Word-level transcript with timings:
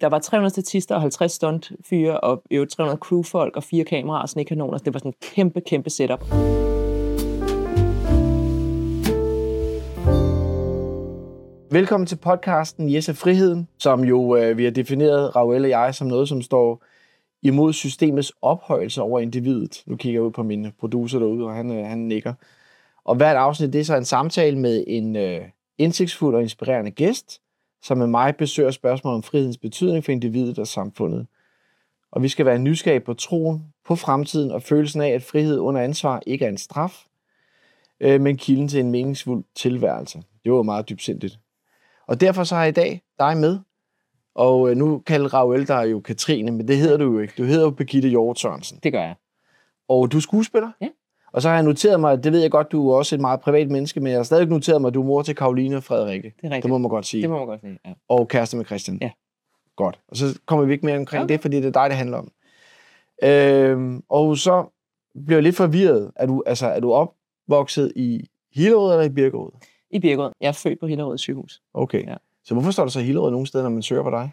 der 0.00 0.06
var 0.06 0.18
300 0.18 0.50
statister 0.50 0.94
og 0.94 1.00
50 1.00 1.32
stuntfyre, 1.32 2.20
og 2.20 2.42
øvrigt 2.50 2.72
300 2.72 2.98
crewfolk 2.98 3.56
og 3.56 3.64
fire 3.64 3.84
kameraer 3.84 4.22
og 4.22 4.28
snekanoner. 4.28 4.78
Det 4.78 4.94
var 4.94 4.98
sådan 4.98 5.10
en 5.10 5.34
kæmpe, 5.34 5.60
kæmpe 5.60 5.90
setup. 5.90 6.20
Velkommen 11.70 12.06
til 12.06 12.16
podcasten 12.16 12.94
Yes 12.94 13.10
Friheden, 13.14 13.68
som 13.78 14.04
jo 14.04 14.36
øh, 14.36 14.58
vi 14.58 14.64
har 14.64 14.70
defineret, 14.70 15.36
Ravel 15.36 15.64
og 15.64 15.70
jeg, 15.70 15.94
som 15.94 16.06
noget, 16.06 16.28
som 16.28 16.42
står 16.42 16.84
imod 17.42 17.72
systemets 17.72 18.32
ophøjelse 18.42 19.02
over 19.02 19.20
individet. 19.20 19.82
Nu 19.86 19.96
kigger 19.96 20.20
jeg 20.20 20.26
ud 20.26 20.32
på 20.32 20.42
min 20.42 20.66
producer 20.80 21.18
derude, 21.18 21.44
og 21.44 21.54
han, 21.54 21.78
øh, 21.78 21.86
han 21.86 21.98
nikker. 21.98 22.34
Og 23.04 23.16
hvert 23.16 23.36
afsnit 23.36 23.72
det 23.72 23.80
er 23.80 23.84
så 23.84 23.96
en 23.96 24.04
samtale 24.04 24.58
med 24.58 24.84
en 24.86 25.16
øh, 25.16 25.40
indsigtsfuld 25.78 26.34
og 26.34 26.42
inspirerende 26.42 26.90
gæst, 26.90 27.40
som 27.82 27.98
med 27.98 28.06
mig 28.06 28.36
besøger 28.36 28.70
spørgsmål 28.70 29.14
om 29.14 29.22
frihedens 29.22 29.58
betydning 29.58 30.04
for 30.04 30.12
individet 30.12 30.58
og 30.58 30.66
samfundet. 30.66 31.26
Og 32.12 32.22
vi 32.22 32.28
skal 32.28 32.46
være 32.46 32.58
nysgerrige 32.58 33.00
på 33.00 33.14
troen, 33.14 33.64
på 33.86 33.96
fremtiden 33.96 34.50
og 34.50 34.62
følelsen 34.62 35.00
af, 35.00 35.08
at 35.08 35.22
frihed 35.22 35.58
under 35.58 35.80
ansvar 35.80 36.22
ikke 36.26 36.44
er 36.44 36.48
en 36.48 36.58
straf, 36.58 37.06
øh, 38.00 38.20
men 38.20 38.36
kilden 38.36 38.68
til 38.68 38.80
en 38.80 38.90
meningsfuld 38.90 39.44
tilværelse. 39.54 40.22
Det 40.44 40.52
var 40.52 40.62
meget 40.62 40.88
dybsindigt. 40.88 41.38
Og 42.06 42.20
derfor 42.20 42.44
så 42.44 42.54
har 42.54 42.62
jeg 42.62 42.68
i 42.68 42.72
dag 42.72 43.02
dig 43.18 43.36
med, 43.36 43.58
og 44.34 44.70
øh, 44.70 44.76
nu 44.76 44.98
kalder 44.98 45.34
Ravel 45.34 45.68
dig 45.68 45.90
jo 45.90 46.00
Katrine, 46.00 46.50
men 46.50 46.68
det 46.68 46.76
hedder 46.76 46.96
du 46.96 47.12
jo 47.12 47.18
ikke. 47.18 47.34
Du 47.38 47.44
hedder 47.44 47.64
jo 47.64 47.70
Birgitte 47.70 48.08
Hjort 48.08 48.38
Sørensen. 48.38 48.80
Det 48.82 48.92
gør 48.92 49.02
jeg. 49.02 49.14
Og 49.88 50.12
du 50.12 50.16
er 50.16 50.20
skuespiller? 50.20 50.70
Ja. 50.80 50.88
Og 51.32 51.42
så 51.42 51.48
har 51.48 51.56
jeg 51.56 51.64
noteret 51.64 52.00
mig, 52.00 52.24
det 52.24 52.32
ved 52.32 52.40
jeg 52.40 52.50
godt, 52.50 52.72
du 52.72 52.90
er 52.90 52.96
også 52.96 53.14
et 53.14 53.20
meget 53.20 53.40
privat 53.40 53.70
menneske, 53.70 54.00
men 54.00 54.10
jeg 54.10 54.18
har 54.18 54.24
stadig 54.24 54.46
noteret 54.46 54.80
mig, 54.80 54.88
at 54.88 54.94
du 54.94 55.02
er 55.02 55.06
mor 55.06 55.22
til 55.22 55.34
Karoline 55.36 55.76
og 55.76 55.82
Frederikke. 55.84 56.34
Det 56.36 56.44
er 56.44 56.44
rigtigt. 56.44 56.62
Det 56.62 56.70
må 56.70 56.78
man 56.78 56.88
godt 56.88 57.06
sige. 57.06 57.22
Det 57.22 57.30
må 57.30 57.38
man 57.38 57.46
godt 57.46 57.60
sige, 57.60 57.78
ja. 57.86 57.90
Og 58.08 58.28
kæreste 58.28 58.56
med 58.56 58.64
Christian. 58.64 58.98
Ja. 59.00 59.10
Godt. 59.76 59.98
Og 60.08 60.16
så 60.16 60.38
kommer 60.46 60.64
vi 60.64 60.72
ikke 60.72 60.86
mere 60.86 60.96
omkring 60.96 61.22
Okay. 61.24 61.32
det, 61.32 61.40
fordi 61.40 61.56
det 61.56 61.66
er 61.66 61.70
dig, 61.82 61.90
det 61.90 61.96
handler 61.96 62.18
om. 62.18 62.30
Øhm, 63.22 64.02
og 64.08 64.36
så 64.36 64.64
bliver 65.26 65.36
jeg 65.36 65.42
lidt 65.42 65.56
forvirret. 65.56 66.10
Er 66.16 66.26
du, 66.26 66.42
altså, 66.46 66.66
er 66.66 66.80
du 66.80 66.92
opvokset 66.92 67.92
i 67.96 68.28
Hillerød 68.54 68.92
eller 68.92 69.04
i 69.04 69.08
Birkerød? 69.08 69.50
I 69.90 69.98
Birkerød. 69.98 70.32
Jeg 70.40 70.48
er 70.48 70.52
født 70.52 70.80
på 70.80 70.86
Hillerød 70.86 71.18
sygehus. 71.18 71.62
Okay. 71.74 72.06
Ja. 72.06 72.14
Så 72.44 72.54
hvorfor 72.54 72.70
står 72.70 72.84
der 72.84 72.90
så 72.90 73.00
Hillerød 73.00 73.30
nogle 73.30 73.46
steder, 73.46 73.64
når 73.64 73.70
man 73.70 73.82
søger 73.82 74.02
på 74.02 74.10
dig? 74.10 74.30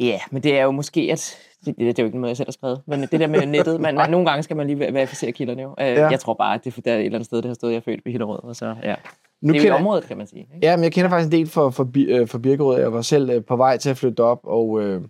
Ja, 0.00 0.20
men 0.30 0.42
det 0.42 0.58
er 0.58 0.64
jo 0.64 0.70
måske, 0.70 1.08
at... 1.12 1.38
Det, 1.64 1.76
det, 1.78 1.98
er 1.98 2.02
jo 2.02 2.06
ikke 2.06 2.18
noget, 2.20 2.28
jeg 2.28 2.36
selv 2.36 2.46
har 2.48 2.52
skrevet. 2.52 2.80
Men 2.86 3.00
det 3.00 3.20
der 3.20 3.26
med 3.26 3.46
nettet, 3.46 3.80
man, 3.80 3.94
man, 4.00 4.10
nogle 4.10 4.26
gange 4.26 4.42
skal 4.42 4.56
man 4.56 4.66
lige 4.66 4.78
verificere 4.78 5.32
kilderne 5.32 5.62
jo. 5.62 5.74
Øh, 5.80 5.86
Ja. 5.86 6.08
Jeg 6.08 6.20
tror 6.20 6.34
bare, 6.34 6.54
at 6.54 6.64
det 6.64 6.76
er 6.78 6.80
der 6.82 6.94
et 6.94 7.04
eller 7.04 7.16
andet 7.18 7.26
sted, 7.26 7.38
det 7.38 7.46
har 7.46 7.54
stået, 7.54 7.70
jeg 7.72 7.76
er 7.76 7.80
født 7.82 8.02
på 8.04 8.08
Hillerød. 8.10 8.44
Og 8.44 8.56
så, 8.56 8.74
ja. 8.82 8.94
Nu 9.40 9.52
det 9.52 9.58
er 9.58 9.62
kender, 9.62 9.78
området, 9.78 10.04
kan 10.04 10.16
man 10.16 10.26
sige. 10.26 10.40
Ikke? 10.40 10.66
ja, 10.66 10.76
men 10.76 10.84
jeg 10.84 10.92
kender 10.92 11.10
faktisk 11.10 11.26
en 11.26 11.38
del 11.38 11.46
for, 11.48 11.70
for, 11.70 11.88
øh, 12.08 12.28
for 12.28 12.38
Birkerød. 12.38 12.80
Jeg 12.80 12.92
var 12.92 13.02
selv 13.02 13.30
øh, 13.30 13.44
på 13.44 13.56
vej 13.56 13.76
til 13.76 13.90
at 13.90 13.96
flytte 13.96 14.20
op, 14.20 14.40
og 14.44 14.82
øh, 14.82 15.02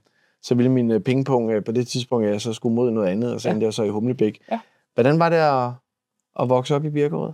så 0.43 0.55
ville 0.55 0.71
min 0.73 1.03
pingpong 1.03 1.51
øh, 1.51 1.65
på 1.65 1.73
det 1.73 1.87
tidspunkt, 1.89 2.27
jeg 2.27 2.41
så 2.41 2.53
skulle 2.53 2.75
mod 2.75 2.91
noget 2.91 3.09
andet, 3.09 3.35
og 3.35 3.41
så 3.41 3.49
Ja. 3.49 3.53
endte 3.53 3.65
jeg 3.65 3.73
så 3.75 3.83
i 3.83 3.89
Humlebæk. 3.89 4.39
Ja. 4.53 4.61
Hvordan 4.95 5.19
var 5.19 5.29
det 5.29 5.37
at, 5.37 5.71
at 6.43 6.49
vokse 6.49 6.75
op 6.77 6.85
i 6.85 6.91
Birkerød? 6.91 7.33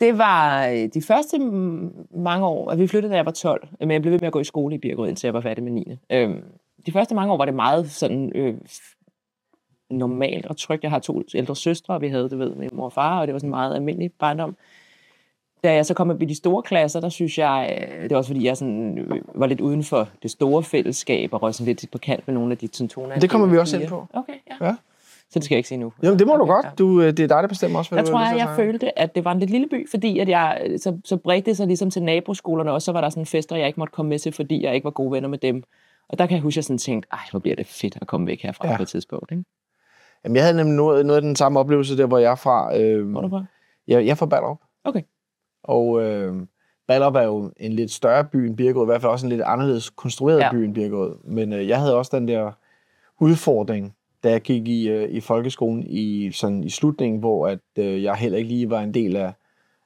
Det 0.00 0.18
var 0.18 0.66
de 0.94 1.02
første 1.02 1.38
mange 2.16 2.46
år, 2.46 2.70
at 2.70 2.78
vi 2.78 2.86
flyttede, 2.86 3.12
da 3.12 3.16
jeg 3.16 3.26
var 3.26 3.32
12, 3.32 3.68
men 3.80 3.90
jeg 3.90 4.02
blev 4.02 4.12
ved 4.12 4.18
med 4.20 4.26
at 4.26 4.32
gå 4.32 4.40
i 4.40 4.44
skole 4.44 4.74
i 4.74 4.78
Birkerød, 4.78 5.08
indtil 5.08 5.26
jeg 5.26 5.34
var 5.34 5.40
færdig 5.40 5.64
med 5.64 5.72
9. 5.72 5.98
Øhm, 6.12 6.42
de 6.86 6.92
første 6.92 7.14
mange 7.14 7.32
år 7.32 7.36
var 7.36 7.44
det 7.44 7.54
meget 7.54 7.90
sådan 7.90 8.32
øh, 8.34 8.54
normalt 9.90 10.46
og 10.46 10.56
trygt. 10.56 10.82
Jeg 10.82 10.90
har 10.90 10.98
to 10.98 11.22
ældre 11.34 11.56
søstre, 11.56 11.94
og 11.94 12.00
vi 12.00 12.08
havde, 12.08 12.28
du 12.28 12.36
ved, 12.36 12.54
min 12.54 12.70
mor 12.72 12.84
og 12.84 12.92
far, 12.92 13.20
og 13.20 13.26
det 13.26 13.32
var 13.32 13.38
sådan 13.38 13.50
meget 13.50 13.74
almindelig 13.74 14.12
barndom. 14.12 14.56
Da 15.64 15.74
jeg 15.74 15.86
så 15.86 15.94
kom 15.94 16.10
op 16.10 16.22
i 16.22 16.24
de 16.24 16.34
store 16.34 16.62
klasser, 16.62 17.00
der 17.00 17.08
synes 17.08 17.38
jeg, 17.38 17.78
øh, 17.92 18.02
det 18.02 18.10
var 18.10 18.16
også 18.16 18.28
fordi, 18.28 18.44
jeg 18.46 18.56
sådan, 18.56 18.98
øh, 18.98 19.20
var 19.34 19.46
lidt 19.46 19.60
uden 19.60 19.84
for 19.84 20.08
det 20.22 20.30
store 20.30 20.62
fællesskab, 20.62 21.34
og 21.34 21.42
røg 21.42 21.54
sådan 21.54 21.66
lidt 21.66 21.90
på 21.92 21.98
kant 21.98 22.26
med 22.26 22.34
nogle 22.34 22.52
af 22.52 22.58
de 22.58 22.68
sådan, 22.72 22.88
toner. 22.88 23.18
Det 23.18 23.30
kommer 23.30 23.46
vi 23.46 23.58
også 23.58 23.78
ind 23.78 23.88
på. 23.88 24.06
Okay, 24.12 24.32
ja. 24.60 24.66
Ja. 24.66 24.74
Så 25.30 25.38
det 25.38 25.44
skal 25.44 25.54
jeg 25.54 25.58
ikke 25.58 25.68
sige 25.68 25.78
nu. 25.78 25.92
Jamen, 26.02 26.18
det 26.18 26.26
må 26.26 26.36
du 26.36 26.42
Okay, 26.42 26.52
godt. 26.52 26.64
ja. 26.66 26.70
Du, 26.78 27.00
øh, 27.00 27.06
det 27.06 27.20
er 27.20 27.26
dig, 27.26 27.42
der 27.42 27.46
bestemmer 27.46 27.78
også, 27.78 27.90
hvad 27.90 27.98
Jeg 27.98 28.06
du 28.06 28.12
tror, 28.12 28.20
jeg, 28.20 28.36
jeg 28.38 28.52
følte, 28.56 28.98
at 28.98 29.14
det 29.14 29.24
var 29.24 29.32
en 29.32 29.38
lidt 29.38 29.50
lille 29.50 29.68
by, 29.68 29.90
fordi 29.90 30.18
at 30.18 30.28
jeg, 30.28 30.70
så, 30.76 30.98
så 31.04 31.16
bredte 31.16 31.50
det 31.50 31.56
sig 31.56 31.66
ligesom 31.66 31.90
til 31.90 32.02
naboskolerne, 32.02 32.72
og 32.72 32.82
så 32.82 32.92
var 32.92 33.00
der 33.00 33.08
sådan 33.10 33.26
fester, 33.26 33.56
jeg 33.56 33.66
ikke 33.66 33.80
måtte 33.80 33.92
komme 33.92 34.08
med 34.08 34.18
til, 34.18 34.32
fordi 34.32 34.64
jeg 34.64 34.74
ikke 34.74 34.84
var 34.84 34.90
gode 34.90 35.12
venner 35.12 35.28
med 35.28 35.38
dem. 35.38 35.62
Og 36.08 36.18
der 36.18 36.26
kan 36.26 36.34
jeg 36.34 36.42
huske, 36.42 36.54
at 36.54 36.56
jeg 36.56 36.64
sådan 36.64 36.78
tænkte, 36.78 37.08
ej, 37.12 37.18
hvor 37.30 37.40
bliver 37.40 37.56
det 37.56 37.66
fedt 37.66 37.98
at 38.00 38.06
komme 38.06 38.26
væk 38.26 38.42
herfra 38.42 38.68
Ja. 38.70 38.76
på 38.76 38.82
et 38.82 38.88
tidspunkt. 38.88 39.30
Ikke? 39.32 39.44
Jamen, 40.24 40.36
jeg 40.36 40.44
havde 40.44 40.56
nemlig 40.56 40.76
noget, 40.76 41.06
noget 41.06 41.16
af 41.16 41.22
den 41.22 41.36
samme 41.36 41.60
oplevelse 41.60 41.96
der, 41.96 42.06
hvor 42.06 42.18
jeg 42.18 42.30
er 42.30 42.34
fra. 42.36 42.78
Øh, 42.78 43.10
Hvor 43.10 43.18
er 43.20 43.22
du 43.22 43.28
fra? 43.28 43.44
jeg, 43.88 44.04
jeg 44.04 44.10
er 44.10 44.14
fra 44.14 44.26
Ballerup. 44.26 44.58
Okay. 44.84 45.02
Og 45.64 46.02
øh, 46.02 46.36
Ballerup 46.88 47.14
er 47.14 47.22
jo 47.22 47.52
en 47.56 47.72
lidt 47.72 47.90
større 47.90 48.24
by 48.24 48.36
end 48.36 48.56
Birkerød, 48.56 48.84
i 48.84 48.90
hvert 48.90 49.00
fald 49.00 49.12
også 49.12 49.26
en 49.26 49.30
lidt 49.30 49.42
anderledes 49.42 49.90
konstrueret. 49.90 50.38
Ja. 50.38 50.52
by 50.52 50.56
end 50.56 50.74
Birkerød. 50.74 51.16
Men 51.24 51.52
øh, 51.52 51.68
jeg 51.68 51.78
havde 51.80 51.96
også 51.96 52.16
den 52.16 52.28
der 52.28 52.52
udfordring, 53.20 53.94
da 54.24 54.30
jeg 54.30 54.40
gik 54.40 54.68
i, 54.68 54.88
øh, 54.88 55.08
i 55.10 55.20
folkeskolen 55.20 55.84
i, 55.86 56.30
sådan, 56.32 56.64
i 56.64 56.70
slutningen, 56.70 57.20
hvor 57.20 57.48
at, 57.48 57.58
øh, 57.78 58.02
jeg 58.02 58.14
heller 58.16 58.38
ikke 58.38 58.48
lige 58.48 58.70
var 58.70 58.80
en 58.80 58.94
del 58.94 59.16
af, 59.16 59.32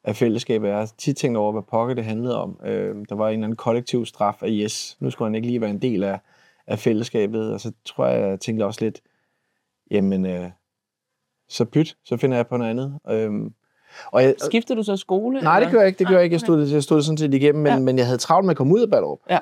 af 0.05 0.17
fællesskabet. 0.17 0.69
Jeg 0.69 0.77
har 0.77 0.93
tit 0.99 1.17
tænkt 1.17 1.39
over, 1.39 1.53
hvad 1.53 1.63
pokker 1.63 1.95
det 1.95 2.05
handlede 2.05 2.43
om. 2.43 2.61
Øh, 2.65 2.97
der 3.09 3.15
var 3.15 3.29
en 3.29 3.33
eller 3.33 3.45
anden 3.47 3.57
kollektiv 3.57 4.07
straf 4.07 4.43
af 4.43 4.49
yes, 4.51 4.97
nu 5.01 5.11
skulle 5.11 5.27
han 5.29 5.35
ikke 5.35 5.47
lige 5.47 5.61
være 5.61 5.71
en 5.71 5.83
del 5.83 6.05
af, 6.05 6.19
af 6.67 6.79
fællesskabet. 6.79 7.53
Og 7.53 7.61
så 7.61 7.73
tror 7.85 8.07
jeg, 8.07 8.29
jeg 8.29 8.41
tænkte 8.41 8.65
også 8.65 8.85
lidt, 8.85 9.01
jamen, 9.91 10.27
øh, 10.27 10.51
så 11.49 11.65
pyt, 11.65 11.97
så 12.05 12.17
finder 12.17 12.37
jeg 12.37 12.47
på 12.47 12.57
noget 12.57 12.71
andet. 12.71 12.99
Øhm, 13.11 13.55
og 14.07 14.23
jeg, 14.23 14.35
Skiftede 14.39 14.79
du 14.79 14.83
så 14.83 14.97
skole? 14.97 15.41
Nej, 15.41 15.61
det 15.61 15.67
eller? 15.67 15.73
gør 15.73 15.81
jeg 15.81 15.87
ikke. 15.89 15.99
Det 15.99 16.07
gør 16.09 16.15
jeg 16.15 16.25
ikke. 16.25 16.35
Jeg 16.35 16.41
stod, 16.41 16.61
det- 16.61 16.73
jeg 16.73 16.83
stod 16.83 16.97
det 16.97 17.05
sådan 17.05 17.19
set 17.19 17.35
igennem, 17.35 17.63
men, 17.63 17.67
ja. 17.73 17.75
Ja. 17.77 17.81
men 17.81 17.99
jeg 17.99 18.07
havde 18.07 18.19
travlt 18.19 18.45
med 18.45 18.51
at 18.51 18.57
komme 18.57 18.75
ud 18.75 18.81
af 18.81 18.91
Ballerup. 18.91 19.19
Ja. 19.31 19.39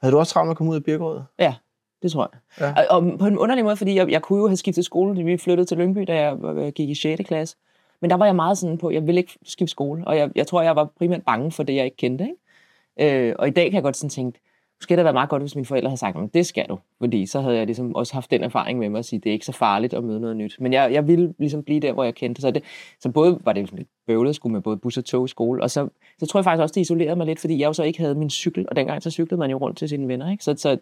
Havde 0.00 0.12
du 0.14 0.18
også 0.18 0.32
travlt 0.32 0.46
med 0.46 0.50
at 0.50 0.56
komme 0.56 0.70
ud 0.70 0.76
af 0.76 0.84
Birkerød? 0.84 1.20
Ja, 1.38 1.54
det 2.02 2.12
tror 2.12 2.30
jeg. 2.32 2.40
Ja. 2.76 2.82
Og, 2.94 2.96
og 3.10 3.18
på 3.18 3.26
en 3.26 3.38
underlig 3.38 3.64
måde, 3.64 3.76
fordi 3.76 3.94
jeg, 3.94 4.10
jeg 4.10 4.22
kunne 4.22 4.38
jo 4.38 4.46
have 4.48 4.56
skiftet 4.56 4.84
skole, 4.84 5.16
da 5.16 5.22
vi 5.22 5.36
flyttede 5.36 5.66
til 5.68 5.76
Lyngby, 5.78 6.04
da 6.08 6.14
jeg 6.20 6.38
øh, 6.44 6.72
gik 6.72 6.88
i 6.88 6.94
6. 6.94 7.22
klasse. 7.28 7.56
Men 8.00 8.10
der 8.10 8.16
var 8.16 8.26
jeg 8.26 8.36
meget 8.36 8.58
sådan 8.58 8.78
på, 8.78 8.90
jeg 8.90 9.06
ville 9.06 9.20
ikke 9.20 9.38
skifte 9.42 9.70
skole, 9.70 10.06
og 10.06 10.16
jeg, 10.16 10.30
jeg 10.34 10.46
tror, 10.46 10.62
jeg 10.62 10.76
var 10.76 10.84
primært 10.98 11.22
bange 11.22 11.52
for 11.52 11.62
det, 11.62 11.74
jeg 11.74 11.84
ikke 11.84 11.96
kendte. 11.96 12.24
Ikke? 12.24 13.28
Øh, 13.28 13.34
og 13.38 13.48
i 13.48 13.50
dag 13.50 13.64
kan 13.64 13.74
jeg 13.74 13.82
godt 13.82 13.96
sådan 13.96 14.10
tænke, 14.10 14.40
måske 14.80 14.92
havde 14.92 14.98
det 14.98 15.04
været 15.04 15.14
meget 15.14 15.30
godt, 15.30 15.42
hvis 15.42 15.54
mine 15.54 15.66
forældre 15.66 15.88
havde 15.88 16.00
sagt, 16.00 16.16
"Men 16.16 16.28
det 16.28 16.46
skal 16.46 16.68
du. 16.68 16.78
Fordi 16.98 17.26
så 17.26 17.40
havde 17.40 17.56
jeg 17.56 17.66
ligesom 17.66 17.94
også 17.94 18.14
haft 18.14 18.30
den 18.30 18.44
erfaring 18.44 18.78
med 18.78 18.88
mig 18.88 18.98
at 18.98 19.04
sige, 19.04 19.20
det 19.20 19.30
er 19.30 19.32
ikke 19.32 19.46
så 19.46 19.52
farligt 19.52 19.94
at 19.94 20.04
møde 20.04 20.20
noget 20.20 20.36
nyt. 20.36 20.56
Men 20.60 20.72
jeg, 20.72 20.92
jeg 20.92 21.08
ville 21.08 21.34
ligesom 21.38 21.62
blive 21.62 21.80
der, 21.80 21.92
hvor 21.92 22.04
jeg 22.04 22.14
kendte. 22.14 22.42
Så, 22.42 22.50
det, 22.50 22.62
så 23.00 23.10
både 23.10 23.38
var 23.44 23.52
det 23.52 23.68
sådan 23.68 23.78
lidt 23.78 23.88
bøvlet 24.06 24.34
skulle 24.34 24.52
med 24.52 24.60
både 24.60 24.76
bus 24.76 24.96
og 24.96 25.04
tog 25.04 25.24
i 25.24 25.28
skole, 25.28 25.62
og 25.62 25.70
så, 25.70 25.88
så 26.18 26.26
tror 26.26 26.40
jeg 26.40 26.44
faktisk 26.44 26.62
også, 26.62 26.72
det 26.72 26.80
isolerede 26.80 27.16
mig 27.16 27.26
lidt, 27.26 27.40
fordi 27.40 27.58
jeg 27.58 27.66
jo 27.66 27.72
så 27.72 27.82
ikke 27.82 27.98
havde 27.98 28.14
min 28.14 28.30
cykel, 28.30 28.66
og 28.68 28.76
dengang 28.76 29.02
så 29.02 29.10
cyklede 29.10 29.38
man 29.38 29.50
jo 29.50 29.56
rundt 29.56 29.78
til 29.78 29.88
sine 29.88 30.08
venner. 30.08 30.30
Ikke? 30.30 30.44
Så, 30.44 30.54
så, 30.56 30.78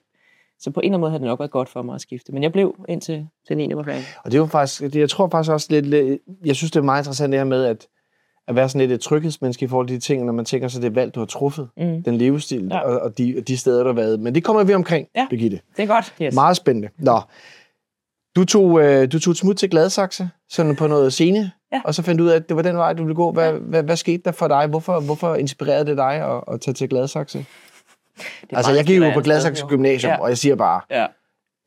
så 0.60 0.70
på 0.70 0.80
en 0.80 0.84
eller 0.84 0.88
anden 0.88 1.00
måde 1.00 1.10
havde 1.10 1.20
det 1.20 1.26
nok 1.28 1.38
været 1.38 1.50
godt 1.50 1.68
for 1.68 1.82
mig 1.82 1.94
at 1.94 2.00
skifte. 2.00 2.32
Men 2.32 2.42
jeg 2.42 2.52
blev 2.52 2.74
indtil 2.88 3.26
til 3.48 3.56
9. 3.56 3.74
var 3.74 3.82
færdig. 3.82 4.04
Og 4.24 4.32
det 4.32 4.40
var 4.40 4.46
faktisk, 4.46 4.80
det, 4.80 4.94
jeg 4.96 5.10
tror 5.10 5.28
faktisk 5.28 5.52
også 5.52 5.66
lidt, 5.70 5.86
lidt, 5.86 6.20
jeg 6.44 6.56
synes, 6.56 6.70
det 6.70 6.78
er 6.78 6.84
meget 6.84 7.00
interessant 7.00 7.32
det 7.32 7.40
her 7.40 7.44
med, 7.44 7.64
at, 7.64 7.86
at 8.48 8.54
være 8.56 8.68
sådan 8.68 8.80
lidt 8.80 8.92
et 8.92 9.00
tryghedsmenneske 9.00 9.64
i 9.64 9.68
forhold 9.68 9.86
til 9.86 9.96
de 9.96 10.00
ting, 10.00 10.24
når 10.24 10.32
man 10.32 10.44
tænker 10.44 10.68
sig, 10.68 10.82
det 10.82 10.94
valg, 10.94 11.14
du 11.14 11.20
har 11.20 11.26
truffet. 11.26 11.68
Mm. 11.76 12.02
Den 12.02 12.16
levestil 12.18 12.68
ja. 12.70 12.76
Ja. 12.76 12.80
og, 12.80 13.00
og, 13.00 13.18
de, 13.18 13.34
og 13.38 13.48
de 13.48 13.56
steder, 13.56 13.82
du 13.82 13.88
har 13.88 13.94
været. 13.94 14.20
Men 14.20 14.34
det 14.34 14.44
kommer 14.44 14.64
vi 14.64 14.74
omkring, 14.74 15.08
Ja. 15.16 15.26
Birgitte. 15.30 15.60
Det 15.76 15.82
er 15.82 15.86
godt. 15.86 16.14
Yes. 16.22 16.34
Meget 16.34 16.56
spændende. 16.56 16.88
Nå. 16.98 17.20
Du 18.36 18.44
tog, 18.44 18.80
øh, 18.82 19.12
du 19.12 19.18
tog 19.20 19.30
et 19.30 19.36
smut 19.36 19.56
til 19.56 19.70
Gladsaxe, 19.70 20.28
sådan 20.50 20.76
på 20.76 20.86
noget 20.86 21.12
scene, 21.12 21.50
Ja. 21.72 21.80
og 21.84 21.94
så 21.94 22.02
fandt 22.02 22.18
du 22.18 22.24
ud 22.24 22.28
af, 22.28 22.36
at 22.36 22.48
det 22.48 22.56
var 22.56 22.62
den 22.62 22.76
vej, 22.76 22.92
du 22.92 23.02
ville 23.02 23.14
gå. 23.14 23.32
Hvad, 23.32 23.52
ja. 23.52 23.58
hvad, 23.58 23.82
hvad 23.82 23.96
skete 23.96 24.22
der 24.24 24.32
for 24.32 24.48
dig? 24.48 24.66
Hvorfor, 24.66 25.00
hvorfor 25.00 25.34
inspirerede 25.34 25.86
det 25.86 25.96
dig 25.96 26.12
at, 26.14 26.44
at 26.54 26.60
tage 26.60 26.74
til 26.74 26.88
Gladsaxe? 26.88 27.44
Altså, 28.52 28.72
jeg 28.72 28.84
gik 28.84 28.98
jo 28.98 29.10
på 29.14 29.20
Gladsaxe. 29.20 29.66
Gymnasium, 29.66 30.10
Ja. 30.12 30.20
og 30.20 30.28
jeg 30.28 30.38
siger 30.38 30.54
bare, 30.56 30.80
Ja. 30.90 31.06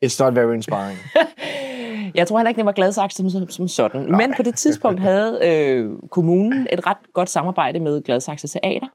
it's 0.06 0.24
not 0.24 0.34
very 0.36 0.54
inspiring. 0.54 0.98
Jeg 2.14 2.26
tror 2.26 2.38
heller 2.38 2.48
ikke, 2.48 2.58
det 2.58 2.66
var 2.66 2.72
Gladsaxe 2.72 3.16
som, 3.16 3.30
som, 3.30 3.48
som 3.48 3.68
sådan. 3.68 4.00
Nej. 4.00 4.18
Men 4.26 4.34
på 4.36 4.42
det 4.42 4.54
tidspunkt 4.54 5.00
havde 5.00 5.38
øh, 5.44 5.90
kommunen 6.10 6.66
et 6.72 6.86
ret 6.86 6.96
godt 7.12 7.30
samarbejde 7.30 7.80
med 7.80 8.02
Gladsaxe 8.02 8.48
Teater. 8.48 8.86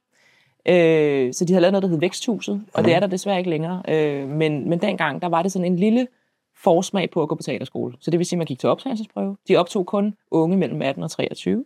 Øh, 0.67 1.33
så 1.33 1.45
de 1.45 1.53
havde 1.53 1.61
lavet 1.61 1.71
noget, 1.71 1.83
der 1.83 1.89
hed 1.89 1.99
Væksthuset, 1.99 2.61
og 2.73 2.83
det 2.83 2.93
er 2.95 2.99
der 2.99 3.07
desværre 3.07 3.37
ikke 3.37 3.49
længere. 3.49 3.81
Øh, 3.87 4.27
men, 4.29 4.69
men 4.69 4.81
dengang, 4.81 5.21
der 5.21 5.29
var 5.29 5.41
det 5.41 5.51
sådan 5.51 5.65
en 5.65 5.75
lille 5.75 6.07
forsmag 6.63 7.09
på 7.09 7.21
at 7.21 7.29
gå 7.29 7.35
på 7.35 7.43
teaterskole. 7.43 7.93
Så 8.01 8.11
det 8.11 8.19
vil 8.19 8.25
sige, 8.25 8.37
at 8.37 8.39
man 8.39 8.47
gik 8.47 8.59
til 8.59 8.69
optagelsesprøve. 8.69 9.37
De 9.47 9.55
optog 9.57 9.85
kun 9.85 10.13
unge 10.31 10.57
mellem 10.57 10.81
18 10.81 11.03
og 11.03 11.11
23. 11.11 11.65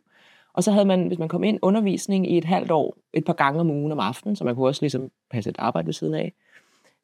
Og 0.59 0.63
så 0.63 0.71
havde 0.71 0.85
man, 0.85 1.07
hvis 1.07 1.19
man 1.19 1.27
kom 1.27 1.43
ind, 1.43 1.59
undervisning 1.61 2.31
i 2.31 2.37
et 2.37 2.45
halvt 2.45 2.71
år, 2.71 2.97
et 3.13 3.25
par 3.25 3.33
gange 3.33 3.59
om 3.59 3.69
ugen 3.69 3.91
om 3.91 3.99
aftenen, 3.99 4.35
så 4.35 4.43
man 4.43 4.55
kunne 4.55 4.67
også 4.67 4.81
ligesom 4.81 5.11
passe 5.31 5.49
et 5.49 5.55
arbejde 5.59 5.85
ved 5.85 5.93
siden 5.93 6.13
af. 6.13 6.33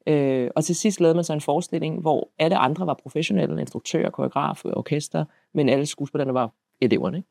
Øh, 0.08 0.50
og 0.56 0.64
til 0.64 0.76
sidst 0.76 1.00
lavede 1.00 1.16
man 1.16 1.24
så 1.24 1.34
en 1.34 1.42
forestilling, 1.42 2.02
hvor 2.02 2.30
alle 2.40 2.58
andre 2.58 2.88
var 2.88 2.94
professionelle, 2.94 3.62
instruktører, 3.62 4.10
koreografer, 4.10 4.78
orkester, 4.78 5.26
men 5.54 5.70
alle 5.70 5.86
skuespillerne 5.86 6.34
var 6.34 6.52
eleverne. 6.82 7.18
Ikke? 7.18 7.30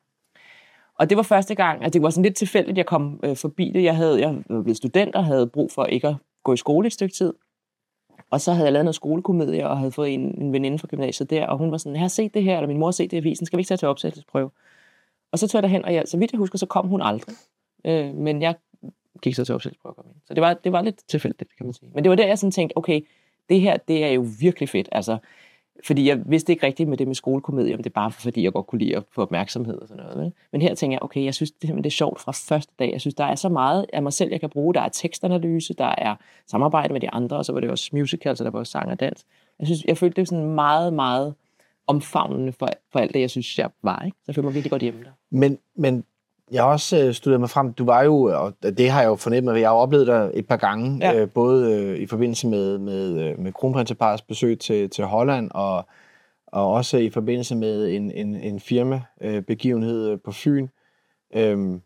Og 0.99 1.09
det 1.09 1.17
var 1.17 1.23
første 1.23 1.55
gang, 1.55 1.83
at 1.83 1.93
det 1.93 2.01
var 2.01 2.09
sådan 2.09 2.23
lidt 2.23 2.35
tilfældigt, 2.35 2.77
jeg 2.77 2.85
kom 2.85 3.19
øh, 3.23 3.35
forbi 3.35 3.71
det. 3.73 3.83
Jeg, 3.83 3.95
havde, 3.95 4.21
jeg 4.21 4.43
var 4.49 4.61
blevet 4.61 4.77
student 4.77 5.15
og 5.15 5.25
havde 5.25 5.47
brug 5.47 5.71
for 5.71 5.85
ikke 5.85 6.07
at 6.07 6.15
gå 6.43 6.53
i 6.53 6.57
skole 6.57 6.87
et 6.87 6.93
stykke 6.93 7.15
tid. 7.15 7.33
Og 8.29 8.41
så 8.41 8.53
havde 8.53 8.65
jeg 8.65 8.73
lavet 8.73 8.85
noget 8.85 8.95
skolekomedie 8.95 9.69
og 9.69 9.77
havde 9.77 9.91
fået 9.91 10.13
en, 10.13 10.41
en 10.41 10.53
veninde 10.53 10.79
fra 10.79 10.87
gymnasiet 10.87 11.29
der, 11.29 11.47
og 11.47 11.57
hun 11.57 11.71
var 11.71 11.77
sådan, 11.77 11.95
jeg 11.95 12.01
har 12.01 12.07
set 12.07 12.33
det 12.33 12.43
her, 12.43 12.55
eller 12.55 12.67
min 12.67 12.77
mor 12.77 12.87
har 12.87 12.91
set 12.91 13.11
det 13.11 13.17
i 13.17 13.19
avisen, 13.19 13.45
skal 13.45 13.57
vi 13.57 13.61
ikke 13.61 13.67
tage 13.67 13.77
til 13.77 13.87
opsættelsesprøve? 13.87 14.49
Og 15.31 15.39
så 15.39 15.47
tog 15.47 15.57
jeg 15.57 15.63
derhen, 15.63 15.85
og 15.85 15.93
jeg, 15.93 16.03
så 16.05 16.17
vidt 16.17 16.31
jeg 16.31 16.37
husker, 16.37 16.57
så 16.57 16.65
kom 16.65 16.87
hun 16.87 17.01
aldrig. 17.01 17.35
Øh, 17.85 18.15
men 18.15 18.41
jeg 18.41 18.55
gik 19.21 19.35
så 19.35 19.45
til 19.45 19.55
opstillingsprøve 19.55 19.91
at 19.91 19.95
komme 19.95 20.11
ind. 20.11 20.21
Så 20.25 20.33
det 20.33 20.41
var, 20.41 20.53
det 20.53 20.71
var 20.71 20.81
lidt 20.81 21.01
tilfældigt, 21.07 21.57
kan 21.57 21.65
man 21.65 21.73
sige. 21.73 21.89
Men 21.93 22.03
det 22.03 22.09
var 22.09 22.15
der, 22.15 22.27
jeg 22.27 22.39
sådan 22.39 22.51
tænkte, 22.51 22.77
okay, 22.77 23.01
det 23.49 23.61
her, 23.61 23.77
det 23.77 24.03
er 24.03 24.09
jo 24.09 24.25
virkelig 24.39 24.69
fedt. 24.69 24.89
Altså, 24.91 25.17
fordi 25.83 26.07
jeg 26.07 26.21
vidste 26.25 26.51
ikke 26.51 26.65
rigtigt 26.65 26.89
med 26.89 26.97
det 26.97 27.07
med 27.07 27.15
skolekomedie, 27.15 27.73
om 27.73 27.83
det 27.83 27.89
er 27.89 27.93
bare 27.93 28.11
fordi, 28.11 28.43
jeg 28.43 28.53
godt 28.53 28.67
kunne 28.67 28.79
lide 28.79 28.97
at 28.97 29.03
få 29.11 29.21
opmærksomhed 29.21 29.77
og 29.81 29.87
sådan 29.87 30.03
noget. 30.03 30.17
Vel? 30.19 30.33
Men 30.51 30.61
her 30.61 30.75
tænker 30.75 30.95
jeg, 30.95 31.03
okay, 31.03 31.23
jeg 31.23 31.33
synes 31.33 31.51
det, 31.51 31.75
det 31.75 31.85
er 31.85 31.89
sjovt 31.89 32.21
fra 32.21 32.31
første 32.31 32.73
dag. 32.79 32.91
Jeg 32.91 33.01
synes, 33.01 33.15
der 33.15 33.23
er 33.23 33.35
så 33.35 33.49
meget 33.49 33.85
af 33.93 34.03
mig 34.03 34.13
selv, 34.13 34.31
jeg 34.31 34.39
kan 34.39 34.49
bruge. 34.49 34.73
Der 34.73 34.81
er 34.81 34.89
tekstanalyse, 34.89 35.73
der 35.73 35.95
er 35.97 36.15
samarbejde 36.47 36.93
med 36.93 37.01
de 37.01 37.09
andre, 37.09 37.37
og 37.37 37.45
så 37.45 37.53
var 37.53 37.59
det 37.59 37.69
også 37.69 37.89
musical, 37.93 38.37
så 38.37 38.43
der 38.43 38.49
var 38.49 38.59
også 38.59 38.71
sang 38.71 38.91
og 38.91 38.99
dans. 38.99 39.25
Jeg, 39.59 39.67
synes, 39.67 39.83
jeg 39.85 39.97
følte 39.97 40.21
det 40.21 40.29
sådan 40.29 40.45
meget, 40.45 40.93
meget 40.93 41.35
omfavnende 41.87 42.51
for, 42.51 42.69
for 42.91 42.99
alt 42.99 43.13
det, 43.13 43.19
jeg 43.19 43.29
synes, 43.29 43.59
jeg 43.59 43.69
var. 43.83 44.01
Ikke? 44.05 44.17
Så 44.17 44.23
jeg 44.27 44.35
følte 44.35 44.45
mig 44.45 44.53
virkelig 44.53 44.71
godt 44.71 44.81
hjemme 44.81 45.03
der. 45.03 45.11
Men, 45.31 45.57
men 45.75 46.03
jeg 46.51 46.63
har 46.63 46.71
også 46.71 47.05
øh, 47.05 47.13
studeret 47.13 47.39
mig 47.39 47.49
frem. 47.49 47.73
Du 47.73 47.85
var 47.85 48.03
jo, 48.03 48.15
og 48.23 48.53
det 48.61 48.89
har 48.89 49.01
jeg 49.01 49.07
jo 49.07 49.15
fornemmet, 49.15 49.59
jeg 49.59 49.69
har 49.69 49.75
oplevet 49.75 50.07
dig 50.07 50.31
et 50.33 50.47
par 50.47 50.57
gange, 50.57 50.97
ja. 51.01 51.21
øh, 51.21 51.29
både 51.29 51.73
øh, 51.73 51.99
i 51.99 52.05
forbindelse 52.05 52.47
med, 52.47 52.77
med, 52.77 53.23
øh, 53.23 53.39
med 53.39 53.53
kronprinseparets 53.53 54.21
besøg 54.21 54.59
til, 54.59 54.89
til 54.89 55.03
Holland, 55.03 55.51
og, 55.53 55.85
og 56.47 56.71
også 56.73 56.97
i 56.97 57.09
forbindelse 57.09 57.55
med 57.55 57.95
en, 57.95 58.11
en, 58.11 58.35
en 58.35 58.59
firma-begivenhed 58.59 60.09
øh, 60.09 60.19
på 60.25 60.31
Fyn. 60.31 60.67
Øhm, 61.35 61.81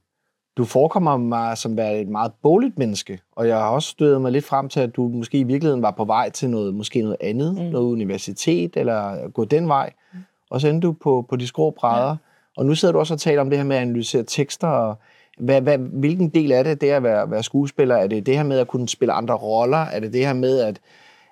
du 0.60 0.66
forekommer 0.66 1.18
mig 1.18 1.58
som 1.58 1.78
være 1.78 2.00
et 2.00 2.08
meget 2.08 2.32
boligt 2.44 2.78
menneske, 2.78 3.20
og 3.36 3.48
jeg 3.48 3.58
har 3.58 3.70
også 3.70 3.90
stødet 3.90 4.22
mig 4.22 4.32
lidt 4.32 4.46
frem 4.46 4.70
til, 4.70 4.80
at 4.80 4.96
du 4.96 5.08
måske 5.08 5.40
i 5.40 5.44
virkeligheden 5.44 5.82
var 5.82 5.92
på 5.92 6.06
vej 6.06 6.30
til 6.30 6.50
noget, 6.50 6.74
måske 6.74 7.02
noget 7.02 7.18
andet, 7.22 7.56
mm. 7.56 7.62
noget 7.62 7.92
universitet, 7.92 8.78
eller 8.78 9.30
gå 9.30 9.46
den 9.46 9.68
vej, 9.68 9.94
mm. 10.14 10.20
og 10.50 10.62
så 10.62 10.68
endte 10.68 10.88
du 10.88 10.96
på, 11.04 11.26
på 11.30 11.36
de 11.36 11.48
skrå 11.48 11.70
brædder. 11.70 12.10
Ja 12.10 12.16
og 12.60 12.66
nu 12.66 12.76
sidder 12.76 12.92
du 12.92 13.00
også 13.00 13.14
og 13.14 13.20
taler 13.20 13.42
om 13.42 13.50
det 13.50 13.60
her 13.60 13.66
med 13.66 13.76
at 13.76 13.82
analysere 13.82 14.24
tekster. 14.24 14.68
Og 14.68 14.96
hvad, 15.38 15.62
hvad, 15.62 15.78
hvilken 15.78 16.30
del 16.30 16.52
af 16.52 16.64
det, 16.64 16.82
det 16.82 16.92
er 16.92 16.98
at 16.98 17.04
være, 17.04 17.32
være 17.32 17.44
skuespiller? 17.44 17.96
Er 17.96 18.08
det 18.08 18.26
det 18.26 18.38
her 18.38 18.44
med 18.44 18.60
at 18.60 18.68
kunne 18.68 18.90
spille 18.90 19.14
andre 19.14 19.36
roller? 19.36 19.78
Er 19.78 20.00
det 20.00 20.14
det 20.14 20.26
her 20.26 20.34
med 20.34 20.60
at, 20.60 20.80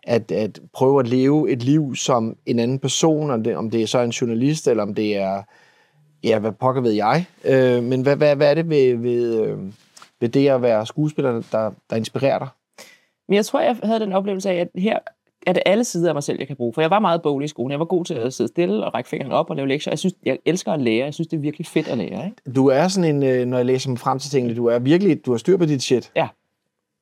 at, 0.03 0.31
at 0.31 0.59
prøve 0.73 0.99
at 0.99 1.07
leve 1.07 1.51
et 1.51 1.63
liv 1.63 1.95
som 1.95 2.35
en 2.45 2.59
anden 2.59 2.79
person? 2.79 3.31
Om 3.31 3.43
det, 3.43 3.55
om 3.55 3.69
det 3.69 3.81
er 3.81 3.87
så 3.87 3.99
en 3.99 4.09
journalist, 4.09 4.67
eller 4.67 4.83
om 4.83 4.93
det 4.93 5.17
er... 5.17 5.41
Ja, 6.23 6.39
hvad 6.39 6.51
pokker 6.51 6.81
ved 6.81 6.91
jeg? 6.91 7.25
Øh, 7.45 7.83
men 7.83 8.01
hvad, 8.01 8.15
hvad, 8.15 8.35
hvad 8.35 8.49
er 8.49 8.53
det 8.53 8.69
ved, 8.69 8.95
ved, 8.95 9.41
øh, 9.41 9.57
ved 10.21 10.29
det 10.29 10.47
at 10.47 10.61
være 10.61 10.85
skuespiller, 10.85 11.31
der, 11.51 11.71
der 11.89 11.95
inspirerer 11.95 12.39
dig? 12.39 12.47
Men 13.27 13.35
jeg 13.35 13.45
tror, 13.45 13.59
jeg 13.59 13.77
havde 13.83 13.99
den 13.99 14.13
oplevelse 14.13 14.49
af, 14.49 14.55
at 14.55 14.69
her 14.75 14.99
er 15.47 15.53
det 15.53 15.63
alle 15.65 15.83
sider 15.83 16.09
af 16.09 16.13
mig 16.15 16.23
selv, 16.23 16.39
jeg 16.39 16.47
kan 16.47 16.55
bruge. 16.55 16.73
For 16.73 16.81
jeg 16.81 16.89
var 16.89 16.99
meget 16.99 17.21
boglig 17.21 17.45
i 17.45 17.47
skolen. 17.47 17.71
Jeg 17.71 17.79
var 17.79 17.85
god 17.85 18.05
til 18.05 18.13
at 18.13 18.33
sidde 18.33 18.47
stille 18.47 18.85
og 18.85 18.93
række 18.93 19.09
fingeren 19.09 19.31
op 19.31 19.49
og 19.49 19.55
lave 19.55 19.67
lektier. 19.67 19.91
Jeg 19.91 19.99
synes, 19.99 20.13
jeg 20.25 20.37
elsker 20.45 20.71
at 20.71 20.81
lære. 20.81 21.05
Jeg 21.05 21.13
synes, 21.13 21.27
det 21.27 21.37
er 21.37 21.41
virkelig 21.41 21.67
fedt 21.67 21.87
at 21.87 21.97
lære. 21.97 22.25
Ikke? 22.25 22.51
Du 22.55 22.67
er 22.67 22.87
sådan 22.87 23.15
en, 23.15 23.23
øh, 23.23 23.45
når 23.45 23.57
jeg 23.57 23.65
læser 23.65 23.89
mig 23.89 23.99
frem 23.99 24.19
til 24.19 24.31
tingene, 24.31 24.55
du 24.55 24.65
er 24.65 24.79
virkelig, 24.79 25.25
du 25.25 25.31
har 25.31 25.37
styr 25.37 25.57
på 25.57 25.65
dit 25.65 25.83
shit. 25.83 26.11
Ja. 26.15 26.27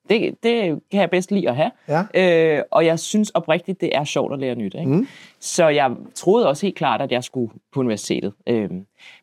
Det, 0.09 0.43
det 0.43 0.81
kan 0.91 1.01
jeg 1.01 1.09
bedst 1.09 1.31
lide 1.31 1.49
at 1.49 1.55
have. 1.55 1.71
Ja. 1.87 2.57
Øh, 2.57 2.63
og 2.71 2.85
jeg 2.85 2.99
synes 2.99 3.29
oprigtigt, 3.29 3.81
det 3.81 3.95
er 3.95 4.03
sjovt 4.03 4.33
at 4.33 4.39
lære 4.39 4.55
nyt. 4.55 4.75
Ikke? 4.75 4.91
Mm. 4.91 5.07
Så 5.39 5.67
jeg 5.67 5.91
troede 6.15 6.47
også 6.49 6.65
helt 6.65 6.75
klart, 6.75 7.01
at 7.01 7.11
jeg 7.11 7.23
skulle 7.23 7.53
på 7.73 7.79
universitetet. 7.79 8.33
Øh, 8.47 8.69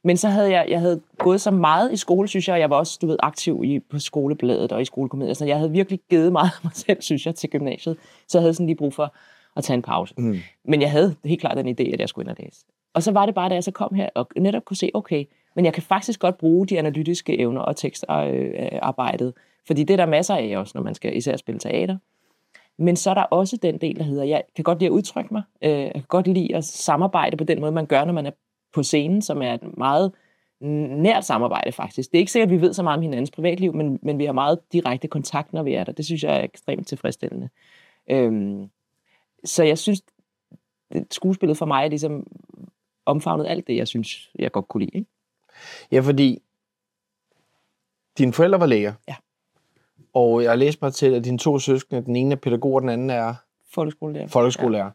men 0.05 0.17
så 0.17 0.29
havde 0.29 0.50
jeg, 0.50 0.67
jeg 0.69 0.81
havde 0.81 1.00
gået 1.19 1.40
så 1.40 1.50
meget 1.50 1.93
i 1.93 1.96
skole, 1.96 2.29
synes 2.29 2.49
jeg, 2.49 2.55
og 2.55 2.61
jeg 2.61 2.70
var 2.70 2.76
også 2.76 2.99
du 3.02 3.06
ved, 3.06 3.17
aktiv 3.23 3.62
i, 3.64 3.79
på 3.79 3.99
skolebladet 3.99 4.73
og 4.73 4.82
i 4.82 4.84
skolekomedier. 4.84 5.34
Så 5.34 5.44
jeg 5.44 5.56
havde 5.56 5.70
virkelig 5.70 6.00
givet 6.11 6.32
meget 6.32 6.50
af 6.56 6.64
mig 6.64 6.73
selv, 6.75 7.02
synes 7.02 7.26
jeg, 7.26 7.34
til 7.34 7.50
gymnasiet. 7.50 7.96
Så 8.29 8.38
jeg 8.38 8.43
havde 8.43 8.55
sådan 8.55 8.67
lige 8.67 8.76
brug 8.76 8.94
for 8.94 9.14
at 9.56 9.64
tage 9.64 9.75
en 9.75 9.82
pause. 9.82 10.14
Mm. 10.19 10.38
Men 10.64 10.81
jeg 10.81 10.90
havde 10.90 11.14
helt 11.25 11.40
klart 11.40 11.56
den 11.56 11.69
idé, 11.69 11.93
at 11.93 12.00
jeg 12.00 12.08
skulle 12.08 12.25
ind 12.25 12.37
og 12.38 12.44
læse. 12.44 12.64
Og 12.94 13.02
så 13.02 13.12
var 13.12 13.26
det 13.26 13.34
bare, 13.34 13.49
da 13.49 13.55
jeg 13.55 13.64
så 13.64 13.70
kom 13.70 13.94
her 13.94 14.08
og 14.14 14.29
netop 14.37 14.64
kunne 14.64 14.76
se, 14.76 14.90
okay, 14.94 15.25
men 15.56 15.64
jeg 15.64 15.73
kan 15.73 15.82
faktisk 15.82 16.20
godt 16.20 16.38
bruge 16.38 16.67
de 16.67 16.79
analytiske 16.79 17.38
evner 17.38 17.61
og 17.61 17.76
tekstarbejdet, 17.76 19.26
øh, 19.26 19.32
fordi 19.67 19.85
det 19.85 19.94
er 19.94 19.97
der 19.97 20.06
masser 20.06 20.35
af 20.35 20.56
også, 20.56 20.73
når 20.75 20.82
man 20.82 20.94
skal 20.94 21.17
især 21.17 21.37
spille 21.37 21.59
teater. 21.59 21.97
Men 22.79 22.97
så 22.97 23.11
er 23.11 23.14
der 23.14 23.23
også 23.23 23.56
den 23.56 23.79
del, 23.79 23.97
der 23.97 24.05
hedder, 24.05 24.25
jeg 24.25 24.43
kan 24.56 24.62
godt 24.62 24.79
lide 24.79 24.87
at 24.87 24.93
udtrykke 24.93 25.35
mig, 25.35 25.43
øh, 25.62 25.70
jeg 25.70 25.93
kan 25.94 26.05
godt 26.09 26.26
lide 26.26 26.56
at 26.56 26.64
samarbejde 26.64 27.37
på 27.37 27.44
den 27.44 27.61
måde, 27.61 27.73
man 27.73 27.87
gør, 27.87 28.05
når 28.05 28.12
man 28.12 28.26
er 28.26 28.31
på 28.73 28.82
scenen, 28.82 29.23
som 29.23 29.43
er 29.43 29.55
et 29.55 29.79
meget 29.79 30.12
nært 30.62 31.25
samarbejde 31.25 31.73
faktisk. 31.73 32.12
Det 32.12 32.19
er 32.19 32.20
ikke 32.20 32.32
sikkert, 32.32 32.49
at 32.49 32.56
vi 32.56 32.61
ved 32.61 32.73
så 32.73 32.82
meget 32.82 32.97
om 32.97 33.03
hinandens 33.03 33.31
privatliv, 33.31 33.75
men, 33.75 33.99
men 34.03 34.19
vi 34.19 34.25
har 34.25 34.32
meget 34.32 34.59
direkte 34.73 35.09
kontakt, 35.09 35.53
når 35.53 35.62
vi 35.62 35.75
er 35.75 35.85
der. 35.85 35.93
Det 35.93 36.05
synes 36.05 36.23
jeg 36.23 36.37
er 36.37 36.43
ekstremt 36.43 36.88
tilfredsstillende. 36.88 37.49
Øhm, 38.11 38.70
så 39.44 39.65
jeg 39.65 39.79
synes, 39.79 40.03
skuespillet 41.11 41.56
for 41.56 41.67
mig 41.67 41.85
er 41.85 41.88
ligesom 41.88 42.26
omfavnet 43.06 43.47
alt 43.47 43.67
det, 43.67 43.76
jeg 43.76 43.88
synes, 43.88 44.31
jeg 44.38 44.53
godt 44.53 44.69
kunne 44.69 44.85
lide. 44.85 44.99
Ikke? 44.99 45.11
Ja, 45.93 46.00
fordi 46.00 46.43
dine 48.19 48.32
forældre 48.32 48.61
var 48.61 48.67
læger. 48.67 48.93
Ja. 49.08 49.15
Og 50.14 50.43
jeg 50.43 50.50
har 50.50 50.56
læst 50.56 50.82
mig 50.82 50.93
til, 50.93 51.14
at 51.14 51.25
dine 51.25 51.38
to 51.38 51.59
søskende, 51.59 52.05
den 52.05 52.17
ene 52.17 52.32
er 52.32 52.37
pædagog, 52.37 52.75
og 52.75 52.81
den 52.81 52.88
anden 52.88 53.11
er 53.11 53.35
folkeskolelærer. 53.75 54.26
folkeskolelærer. 54.29 54.85
Ja. 54.85 54.91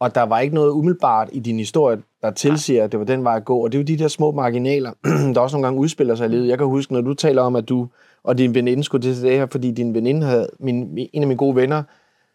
Og 0.00 0.14
der 0.14 0.22
var 0.22 0.38
ikke 0.38 0.54
noget 0.54 0.70
umiddelbart 0.70 1.28
i 1.32 1.38
din 1.38 1.58
historie, 1.58 2.02
der 2.22 2.30
tilsiger, 2.30 2.84
at 2.84 2.92
det 2.92 3.00
var 3.00 3.06
den 3.06 3.24
vej 3.24 3.36
at 3.36 3.44
gå. 3.44 3.64
Og 3.64 3.72
det 3.72 3.78
er 3.78 3.82
jo 3.82 3.86
de 3.86 3.98
der 3.98 4.08
små 4.08 4.30
marginaler, 4.30 4.92
der 5.34 5.40
også 5.40 5.56
nogle 5.56 5.66
gange 5.66 5.80
udspiller 5.80 6.14
sig 6.14 6.26
i 6.26 6.28
livet. 6.28 6.48
Jeg 6.48 6.58
kan 6.58 6.66
huske, 6.66 6.92
når 6.92 7.00
du 7.00 7.14
taler 7.14 7.42
om, 7.42 7.56
at 7.56 7.68
du 7.68 7.88
og 8.22 8.38
din 8.38 8.54
veninde 8.54 8.84
skulle 8.84 9.02
til 9.02 9.22
det 9.22 9.32
her, 9.32 9.46
fordi 9.46 9.70
din 9.70 9.94
veninde 9.94 10.26
havde, 10.26 10.48
min, 10.60 10.98
en 11.12 11.22
af 11.22 11.28
mine 11.28 11.38
gode 11.38 11.56
venner, 11.56 11.82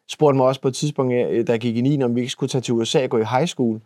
spurgte 0.10 0.38
mig 0.38 0.46
også 0.46 0.62
på 0.62 0.68
et 0.68 0.76
tidspunkt, 0.76 1.14
øh, 1.14 1.48
da 1.48 1.52
jeg 1.52 1.60
gik 1.60 1.78
i 1.78 1.82
9, 1.82 2.04
om 2.04 2.16
vi 2.16 2.22
ikke 2.22 2.32
skulle 2.32 2.50
tage 2.50 2.62
til 2.62 2.74
USA 2.74 3.04
og 3.04 3.10
gå 3.10 3.18
i 3.18 3.24
high 3.24 3.48
school. 3.48 3.82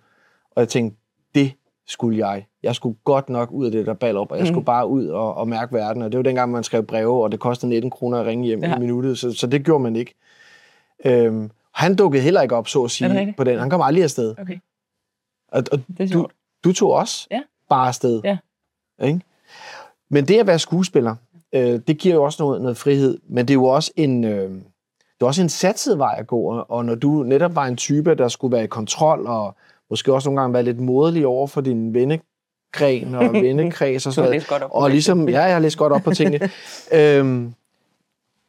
Og 0.52 0.60
jeg 0.62 0.70
tænkte, 0.70 0.98
det 1.36 1.52
skulle 1.88 2.28
jeg. 2.28 2.46
Jeg 2.68 2.76
skulle 2.76 2.98
godt 3.04 3.30
nok 3.30 3.52
ud 3.52 3.66
af 3.66 3.72
det 3.72 3.86
der 3.86 3.94
ball 3.94 4.18
op, 4.18 4.32
og 4.32 4.38
jeg 4.38 4.44
mm. 4.44 4.48
skulle 4.48 4.66
bare 4.66 4.88
ud 4.88 5.08
og, 5.08 5.36
og 5.36 5.48
mærke 5.48 5.74
verden. 5.74 6.02
Og 6.02 6.12
det 6.12 6.18
var 6.18 6.24
dengang, 6.24 6.52
man 6.52 6.64
skrev 6.64 6.84
breve, 6.84 7.24
og 7.24 7.32
det 7.32 7.40
kostede 7.40 7.70
19 7.70 7.90
kroner 7.90 8.20
at 8.20 8.26
ringe 8.26 8.46
hjem 8.46 8.64
ja. 8.64 8.76
i 8.76 8.80
minuttet, 8.80 9.20
så, 9.20 9.34
så 9.34 9.48
det 9.48 9.66
gjorde 9.66 9.84
man 9.84 9.96
ikke. 9.96 10.14
Øhm, 11.06 11.52
han 11.74 11.96
dukkede 11.96 12.24
heller 12.24 12.42
ikke 12.42 12.56
op, 12.56 12.68
så 12.68 12.84
at 12.84 12.92
sige, 12.92 13.34
på 13.38 13.44
den. 13.44 13.60
Han 13.60 13.70
kom 13.70 13.82
aldrig 13.82 14.04
afsted. 14.04 14.36
Okay. 14.40 14.58
Og, 15.52 15.64
og 15.72 15.80
du, 16.14 16.28
du 16.64 16.74
tog 16.74 16.92
også 16.92 17.28
ja. 17.32 17.42
bare 17.70 17.88
afsted. 17.88 18.22
Ja. 18.24 18.38
Ikke? 19.04 19.22
Men 20.10 20.26
det 20.26 20.40
at 20.40 20.48
være 20.48 20.60
skuespiller, 20.60 21.16
øh, 21.54 21.80
det 21.88 21.98
giver 21.98 22.16
jo 22.16 22.24
også 22.24 22.44
noget, 22.44 22.62
noget 22.62 22.78
frihed, 22.78 23.18
men 23.30 23.48
det 23.48 23.50
er 23.50 23.56
jo 23.56 23.66
også 23.66 23.92
en... 23.96 24.24
Øh, 24.24 24.52
det 25.20 25.24
er 25.24 25.28
også 25.28 25.42
en 25.42 25.50
satset 25.50 25.98
vej 25.98 26.16
at 26.18 26.28
gå, 26.28 26.66
og 26.70 26.86
når 26.86 26.96
du 26.96 27.24
netop 27.24 27.56
var 27.56 27.66
en 27.66 27.78
type, 27.78 28.16
der 28.16 28.28
skulle 28.28 28.52
være 28.56 28.64
i 28.64 28.68
kontrol, 28.68 29.28
og 29.28 29.56
måske 29.90 30.14
også 30.14 30.30
nogle 30.30 30.42
gange 30.42 30.54
være 30.54 30.64
lidt 30.64 30.80
moderlig 30.80 31.28
over 31.28 31.48
for 31.48 31.62
din 31.62 31.94
vennegren 32.80 33.16
og 33.16 33.34
vennekreds 33.44 34.06
og 34.06 34.14
sådan 34.14 34.44
noget. 34.50 34.62
Og 34.72 34.90
ligesom, 34.90 35.30
ja, 35.30 35.42
jeg 35.42 35.54
har 35.54 35.60
læst 35.60 35.78
godt 35.78 35.94
op 35.94 36.02
på 36.02 36.14
tingene. 36.14 36.50
øhm, 36.92 37.54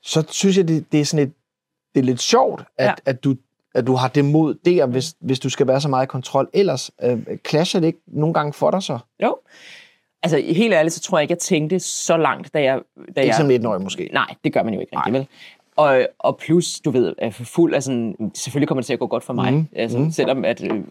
så 0.03 0.25
synes 0.29 0.57
jeg, 0.57 0.69
det, 0.69 0.93
det 0.93 1.01
er 1.01 1.05
sådan 1.05 1.27
et, 1.27 1.33
det 1.95 2.01
er 2.01 2.05
lidt 2.05 2.21
sjovt, 2.21 2.63
at, 2.79 2.87
ja. 2.87 2.95
at, 3.05 3.25
du, 3.25 3.37
at 3.75 3.87
du 3.87 3.95
har 3.95 4.09
det 4.09 4.25
mod 4.25 4.55
der, 4.55 4.87
hvis, 4.87 5.15
hvis 5.21 5.41
du 5.41 5.51
skal 5.51 5.67
være 5.67 5.81
så 5.81 5.89
meget 5.89 6.07
i 6.07 6.09
kontrol. 6.09 6.49
Ellers 6.53 6.91
øh, 7.03 7.19
clasher 7.49 7.81
det 7.81 7.87
ikke 7.87 8.01
nogle 8.07 8.35
gange 8.35 8.53
for 8.53 8.71
dig 8.71 8.83
så? 8.83 8.99
Jo. 9.23 9.37
Altså, 10.23 10.39
helt 10.39 10.75
ærligt, 10.75 10.95
så 10.95 11.01
tror 11.01 11.19
jeg 11.19 11.23
ikke, 11.23 11.33
jeg 11.33 11.39
tænkte 11.39 11.81
så 11.81 12.17
langt, 12.17 12.55
da 12.55 12.63
jeg... 12.63 12.81
Da 13.17 13.21
ikke 13.21 13.27
jeg, 13.27 13.35
som 13.35 13.51
19-årig 13.51 13.83
måske? 13.83 14.11
Nej, 14.13 14.35
det 14.45 14.53
gør 14.53 14.63
man 14.63 14.75
jo 14.75 14.81
ikke 14.81 14.97
rigtig, 14.97 15.13
vel? 15.13 15.27
Og, 15.77 16.07
og 16.19 16.37
plus, 16.37 16.81
du 16.81 16.91
ved, 16.91 17.15
er 17.19 17.31
fuld 17.31 17.75
af 17.75 17.83
sådan, 17.83 18.33
selvfølgelig 18.35 18.69
kommer 18.69 18.81
det 18.81 18.87
til 18.87 18.93
at 18.93 18.99
gå 18.99 19.07
godt 19.07 19.25
for 19.25 19.33
mig. 19.33 19.53
Mm. 19.53 19.67
Altså, 19.77 19.99
mm. 19.99 20.11
Selvom 20.11 20.45
at, 20.45 20.65
øh, 20.65 20.83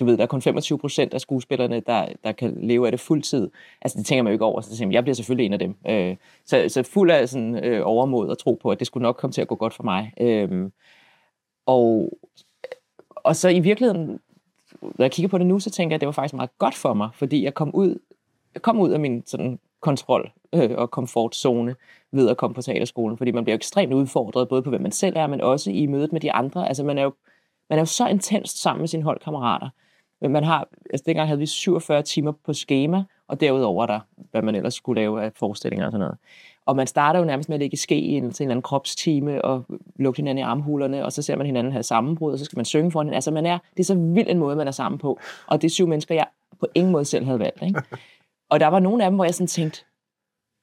du 0.00 0.04
ved, 0.04 0.16
der 0.16 0.22
er 0.22 0.26
kun 0.26 0.42
25 0.42 0.78
procent 0.78 1.14
af 1.14 1.20
skuespillerne, 1.20 1.80
der, 1.80 2.06
der 2.24 2.32
kan 2.32 2.58
leve 2.62 2.86
af 2.86 2.92
det 2.92 3.00
fuldtid. 3.00 3.50
Altså, 3.82 3.98
det 3.98 4.06
tænker 4.06 4.22
man 4.22 4.30
jo 4.30 4.34
ikke 4.34 4.44
over. 4.44 4.60
Så 4.60 4.76
tænker, 4.76 4.96
jeg 4.96 5.04
bliver 5.04 5.14
selvfølgelig 5.14 5.46
en 5.46 5.52
af 5.52 5.58
dem. 5.58 5.74
Øh, 5.88 6.16
så, 6.44 6.64
så 6.68 6.82
fuld 6.82 7.10
af 7.10 7.28
sådan, 7.28 7.64
øh, 7.64 7.82
overmod 7.84 8.28
og 8.28 8.38
tro 8.38 8.58
på, 8.62 8.70
at 8.70 8.78
det 8.78 8.86
skulle 8.86 9.02
nok 9.02 9.16
komme 9.16 9.32
til 9.32 9.40
at 9.40 9.48
gå 9.48 9.54
godt 9.54 9.74
for 9.74 9.82
mig. 9.82 10.12
Øh, 10.20 10.70
og, 11.66 12.18
og 13.16 13.36
så 13.36 13.48
i 13.48 13.60
virkeligheden, 13.60 14.20
når 14.82 15.04
jeg 15.04 15.10
kigger 15.10 15.28
på 15.28 15.38
det 15.38 15.46
nu, 15.46 15.60
så 15.60 15.70
tænker 15.70 15.92
jeg, 15.92 15.96
at 15.96 16.00
det 16.00 16.06
var 16.06 16.12
faktisk 16.12 16.34
meget 16.34 16.58
godt 16.58 16.74
for 16.74 16.94
mig, 16.94 17.08
fordi 17.14 17.44
jeg 17.44 17.54
kom 17.54 17.74
ud, 17.74 17.98
jeg 18.54 18.62
kom 18.62 18.80
ud 18.80 18.90
af 18.90 19.00
min 19.00 19.22
sådan, 19.26 19.58
kontrol 19.80 20.32
øh, 20.52 20.70
og 20.76 20.90
komfortzone 20.90 21.74
ved 22.12 22.28
at 22.28 22.36
komme 22.36 22.54
på 22.54 22.62
teaterskolen, 22.62 23.16
fordi 23.18 23.30
man 23.30 23.44
bliver 23.44 23.56
ekstremt 23.56 23.92
udfordret, 23.92 24.48
både 24.48 24.62
på 24.62 24.70
hvem 24.70 24.82
man 24.82 24.92
selv 24.92 25.16
er, 25.16 25.26
men 25.26 25.40
også 25.40 25.70
i 25.70 25.86
mødet 25.86 26.12
med 26.12 26.20
de 26.20 26.32
andre. 26.32 26.68
Altså 26.68 26.84
man 26.84 26.98
er 26.98 27.02
jo, 27.02 27.12
man 27.70 27.78
er 27.78 27.82
jo 27.82 27.86
så 27.86 28.08
intenst 28.08 28.62
sammen 28.62 28.80
med 28.80 28.88
sine 28.88 29.02
holdkammerater. 29.02 29.68
Men 30.20 30.32
man 30.32 30.44
har, 30.44 30.68
altså 30.90 31.04
dengang 31.06 31.28
havde 31.28 31.38
vi 31.38 31.46
47 31.46 32.02
timer 32.02 32.32
på 32.44 32.52
schema, 32.52 33.04
og 33.28 33.40
derudover 33.40 33.86
der, 33.86 34.00
hvad 34.30 34.42
man 34.42 34.54
ellers 34.54 34.74
skulle 34.74 35.00
lave 35.00 35.24
af 35.24 35.32
forestillinger 35.34 35.86
og 35.86 35.92
sådan 35.92 36.00
noget. 36.00 36.18
Og 36.66 36.76
man 36.76 36.86
starter 36.86 37.20
jo 37.20 37.26
nærmest 37.26 37.48
med 37.48 37.56
at 37.56 37.60
lægge 37.60 37.76
ske 37.76 38.00
i 38.00 38.10
en, 38.10 38.30
til 38.32 38.42
en 38.42 38.46
eller 38.46 38.52
anden 38.52 38.62
kropstime 38.62 39.44
og 39.44 39.64
lukke 39.96 40.16
hinanden 40.16 40.38
i 40.38 40.42
armhulerne, 40.42 41.04
og 41.04 41.12
så 41.12 41.22
ser 41.22 41.36
man 41.36 41.46
hinanden 41.46 41.72
have 41.72 41.82
sammenbrud, 41.82 42.32
og 42.32 42.38
så 42.38 42.44
skal 42.44 42.58
man 42.58 42.64
synge 42.64 42.90
for 42.90 43.00
hinanden. 43.00 43.14
Altså 43.14 43.30
man 43.30 43.46
er, 43.46 43.58
det 43.70 43.80
er 43.80 43.84
så 43.84 43.94
vild 43.94 44.28
en 44.30 44.38
måde, 44.38 44.56
man 44.56 44.68
er 44.68 44.72
sammen 44.72 44.98
på. 44.98 45.18
Og 45.46 45.62
det 45.62 45.68
er 45.68 45.70
syv 45.70 45.86
mennesker, 45.86 46.14
jeg 46.14 46.26
på 46.60 46.66
ingen 46.74 46.92
måde 46.92 47.04
selv 47.04 47.24
havde 47.24 47.38
valgt. 47.38 47.62
Ikke? 47.62 47.82
Og 48.50 48.60
der 48.60 48.66
var 48.66 48.78
nogle 48.78 49.04
af 49.04 49.10
dem, 49.10 49.14
hvor 49.14 49.24
jeg 49.24 49.34
sådan 49.34 49.46
tænkte, 49.46 49.84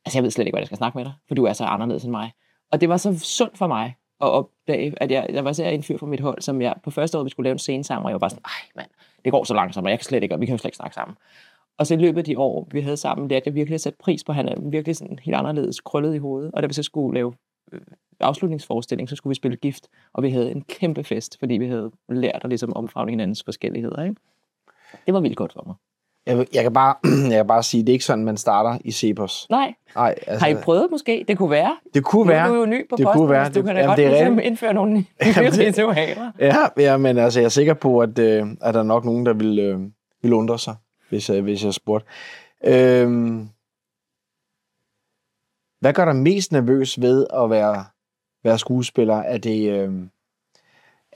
altså 0.06 0.18
jeg 0.18 0.24
ved 0.24 0.32
slet 0.32 0.46
ikke, 0.46 0.56
hvad 0.56 0.62
jeg 0.62 0.68
skal 0.68 0.78
snakke 0.78 0.98
med 0.98 1.06
dig, 1.06 1.14
for 1.28 1.36
du 1.36 1.44
er 1.44 1.54
så 1.54 1.64
anderledes 1.64 2.04
end 2.04 2.12
mig. 2.12 2.32
Og 2.72 2.82
det 2.82 2.90
var 2.90 2.98
så 2.98 3.20
sundt 3.20 3.58
for 3.58 3.68
mig 3.68 3.96
at 4.22 4.28
opdage, 4.28 4.94
at 4.98 5.12
jeg, 5.12 5.28
jeg 5.30 5.46
var 5.46 5.54
så 5.54 5.64
en 5.64 5.84
fyr 5.84 5.98
fra 5.98 6.06
mit 6.06 6.20
hold, 6.20 6.42
som 6.42 6.62
jeg 6.62 6.76
på 6.84 6.92
første 6.92 7.18
år, 7.18 7.24
vi 7.24 7.30
skulle 7.30 7.46
lave 7.46 7.54
en 7.54 7.60
scene 7.60 7.84
sammen, 7.84 8.06
og 8.06 8.10
jeg 8.10 8.14
var 8.14 8.20
bare 8.20 8.30
sådan, 8.30 8.46
ej 8.46 8.72
mand, 8.76 8.90
det 9.26 9.32
går 9.32 9.44
så 9.44 9.54
langsomt, 9.54 9.88
og 9.88 9.92
jeg 9.92 10.00
kan 10.00 10.06
slet 10.06 10.24
ikke, 10.24 10.36
og 10.36 10.42
vi 10.42 10.46
kan 10.46 10.54
jo 10.54 10.58
slet 10.58 10.70
ikke 10.70 10.78
snakke 10.78 10.96
sammen. 10.96 11.18
Og 11.78 11.88
så 11.88 11.94
i 11.94 11.98
løbet 11.98 12.18
af 12.18 12.24
de 12.24 12.38
år, 12.38 12.68
vi 12.72 12.82
havde 12.82 12.98
sammen, 12.98 13.28
lærte 13.28 13.44
jeg 13.48 13.56
virkelig 13.56 13.76
at 13.76 13.82
sætte 13.82 13.98
pris 13.98 14.24
på, 14.24 14.34
han 14.34 14.50
er 14.50 14.56
virkelig 14.62 14.96
sådan 14.96 15.20
helt 15.20 15.38
anderledes 15.38 15.80
krøllet 15.80 16.16
i 16.16 16.18
hovedet. 16.18 16.52
Og 16.54 16.64
da 16.64 16.68
vi 16.68 16.74
så 16.74 16.84
skulle 16.84 17.14
lave 17.14 17.34
øh, 17.72 17.82
afslutningsforestilling, 18.20 19.10
så 19.10 19.16
skulle 19.16 19.32
vi 19.32 19.36
spille 19.36 19.58
gift, 19.58 19.88
og 20.14 20.24
vi 20.24 20.30
havde 20.30 20.52
en 20.52 20.62
kæmpe 20.62 21.04
fest, 21.04 21.40
fordi 21.40 21.54
vi 21.54 21.68
havde 21.68 21.92
lært 22.10 22.42
at 22.44 22.50
ligesom 22.50 22.74
omfavne 22.74 23.12
hinandens 23.12 23.44
forskelligheder. 23.44 24.04
Ikke? 24.04 24.16
Det 25.06 25.14
var 25.14 25.20
vildt 25.20 25.38
godt 25.38 25.54
for 25.54 25.64
mig. 25.68 25.76
Jeg, 26.28 26.48
jeg, 26.54 26.64
kan 26.64 26.74
bare, 26.74 26.96
jeg 27.32 27.38
kan 27.38 27.48
bare 27.48 27.64
sige, 27.64 27.84
det 27.84 27.90
er 27.90 27.94
ikke 27.94 28.06
sådan, 28.06 28.26
man 28.26 28.38
starter 28.38 28.78
i 28.86 28.92
Cepos. 28.92 29.48
Nej. 29.50 29.74
Nej 29.96 30.16
altså, 30.28 30.46
har 30.46 30.52
I 30.52 30.56
prøvet 30.56 30.88
måske? 30.92 31.26
Det 31.28 31.38
kunne 31.38 31.50
være. 31.50 31.78
Det 31.94 32.04
kunne 32.04 32.28
være. 32.28 32.48
Nu 32.48 32.54
er 32.54 32.58
du 32.58 32.64
jo 32.64 32.66
ny 32.66 32.90
på 32.90 32.96
det 32.96 33.06
posten, 33.06 33.20
kunne 33.20 33.30
være. 33.30 33.50
du 33.50 33.62
kan 33.62 33.76
da 33.76 33.86
godt 33.86 33.98
det 33.98 34.06
er 34.06 34.10
ligesom 34.10 34.40
indføre 34.40 34.74
nogle 34.74 34.94
nye 34.98 35.06
ritualer. 35.66 36.32
Ja, 36.40 36.56
ja, 36.78 36.98
men 36.98 37.18
altså, 37.18 37.40
jeg 37.40 37.46
er 37.46 37.50
sikker 37.50 37.74
på, 37.74 38.00
at, 38.00 38.20
øh, 38.20 38.48
at 38.62 38.74
der 38.74 38.80
er 38.80 38.84
nok 38.84 39.06
nogen, 39.06 39.26
der 39.26 39.34
vil, 39.34 39.60
øh, 39.60 39.80
vil 40.22 40.34
undre 40.34 40.60
sig, 40.60 40.76
hvis, 41.10 41.30
øh, 41.30 41.44
hvis 41.44 41.66
jeg 41.66 41.74
spurgte. 41.74 42.08
Øhm, 42.66 43.50
hvad 45.80 45.94
gør 45.94 46.06
dig 46.06 46.16
mest 46.16 46.52
nervøs 46.52 47.02
ved 47.02 47.28
at 47.34 47.50
være, 47.50 47.86
være 48.44 48.60
skuespiller? 48.60 49.16
Er 49.16 49.38
det, 49.38 49.70
øh, 49.70 49.94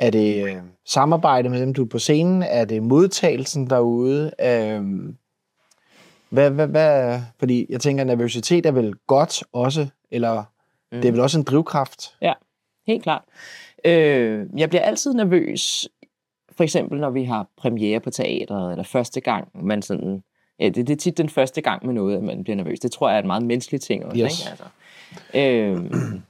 er 0.01 0.09
det 0.09 0.43
øh, 0.45 0.55
samarbejde 0.85 1.49
med 1.49 1.61
dem, 1.61 1.73
du 1.73 1.83
er 1.83 1.87
på 1.87 1.99
scenen? 1.99 2.43
Er 2.43 2.65
det 2.65 2.83
modtagelsen 2.83 3.69
derude? 3.69 4.31
Øh, 4.41 4.83
hvad, 6.29 6.51
hvad, 6.51 6.67
hvad, 6.67 7.21
fordi 7.39 7.65
jeg 7.69 7.81
tænker, 7.81 8.03
nervøsitet 8.03 8.65
er 8.65 8.71
vel 8.71 8.93
godt 9.07 9.43
også, 9.53 9.87
eller 10.11 10.43
mm. 10.91 11.01
det 11.01 11.07
er 11.07 11.11
vel 11.11 11.21
også 11.21 11.39
en 11.39 11.43
drivkraft? 11.43 12.15
Ja, 12.21 12.33
helt 12.87 13.03
klart. 13.03 13.23
Øh, 13.85 14.45
jeg 14.57 14.69
bliver 14.69 14.81
altid 14.81 15.13
nervøs, 15.13 15.89
for 16.57 16.63
eksempel 16.63 16.99
når 16.99 17.09
vi 17.09 17.23
har 17.23 17.47
premiere 17.57 17.99
på 17.99 18.09
teateret, 18.09 18.71
eller 18.71 18.83
første 18.83 19.21
gang, 19.21 19.47
man 19.53 19.81
sådan... 19.81 20.23
Ja, 20.59 20.69
det, 20.69 20.87
det 20.87 20.89
er 20.89 20.97
tit 20.97 21.17
den 21.17 21.29
første 21.29 21.61
gang 21.61 21.85
med 21.85 21.93
noget, 21.93 22.17
at 22.17 22.23
man 22.23 22.43
bliver 22.43 22.55
nervøs. 22.55 22.79
Det 22.79 22.91
tror 22.91 23.09
jeg 23.09 23.15
er 23.15 23.21
en 23.21 23.27
meget 23.27 23.43
menneskelig 23.43 23.81
ting 23.81 24.05
også. 24.05 24.23
Yes. 24.23 24.39
Ikke? 24.39 24.49
Altså, 24.49 24.65
øh, 25.39 26.21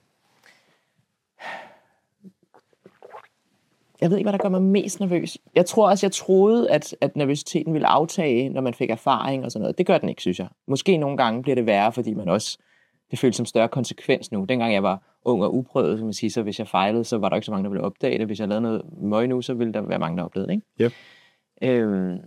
jeg 4.01 4.09
ved 4.09 4.17
ikke, 4.17 4.29
hvad 4.29 4.39
der 4.39 4.43
gør 4.43 4.49
mig 4.49 4.61
mest 4.61 4.99
nervøs. 4.99 5.37
Jeg 5.55 5.65
tror 5.65 5.89
også, 5.89 6.05
jeg 6.05 6.11
troede, 6.11 6.71
at, 6.71 6.95
at 7.01 7.15
nervøsiteten 7.15 7.73
ville 7.73 7.87
aftage, 7.87 8.49
når 8.49 8.61
man 8.61 8.73
fik 8.73 8.89
erfaring 8.89 9.45
og 9.45 9.51
sådan 9.51 9.61
noget. 9.61 9.77
Det 9.77 9.85
gør 9.85 9.97
den 9.97 10.09
ikke, 10.09 10.21
synes 10.21 10.39
jeg. 10.39 10.47
Måske 10.67 10.97
nogle 10.97 11.17
gange 11.17 11.41
bliver 11.41 11.55
det 11.55 11.65
værre, 11.65 11.91
fordi 11.91 12.13
man 12.13 12.29
også, 12.29 12.57
det 13.11 13.19
føles 13.19 13.35
som 13.35 13.45
større 13.45 13.67
konsekvens 13.67 14.31
nu. 14.31 14.45
Dengang 14.45 14.73
jeg 14.73 14.83
var 14.83 15.17
ung 15.25 15.43
og 15.43 15.55
uprøvet, 15.55 15.97
kan 15.97 16.05
man 16.05 16.13
sige, 16.13 16.31
så 16.31 16.41
hvis 16.41 16.59
jeg 16.59 16.67
fejlede, 16.67 17.03
så 17.03 17.17
var 17.17 17.29
der 17.29 17.35
ikke 17.35 17.45
så 17.45 17.51
mange, 17.51 17.63
der 17.63 17.69
ville 17.69 17.83
opdage 17.83 18.17
det. 18.17 18.25
Hvis 18.25 18.39
jeg 18.39 18.47
lavede 18.47 18.61
noget 18.61 18.81
møg 19.01 19.27
nu, 19.27 19.41
så 19.41 19.53
ville 19.53 19.73
der 19.73 19.81
være 19.81 19.99
mange, 19.99 20.17
der 20.17 20.23
oplevede 20.23 20.47
det. 20.47 20.53
Ikke? 20.53 20.65
Yep. 20.81 20.93
Øhm, 21.61 22.19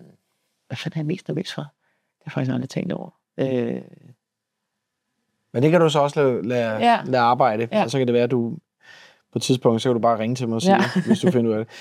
hvad 0.66 0.76
fanden 0.76 0.98
er 0.98 1.00
jeg 1.00 1.06
mest 1.06 1.28
nervøs 1.28 1.54
for? 1.54 1.62
Det 1.62 1.70
har 2.18 2.24
jeg 2.26 2.32
faktisk 2.32 2.52
aldrig 2.52 2.70
tænkt 2.70 2.92
over. 2.92 3.10
Øh, 3.38 3.82
men 5.52 5.62
det 5.62 5.70
kan 5.70 5.80
du 5.80 5.88
så 5.88 6.00
også 6.00 6.22
lade, 6.22 6.48
lade, 6.48 6.76
ja. 6.76 7.00
lade 7.04 7.22
arbejde, 7.22 7.68
ja. 7.72 7.84
og 7.84 7.90
så 7.90 7.98
kan 7.98 8.06
det 8.06 8.14
være, 8.14 8.24
at 8.24 8.30
du 8.30 8.58
på 9.34 9.38
et 9.38 9.42
tidspunkt, 9.42 9.82
så 9.82 9.88
kan 9.88 9.94
du 9.94 10.00
bare 10.00 10.18
ringe 10.18 10.36
til 10.36 10.48
mig 10.48 10.54
og 10.54 10.62
sige, 10.62 10.74
ja. 10.74 11.02
hvis 11.06 11.20
du 11.20 11.30
finder 11.30 11.50
ud 11.50 11.56
af 11.56 11.64
det. 11.64 11.74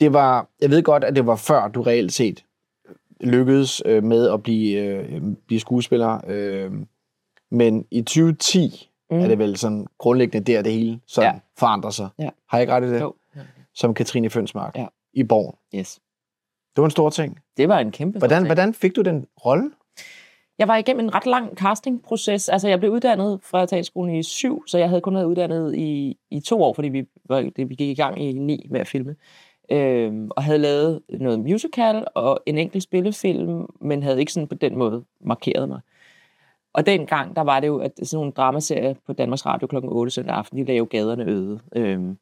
Det 0.00 0.12
var, 0.12 0.48
jeg 0.60 0.70
ved 0.70 0.82
godt, 0.82 1.04
at 1.04 1.16
det 1.16 1.26
var 1.26 1.36
før 1.36 1.68
du 1.68 1.82
reelt 1.82 2.12
set 2.12 2.44
lykkedes 3.20 3.82
øh, 3.86 4.04
med 4.04 4.30
at 4.30 4.42
blive, 4.42 4.80
øh, 4.80 5.22
blive 5.46 5.60
skuespiller, 5.60 6.20
øh, 6.26 6.72
men 7.50 7.86
i 7.90 8.02
2010 8.02 8.90
mm. 9.10 9.18
er 9.18 9.28
det 9.28 9.38
vel 9.38 9.56
sådan 9.56 9.86
grundlæggende 9.98 10.52
der, 10.52 10.62
det 10.62 10.72
hele 10.72 11.00
sådan 11.06 11.34
ja. 11.34 11.40
forandrer 11.58 11.90
sig. 11.90 12.08
Ja. 12.18 12.30
Har 12.48 12.58
jeg 12.58 12.62
ikke 12.62 12.72
ret 12.72 12.84
i 12.84 12.90
det? 12.90 13.00
Jo. 13.00 13.14
Som 13.74 13.94
Katrine 13.94 14.30
Fønsmark 14.30 14.76
ja. 14.76 14.86
i 15.12 15.22
Borgen. 15.22 15.54
Yes. 15.74 16.00
Det 16.76 16.82
var 16.82 16.84
en 16.84 16.90
stor 16.90 17.10
ting. 17.10 17.38
Det 17.56 17.68
var 17.68 17.78
en 17.78 17.92
kæmpe 17.92 18.18
hvordan, 18.18 18.38
ting. 18.38 18.48
hvordan 18.48 18.74
fik 18.74 18.96
du 18.96 19.02
den 19.02 19.26
rolle? 19.44 19.70
Jeg 20.58 20.68
var 20.68 20.76
igennem 20.76 21.04
en 21.04 21.14
ret 21.14 21.26
lang 21.26 21.56
castingproces. 21.56 22.48
Altså, 22.48 22.68
jeg 22.68 22.78
blev 22.78 22.92
uddannet 22.92 23.40
fra 23.42 23.66
teaterskolen 23.66 24.14
i 24.14 24.22
syv, 24.22 24.66
så 24.66 24.78
jeg 24.78 24.88
havde 24.88 25.00
kun 25.00 25.14
været 25.14 25.24
uddannet 25.24 25.74
i, 25.74 26.18
i 26.30 26.40
to 26.40 26.62
år, 26.62 26.72
fordi 26.72 26.88
vi, 26.88 27.06
var, 27.28 27.40
det, 27.56 27.68
vi 27.68 27.74
gik 27.74 27.88
i 27.88 28.02
gang 28.02 28.22
i 28.22 28.32
ni 28.32 28.66
med 28.70 28.80
at 28.80 28.88
filme. 28.88 29.16
Øhm, 29.70 30.30
og 30.30 30.42
havde 30.42 30.58
lavet 30.58 31.02
noget 31.08 31.40
musical 31.40 32.04
og 32.14 32.40
en 32.46 32.58
enkelt 32.58 32.82
spillefilm, 32.82 33.66
men 33.80 34.02
havde 34.02 34.20
ikke 34.20 34.32
sådan 34.32 34.48
på 34.48 34.54
den 34.54 34.78
måde 34.78 35.04
markeret 35.20 35.68
mig. 35.68 35.80
Og 36.72 36.86
dengang, 36.86 37.36
der 37.36 37.42
var 37.42 37.60
det 37.60 37.66
jo, 37.66 37.78
at 37.78 37.92
sådan 38.02 38.16
nogle 38.16 38.32
dramaserier 38.32 38.94
på 39.06 39.12
Danmarks 39.12 39.46
Radio 39.46 39.66
kl. 39.66 39.76
8 39.82 40.10
søndag 40.10 40.36
aften, 40.36 40.58
de 40.58 40.64
lavede 40.64 40.78
jo 40.78 40.86
gaderne 40.90 41.24
øde. 41.24 41.60
Øhm, 41.76 42.18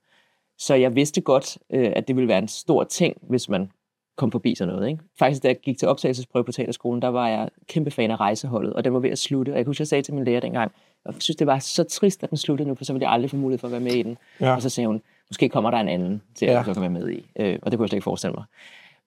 så 0.58 0.74
jeg 0.74 0.94
vidste 0.94 1.20
godt, 1.20 1.58
øh, 1.70 1.92
at 1.96 2.08
det 2.08 2.16
ville 2.16 2.28
være 2.28 2.38
en 2.38 2.48
stor 2.48 2.84
ting, 2.84 3.16
hvis 3.22 3.48
man 3.48 3.70
kom 4.16 4.32
forbi 4.32 4.54
sådan 4.54 4.74
noget. 4.74 4.88
Ikke? 4.88 5.02
Faktisk, 5.18 5.42
da 5.42 5.48
jeg 5.48 5.56
gik 5.60 5.78
til 5.78 5.88
optagelsesprøve 5.88 6.44
på 6.44 6.52
teaterskolen, 6.52 7.02
der 7.02 7.08
var 7.08 7.28
jeg 7.28 7.48
kæmpe 7.68 7.90
fan 7.90 8.10
af 8.10 8.20
rejseholdet, 8.20 8.72
og 8.72 8.84
den 8.84 8.92
var 8.92 8.98
ved 9.00 9.10
at 9.10 9.18
slutte. 9.18 9.50
Og 9.50 9.56
jeg 9.56 9.64
kunne 9.64 9.70
huske, 9.70 9.80
jeg 9.80 9.88
sagde 9.88 10.02
til 10.02 10.14
min 10.14 10.24
lærer 10.24 10.40
dengang, 10.40 10.72
jeg 11.06 11.14
synes, 11.18 11.36
det 11.36 11.46
var 11.46 11.58
så 11.58 11.84
trist, 11.84 12.22
at 12.24 12.30
den 12.30 12.38
sluttede 12.38 12.68
nu, 12.68 12.74
for 12.74 12.84
så 12.84 12.92
ville 12.92 13.04
jeg 13.04 13.12
aldrig 13.12 13.30
få 13.30 13.36
mulighed 13.36 13.58
for 13.58 13.66
at 13.66 13.72
være 13.72 13.80
med 13.80 13.92
i 13.92 14.02
den. 14.02 14.18
Ja. 14.40 14.54
Og 14.54 14.62
så 14.62 14.68
sagde 14.68 14.86
hun, 14.86 15.02
måske 15.30 15.48
kommer 15.48 15.70
der 15.70 15.78
en 15.78 15.88
anden 15.88 16.22
til, 16.34 16.46
at 16.46 16.52
Ja. 16.52 16.64
så 16.64 16.72
kan 16.72 16.80
være 16.80 16.90
med 16.90 17.10
i. 17.10 17.26
Øh, 17.36 17.58
og 17.62 17.70
det 17.70 17.78
kunne 17.78 17.84
jeg 17.84 17.88
slet 17.88 17.96
ikke 17.96 18.04
forestille 18.04 18.34
mig. 18.34 18.44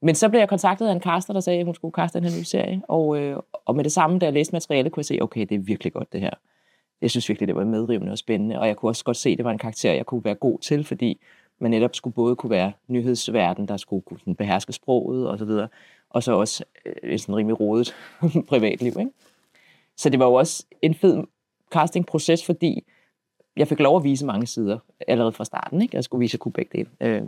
Men 0.02 0.16
så 0.16 0.30
blev 0.30 0.40
jeg 0.40 0.50
kontaktet 0.50 0.88
af 0.88 0.92
en 0.92 1.02
caster, 1.02 1.34
der 1.34 1.40
sagde, 1.40 1.60
at 1.60 1.66
hun 1.66 1.76
skulle 1.76 1.92
kaste 1.92 2.20
den 2.20 2.30
her 2.30 2.38
nye 2.38 2.44
serie. 2.44 2.82
Og, 2.88 3.20
øh, 3.20 3.38
og 3.66 3.76
med 3.76 3.84
det 3.84 3.92
samme, 3.92 4.20
da 4.20 4.26
jeg 4.26 4.34
læste 4.34 4.56
materialet, 4.56 4.92
kunne 4.92 5.02
jeg 5.02 5.06
se, 5.06 5.18
okay, 5.22 5.42
det 5.50 5.56
er 5.56 5.60
virkelig 5.60 5.94
godt 5.94 6.14
det 6.14 6.22
her. 6.22 6.32
Jeg 7.02 7.12
synes 7.12 7.30
virkelig, 7.30 7.48
det 7.48 7.56
var 7.56 7.64
medrivende 7.66 8.12
og 8.12 8.18
spændende. 8.18 8.60
Og 8.60 8.68
jeg 8.68 8.76
kunne 8.78 8.90
også 8.90 9.04
godt 9.04 9.18
se, 9.18 9.30
at 9.30 9.38
det 9.38 9.46
var 9.46 9.52
en 9.52 9.58
karakter, 9.58 9.94
jeg 9.94 10.06
kunne 10.06 10.24
være 10.26 10.36
god 10.36 10.60
til, 10.60 10.84
fordi 10.84 11.20
man 11.60 11.72
netop 11.72 11.96
skulle 11.96 12.14
både 12.14 12.36
kunne 12.36 12.50
være 12.50 12.72
nyhedsverden, 12.88 13.68
der 13.68 13.78
skulle 13.78 14.02
kunne 14.02 14.20
sådan 14.20 14.36
beherske 14.36 14.74
sproget 14.74 15.28
og 15.28 15.40
så 15.40 15.46
videre, 15.46 15.68
og 16.10 16.24
så 16.24 16.34
også 16.34 16.64
øh, 17.04 17.20
sådan 17.20 17.36
rimelig 17.36 17.60
rodet 17.60 17.96
privatliv. 18.50 18.94
Ikke? 19.00 19.12
Så 19.98 20.10
det 20.10 20.20
var 20.20 20.26
jo 20.26 20.34
også 20.34 20.66
en 20.82 20.94
fed 20.94 21.24
castingproces, 21.72 22.46
fordi 22.46 22.84
jeg 23.58 23.68
fik 23.68 23.80
lov 23.80 23.98
at 23.98 24.04
vise 24.04 24.26
mange 24.26 24.48
sider 24.48 24.78
allerede 25.08 25.32
fra 25.32 25.46
starten. 25.46 25.82
Ikke? 25.82 25.96
Jeg 25.96 26.04
skulle 26.04 26.20
vise, 26.20 26.32
at 26.32 26.34
jeg 26.34 26.40
kunne 26.40 26.52
begge 26.52 26.78
dele. 26.78 26.90
Øh, 27.02 27.22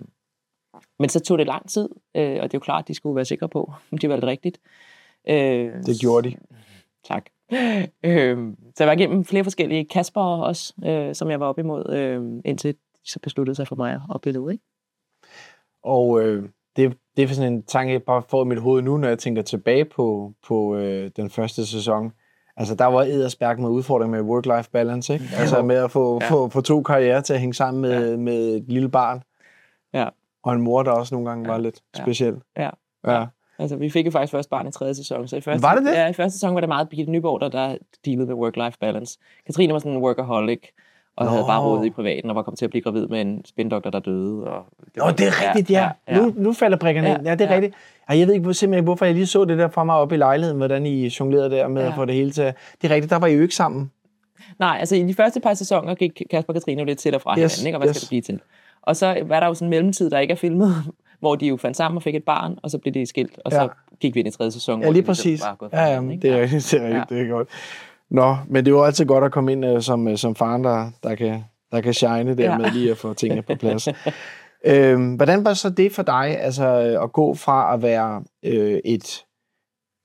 men 0.99 1.09
så 1.09 1.19
tog 1.19 1.37
det 1.37 1.47
lang 1.47 1.69
tid, 1.69 1.89
øh, 2.15 2.37
og 2.41 2.43
det 2.43 2.43
er 2.43 2.49
jo 2.53 2.59
klart, 2.59 2.83
at 2.83 2.87
de 2.87 2.93
skulle 2.93 3.15
være 3.15 3.25
sikre 3.25 3.49
på, 3.49 3.73
om 3.91 3.97
de 3.97 4.09
valgte 4.09 4.27
rigtigt. 4.27 4.59
Øh, 5.29 5.73
Det 5.85 6.01
gjorde 6.01 6.29
de. 6.29 6.35
Tak. 7.03 7.25
Øh, 8.03 8.37
så 8.75 8.83
jeg 8.83 8.87
var 8.87 8.93
igennem 8.93 9.25
flere 9.25 9.43
forskellige 9.43 9.85
Kasper 9.85 10.21
også, 10.21 10.73
øh, 10.85 11.15
som 11.15 11.29
jeg 11.29 11.39
var 11.39 11.45
op 11.45 11.59
imod, 11.59 11.93
øh, 11.93 12.41
indtil 12.45 12.75
så 13.05 13.19
besluttede 13.23 13.55
sig 13.55 13.67
for 13.67 13.75
mig 13.75 14.01
at 14.15 14.21
blive 14.21 14.41
ud. 14.41 14.51
Ikke? 14.51 14.63
Og 15.83 16.21
øh, 16.21 16.49
det, 16.75 16.97
det 17.17 17.23
er 17.23 17.27
sådan 17.27 17.53
en 17.53 17.63
tanke, 17.63 17.93
jeg 17.93 18.03
bare 18.03 18.21
får 18.29 18.43
i 18.45 18.47
mit 18.47 18.59
hoved 18.61 18.81
nu, 18.81 18.97
når 18.97 19.07
jeg 19.07 19.19
tænker 19.19 19.41
tilbage 19.41 19.85
på, 19.85 20.33
på 20.47 20.75
øh, 20.75 21.11
den 21.15 21.29
første 21.29 21.65
sæson. 21.65 22.11
Altså, 22.57 22.75
der 22.75 22.85
var 22.85 23.01
Edersberg 23.01 23.59
med 23.59 23.69
udfordring 23.69 24.11
med 24.11 24.19
work-life 24.21 24.69
balance, 24.71 25.13
ikke? 25.13 25.25
Altså 25.37 25.61
med 25.61 25.75
at 25.75 25.91
få, 25.91 26.19
Ja. 26.21 26.25
ja. 26.25 26.31
få, 26.31 26.49
få 26.49 26.61
to 26.61 26.83
karrierer 26.83 27.21
til 27.21 27.33
at 27.33 27.39
hænge 27.39 27.53
sammen 27.53 27.81
med, 27.81 28.09
ja. 28.11 28.17
med 28.17 28.55
et 28.55 28.63
lille 28.67 28.89
barn. 28.89 29.23
Ja. 29.93 30.07
Og 30.43 30.53
en 30.53 30.61
mor, 30.61 30.83
der 30.83 30.91
også 30.91 31.15
nogle 31.15 31.29
gange 31.29 31.45
Ja. 31.45 31.51
var 31.51 31.59
lidt 31.59 31.81
Ja. 31.97 32.03
speciel. 32.03 32.41
Ja. 32.57 32.69
ja. 33.07 33.25
Altså, 33.59 33.75
vi 33.75 33.89
fik 33.89 34.05
jo 34.05 34.11
faktisk 34.11 34.31
først 34.31 34.49
barn 34.49 34.67
i 34.67 34.71
tredje 34.71 34.95
sæson. 34.95 35.27
Så 35.27 35.35
i 35.37 35.41
første, 35.41 35.63
Var 35.63 35.75
det 35.75 35.85
det? 35.85 35.91
Ja, 35.91 36.07
i 36.09 36.13
første 36.13 36.39
sæson 36.39 36.53
var 36.53 36.59
det 36.61 36.69
meget 36.69 36.89
Birgitte 36.89 37.11
Nyborg, 37.11 37.41
der, 37.41 37.49
der 37.49 37.77
dealede 38.05 38.27
med 38.27 38.35
work-life 38.35 38.77
balance. 38.79 39.19
Katrine 39.45 39.73
var 39.73 39.79
sådan 39.79 39.91
en 39.91 39.97
workaholic, 40.03 40.61
og 41.21 41.25
Nå. 41.25 41.31
havde 41.31 41.43
bare 41.47 41.61
rådet 41.61 41.85
i 41.85 41.89
privaten, 41.89 42.29
og 42.29 42.35
var 42.35 42.41
kommet 42.41 42.57
til 42.57 42.65
at 42.65 42.69
blive 42.69 42.83
gravid 42.83 43.07
med 43.07 43.21
en 43.21 43.45
spindoktor, 43.45 43.89
der 43.89 43.99
døde. 43.99 44.43
Og 44.47 44.65
det 44.85 44.97
Nå, 44.97 45.11
det 45.11 45.27
er 45.27 45.47
rigtigt, 45.47 45.69
ja. 45.69 45.89
ja. 46.07 46.17
Nu, 46.17 46.33
nu 46.37 46.53
falder 46.53 46.77
prikkerne 46.77 47.07
Ja, 47.09 47.17
ind. 47.17 47.25
Ja, 47.27 47.31
det 47.35 47.41
er 47.41 47.49
ja. 47.49 47.55
rigtigt. 47.55 47.75
Ej, 48.09 48.19
jeg 48.19 48.27
ved 48.27 48.33
ikke 48.33 48.53
simpelthen, 48.53 48.83
hvorfor 48.83 49.05
jeg 49.05 49.13
lige 49.15 49.25
så 49.27 49.45
det 49.45 49.57
der 49.57 49.67
fra 49.69 49.83
mig 49.83 49.95
op 49.95 50.11
i 50.11 50.17
lejligheden, 50.17 50.57
hvordan 50.57 50.85
I 50.85 51.07
jonglerede 51.19 51.49
der 51.49 51.67
med 51.67 51.81
Ja. 51.81 51.87
at 51.87 51.93
få 51.95 52.05
det 52.05 52.15
hele 52.15 52.31
til. 52.31 52.43
Det 52.81 52.91
er 52.91 52.95
rigtigt, 52.95 53.09
der 53.09 53.19
var 53.19 53.27
I 53.27 53.33
jo 53.35 53.41
ikke 53.41 53.55
sammen. 53.55 53.91
Nej, 54.59 54.77
altså 54.79 54.95
i 54.95 55.03
de 55.03 55.13
første 55.13 55.39
par 55.39 55.53
sæsoner 55.53 55.95
gik 55.95 56.21
Kasper 56.31 56.53
og 56.53 56.55
Katrine 56.55 56.79
jo 56.81 56.85
lidt 56.85 56.99
til 56.99 57.15
og 57.15 57.21
fra 57.21 57.39
Yes, 57.39 57.55
hinanden, 57.55 57.67
ikke? 57.67 57.77
og 57.77 57.79
hvad 57.79 57.89
yes. 57.89 57.95
skal 57.95 58.01
det 58.05 58.09
blive 58.09 58.21
til? 58.21 58.39
Og 58.81 58.95
så 58.95 59.23
var 59.27 59.39
der 59.39 59.47
jo 59.47 59.53
sådan 59.53 59.65
en 59.65 59.69
mellemtid, 59.69 60.09
der 60.09 60.19
ikke 60.19 60.31
er 60.31 60.35
filmet, 60.35 60.75
hvor 61.19 61.35
de 61.35 61.47
jo 61.47 61.57
fandt 61.57 61.77
sammen 61.77 61.95
og 61.97 62.03
fik 62.03 62.15
et 62.15 62.23
barn, 62.23 62.57
og 62.63 62.71
så 62.71 62.77
blev 62.77 62.93
de 62.93 63.05
skilt, 63.05 63.39
og 63.45 63.51
så 63.51 63.61
Ja. 63.61 63.67
gik 63.99 64.15
vi 64.15 64.19
ind 64.19 64.27
i 64.27 64.31
tredje 64.31 64.51
sæson. 64.51 64.79
Ja, 64.81 64.85
lige 64.85 64.93
ligesom 64.93 65.05
præcis. 65.07 65.41
Ja, 65.73 65.85
ja, 65.85 66.01
det 66.01 66.11
er 66.13 66.17
det 66.19 66.31
er 66.31 66.41
rigtigt, 66.41 66.73
Ja. 66.73 67.03
det 67.09 67.21
er 67.21 67.29
godt. 67.29 67.47
Nå, 68.11 68.37
men 68.47 68.65
det 68.65 68.71
er 68.71 68.75
jo 68.75 68.83
altid 68.83 69.05
godt 69.05 69.23
at 69.23 69.31
komme 69.31 69.51
ind 69.51 69.65
uh, 69.65 69.81
som, 69.81 70.07
uh, 70.07 70.15
som 70.15 70.35
faren, 70.35 70.63
der, 70.63 70.91
der, 71.03 71.15
kan, 71.15 71.43
der 71.71 71.81
kan 71.81 71.93
shine 71.93 72.37
der 72.37 72.43
Ja. 72.43 72.57
med 72.57 72.71
lige 72.71 72.91
at 72.91 72.97
få 72.97 73.13
tingene 73.13 73.41
på 73.41 73.55
plads. 73.55 73.87
øhm, 74.65 75.15
hvordan 75.15 75.45
var 75.45 75.53
så 75.53 75.69
det 75.69 75.91
for 75.91 76.03
dig, 76.03 76.39
altså 76.39 76.65
øh, 76.65 77.03
at 77.03 77.11
gå 77.11 77.33
fra 77.33 77.73
at 77.73 77.81
være 77.81 78.23
øh, 78.43 78.79
et, 78.85 79.25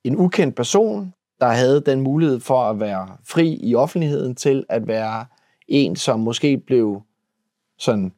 en 0.04 0.16
ukendt 0.16 0.56
person, 0.56 1.12
der 1.40 1.46
havde 1.46 1.80
den 1.80 2.00
mulighed 2.00 2.40
for 2.40 2.62
at 2.62 2.80
være 2.80 3.08
fri 3.28 3.60
i 3.62 3.74
offentligheden, 3.74 4.34
til 4.34 4.64
at 4.68 4.86
være 4.86 5.24
en, 5.68 5.96
som 5.96 6.20
måske 6.20 6.58
blev 6.66 7.02
sådan 7.78 8.12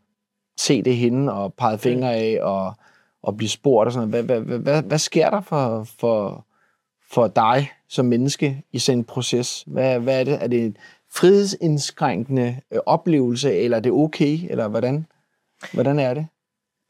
se 0.59 0.83
det 0.83 0.97
hende 0.97 1.33
og 1.33 1.54
peget 1.54 1.80
fingre 1.80 2.14
af 2.14 2.38
og, 2.42 2.75
og 3.23 3.37
blive 3.37 3.49
spurgt 3.49 3.87
og 3.87 3.92
sådan 3.92 4.09
noget. 4.09 4.25
Hvad, 4.25 4.37
hvad, 4.37 4.47
hvad, 4.47 4.59
hvad, 4.59 4.83
hvad 4.83 4.99
sker 4.99 5.30
der 5.30 5.40
for, 5.40 5.85
for, 6.00 6.47
for 7.11 7.29
dig 7.29 7.71
som 7.88 8.07
menneske 8.07 8.62
i 8.73 8.79
sådan 8.79 8.99
en 8.99 9.05
proces? 9.05 9.65
Hvad, 9.67 10.00
hvad 10.00 10.21
er 10.21 10.25
det? 10.25 10.43
Er 10.43 10.47
det 10.47 10.65
en 10.65 10.77
frihedsindskrænkende 11.15 12.57
øh, 12.73 12.79
oplevelse, 12.87 13.55
eller 13.55 13.77
er 13.77 13.81
det 13.81 13.93
okay, 13.93 14.38
eller 14.50 14.69
hvordan, 14.69 15.07
hvordan 15.73 15.99
er 15.99 16.15
det? 16.15 16.27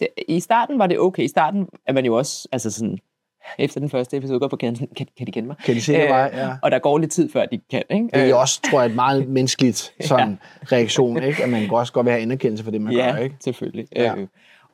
det, 0.00 0.08
i 0.28 0.40
starten 0.40 0.78
var 0.78 0.86
det 0.86 0.98
okay. 0.98 1.22
I 1.22 1.28
starten 1.28 1.66
er 1.86 1.92
man 1.92 2.04
jo 2.04 2.14
også, 2.14 2.48
altså 2.52 2.70
sådan, 2.70 2.98
efter 3.58 3.80
den 3.80 3.90
første 3.90 4.16
episode 4.16 4.40
går 4.40 4.48
på 4.48 4.56
sådan, 4.60 4.76
kan, 4.76 5.06
kan 5.18 5.26
de 5.26 5.32
kende 5.32 5.46
mig? 5.46 5.56
Kan 5.64 5.74
de 5.74 5.80
se 5.80 5.92
øh, 5.92 6.08
mig? 6.08 6.30
Ja. 6.34 6.50
Og 6.62 6.70
der 6.70 6.78
går 6.78 6.98
lidt 6.98 7.12
tid, 7.12 7.32
før 7.32 7.46
de 7.46 7.60
kan. 7.70 7.82
Ikke? 7.90 8.08
Det 8.14 8.30
er 8.30 8.34
også, 8.34 8.60
tror 8.70 8.80
jeg, 8.80 8.88
et 8.88 8.94
meget 8.94 9.28
menneskeligt 9.38 9.94
sådan, 10.00 10.38
ja. 10.62 10.76
reaktion, 10.76 11.22
ikke? 11.22 11.42
at 11.42 11.48
man 11.48 11.70
også 11.70 11.92
godt 11.92 12.04
vil 12.04 12.12
have 12.12 12.22
anerkendelse 12.22 12.64
for 12.64 12.70
det, 12.70 12.80
man 12.80 12.92
ja, 12.92 13.12
gør. 13.12 13.18
Ikke? 13.18 13.36
selvfølgelig. 13.40 13.86
Ja. 13.96 14.16
Øh, 14.16 14.26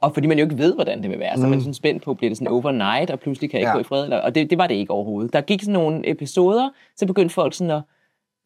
og 0.05 0.15
fordi 0.15 0.27
man 0.27 0.39
jo 0.39 0.45
ikke 0.45 0.59
ved, 0.59 0.75
hvordan 0.75 1.03
det 1.03 1.11
vil 1.11 1.19
være, 1.19 1.37
så 1.37 1.45
er 1.45 1.49
man 1.49 1.61
sådan 1.61 1.75
spændt 1.75 2.03
på, 2.03 2.15
bliver 2.15 2.31
det 2.31 2.39
sådan 2.39 2.53
overnight, 2.53 3.11
og 3.11 3.21
pludselig 3.21 3.51
kan 3.51 3.61
jeg 3.61 3.63
ikke 3.63 3.71
ja. 3.71 3.75
gå 3.75 3.81
i 3.81 3.85
fred? 3.85 4.05
Eller, 4.05 4.21
og 4.21 4.35
det, 4.35 4.51
det 4.51 4.59
var 4.59 4.67
det 4.67 4.75
ikke 4.75 4.93
overhovedet. 4.93 5.33
Der 5.33 5.41
gik 5.41 5.63
sådan 5.63 5.73
nogle 5.73 6.11
episoder, 6.11 6.71
så 6.97 7.07
begyndte 7.07 7.35
folk 7.35 7.55
sådan 7.55 7.71
at, 7.71 7.83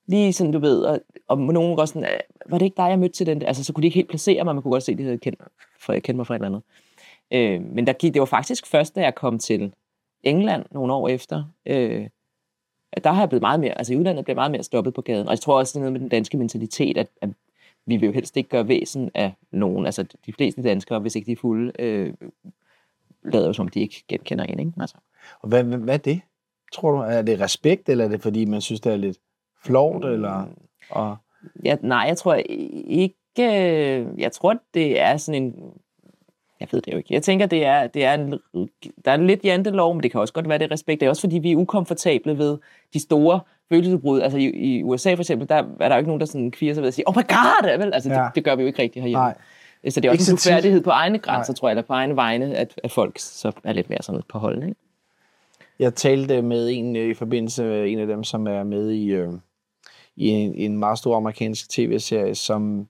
lige 0.07 0.33
sådan, 0.33 0.53
du 0.53 0.59
ved, 0.59 0.83
og, 0.83 1.01
og 1.29 1.39
nogen 1.39 1.77
var 1.77 1.85
sådan, 1.85 2.09
var 2.47 2.59
det 2.59 2.65
ikke 2.65 2.77
dig, 2.77 2.89
jeg 2.89 2.99
mødte 2.99 3.15
til 3.15 3.27
den? 3.27 3.43
Altså, 3.43 3.65
så 3.65 3.73
kunne 3.73 3.83
de 3.83 3.87
ikke 3.87 3.95
helt 3.95 4.09
placere 4.09 4.45
mig, 4.45 4.55
man 4.55 4.63
kunne 4.63 4.73
godt 4.73 4.83
se, 4.83 4.93
at 4.93 4.99
de 4.99 5.03
havde 5.03 5.19
kendt, 5.19 5.41
for 5.81 5.93
jeg 5.93 6.03
kendte 6.03 6.17
mig 6.17 6.27
fra 6.27 6.35
et 6.35 6.39
eller 6.39 6.49
andet. 6.49 6.63
Øh, 7.33 7.75
men 7.75 7.87
der 7.87 7.93
gik, 7.93 8.15
det 8.15 8.21
var 8.21 8.27
faktisk 8.27 8.67
først, 8.67 8.95
da 8.95 9.01
jeg 9.01 9.15
kom 9.15 9.39
til 9.39 9.73
England 10.23 10.65
nogle 10.71 10.93
år 10.93 11.09
efter, 11.09 11.45
øh, 11.67 12.09
der 13.05 13.13
har 13.13 13.23
jeg 13.23 13.29
blevet 13.29 13.43
meget 13.43 13.61
mere, 13.61 13.79
altså 13.79 13.93
i 13.93 13.97
udlandet 13.97 14.25
blev 14.25 14.35
meget 14.35 14.51
mere 14.51 14.63
stoppet 14.63 14.95
på 14.95 15.03
gaden. 15.03 15.27
Og 15.27 15.31
jeg 15.33 15.41
tror 15.41 15.59
også, 15.59 15.73
det 15.73 15.77
er 15.77 15.81
noget 15.81 15.93
med 15.93 16.01
den 16.01 16.09
danske 16.09 16.37
mentalitet, 16.37 16.99
at, 16.99 17.09
at 17.23 17.29
vi 17.89 17.97
vil 17.97 18.07
jo 18.07 18.13
helst 18.13 18.37
ikke 18.37 18.49
gøre 18.49 18.69
væsen 18.69 19.11
af 19.15 19.33
nogen. 19.51 19.87
Altså 19.87 20.03
de 20.27 20.33
fleste 20.33 20.63
danskere, 20.63 20.99
hvis 20.99 21.17
ikke 21.17 21.27
de 21.27 21.33
er 21.33 21.37
fulde, 21.37 21.73
øh, 21.79 22.15
lader 23.25 23.47
jo 23.47 23.53
som, 23.53 23.69
de 23.69 23.81
ikke 23.81 24.05
genkender 24.09 24.45
en. 24.45 24.59
Ikke? 24.59 24.73
Altså. 24.81 24.97
Og 25.41 25.49
hvad, 25.49 25.65
hvad, 25.65 25.79
hvad 25.79 25.95
er 25.95 25.99
det? 25.99 26.21
Tror 26.73 26.91
du, 26.91 26.99
er 26.99 27.23
det 27.23 27.41
respekt, 27.41 27.89
eller 27.89 28.05
er 28.05 28.09
det 28.09 28.23
fordi, 28.23 28.45
man 28.45 28.61
synes, 28.61 28.81
det 28.81 28.93
er 28.93 28.97
lidt 28.97 29.19
flovt? 29.63 30.05
Eller, 30.05 30.47
og... 30.91 31.17
ja, 31.65 31.77
nej, 31.83 32.05
jeg 32.09 32.17
tror 32.17 32.35
ikke, 32.35 33.15
jeg 34.19 34.33
tror, 34.33 34.57
det 34.75 35.01
er 35.01 35.17
sådan 35.17 35.43
en 35.43 35.73
jeg 36.61 36.69
ved 36.71 36.81
det 36.81 36.93
jo 36.93 36.97
ikke. 36.97 37.15
Jeg 37.15 37.23
tænker, 37.23 37.47
det 37.47 37.65
er, 37.65 37.87
det 37.87 38.05
er 38.05 38.15
en, 38.15 38.31
der 39.05 39.11
er 39.11 39.17
lidt 39.17 39.45
jantelov, 39.45 39.95
men 39.95 40.03
det 40.03 40.11
kan 40.11 40.21
også 40.21 40.35
godt 40.35 40.49
være 40.49 40.59
det 40.59 40.71
respekt. 40.71 41.01
Det 41.01 41.07
er 41.07 41.11
også 41.11 41.23
fordi, 41.23 41.39
vi 41.39 41.53
er 41.53 41.57
ukomfortable 41.57 42.39
ved 42.39 42.59
de 42.93 43.01
store 43.01 43.41
følelsesbrud. 43.69 44.21
Altså 44.21 44.39
i, 44.39 44.45
i 44.45 44.83
USA 44.83 45.15
for 45.15 45.21
eksempel, 45.21 45.49
der 45.49 45.55
er 45.55 45.89
der 45.89 45.95
jo 45.95 45.99
ikke 45.99 46.09
nogen, 46.09 46.21
der 46.21 46.27
sådan 46.27 46.51
kviger 46.51 46.75
sig 46.75 46.83
ved 46.83 46.89
at 46.89 46.95
sige, 46.95 47.09
oh 47.09 47.15
my 47.17 47.29
god! 47.29 47.79
Vel? 47.79 47.95
Altså, 47.95 48.11
ja. 48.11 48.25
det, 48.25 48.35
det, 48.35 48.45
gør 48.45 48.57
vi 48.57 48.63
jo 48.63 48.67
ikke 48.67 48.83
rigtigt 48.83 49.03
herhjemme. 49.03 49.25
Nej. 49.25 49.35
Så 49.89 50.01
det 50.01 50.09
er 50.09 50.13
også 50.13 50.33
ikke 50.33 50.51
en 50.51 50.55
færdighed 50.55 50.83
på 50.83 50.91
egne 50.91 51.19
grænser, 51.19 51.53
Nej. 51.53 51.57
tror 51.57 51.69
jeg, 51.69 51.73
eller 51.73 51.83
på 51.83 51.93
egne 51.93 52.17
vegne, 52.17 52.57
at, 52.57 52.81
at 52.85 52.91
folk 52.91 53.19
så 53.19 53.53
er 53.65 53.73
lidt 53.73 53.91
mere 53.91 54.03
sådan 54.03 54.23
på 54.29 54.39
hold. 54.39 54.63
Ikke? 54.63 54.75
Jeg 55.79 55.95
talte 55.95 56.43
med 56.43 56.71
en 56.71 56.97
øh, 56.97 57.11
i 57.11 57.15
forbindelse 57.15 57.65
med 57.65 57.89
en 57.89 57.99
af 57.99 58.07
dem, 58.07 58.25
som 58.25 58.47
er 58.47 58.63
med 58.63 58.91
i, 58.91 59.09
øh, 59.09 59.33
i 60.17 60.29
en, 60.29 60.55
en 60.55 60.79
meget 60.79 60.99
stor 60.99 61.17
amerikansk 61.17 61.71
tv-serie, 61.71 62.35
som 62.35 62.89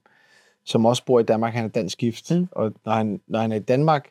som 0.69 0.85
også 0.85 1.05
bor 1.05 1.19
i 1.19 1.23
Danmark, 1.23 1.53
han 1.53 1.65
er 1.65 1.69
dansk 1.69 1.97
gift. 1.97 2.31
Mm. 2.31 2.47
Og 2.51 2.73
når 2.85 2.91
han, 2.91 3.21
når 3.27 3.39
han 3.39 3.51
er 3.51 3.55
i 3.55 3.59
Danmark, 3.59 4.09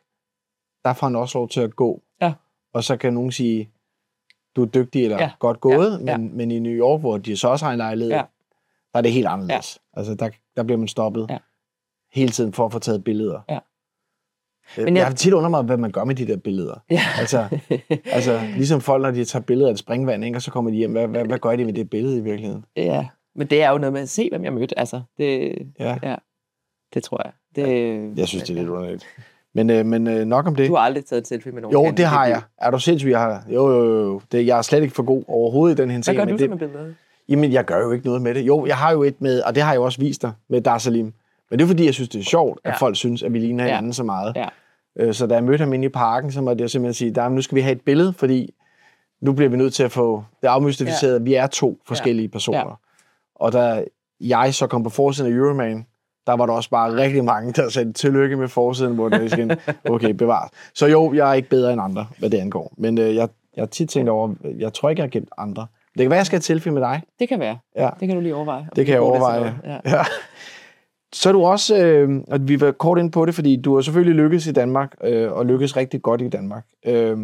der 0.85 0.93
får 0.93 1.07
han 1.07 1.17
også 1.17 1.39
lov 1.39 1.49
til 1.49 1.61
at 1.61 1.77
gå. 1.77 2.03
Ja. 2.23 2.33
Og 2.73 2.85
så 2.85 2.97
kan 2.97 3.15
nogen 3.15 3.33
sige, 3.33 3.71
du 4.57 4.63
er 4.63 4.67
dygtig 4.67 5.05
eller 5.05 5.23
ja. 5.23 5.31
godt 5.39 5.61
gået, 5.61 6.03
ja. 6.07 6.17
Men, 6.17 6.37
men 6.37 6.51
i 6.51 6.59
New 6.59 6.73
York, 6.73 7.01
hvor 7.01 7.19
de 7.19 7.37
så 7.37 7.49
også 7.49 7.65
har 7.65 7.73
en 7.73 7.79
lejlighed, 7.79 8.13
ja. 8.13 8.23
der 8.93 8.99
er 8.99 9.01
det 9.01 9.13
helt 9.13 9.27
anderledes. 9.27 9.79
Ja. 9.95 9.99
Altså, 9.99 10.15
der, 10.15 10.31
der 10.57 10.63
bliver 10.63 10.79
man 10.79 10.89
stoppet 10.89 11.27
ja. 11.31 11.39
hele 12.13 12.31
tiden 12.31 12.53
for 12.53 12.67
at 12.67 12.73
få 12.73 12.79
taget 12.79 13.05
billeder. 13.05 13.41
Ja. 13.49 13.59
Øh, 14.79 14.85
men 14.85 14.97
jeg, 14.97 15.01
jeg 15.01 15.07
har 15.07 15.15
tit 15.15 15.33
under 15.33 15.51
mig, 15.51 15.63
hvad 15.63 15.77
man 15.77 15.91
gør 15.91 16.05
med 16.05 16.15
de 16.15 16.27
der 16.27 16.37
billeder. 16.37 16.75
Ja. 16.91 17.01
Altså, 17.19 17.59
altså, 18.05 18.41
ligesom 18.57 18.81
folk, 18.81 19.03
når 19.03 19.11
de 19.11 19.25
tager 19.25 19.43
billeder 19.43 19.69
af 19.69 19.73
et 19.73 19.79
springvand, 19.79 20.25
ikke, 20.25 20.37
og 20.37 20.43
så 20.43 20.51
kommer 20.51 20.71
de 20.71 20.77
hjem. 20.77 20.93
Hvad, 20.93 21.09
hvad, 21.09 21.25
hvad 21.25 21.39
gør 21.39 21.57
de 21.57 21.65
med 21.65 21.73
det 21.73 21.91
billede 21.91 22.19
i 22.19 22.21
virkeligheden? 22.21 22.65
Ja, 22.77 23.09
men 23.35 23.47
det 23.47 23.63
er 23.63 23.71
jo 23.71 23.79
noget 23.79 23.93
med 23.93 24.01
at 24.01 24.09
se, 24.09 24.29
hvem 24.31 24.45
jeg 24.45 24.53
mødte. 24.53 24.79
Altså, 24.79 25.03
det, 25.19 25.59
ja. 25.79 25.99
ja. 26.03 26.17
Det 26.95 27.03
tror 27.03 27.23
jeg. 27.25 27.33
Det, 27.57 28.19
jeg 28.19 28.29
synes, 28.29 28.45
det 28.45 28.51
er 28.51 28.55
lidt 28.55 28.69
underligt. 28.69 29.07
Men, 29.59 29.71
øh, 29.71 29.87
men 29.87 30.07
øh, 30.07 30.25
nok 30.25 30.47
om 30.47 30.55
det. 30.55 30.69
Du 30.69 30.75
har 30.75 30.83
aldrig 30.83 31.05
taget 31.05 31.21
en 31.21 31.25
selfie 31.25 31.53
med 31.53 31.63
nogen? 31.63 31.87
Jo, 31.87 31.93
det 31.97 32.05
har 32.05 32.27
jeg. 32.27 32.43
Er 32.59 32.71
du 32.71 32.79
sindssygt, 32.79 33.11
jeg 33.11 33.21
har? 33.21 33.43
Jo, 33.49 33.71
jo, 33.71 34.05
jo. 34.05 34.21
Det, 34.33 34.47
jeg 34.47 34.59
er 34.59 34.63
slet 34.63 34.83
ikke 34.83 34.95
for 34.95 35.03
god 35.03 35.23
overhovedet 35.29 35.79
i 35.79 35.83
den 35.83 35.91
her 35.91 36.03
Hvad 36.05 36.15
gør 36.15 36.25
du 36.25 36.37
det, 36.37 36.51
med 36.51 36.59
billeder? 36.59 36.93
Jamen, 37.29 37.53
jeg 37.53 37.65
gør 37.65 37.79
jo 37.79 37.93
ikke 37.93 38.07
noget 38.07 38.23
med 38.23 38.35
det. 38.35 38.41
Jo, 38.41 38.67
jeg 38.67 38.77
har 38.77 38.93
jo 38.93 39.03
et 39.03 39.21
med, 39.21 39.41
og 39.41 39.55
det 39.55 39.63
har 39.63 39.73
jeg 39.73 39.77
jo 39.77 39.85
også 39.85 40.01
vist 40.01 40.23
dig, 40.23 40.33
med 40.49 40.61
Dar 40.61 40.79
Salim. 40.79 41.13
Men 41.51 41.59
det 41.59 41.65
er 41.65 41.69
fordi, 41.69 41.85
jeg 41.85 41.95
synes, 41.95 42.09
det 42.09 42.21
er 42.21 42.25
sjovt, 42.25 42.61
ja. 42.65 42.71
at 42.71 42.79
folk 42.79 42.97
synes, 42.97 43.23
at 43.23 43.33
vi 43.33 43.39
ligner 43.39 43.65
ja. 43.65 43.71
hinanden 43.71 43.93
så 43.93 44.05
meget. 44.05 44.37
Ja. 44.37 44.49
Øh, 44.99 45.15
så 45.15 45.27
da 45.27 45.35
jeg 45.35 45.45
mødte 45.45 45.65
ham 45.65 45.73
inde 45.73 45.85
i 45.85 45.89
parken, 45.89 46.33
så 46.33 46.41
måtte 46.41 46.63
jeg 46.63 46.71
simpelthen 46.71 46.95
sige, 46.95 47.11
der, 47.11 47.29
nu 47.29 47.43
skal 47.43 47.57
vi 47.57 47.61
have 47.61 47.73
et 47.73 47.81
billede, 47.81 48.13
fordi 48.13 48.55
nu 49.21 49.33
bliver 49.33 49.49
vi 49.49 49.57
nødt 49.57 49.75
til 49.75 49.83
at 49.83 49.93
få 49.93 50.25
det 50.43 50.49
afmystificeret, 50.49 51.19
ja. 51.19 51.23
vi 51.23 51.35
er 51.35 51.47
to 51.47 51.79
forskellige 51.87 52.27
ja. 52.27 52.33
personer. 52.33 52.59
Ja. 52.59 52.75
Og 53.35 53.53
da 53.53 53.85
jeg 54.21 54.55
så 54.55 54.67
kom 54.67 54.83
på 54.83 54.91
forsiden 54.91 55.33
af 55.33 55.37
Euroman, 55.37 55.87
der 56.29 56.37
var 56.37 56.47
der 56.47 56.53
også 56.53 56.71
bare 56.71 56.97
rigtig 56.97 57.25
mange, 57.25 57.53
der 57.53 57.69
sagde 57.69 57.93
tillykke 57.93 58.37
med 58.37 58.49
forsiden, 58.49 58.95
hvor 58.95 59.09
det 59.09 59.33
igen, 59.33 59.53
okay, 59.85 60.11
bevares. 60.11 60.51
Så 60.75 60.87
jo, 60.87 61.15
jeg 61.15 61.31
er 61.31 61.35
ikke 61.35 61.49
bedre 61.49 61.73
end 61.73 61.83
andre, 61.83 62.07
hvad 62.19 62.31
det 62.31 62.39
angår. 62.39 62.73
Men 62.77 62.99
øh, 62.99 63.15
jeg, 63.15 63.29
jeg 63.57 63.63
har 63.63 63.67
tit 63.67 63.91
tænkt 63.91 64.11
over, 64.11 64.35
jeg 64.59 64.73
tror 64.73 64.91
ikke, 64.91 65.01
jeg 65.01 65.05
har 65.05 65.11
gemt 65.11 65.31
andre. 65.39 65.67
Det 65.93 66.05
kan 66.05 66.11
være, 66.11 66.17
jeg 66.17 66.27
skal 66.27 66.41
tilfælde 66.41 66.75
med 66.75 66.83
dig. 66.83 67.03
Det 67.19 67.29
kan 67.29 67.41
være. 67.41 67.59
Ja. 67.77 67.91
Det 68.01 68.09
kan 68.09 68.17
du 68.17 68.23
lige 68.23 68.35
overveje. 68.35 68.69
Det 68.77 68.87
kan 68.87 68.93
jeg 68.93 69.03
overveje. 69.03 69.61
Ja. 69.65 69.79
ja. 69.85 70.05
Så 71.13 71.29
er 71.29 71.33
du 71.33 71.45
også, 71.45 71.85
øh, 71.85 72.23
og 72.29 72.49
vi 72.49 72.61
var 72.61 72.73
kort 72.73 72.99
ind 72.99 73.13
på 73.13 73.27
det, 73.27 73.35
fordi 73.35 73.57
du 73.57 73.75
har 73.75 73.83
selvfølgelig 73.83 74.15
lykkes 74.15 74.47
i 74.47 74.53
Danmark, 74.53 74.95
øh, 75.05 75.33
og 75.33 75.47
lykkes 75.47 75.77
rigtig 75.77 76.03
godt 76.03 76.23
i 76.23 76.29
Danmark. 76.29 76.65
Øh, 76.87 77.19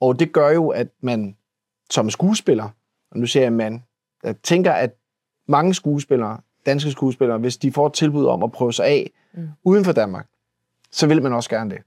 og 0.00 0.18
det 0.18 0.32
gør 0.32 0.50
jo, 0.50 0.68
at 0.68 0.86
man 1.00 1.36
som 1.90 2.10
skuespiller, 2.10 2.68
og 3.10 3.18
nu 3.18 3.26
ser 3.26 3.42
jeg 3.42 3.52
man, 3.52 3.82
jeg 4.24 4.36
tænker, 4.42 4.72
at 4.72 4.90
mange 5.48 5.74
skuespillere 5.74 6.38
danske 6.66 6.90
skuespillere, 6.90 7.38
hvis 7.38 7.56
de 7.56 7.72
får 7.72 7.86
et 7.86 7.92
tilbud 7.92 8.26
om 8.26 8.42
at 8.42 8.52
prøve 8.52 8.72
sig 8.72 8.86
af 8.86 9.10
mm. 9.34 9.48
uden 9.64 9.84
for 9.84 9.92
Danmark, 9.92 10.26
så 10.90 11.06
vil 11.06 11.22
man 11.22 11.32
også 11.32 11.50
gerne 11.50 11.70
det. 11.70 11.78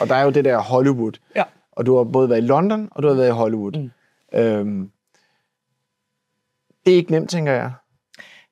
Og 0.00 0.08
der 0.08 0.14
er 0.14 0.24
jo 0.24 0.30
det 0.30 0.44
der 0.44 0.58
Hollywood. 0.58 1.12
Ja. 1.36 1.42
Og 1.72 1.86
du 1.86 1.96
har 1.96 2.04
både 2.04 2.28
været 2.28 2.42
i 2.42 2.46
London, 2.46 2.88
og 2.90 3.02
du 3.02 3.08
har 3.08 3.14
været 3.14 3.28
i 3.28 3.32
Hollywood. 3.32 3.72
Mm. 3.72 4.38
Øhm, 4.38 4.90
det 6.86 6.92
er 6.92 6.96
ikke 6.96 7.10
nemt, 7.10 7.30
tænker 7.30 7.52
jeg. 7.52 7.72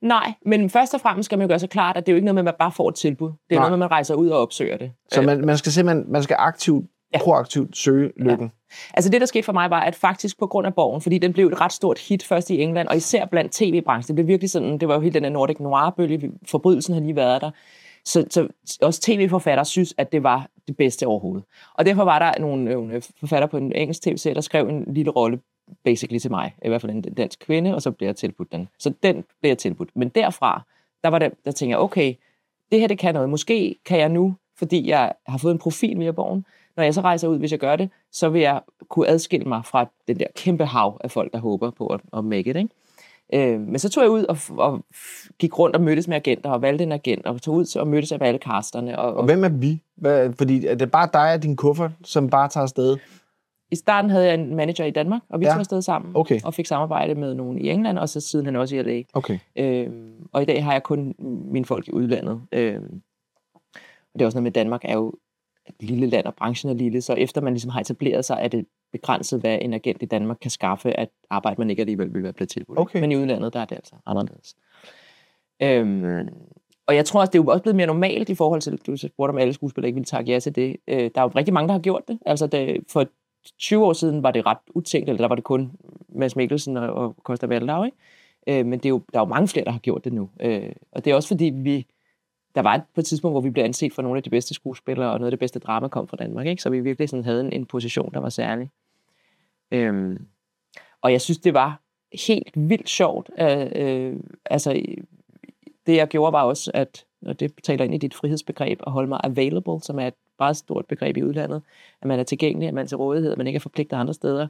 Nej, 0.00 0.32
men 0.46 0.70
først 0.70 0.94
og 0.94 1.00
fremmest 1.00 1.26
skal 1.26 1.38
man 1.38 1.44
jo 1.44 1.48
gøre 1.48 1.58
sig 1.58 1.70
klart, 1.70 1.96
at 1.96 2.06
det 2.06 2.12
er 2.12 2.14
jo 2.14 2.16
ikke 2.16 2.24
noget 2.24 2.34
med, 2.34 2.40
at 2.40 2.44
man 2.44 2.54
bare 2.58 2.72
får 2.72 2.88
et 2.88 2.94
tilbud. 2.94 3.28
Det 3.28 3.36
er 3.50 3.54
Nej. 3.54 3.58
noget 3.58 3.70
med, 3.70 3.74
at 3.74 3.78
man 3.78 3.90
rejser 3.90 4.14
ud 4.14 4.28
og 4.28 4.40
opsøger 4.40 4.76
det. 4.76 4.92
Så 5.12 5.22
man, 5.22 5.46
man 5.46 5.58
skal 5.58 5.72
simpelthen 5.72 6.12
man 6.12 6.22
skal 6.22 6.36
aktivt 6.38 6.86
ja. 7.14 7.18
proaktivt 7.18 7.76
søge 7.76 8.12
lykken. 8.16 8.46
Ja. 8.46 8.74
Altså 8.94 9.10
det, 9.10 9.20
der 9.20 9.26
skete 9.26 9.42
for 9.42 9.52
mig, 9.52 9.70
var, 9.70 9.80
at 9.80 9.94
faktisk 9.94 10.38
på 10.38 10.46
grund 10.46 10.66
af 10.66 10.74
Borgen, 10.74 11.00
fordi 11.00 11.18
den 11.18 11.32
blev 11.32 11.46
et 11.46 11.60
ret 11.60 11.72
stort 11.72 11.98
hit 11.98 12.22
først 12.22 12.50
i 12.50 12.62
England, 12.62 12.88
og 12.88 12.96
især 12.96 13.24
blandt 13.24 13.52
tv-branchen, 13.52 14.06
det 14.06 14.14
blev 14.14 14.26
virkelig 14.26 14.50
sådan, 14.50 14.78
det 14.78 14.88
var 14.88 14.94
jo 14.94 15.00
helt 15.00 15.14
den 15.14 15.22
der 15.22 15.30
Nordic 15.30 15.60
Noir-bølge, 15.60 16.32
forbrydelsen 16.46 16.94
har 16.94 17.00
lige 17.00 17.16
været 17.16 17.42
der. 17.42 17.50
Så, 18.04 18.26
så 18.30 18.48
også 18.82 19.00
tv-forfattere 19.00 19.64
synes, 19.64 19.94
at 19.98 20.12
det 20.12 20.22
var 20.22 20.48
det 20.68 20.76
bedste 20.76 21.06
overhovedet. 21.06 21.44
Og 21.74 21.86
derfor 21.86 22.04
var 22.04 22.18
der 22.18 22.40
nogle, 22.40 22.64
nogle 22.64 23.02
forfatter 23.20 23.48
på 23.48 23.56
en 23.56 23.72
engelsk 23.72 24.02
tv-serie, 24.02 24.34
der 24.34 24.40
skrev 24.40 24.68
en 24.68 24.84
lille 24.94 25.10
rolle 25.10 25.40
basically 25.84 26.18
til 26.18 26.30
mig, 26.30 26.54
i 26.64 26.68
hvert 26.68 26.80
fald 26.80 26.92
en 26.92 27.02
dansk 27.02 27.38
kvinde, 27.38 27.74
og 27.74 27.82
så 27.82 27.90
blev 27.90 28.08
jeg 28.08 28.16
tilbudt 28.16 28.52
den. 28.52 28.68
Så 28.78 28.92
den 29.02 29.24
blev 29.40 29.50
jeg 29.50 29.58
tilbudt. 29.58 29.90
Men 29.94 30.08
derfra, 30.08 30.62
der 31.04 31.08
var 31.08 31.18
det, 31.18 31.32
der 31.44 31.50
tænkte 31.52 31.70
jeg, 31.70 31.78
okay, 31.78 32.14
det 32.72 32.80
her 32.80 32.88
det 32.88 32.98
kan 32.98 33.14
noget. 33.14 33.28
Måske 33.28 33.76
kan 33.84 33.98
jeg 33.98 34.08
nu, 34.08 34.34
fordi 34.58 34.88
jeg 34.88 35.12
har 35.26 35.38
fået 35.38 35.52
en 35.52 35.58
profil 35.58 35.98
via 35.98 36.10
Borgen, 36.10 36.44
når 36.80 36.84
jeg 36.84 36.94
så 36.94 37.00
rejser 37.00 37.28
ud, 37.28 37.38
hvis 37.38 37.50
jeg 37.50 37.58
gør 37.58 37.76
det, 37.76 37.90
så 38.12 38.28
vil 38.28 38.40
jeg 38.40 38.60
kunne 38.88 39.08
adskille 39.08 39.46
mig 39.46 39.64
fra 39.64 39.86
den 40.08 40.18
der 40.18 40.26
kæmpe 40.36 40.64
hav 40.64 41.00
af 41.04 41.10
folk, 41.10 41.32
der 41.32 41.38
håber 41.38 41.70
på 41.70 41.86
at, 41.86 42.00
at 42.16 42.24
make 42.24 42.50
it. 42.50 42.56
Ikke? 42.56 42.68
Øh, 43.34 43.60
men 43.60 43.78
så 43.78 43.88
tog 43.88 44.02
jeg 44.02 44.10
ud 44.10 44.24
og, 44.24 44.38
og 44.58 44.84
gik 45.38 45.58
rundt 45.58 45.76
og 45.76 45.82
mødtes 45.82 46.08
med 46.08 46.16
agenter 46.16 46.50
og 46.50 46.62
valgte 46.62 46.84
en 46.84 46.92
agent 46.92 47.26
og 47.26 47.42
tog 47.42 47.54
ud 47.54 47.76
og 47.76 47.88
mødtes 47.88 48.12
af 48.12 48.18
alle 48.20 48.40
casterne. 48.40 48.98
Og, 48.98 49.12
og, 49.12 49.16
og 49.16 49.24
hvem 49.24 49.44
er 49.44 49.48
vi? 49.48 49.82
Hvad, 49.96 50.32
fordi 50.38 50.66
er 50.66 50.74
det 50.74 50.90
bare 50.90 51.08
dig 51.12 51.34
og 51.34 51.42
din 51.42 51.56
kuffert, 51.56 51.90
som 52.04 52.30
bare 52.30 52.48
tager 52.48 52.62
afsted? 52.62 52.96
I 53.70 53.76
starten 53.76 54.10
havde 54.10 54.26
jeg 54.26 54.34
en 54.34 54.54
manager 54.54 54.84
i 54.84 54.90
Danmark, 54.90 55.20
og 55.28 55.40
vi 55.40 55.44
ja. 55.44 55.50
tog 55.50 55.58
afsted 55.58 55.82
sammen 55.82 56.10
okay. 56.14 56.40
og 56.44 56.54
fik 56.54 56.66
samarbejde 56.66 57.14
med 57.14 57.34
nogen 57.34 57.58
i 57.58 57.70
England, 57.70 57.98
og 57.98 58.08
så 58.08 58.20
siden 58.20 58.46
han 58.46 58.56
også 58.56 58.76
i 58.76 58.82
LA. 58.82 59.02
Okay. 59.12 59.38
Øh, 59.56 59.88
og 60.32 60.42
i 60.42 60.44
dag 60.44 60.64
har 60.64 60.72
jeg 60.72 60.82
kun 60.82 61.14
mine 61.52 61.64
folk 61.64 61.88
i 61.88 61.92
udlandet. 61.92 62.40
Øh, 62.52 62.80
og 63.74 64.14
det 64.14 64.22
er 64.22 64.26
også 64.26 64.36
noget 64.36 64.42
med, 64.42 64.52
Danmark 64.52 64.80
er 64.84 64.94
jo 64.94 65.14
lille 65.80 66.06
land, 66.06 66.26
og 66.26 66.34
branchen 66.34 66.70
er 66.70 66.74
lille, 66.74 67.00
så 67.00 67.12
efter 67.12 67.40
man 67.40 67.52
ligesom 67.52 67.70
har 67.70 67.80
etableret 67.80 68.24
sig, 68.24 68.38
er 68.40 68.48
det 68.48 68.66
begrænset, 68.92 69.40
hvad 69.40 69.58
en 69.60 69.74
agent 69.74 70.02
i 70.02 70.06
Danmark 70.06 70.36
kan 70.40 70.50
skaffe, 70.50 70.92
at 71.00 71.08
arbejde 71.30 71.60
man 71.60 71.70
ikke 71.70 71.80
alligevel 71.80 72.14
vil 72.14 72.22
være 72.22 72.32
blevet 72.32 72.48
tilbudt. 72.48 72.78
Okay. 72.78 73.00
Men 73.00 73.12
i 73.12 73.16
udlandet, 73.16 73.52
der 73.52 73.60
er 73.60 73.64
det 73.64 73.76
altså 73.76 73.94
anderledes. 74.06 74.56
Øhm, 75.62 76.28
og 76.86 76.96
jeg 76.96 77.04
tror 77.04 77.20
også, 77.20 77.30
det 77.30 77.38
er 77.38 77.42
jo 77.42 77.50
også 77.50 77.62
blevet 77.62 77.76
mere 77.76 77.86
normalt 77.86 78.28
i 78.28 78.34
forhold 78.34 78.60
til, 78.60 78.78
du 78.86 78.96
spurgte 78.96 79.30
om 79.30 79.38
alle 79.38 79.52
skuespillere 79.52 79.88
ikke 79.88 79.96
ville 79.96 80.04
takke 80.04 80.32
ja 80.32 80.40
til 80.40 80.56
det. 80.56 80.76
Øh, 80.88 81.10
der 81.14 81.20
er 81.20 81.22
jo 81.22 81.30
rigtig 81.36 81.54
mange, 81.54 81.68
der 81.68 81.72
har 81.72 81.80
gjort 81.80 82.02
det. 82.08 82.18
Altså 82.26 82.46
det, 82.46 82.80
for 82.88 83.06
20 83.58 83.84
år 83.84 83.92
siden 83.92 84.22
var 84.22 84.30
det 84.30 84.46
ret 84.46 84.58
utænkt, 84.74 85.08
eller 85.08 85.20
der 85.20 85.28
var 85.28 85.34
det 85.34 85.44
kun 85.44 85.72
Mads 86.08 86.36
Mikkelsen 86.36 86.76
og, 86.76 86.94
og 86.94 87.16
Costa 87.22 87.46
Valdau, 87.46 87.84
ikke? 87.84 87.96
Øh, 88.46 88.66
men 88.66 88.78
det 88.78 88.86
er 88.86 88.90
jo, 88.90 89.02
der 89.12 89.18
er 89.18 89.22
jo 89.22 89.28
mange 89.28 89.48
flere, 89.48 89.64
der 89.64 89.70
har 89.70 89.78
gjort 89.78 90.04
det 90.04 90.12
nu. 90.12 90.30
Øh, 90.40 90.72
og 90.92 91.04
det 91.04 91.10
er 91.10 91.14
også 91.14 91.28
fordi, 91.28 91.44
vi 91.44 91.86
der 92.54 92.62
var 92.62 92.74
et, 92.74 92.82
på 92.94 93.00
et 93.00 93.06
tidspunkt, 93.06 93.32
hvor 93.32 93.40
vi 93.40 93.50
blev 93.50 93.64
anset 93.64 93.92
for 93.92 94.02
nogle 94.02 94.16
af 94.16 94.22
de 94.22 94.30
bedste 94.30 94.54
skuespillere, 94.54 95.12
og 95.12 95.18
noget 95.18 95.26
af 95.26 95.32
det 95.32 95.38
bedste 95.38 95.58
drama 95.58 95.88
kom 95.88 96.08
fra 96.08 96.16
Danmark, 96.16 96.46
ikke? 96.46 96.62
så 96.62 96.70
vi 96.70 96.80
virkelig 96.80 97.08
sådan 97.08 97.24
havde 97.24 97.40
en, 97.40 97.52
en 97.52 97.66
position, 97.66 98.14
der 98.14 98.20
var 98.20 98.28
særlig. 98.28 98.70
Øhm, 99.70 100.26
og 101.00 101.12
jeg 101.12 101.20
synes, 101.20 101.38
det 101.38 101.54
var 101.54 101.80
helt 102.26 102.68
vildt 102.68 102.88
sjovt. 102.88 103.30
Øh, 103.40 103.66
øh, 103.74 104.16
altså, 104.44 104.82
det 105.86 105.96
jeg 105.96 106.08
gjorde 106.08 106.32
var 106.32 106.42
også, 106.42 106.70
at, 106.74 107.04
og 107.26 107.40
det 107.40 107.52
taler 107.62 107.84
ind 107.84 107.94
i 107.94 107.98
dit 107.98 108.14
frihedsbegreb, 108.14 108.80
at 108.86 108.92
holde 108.92 109.08
mig 109.08 109.20
available, 109.24 109.80
som 109.80 109.98
er 109.98 110.06
et 110.06 110.14
meget 110.38 110.56
stort 110.56 110.86
begreb 110.86 111.16
i 111.16 111.22
udlandet, 111.22 111.62
at 112.02 112.08
man 112.08 112.18
er 112.18 112.24
tilgængelig, 112.24 112.68
at 112.68 112.74
man 112.74 112.84
er 112.84 112.88
til 112.88 112.96
rådighed, 112.96 113.32
at 113.32 113.38
man 113.38 113.46
ikke 113.46 113.56
er 113.56 113.60
forpligtet 113.60 113.96
andre 113.96 114.14
steder. 114.14 114.48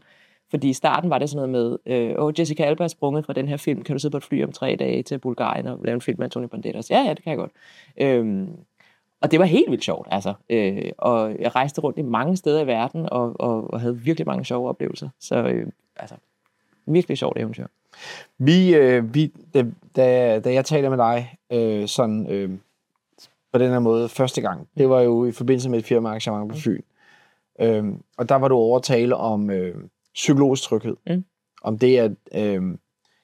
Fordi 0.51 0.69
i 0.69 0.73
starten 0.73 1.11
var 1.11 1.19
det 1.19 1.31
sådan 1.31 1.51
noget 1.51 1.79
med, 1.87 1.95
øh, 1.95 2.25
åh, 2.25 2.33
Jessica 2.39 2.65
Alba 2.65 2.85
er 2.85 2.89
sprunget 2.89 3.27
fra 3.27 3.33
den 3.33 3.49
her 3.49 3.57
film, 3.57 3.83
kan 3.83 3.95
du 3.95 3.99
sidde 3.99 4.13
på 4.13 4.17
et 4.17 4.25
fly 4.25 4.45
om 4.45 4.53
tre 4.53 4.77
dage 4.79 5.03
til 5.03 5.19
Bulgarien 5.19 5.67
og 5.67 5.79
lave 5.85 5.95
en 5.95 6.01
film 6.01 6.19
med 6.19 6.25
Antonio 6.25 6.49
Banderas? 6.49 6.91
Ja, 6.91 7.03
ja, 7.03 7.15
det 7.15 7.23
kan 7.23 7.31
jeg 7.31 7.39
godt. 7.39 7.53
Øhm, 7.97 8.49
og 9.21 9.31
det 9.31 9.39
var 9.39 9.45
helt 9.45 9.71
vildt 9.71 9.85
sjovt, 9.85 10.09
altså. 10.11 10.35
Øh, 10.51 10.93
og 10.99 11.37
jeg 11.39 11.55
rejste 11.55 11.81
rundt 11.81 11.99
i 11.99 12.03
mange 12.03 12.37
steder 12.37 12.61
i 12.61 12.67
verden, 12.67 13.09
og, 13.13 13.41
og, 13.41 13.71
og 13.73 13.81
havde 13.81 13.99
virkelig 13.99 14.27
mange 14.27 14.45
sjove 14.45 14.69
oplevelser. 14.69 15.09
Så 15.21 15.37
øh, 15.37 15.67
altså, 15.97 16.15
virkelig 16.87 17.19
sjovt 17.19 17.39
eventyr. 17.39 17.67
Vi, 18.39 18.75
øh, 18.75 19.15
vi 19.15 19.33
da, 19.55 19.65
da, 19.97 20.41
da 20.41 20.53
jeg 20.53 20.65
taler 20.65 20.91
med 20.91 20.99
dig 20.99 21.37
øh, 21.53 21.89
sådan 21.89 22.27
øh, 22.31 22.51
på 23.53 23.59
den 23.59 23.71
her 23.71 23.79
måde 23.79 24.09
første 24.09 24.41
gang, 24.41 24.69
det 24.79 24.89
var 24.89 25.01
jo 25.01 25.27
i 25.27 25.33
forbindelse 25.33 25.71
med 25.71 25.79
et 25.79 25.85
firmaarrangement 25.85 26.53
på 26.53 26.59
Fyn. 26.59 26.83
Øh, 27.61 27.85
og 28.19 28.29
der 28.29 28.35
var 28.35 28.49
du 28.49 28.55
over 28.55 28.77
at 28.77 28.83
tale 28.83 29.17
om 29.17 29.51
øh, 29.51 29.75
psykologisk 30.21 30.63
tryghed. 30.63 30.97
Mm. 31.07 31.25
Om 31.63 31.79
det 31.79 31.99
at 31.99 32.13
øh, 32.35 32.63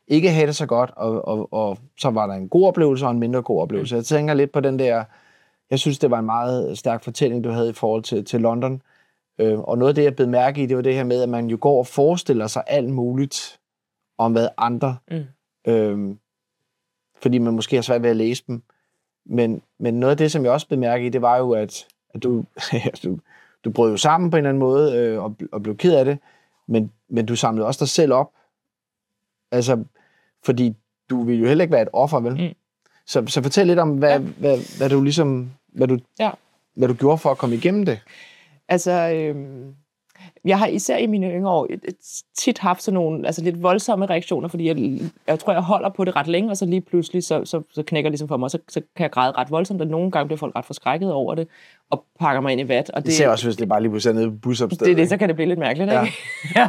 ikke 0.09 0.30
have 0.30 0.46
det 0.46 0.56
så 0.56 0.66
godt, 0.66 0.90
og, 0.96 1.28
og, 1.28 1.52
og 1.52 1.78
så 1.98 2.11
var 2.11 2.26
der 2.26 2.35
en 2.35 2.48
god 2.48 2.66
oplevelse 2.66 3.06
og 3.06 3.11
en 3.11 3.18
mindre 3.18 3.42
god 3.42 3.62
oplevelse. 3.62 3.94
Mm. 3.94 3.96
Jeg 3.96 4.04
tænker 4.04 4.35
lidt 4.35 4.52
på 4.52 4.61
den 4.61 4.78
der, 4.78 5.04
jeg 5.70 5.78
synes 5.78 5.98
det 5.98 6.11
var 6.11 6.18
en 6.18 6.26
meget 6.26 6.78
stærk 6.78 7.04
fortælling, 7.04 7.44
du 7.44 7.50
havde 7.50 7.70
i 7.70 7.72
forhold 7.72 8.02
til, 8.02 8.24
til 8.24 8.40
London. 8.40 8.82
Øh, 9.40 9.59
og 9.59 9.78
noget 9.78 9.88
af 9.88 9.94
det, 9.94 10.04
jeg 10.04 10.16
blev 10.16 10.28
mærke 10.28 10.62
i, 10.62 10.66
det 10.66 10.76
var 10.76 10.82
det 10.82 10.94
her 10.94 11.04
med, 11.04 11.22
at 11.22 11.28
man 11.28 11.46
jo 11.46 11.59
går 11.61 11.78
og 11.78 11.87
forestiller 11.87 12.46
sig 12.46 12.62
alt 12.66 12.90
muligt 12.90 13.61
om 14.18 14.32
hvad 14.32 14.48
andre, 14.59 14.96
mm. 15.11 15.24
øhm, 15.72 16.18
fordi 17.22 17.38
man 17.38 17.54
måske 17.54 17.76
har 17.76 17.82
svært 17.82 18.02
ved 18.02 18.11
at 18.11 18.16
læse 18.16 18.44
dem. 18.46 18.62
Men, 19.26 19.62
men 19.78 20.00
noget 20.00 20.11
af 20.11 20.16
det, 20.16 20.32
som 20.32 20.44
jeg 20.44 20.52
også 20.52 20.68
bemærkede 20.68 21.11
det 21.11 21.22
var 21.22 21.37
jo, 21.37 21.50
at, 21.50 21.87
at 22.14 22.22
du, 22.22 22.44
du, 23.04 23.18
du 23.64 23.70
brød 23.70 23.90
jo 23.90 23.96
sammen 23.96 24.30
på 24.30 24.37
en 24.37 24.38
eller 24.38 24.48
anden 24.48 24.61
måde 24.61 24.96
øh, 24.96 25.22
og, 25.22 25.37
og 25.52 25.62
blev 25.62 25.76
ked 25.76 25.94
af 25.94 26.04
det, 26.04 26.18
men, 26.68 26.92
men 27.09 27.26
du 27.26 27.37
samlede 27.37 27.66
også 27.66 27.79
dig 27.79 27.88
selv 27.88 28.12
op. 28.12 28.33
Altså, 29.52 29.85
fordi 30.44 30.76
du 31.11 31.22
vil 31.22 31.38
jo 31.38 31.46
heller 31.46 31.64
ikke 31.64 31.72
være 31.72 31.83
et 31.83 31.88
offer, 31.92 32.20
vel? 32.20 32.33
Mm. 32.33 32.55
Så, 33.07 33.26
så 33.26 33.42
fortæl 33.42 33.66
lidt 33.66 33.79
om, 33.79 33.90
hvad, 33.90 34.11
ja. 34.11 34.18
hvad, 34.18 34.79
hvad 34.79 34.88
du 34.88 35.02
ligesom, 35.02 35.50
hvad 35.66 35.88
du, 35.88 35.98
ja. 36.18 36.31
hvad 36.74 36.88
du 36.88 36.94
gjorde 36.94 37.18
for 37.18 37.31
at 37.31 37.38
komme 37.38 37.57
igennem 37.57 37.85
det. 37.85 38.00
Altså, 38.68 38.90
øh, 38.92 39.66
jeg 40.45 40.59
har 40.59 40.67
især 40.67 40.97
i 40.97 41.07
mine 41.07 41.27
yngre 41.27 41.51
år 41.51 41.69
tit 42.39 42.59
haft 42.59 42.83
sådan 42.83 42.95
nogle 42.95 43.27
altså 43.27 43.43
lidt 43.43 43.62
voldsomme 43.62 44.07
reaktioner, 44.07 44.49
fordi 44.49 44.69
jeg, 44.69 45.01
jeg 45.27 45.39
tror, 45.39 45.53
jeg 45.53 45.62
holder 45.62 45.89
på 45.89 46.05
det 46.05 46.17
ret 46.17 46.27
længe, 46.27 46.51
og 46.51 46.57
så 46.57 46.67
lige 46.67 46.81
pludselig, 46.81 47.25
så, 47.25 47.45
så, 47.45 47.62
så 47.71 47.83
knækker 47.83 48.11
det 48.11 48.12
ligesom 48.12 48.29
for 48.29 48.37
mig, 48.37 48.45
og 48.45 48.51
så, 48.51 48.59
så 48.69 48.81
kan 48.97 49.03
jeg 49.03 49.11
græde 49.11 49.33
ret 49.33 49.51
voldsomt, 49.51 49.81
og 49.81 49.87
nogle 49.87 50.11
gange 50.11 50.27
bliver 50.27 50.39
folk 50.39 50.57
ret 50.57 50.65
forskrækket 50.65 51.12
over 51.12 51.35
det, 51.35 51.49
og 51.91 52.05
pakker 52.21 52.41
mig 52.41 52.53
ind 52.53 52.61
i 52.61 52.69
vat. 52.69 52.91
Og 52.91 53.07
det, 53.07 53.12
ser 53.12 53.29
også, 53.29 53.47
hvis 53.47 53.57
det 53.57 53.69
bare 53.69 53.83
lige 53.83 53.91
pludselig 53.91 54.17
er 54.17 54.21
nede 54.21 54.31
på 54.31 54.37
busopstedet. 54.43 54.87
Det 54.87 54.97
det, 54.97 55.09
så 55.09 55.17
kan 55.17 55.29
det 55.29 55.37
blive 55.37 55.49
lidt 55.49 55.59
mærkeligt, 55.59 55.93
ja. 55.93 56.03
ikke? 56.03 56.17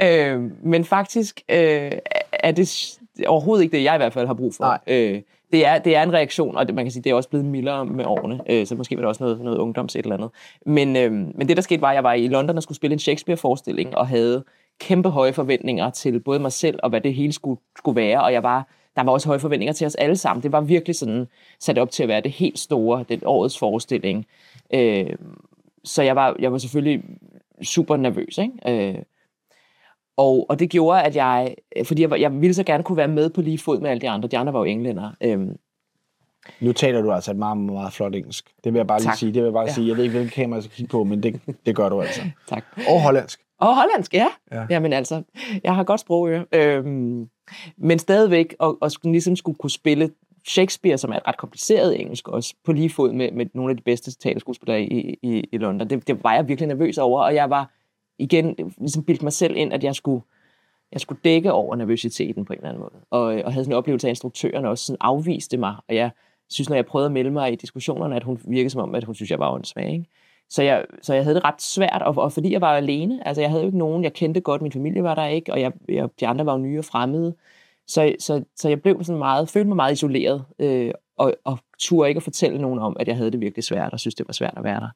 ja. 0.00 0.34
Øh, 0.34 0.50
men 0.64 0.84
faktisk 0.84 1.40
øh, 1.48 1.92
er 2.32 2.52
det 2.52 2.98
overhovedet 3.26 3.64
ikke 3.64 3.76
det, 3.76 3.84
jeg 3.84 3.94
i 3.94 3.98
hvert 3.98 4.12
fald 4.12 4.26
har 4.26 4.34
brug 4.34 4.54
for. 4.54 4.64
Nej. 4.64 4.78
Øh, 4.86 5.22
det 5.52 5.66
er, 5.66 5.78
det 5.78 5.96
er 5.96 6.02
en 6.02 6.12
reaktion, 6.12 6.56
og 6.56 6.66
det, 6.66 6.74
man 6.74 6.84
kan 6.84 6.92
sige, 6.92 7.02
det 7.02 7.10
er 7.10 7.14
også 7.14 7.28
blevet 7.28 7.46
mildere 7.46 7.86
med 7.86 8.04
årene, 8.04 8.40
øh, 8.50 8.66
så 8.66 8.74
måske 8.74 8.96
var 8.96 9.02
det 9.02 9.08
også 9.08 9.24
noget, 9.24 9.40
noget 9.40 9.58
ungdoms 9.58 9.96
et 9.96 10.02
eller 10.02 10.16
andet. 10.16 10.30
Men, 10.66 10.96
øh, 10.96 11.12
men 11.12 11.48
det, 11.48 11.56
der 11.56 11.62
skete, 11.62 11.82
var, 11.82 11.88
at 11.88 11.94
jeg 11.94 12.04
var 12.04 12.12
i 12.12 12.28
London 12.28 12.56
og 12.56 12.62
skulle 12.62 12.76
spille 12.76 12.92
en 12.92 12.98
Shakespeare-forestilling, 12.98 13.96
og 13.96 14.08
havde 14.08 14.44
kæmpe 14.80 15.08
høje 15.08 15.32
forventninger 15.32 15.90
til 15.90 16.20
både 16.20 16.38
mig 16.38 16.52
selv 16.52 16.78
og 16.82 16.90
hvad 16.90 17.00
det 17.00 17.14
hele 17.14 17.32
skulle, 17.32 17.60
skulle 17.78 17.96
være, 17.96 18.22
og 18.22 18.32
jeg 18.32 18.42
var, 18.42 18.68
der 18.96 19.02
var 19.02 19.12
også 19.12 19.28
høje 19.28 19.40
forventninger 19.40 19.72
til 19.72 19.86
os 19.86 19.94
alle 19.94 20.16
sammen. 20.16 20.42
Det 20.42 20.52
var 20.52 20.60
virkelig 20.60 20.96
sådan 20.96 21.26
sat 21.60 21.78
op 21.78 21.90
til 21.90 22.02
at 22.02 22.08
være 22.08 22.20
det 22.20 22.30
helt 22.30 22.58
store, 22.58 23.04
det 23.08 23.22
årets 23.24 23.58
forestilling. 23.58 24.26
Øh, 24.74 25.16
så 25.84 26.02
jeg 26.02 26.16
var, 26.16 26.36
jeg 26.38 26.52
var 26.52 26.58
selvfølgelig 26.58 27.02
super 27.62 27.96
nervøs, 27.96 28.38
ikke? 28.38 28.88
Øh, 28.88 29.02
og, 30.16 30.46
og 30.48 30.58
det 30.58 30.70
gjorde, 30.70 31.02
at 31.02 31.16
jeg, 31.16 31.54
fordi 31.84 32.02
jeg, 32.02 32.20
jeg 32.20 32.40
ville 32.40 32.54
så 32.54 32.64
gerne 32.64 32.84
kunne 32.84 32.96
være 32.96 33.08
med 33.08 33.30
på 33.30 33.42
lige 33.42 33.58
fod 33.58 33.80
med 33.80 33.90
alle 33.90 34.00
de 34.00 34.08
andre. 34.08 34.28
De 34.28 34.38
andre 34.38 34.52
var 34.52 34.58
jo 34.58 34.64
englænder. 34.64 35.10
Øhm. 35.20 35.56
Nu 36.60 36.72
taler 36.72 37.02
du 37.02 37.12
altså 37.12 37.30
et 37.30 37.36
meget, 37.36 37.58
meget 37.58 37.92
flot 37.92 38.14
engelsk. 38.14 38.50
Det 38.64 38.72
vil 38.72 38.78
jeg 38.78 38.86
bare 38.86 39.00
tak. 39.00 39.06
lige 39.06 39.16
sige. 39.16 39.32
Det 39.32 39.42
vil 39.42 39.46
jeg 39.46 39.52
bare 39.52 39.66
ja. 39.66 39.72
sige. 39.72 39.88
Jeg 39.88 39.96
ved 39.96 40.04
ikke, 40.04 40.16
hvilken 40.16 40.42
kamera 40.42 40.56
jeg 40.56 40.64
skal 40.64 40.76
kigge 40.76 40.90
på, 40.90 41.04
men 41.04 41.22
det, 41.22 41.40
det 41.66 41.76
gør 41.76 41.88
du 41.88 42.00
altså. 42.00 42.20
tak. 42.48 42.64
Og 42.88 43.02
hollandsk. 43.02 43.40
Og 43.60 43.74
hollandsk, 43.76 44.14
ja. 44.14 44.26
ja. 44.52 44.66
Jamen 44.70 44.92
altså, 44.92 45.22
jeg 45.64 45.74
har 45.74 45.84
godt 45.84 46.00
sprogøre. 46.00 46.44
Øhm, 46.52 47.28
men 47.76 47.98
stadigvæk, 47.98 48.54
og, 48.58 48.78
og 48.80 48.90
ligesom 49.04 49.36
skulle 49.36 49.58
kunne 49.58 49.70
spille 49.70 50.10
Shakespeare, 50.46 50.98
som 50.98 51.10
er 51.10 51.16
et 51.16 51.26
ret 51.26 51.36
kompliceret 51.36 52.00
engelsk 52.00 52.28
også, 52.28 52.54
på 52.64 52.72
lige 52.72 52.90
fod 52.90 53.12
med, 53.12 53.32
med 53.32 53.46
nogle 53.54 53.70
af 53.70 53.76
de 53.76 53.82
bedste 53.82 54.14
taleskuespillere 54.14 54.82
i, 54.82 55.18
i, 55.22 55.44
i 55.52 55.58
London. 55.58 55.90
Det, 55.90 56.08
det 56.08 56.24
var 56.24 56.34
jeg 56.34 56.48
virkelig 56.48 56.68
nervøs 56.68 56.98
over, 56.98 57.22
og 57.22 57.34
jeg 57.34 57.50
var 57.50 57.70
igen 58.18 58.74
ligesom 58.78 59.04
bildte 59.04 59.24
mig 59.24 59.32
selv 59.32 59.56
ind, 59.56 59.72
at 59.72 59.84
jeg 59.84 59.94
skulle, 59.94 60.22
jeg 60.92 61.00
skulle 61.00 61.20
dække 61.24 61.52
over 61.52 61.76
nervøsiteten 61.76 62.44
på 62.44 62.52
en 62.52 62.58
eller 62.58 62.68
anden 62.68 62.80
måde. 62.80 63.04
Og, 63.10 63.36
øh, 63.36 63.42
og 63.44 63.52
havde 63.52 63.64
sådan 63.64 63.72
en 63.72 63.78
oplevelse 63.78 64.06
af, 64.06 64.08
at 64.08 64.12
instruktøren 64.12 64.64
også 64.64 64.84
sådan 64.84 64.98
afviste 65.00 65.56
mig. 65.56 65.76
Og 65.88 65.94
jeg 65.94 66.10
synes, 66.50 66.68
når 66.68 66.76
jeg 66.76 66.86
prøvede 66.86 67.06
at 67.06 67.12
melde 67.12 67.30
mig 67.30 67.52
i 67.52 67.56
diskussionerne, 67.56 68.16
at 68.16 68.22
hun 68.22 68.40
virkede 68.44 68.70
som 68.70 68.80
om, 68.80 68.94
at 68.94 69.04
hun 69.04 69.14
synes, 69.14 69.30
jeg 69.30 69.38
var 69.38 69.52
åndssvag. 69.52 69.92
Ikke? 69.92 70.06
Så 70.50 70.62
jeg, 70.62 70.84
så 71.02 71.14
jeg 71.14 71.24
havde 71.24 71.34
det 71.34 71.44
ret 71.44 71.62
svært, 71.62 72.02
og, 72.02 72.18
og 72.18 72.32
fordi 72.32 72.52
jeg 72.52 72.60
var 72.60 72.72
alene, 72.76 73.28
altså 73.28 73.40
jeg 73.40 73.50
havde 73.50 73.62
jo 73.62 73.66
ikke 73.68 73.78
nogen, 73.78 74.04
jeg 74.04 74.12
kendte 74.12 74.40
godt, 74.40 74.62
min 74.62 74.72
familie 74.72 75.02
var 75.02 75.14
der 75.14 75.26
ikke, 75.26 75.52
og 75.52 75.60
jeg, 75.60 75.72
jeg, 75.88 76.08
de 76.20 76.26
andre 76.26 76.46
var 76.46 76.52
jo 76.52 76.58
nye 76.58 76.78
og 76.78 76.84
fremmede. 76.84 77.34
Så, 77.86 78.14
så, 78.18 78.44
så 78.56 78.68
jeg 78.68 78.82
blev 78.82 79.04
sådan 79.04 79.18
meget, 79.18 79.48
følte 79.48 79.68
mig 79.68 79.76
meget 79.76 79.92
isoleret, 79.92 80.44
øh, 80.58 80.92
og, 81.16 81.34
og 81.44 81.58
turde 81.78 82.08
ikke 82.08 82.18
at 82.18 82.22
fortælle 82.22 82.60
nogen 82.60 82.78
om, 82.78 82.96
at 83.00 83.08
jeg 83.08 83.16
havde 83.16 83.30
det 83.30 83.40
virkelig 83.40 83.64
svært, 83.64 83.92
og 83.92 84.00
synes, 84.00 84.14
det 84.14 84.28
var 84.28 84.32
svært 84.32 84.54
at 84.56 84.64
være 84.64 84.80
der. 84.80 84.88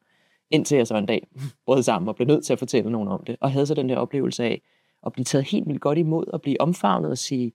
Indtil 0.51 0.77
jeg 0.77 0.87
så 0.87 0.97
en 0.97 1.07
dag 1.07 1.27
brød 1.67 1.83
sammen 1.83 2.09
og 2.09 2.17
blev 2.17 2.29
nødt 2.29 2.45
til 2.45 2.53
at 2.53 2.59
fortælle 2.59 2.91
nogen 2.91 3.09
om 3.09 3.25
det. 3.25 3.37
Og 3.41 3.53
havde 3.53 3.67
så 3.67 3.75
den 3.75 3.89
der 3.89 3.97
oplevelse 3.97 4.45
af 4.45 4.63
at 5.07 5.13
blive 5.13 5.25
taget 5.25 5.45
helt 5.45 5.69
vildt 5.69 5.81
godt 5.81 5.99
imod, 5.99 6.27
og 6.27 6.43
blive 6.43 6.61
omfavnet 6.61 7.11
og 7.11 7.19
sige, 7.19 7.53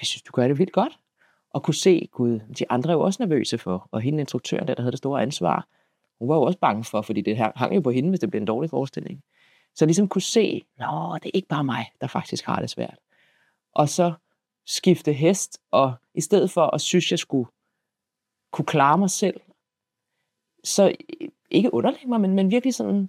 jeg 0.00 0.06
synes, 0.06 0.22
du 0.22 0.32
gør 0.32 0.48
det 0.48 0.58
vildt 0.58 0.72
godt. 0.72 0.98
Og 1.50 1.62
kunne 1.62 1.74
se, 1.74 2.08
gud, 2.12 2.40
de 2.58 2.70
andre 2.70 2.90
er 2.90 2.94
jo 2.94 3.00
også 3.00 3.22
nervøse 3.22 3.58
for. 3.58 3.88
Og 3.90 4.00
hende 4.00 4.20
instruktøren 4.20 4.68
der, 4.68 4.74
der 4.74 4.82
havde 4.82 4.92
det 4.92 4.98
store 4.98 5.22
ansvar, 5.22 5.68
hun 6.18 6.28
var 6.28 6.34
jo 6.34 6.42
også 6.42 6.58
bange 6.58 6.84
for, 6.84 7.02
fordi 7.02 7.20
det 7.20 7.36
hang 7.36 7.74
jo 7.74 7.80
på 7.80 7.90
hende, 7.90 8.08
hvis 8.08 8.20
det 8.20 8.30
blev 8.30 8.40
en 8.40 8.46
dårlig 8.46 8.70
forestilling. 8.70 9.22
Så 9.74 9.86
ligesom 9.86 10.08
kunne 10.08 10.22
se, 10.22 10.64
nå, 10.78 11.14
det 11.14 11.26
er 11.26 11.30
ikke 11.34 11.48
bare 11.48 11.64
mig, 11.64 11.92
der 12.00 12.06
faktisk 12.06 12.44
har 12.44 12.60
det 12.60 12.70
svært. 12.70 12.98
Og 13.74 13.88
så 13.88 14.12
skifte 14.66 15.12
hest, 15.12 15.58
og 15.70 15.94
i 16.14 16.20
stedet 16.20 16.50
for 16.50 16.74
at 16.74 16.80
synes, 16.80 17.10
jeg 17.10 17.18
skulle 17.18 17.50
kunne 18.52 18.64
klare 18.64 18.98
mig 18.98 19.10
selv, 19.10 19.40
så 20.64 20.94
ikke 21.54 21.74
underlægge 21.74 22.08
mig, 22.08 22.20
men, 22.20 22.34
men 22.34 22.50
virkelig 22.50 22.74
sådan 22.74 23.08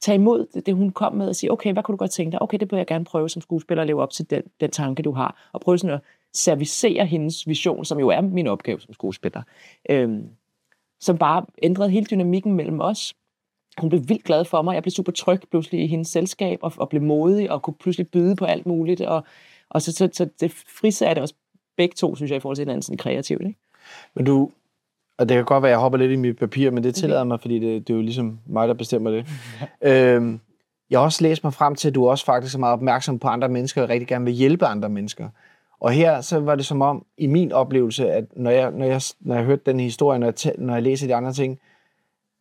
tage 0.00 0.14
imod 0.14 0.46
det, 0.54 0.66
det, 0.66 0.74
hun 0.74 0.90
kom 0.90 1.14
med, 1.14 1.28
og 1.28 1.36
sige, 1.36 1.52
okay, 1.52 1.72
hvad 1.72 1.82
kunne 1.82 1.92
du 1.92 1.96
godt 1.96 2.10
tænke 2.10 2.32
dig? 2.32 2.42
Okay, 2.42 2.58
det 2.58 2.70
vil 2.70 2.76
jeg 2.76 2.86
gerne 2.86 3.04
prøve 3.04 3.28
som 3.28 3.42
skuespiller 3.42 3.82
at 3.82 3.86
leve 3.86 4.02
op 4.02 4.10
til 4.10 4.30
den, 4.30 4.42
den 4.60 4.70
tanke, 4.70 5.02
du 5.02 5.12
har, 5.12 5.48
og 5.52 5.60
prøve 5.60 5.78
sådan 5.78 5.94
at 5.94 6.00
servicere 6.34 7.06
hendes 7.06 7.48
vision, 7.48 7.84
som 7.84 7.98
jo 7.98 8.08
er 8.08 8.20
min 8.20 8.46
opgave 8.46 8.80
som 8.80 8.94
skuespiller, 8.94 9.42
øhm, 9.90 10.28
som 11.00 11.18
bare 11.18 11.46
ændrede 11.62 11.90
hele 11.90 12.06
dynamikken 12.10 12.54
mellem 12.54 12.80
os. 12.80 13.14
Hun 13.78 13.88
blev 13.88 14.08
vildt 14.08 14.24
glad 14.24 14.44
for 14.44 14.62
mig, 14.62 14.74
jeg 14.74 14.82
blev 14.82 14.90
super 14.90 15.12
tryg 15.12 15.40
pludselig 15.50 15.80
i 15.80 15.86
hendes 15.86 16.08
selskab, 16.08 16.58
og, 16.62 16.72
og 16.76 16.88
blev 16.88 17.02
modig, 17.02 17.50
og 17.50 17.62
kunne 17.62 17.74
pludselig 17.74 18.08
byde 18.08 18.36
på 18.36 18.44
alt 18.44 18.66
muligt, 18.66 19.00
og, 19.00 19.24
og 19.68 19.82
så, 19.82 19.92
så, 19.92 20.08
så 20.12 20.28
det 20.40 20.50
frisatte 20.52 21.20
os 21.20 21.34
begge 21.76 21.94
to, 21.94 22.16
synes 22.16 22.30
jeg, 22.30 22.36
i 22.36 22.40
forhold 22.40 22.56
til 22.56 22.62
hinanden 22.62 22.82
sådan 22.82 22.98
kreativt. 22.98 23.46
Ikke? 23.46 23.58
Men 24.14 24.24
du, 24.24 24.50
og 25.18 25.28
det 25.28 25.34
kan 25.34 25.44
godt 25.44 25.62
være, 25.62 25.70
at 25.70 25.72
jeg 25.72 25.80
hopper 25.80 25.98
lidt 25.98 26.12
i 26.12 26.16
mit 26.16 26.38
papir, 26.38 26.70
men 26.70 26.84
det 26.84 26.94
tillader 26.94 27.20
okay. 27.20 27.28
mig, 27.28 27.40
fordi 27.40 27.58
det, 27.58 27.88
det 27.88 27.92
er 27.92 27.96
jo 27.96 28.02
ligesom 28.02 28.38
mig, 28.46 28.68
der 28.68 28.74
bestemmer 28.74 29.10
det. 29.10 29.26
øhm, 29.82 30.40
jeg 30.90 30.98
har 30.98 31.04
også 31.04 31.22
læst 31.22 31.44
mig 31.44 31.54
frem 31.54 31.74
til, 31.74 31.88
at 31.88 31.94
du 31.94 32.08
også 32.08 32.24
faktisk 32.24 32.54
er 32.54 32.58
meget 32.58 32.72
opmærksom 32.72 33.18
på 33.18 33.28
andre 33.28 33.48
mennesker, 33.48 33.82
og 33.82 33.88
rigtig 33.88 34.08
gerne 34.08 34.24
vil 34.24 34.34
hjælpe 34.34 34.66
andre 34.66 34.88
mennesker. 34.88 35.28
Og 35.80 35.90
her 35.90 36.20
så 36.20 36.40
var 36.40 36.54
det 36.54 36.66
som 36.66 36.82
om, 36.82 37.06
i 37.18 37.26
min 37.26 37.52
oplevelse, 37.52 38.10
at 38.10 38.24
når 38.36 38.50
jeg, 38.50 38.70
når 38.70 38.86
jeg, 38.86 39.00
når 39.20 39.34
jeg 39.34 39.44
hørte 39.44 39.62
den 39.66 39.80
historie, 39.80 40.18
når 40.18 40.26
jeg, 40.44 40.54
når 40.58 40.74
jeg 40.74 40.82
læser 40.82 41.06
de 41.06 41.14
andre 41.14 41.32
ting, 41.32 41.58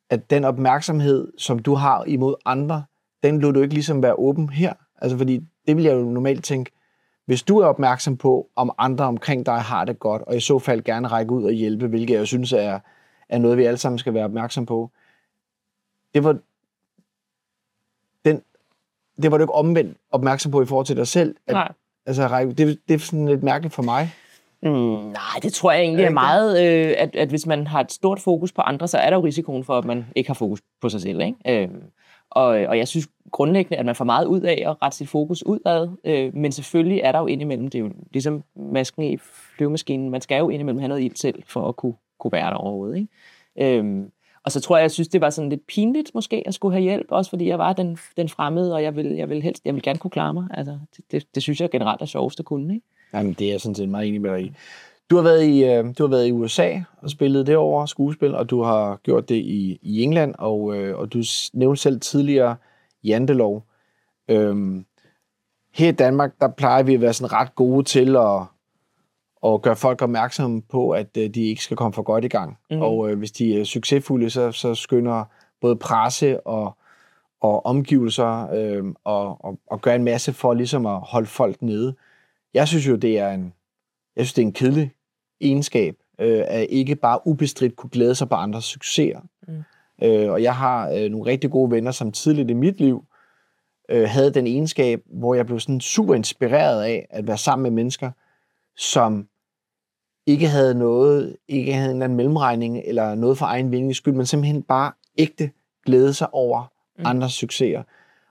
at 0.10 0.30
den 0.30 0.44
opmærksomhed, 0.44 1.28
som 1.38 1.60
du 1.60 1.74
har 1.74 2.04
imod 2.08 2.36
andre, 2.46 2.84
den 3.24 3.40
lå 3.40 3.52
du 3.52 3.62
ikke 3.62 3.74
ligesom 3.74 4.04
være 4.04 4.20
åben 4.20 4.50
her. 4.50 4.74
Altså 5.02 5.18
fordi, 5.18 5.40
det 5.68 5.78
vil 5.78 5.84
jeg 5.86 5.94
jo 5.94 6.04
normalt 6.04 6.44
tænke, 6.44 6.72
hvis 7.28 7.44
du 7.44 7.60
er 7.60 7.66
opmærksom 7.66 8.18
på, 8.18 8.50
om 8.56 8.72
andre 8.78 9.06
omkring 9.06 9.46
dig 9.46 9.60
har 9.60 9.86
det 9.86 10.00
godt, 10.00 10.22
og 10.22 10.36
i 10.36 10.40
så 10.40 10.60
fald 10.60 10.84
gerne 10.84 11.08
række 11.08 11.32
ud 11.32 11.44
og 11.44 11.52
hjælpe, 11.52 11.88
hvilket 11.88 12.14
jeg 12.14 12.28
synes 12.28 12.54
er, 12.54 12.80
er 13.30 13.38
noget, 13.38 13.58
vi 13.58 13.66
alle 13.66 13.78
sammen 13.78 14.00
skal 14.00 14.14
være 14.14 14.26
opmærksom 14.26 14.66
på, 14.66 14.92
det 16.14 16.24
var, 16.24 16.38
den, 18.26 18.42
det 19.22 19.32
var 19.32 19.38
du 19.38 19.44
ikke 19.44 19.54
omvendt 19.54 19.98
opmærksom 20.12 20.52
på 20.52 20.62
i 20.62 20.66
forhold 20.66 20.86
til 20.86 20.98
dig 20.98 21.08
selv. 21.08 21.36
At, 21.48 21.54
Nej. 21.54 21.72
Altså, 22.06 22.54
det, 22.58 22.80
det 22.88 22.94
er 22.94 23.00
sådan 23.00 23.28
lidt 23.28 23.44
mærkeligt 23.44 23.74
for 23.74 23.84
mig. 23.84 24.14
Mm, 24.64 24.70
nej, 24.72 25.40
det 25.42 25.54
tror 25.54 25.72
jeg 25.72 25.82
egentlig 25.82 26.06
er 26.06 26.10
meget, 26.10 26.66
øh, 26.68 26.96
at, 26.98 27.16
at 27.16 27.30
hvis 27.30 27.46
man 27.46 27.68
har 27.68 27.82
et 27.82 27.92
stort 27.92 28.20
fokus 28.20 28.52
på 28.52 28.62
andre, 28.62 28.88
så 28.88 28.98
er 28.98 29.10
der 29.10 29.18
jo 29.18 29.24
risikoen 29.24 29.64
for, 29.64 29.78
at 29.78 29.86
man 29.86 30.06
ikke 30.16 30.30
har 30.30 30.34
fokus 30.34 30.62
på 30.82 30.90
sig 30.90 31.02
selv. 31.02 31.22
Ikke? 31.22 31.64
Øh, 31.64 31.70
og, 32.30 32.62
øh, 32.62 32.70
og 32.70 32.78
jeg 32.78 32.88
synes 32.88 33.08
grundlæggende, 33.32 33.78
at 33.78 33.86
man 33.86 33.96
får 33.96 34.06
meget 34.06 34.26
ud 34.26 34.42
af 34.42 34.64
at 34.66 34.82
rette 34.82 34.98
sit 34.98 35.10
fokus 35.10 35.46
udad, 35.46 35.90
øh, 36.04 36.36
men 36.36 36.52
selvfølgelig 36.52 37.00
er 37.04 37.12
der 37.12 37.20
jo 37.20 37.28
indimellem, 37.28 37.68
det 37.68 37.80
er 37.80 37.84
jo 37.84 37.92
ligesom 38.12 38.44
masken 38.56 39.04
i 39.04 39.18
flyvemaskinen, 39.18 40.10
man 40.10 40.22
skal 40.22 40.38
jo 40.38 40.50
indimellem 40.50 40.80
have 40.80 40.88
noget 40.88 41.02
ild 41.02 41.16
selv, 41.16 41.44
for 41.46 41.68
at 41.68 41.76
kunne, 41.76 41.94
kunne 42.20 42.32
være 42.32 42.50
der 42.50 42.56
overhovedet. 42.56 42.98
Ikke? 42.98 43.78
Øhm, 43.78 44.12
og 44.44 44.52
så 44.52 44.62
tror 44.62 44.78
jeg, 44.78 44.82
jeg 44.82 44.92
synes, 44.92 45.08
det 45.08 45.22
var 45.22 45.30
sådan 45.30 45.50
lidt 45.50 45.68
pinligt 45.68 46.12
måske 46.16 46.44
at 46.46 46.54
skulle 46.54 46.74
have 46.74 46.84
hjælp, 46.84 47.08
også 47.10 47.30
fordi 47.30 47.48
jeg 47.48 47.60
var 47.60 47.74
den, 47.74 47.98
den 48.18 48.30
fremmede, 48.30 48.74
og 48.74 48.84
jeg 48.84 48.96
vil, 48.96 49.06
jeg 49.06 49.30
vil 49.30 49.42
helst, 49.42 49.66
jeg 49.66 49.74
vil 49.74 49.82
gerne 49.82 50.00
kunne 50.00 50.12
klare 50.12 50.34
mig. 50.34 50.48
Altså, 50.54 50.80
det, 50.98 51.12
det, 51.12 51.36
det 51.36 51.44
synes 51.44 51.62
jeg 51.62 51.70
generelt 51.70 52.02
er 52.02 52.06
sjovest 52.06 52.40
at 52.40 52.46
kunne, 52.46 52.74
ikke? 52.74 52.86
Jamen, 53.14 53.34
det 53.34 53.48
er 53.48 53.52
jeg 53.52 53.62
sådan 53.62 53.76
set 53.76 53.90
meget 53.90 54.08
enig 54.08 54.22
med 54.22 54.32
dig 54.32 54.42
i. 54.42 54.52
Du 55.10 55.16
har 55.16 55.24
været 55.24 55.44
i, 55.44 55.64
øh, 55.64 55.86
du 55.98 56.04
har 56.04 56.08
været 56.08 56.28
i 56.28 56.32
USA 56.32 56.80
og 57.02 57.10
spillet 57.10 57.48
det 57.48 57.58
over 57.58 57.86
skuespil, 57.86 58.36
og 58.36 58.50
du 58.50 58.62
har 58.64 59.00
gjort 59.04 59.30
det 59.30 59.36
i, 59.36 59.80
i 59.82 60.04
England, 60.04 60.36
og, 60.38 60.76
øh, 60.76 60.98
og 60.98 61.14
du 61.14 61.24
nævnte 61.54 61.82
selv 61.82 62.00
tidligere 62.00 62.56
Jantelov. 63.04 63.64
Øhm, 64.28 64.86
her 65.74 65.90
i 65.90 65.92
Danmark, 65.92 66.32
der 66.42 66.48
plejer 66.48 66.84
vi 66.84 66.94
at 66.94 67.02
være 67.02 67.14
sådan 67.14 67.34
ret 67.34 67.56
gode 67.56 67.84
til 67.84 68.16
at, 68.16 68.42
at 69.46 69.62
gøre 69.62 69.76
folk 69.76 70.02
opmærksomme 70.02 70.62
på, 70.62 70.92
at 70.92 71.18
øh, 71.18 71.30
de 71.30 71.42
ikke 71.42 71.64
skal 71.64 71.78
komme 71.78 71.94
for 71.94 72.02
godt 72.02 72.26
i 72.26 72.28
gang. 72.28 72.58
Mm. 72.72 72.82
Og 72.82 73.12
øh, 73.12 73.18
hvis 73.18 73.32
de 73.32 73.60
er 73.60 73.64
succesfulde, 73.64 74.30
så, 74.30 74.52
så 74.52 74.76
skynder 74.76 75.24
både 75.62 75.76
presse 75.76 76.48
og, 76.48 76.78
og 77.42 77.66
omgivelser 77.66 78.50
øh, 78.54 78.84
og, 79.04 79.46
og, 79.46 79.60
og 79.68 79.82
gøre 79.82 79.96
en 79.96 80.04
masse 80.04 80.34
for 80.34 80.54
ligesom 80.54 80.86
at 80.86 81.00
holde 81.00 81.28
folk 81.28 81.62
nede. 81.62 81.96
Jeg 82.54 82.68
synes 82.68 82.88
jo, 82.88 82.96
det 82.96 83.20
er 83.20 83.30
en, 83.30 83.54
jeg 84.16 84.26
synes, 84.26 84.34
det 84.34 84.42
er 84.42 84.46
en 84.46 84.54
kedelig 84.54 84.92
egenskab, 85.42 85.96
øh, 86.20 86.44
at 86.48 86.68
ikke 86.70 86.96
bare 86.96 87.20
ubestridt 87.28 87.76
kunne 87.76 87.90
glæde 87.90 88.16
sig 88.16 88.30
på 88.30 88.36
andres 88.36 88.66
succeser. 88.66 89.20
Mm. 89.48 89.64
Øh, 90.04 90.32
og 90.32 90.44
jeg 90.44 90.56
har 90.56 90.90
øh, 90.90 91.10
nogle 91.10 91.26
rigtig 91.26 91.52
gode 91.52 91.72
venner, 91.72 91.92
som 91.92 92.12
tidligt 92.12 92.50
i 92.50 92.54
mit 92.54 92.80
liv 92.80 93.06
øh, 93.90 94.10
havde 94.10 94.34
den 94.34 94.48
egenskab, 94.48 95.02
hvor 95.06 95.36
jeg 95.36 95.46
blev 95.46 95.60
sådan 95.60 95.82
super 95.82 96.16
inspireret 96.16 96.84
af 96.84 97.08
at 97.10 97.28
være 97.28 97.38
sammen 97.38 97.64
med 97.64 97.72
mennesker, 97.72 98.12
som 98.78 99.28
ikke 100.26 100.48
havde 100.48 100.76
noget, 100.76 101.36
ikke 101.48 101.74
havde 101.74 101.86
en 101.86 101.96
eller 101.96 102.04
anden 102.04 102.18
mellemregning 102.18 102.82
eller 102.86 103.16
noget 103.16 103.38
for 103.38 103.46
egen 103.46 103.72
vinding 103.72 103.96
skyld, 103.96 104.14
men 104.14 104.26
simpelthen 104.26 104.64
bare 104.64 104.92
ægte 105.18 105.52
glæde 105.86 106.14
sig 106.14 106.34
over 106.34 106.72
mm. 106.98 107.04
andres 107.06 107.34
succeser. 107.34 107.84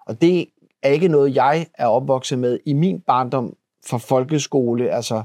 Og 0.07 0.21
det 0.21 0.47
er 0.83 0.88
ikke 0.88 1.09
noget, 1.09 1.35
jeg 1.35 1.66
er 1.75 1.87
opvokset 1.87 2.38
med 2.38 2.59
i 2.64 2.73
min 2.73 3.01
barndom 3.01 3.57
fra 3.87 3.99
folkeskole, 3.99 4.90
altså, 4.90 5.23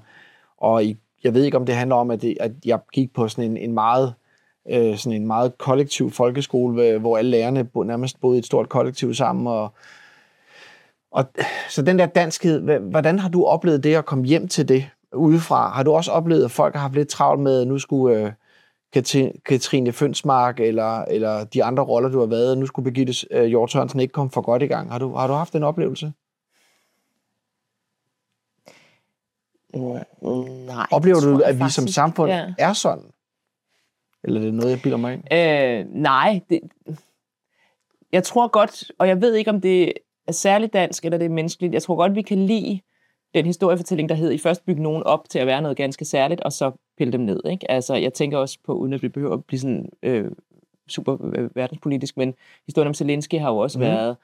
og 0.57 0.83
i, 0.85 0.97
jeg 1.23 1.33
ved 1.33 1.43
ikke, 1.43 1.57
om 1.57 1.65
det 1.65 1.75
handler 1.75 1.95
om, 1.95 2.11
at, 2.11 2.21
det, 2.21 2.37
at 2.39 2.51
jeg 2.65 2.79
gik 2.93 3.13
på 3.13 3.27
sådan 3.27 3.51
en, 3.51 3.57
en 3.57 3.73
meget 3.73 4.13
øh, 4.69 4.97
sådan 4.97 5.21
en 5.21 5.27
meget 5.27 5.57
kollektiv 5.57 6.11
folkeskole, 6.11 6.97
hvor 6.97 7.17
alle 7.17 7.31
lærerne 7.31 7.69
nærmest 7.75 8.21
boede 8.21 8.37
i 8.37 8.39
et 8.39 8.45
stort 8.45 8.69
kollektiv 8.69 9.13
sammen, 9.13 9.47
og 9.47 9.73
og 11.11 11.25
så 11.69 11.81
den 11.81 11.99
der 11.99 12.05
danskhed, 12.05 12.79
hvordan 12.79 13.19
har 13.19 13.29
du 13.29 13.45
oplevet 13.45 13.83
det 13.83 13.95
at 13.95 14.05
komme 14.05 14.25
hjem 14.25 14.47
til 14.47 14.69
det 14.69 14.89
udefra? 15.13 15.69
Har 15.69 15.83
du 15.83 15.91
også 15.91 16.11
oplevet, 16.11 16.45
at 16.45 16.51
folk 16.51 16.75
har 16.75 16.81
haft 16.81 16.93
lidt 16.93 17.09
travlt 17.09 17.41
med, 17.41 17.61
at 17.61 17.67
nu 17.67 17.79
skulle 17.79 18.17
øh, 18.17 18.31
Katrine 19.45 19.91
Fønsmark 19.91 20.59
eller, 20.59 21.01
eller 21.01 21.43
de 21.43 21.63
andre 21.63 21.83
roller, 21.83 22.09
du 22.09 22.19
har 22.19 22.25
været, 22.25 22.57
nu 22.57 22.65
skulle 22.65 22.91
Birgitte 22.91 23.13
øh, 23.31 23.45
Hjort 23.45 23.71
Sørensen 23.71 23.99
ikke 23.99 24.11
komme 24.11 24.31
for 24.31 24.41
godt 24.41 24.61
i 24.61 24.65
gang. 24.65 24.91
Har 24.91 24.99
du, 24.99 25.15
har 25.15 25.27
du 25.27 25.33
haft 25.33 25.53
den 25.53 25.63
oplevelse? 25.63 26.13
Nej. 30.65 30.87
Oplever 30.91 31.19
du, 31.19 31.39
at 31.39 31.55
vi 31.55 31.59
faktisk, 31.59 31.75
som 31.75 31.87
samfund 31.87 32.31
ja. 32.31 32.53
er 32.57 32.73
sådan? 32.73 33.03
Eller 34.23 34.41
er 34.41 34.45
det 34.45 34.53
noget, 34.53 34.71
jeg 34.71 34.79
bilder 34.83 34.97
mig 34.97 35.13
ind? 35.13 35.33
Øh, 35.33 36.01
nej, 36.01 36.41
det, 36.49 36.59
jeg 38.11 38.23
tror 38.23 38.47
godt, 38.47 38.91
og 38.97 39.07
jeg 39.07 39.21
ved 39.21 39.35
ikke, 39.35 39.49
om 39.49 39.61
det 39.61 39.93
er 40.27 40.31
særligt 40.31 40.73
dansk, 40.73 41.05
eller 41.05 41.17
det 41.17 41.25
er 41.25 41.29
menneskeligt. 41.29 41.73
Jeg 41.73 41.81
tror 41.83 41.95
godt, 41.95 42.15
vi 42.15 42.21
kan 42.21 42.45
lide 42.45 42.79
den 43.33 43.45
historiefortælling, 43.45 44.09
der 44.09 44.15
hedder, 44.15 44.33
I 44.33 44.37
først 44.37 44.65
bygge 44.65 44.83
nogen 44.83 45.03
op 45.03 45.29
til 45.29 45.39
at 45.39 45.47
være 45.47 45.61
noget 45.61 45.77
ganske 45.77 46.05
særligt, 46.05 46.41
og 46.41 46.51
så 46.51 46.71
pille 46.97 47.13
dem 47.13 47.21
ned. 47.21 47.39
Ikke? 47.45 47.71
Altså, 47.71 47.95
jeg 47.95 48.13
tænker 48.13 48.37
også 48.37 48.57
på, 48.65 48.73
uden 48.73 48.93
at 48.93 49.01
vi 49.01 49.09
behøver 49.09 49.33
at 49.33 49.45
blive 49.45 49.59
sådan 49.59 49.89
øh, 50.03 50.31
super 50.87 51.17
øh, 51.35 51.55
verdenspolitisk, 51.55 52.17
men 52.17 52.33
historien 52.65 52.87
om 52.87 52.93
Zelensky 52.93 53.39
har 53.39 53.49
jo 53.49 53.57
også 53.57 53.79
mm. 53.79 53.85
været 53.85 54.15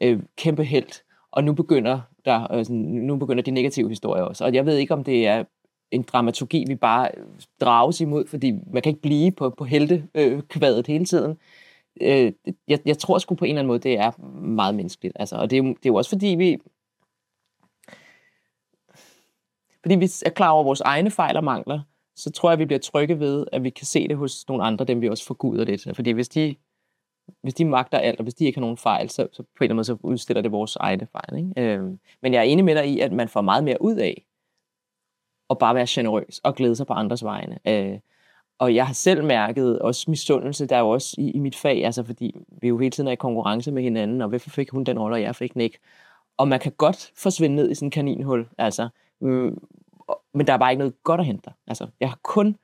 øh, 0.00 0.20
kæmpe 0.36 0.64
held, 0.64 1.02
og 1.30 1.44
nu 1.44 1.52
begynder, 1.52 2.00
der, 2.24 2.52
øh, 2.52 2.70
nu 2.70 3.16
begynder 3.16 3.42
de 3.42 3.50
negative 3.50 3.88
historier 3.88 4.22
også. 4.22 4.44
Og 4.44 4.54
jeg 4.54 4.66
ved 4.66 4.76
ikke, 4.76 4.94
om 4.94 5.04
det 5.04 5.26
er 5.26 5.44
en 5.90 6.02
dramaturgi, 6.02 6.64
vi 6.68 6.74
bare 6.74 7.08
drages 7.60 8.00
imod, 8.00 8.26
fordi 8.26 8.52
man 8.72 8.82
kan 8.82 8.90
ikke 8.90 9.02
blive 9.02 9.30
på, 9.30 9.50
på 9.50 9.64
heltekvadet 9.64 10.88
øh, 10.88 10.92
hele 10.92 11.04
tiden 11.04 11.36
øh, 12.00 12.32
jeg, 12.68 12.78
jeg 12.86 12.98
tror 12.98 13.18
sgu 13.18 13.34
på 13.34 13.44
en 13.44 13.48
eller 13.48 13.60
anden 13.60 13.68
måde, 13.68 13.78
det 13.78 13.98
er 13.98 14.20
meget 14.40 14.74
menneskeligt. 14.74 15.16
Altså, 15.20 15.36
og 15.36 15.50
det 15.50 15.58
er, 15.58 15.62
jo, 15.62 15.68
det 15.68 15.86
er 15.86 15.90
jo 15.90 15.94
også 15.94 16.10
fordi, 16.10 16.26
vi 16.26 16.58
fordi 19.82 19.94
vi 19.94 20.10
er 20.26 20.30
klar 20.30 20.50
over 20.50 20.64
vores 20.64 20.80
egne 20.80 21.10
fejl 21.10 21.36
og 21.36 21.44
mangler, 21.44 21.80
så 22.16 22.30
tror 22.30 22.50
jeg, 22.50 22.58
vi 22.58 22.64
bliver 22.64 22.78
trygge 22.78 23.20
ved, 23.20 23.46
at 23.52 23.64
vi 23.64 23.70
kan 23.70 23.86
se 23.86 24.08
det 24.08 24.16
hos 24.16 24.48
nogle 24.48 24.64
andre, 24.64 24.84
dem 24.84 25.00
vi 25.00 25.08
også 25.08 25.24
forguder 25.24 25.64
lidt. 25.64 25.96
Fordi 25.96 26.10
hvis 26.10 26.28
de, 26.28 26.54
hvis 27.42 27.54
de 27.54 27.64
magter 27.64 27.98
alt, 27.98 28.18
og 28.18 28.22
hvis 28.22 28.34
de 28.34 28.44
ikke 28.44 28.56
har 28.56 28.60
nogen 28.60 28.76
fejl, 28.76 29.10
så, 29.10 29.28
så 29.32 29.42
på 29.42 29.48
en 29.64 29.64
eller 29.64 29.64
anden 29.64 29.76
måde 29.76 29.84
så 29.84 29.96
udstiller 30.02 30.42
det 30.42 30.52
vores 30.52 30.76
egne 30.76 31.06
fejl. 31.12 31.38
Ikke? 31.38 31.72
Øhm, 31.72 31.98
men 32.22 32.32
jeg 32.32 32.38
er 32.38 32.42
enig 32.42 32.64
med 32.64 32.74
dig 32.74 32.88
i, 32.88 33.00
at 33.00 33.12
man 33.12 33.28
får 33.28 33.40
meget 33.40 33.64
mere 33.64 33.82
ud 33.82 33.96
af 33.96 34.26
at 35.50 35.58
bare 35.58 35.74
være 35.74 35.86
generøs 35.88 36.40
og 36.44 36.54
glæde 36.54 36.76
sig 36.76 36.86
på 36.86 36.92
andres 36.92 37.24
vegne. 37.24 37.58
Øh, 37.66 37.98
og 38.58 38.74
jeg 38.74 38.86
har 38.86 38.94
selv 38.94 39.24
mærket 39.24 39.78
også 39.78 40.10
misundelse, 40.10 40.66
der 40.66 40.76
er 40.76 40.80
jo 40.80 40.90
også 40.90 41.14
i, 41.18 41.30
i 41.30 41.38
mit 41.38 41.56
fag, 41.56 41.84
altså 41.84 42.04
fordi 42.04 42.36
vi 42.62 42.68
jo 42.68 42.78
hele 42.78 42.90
tiden 42.90 43.08
er 43.08 43.12
i 43.12 43.16
konkurrence 43.16 43.72
med 43.72 43.82
hinanden, 43.82 44.22
og 44.22 44.28
hvorfor 44.28 44.50
fik 44.50 44.70
hun 44.70 44.84
den 44.84 44.98
rolle, 44.98 45.16
og 45.16 45.22
jeg 45.22 45.36
fik 45.36 45.52
den 45.52 45.60
ikke. 45.60 45.78
Og 46.36 46.48
man 46.48 46.60
kan 46.60 46.72
godt 46.72 47.12
forsvinde 47.16 47.56
ned 47.56 47.70
i 47.70 47.74
sådan 47.74 47.86
en 47.86 47.90
kaninhul, 47.90 48.46
altså. 48.58 48.88
Øh, 49.22 49.52
men 50.34 50.46
der 50.46 50.52
er 50.52 50.58
bare 50.58 50.72
ikke 50.72 50.78
noget 50.78 51.02
godt 51.04 51.20
at 51.20 51.26
hente. 51.26 51.50
Altså, 51.66 51.86
jeg 52.00 52.08
har 52.08 52.18
kun 52.22 52.56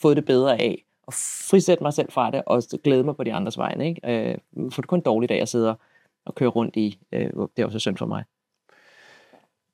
fået 0.00 0.16
det 0.16 0.24
bedre 0.24 0.60
af 0.60 0.84
at 1.10 1.14
frisætte 1.50 1.84
mig 1.84 1.92
selv 1.92 2.12
fra 2.12 2.30
det, 2.30 2.42
og 2.46 2.62
glæde 2.84 3.04
mig 3.04 3.16
på 3.16 3.24
de 3.24 3.32
andres 3.32 3.58
vegne. 3.58 3.88
Ikke? 3.88 4.30
Øh, 4.30 4.38
for 4.70 4.82
det 4.82 4.88
kun 4.88 4.98
en 4.98 5.02
dårlig 5.02 5.30
at 5.30 5.38
jeg 5.38 5.48
sidder 5.48 5.74
og 6.24 6.34
kører 6.34 6.50
rundt 6.50 6.76
i. 6.76 6.98
Øh, 7.12 7.30
det 7.56 7.62
er 7.62 7.66
også 7.66 7.78
synd 7.78 7.96
for 7.96 8.06
mig. 8.06 8.24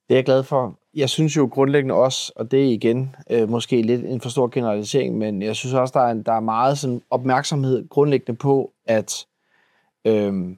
Det 0.08 0.14
er 0.14 0.18
jeg 0.18 0.24
glad 0.24 0.42
for. 0.42 0.78
Jeg 0.94 1.10
synes 1.10 1.36
jo 1.36 1.48
grundlæggende 1.52 1.94
også, 1.94 2.32
og 2.36 2.50
det 2.50 2.60
er 2.64 2.72
igen 2.72 3.16
øh, 3.30 3.48
måske 3.48 3.82
lidt 3.82 4.04
en 4.04 4.20
for 4.20 4.28
stor 4.28 4.48
generalisering, 4.48 5.18
men 5.18 5.42
jeg 5.42 5.56
synes 5.56 5.74
også, 5.74 5.92
der 5.94 6.00
er, 6.00 6.10
en, 6.10 6.22
der 6.22 6.32
er 6.32 6.40
meget 6.40 6.78
sådan, 6.78 7.02
opmærksomhed 7.10 7.88
grundlæggende 7.88 8.38
på, 8.38 8.72
at, 8.84 9.26
øh, 10.04 10.56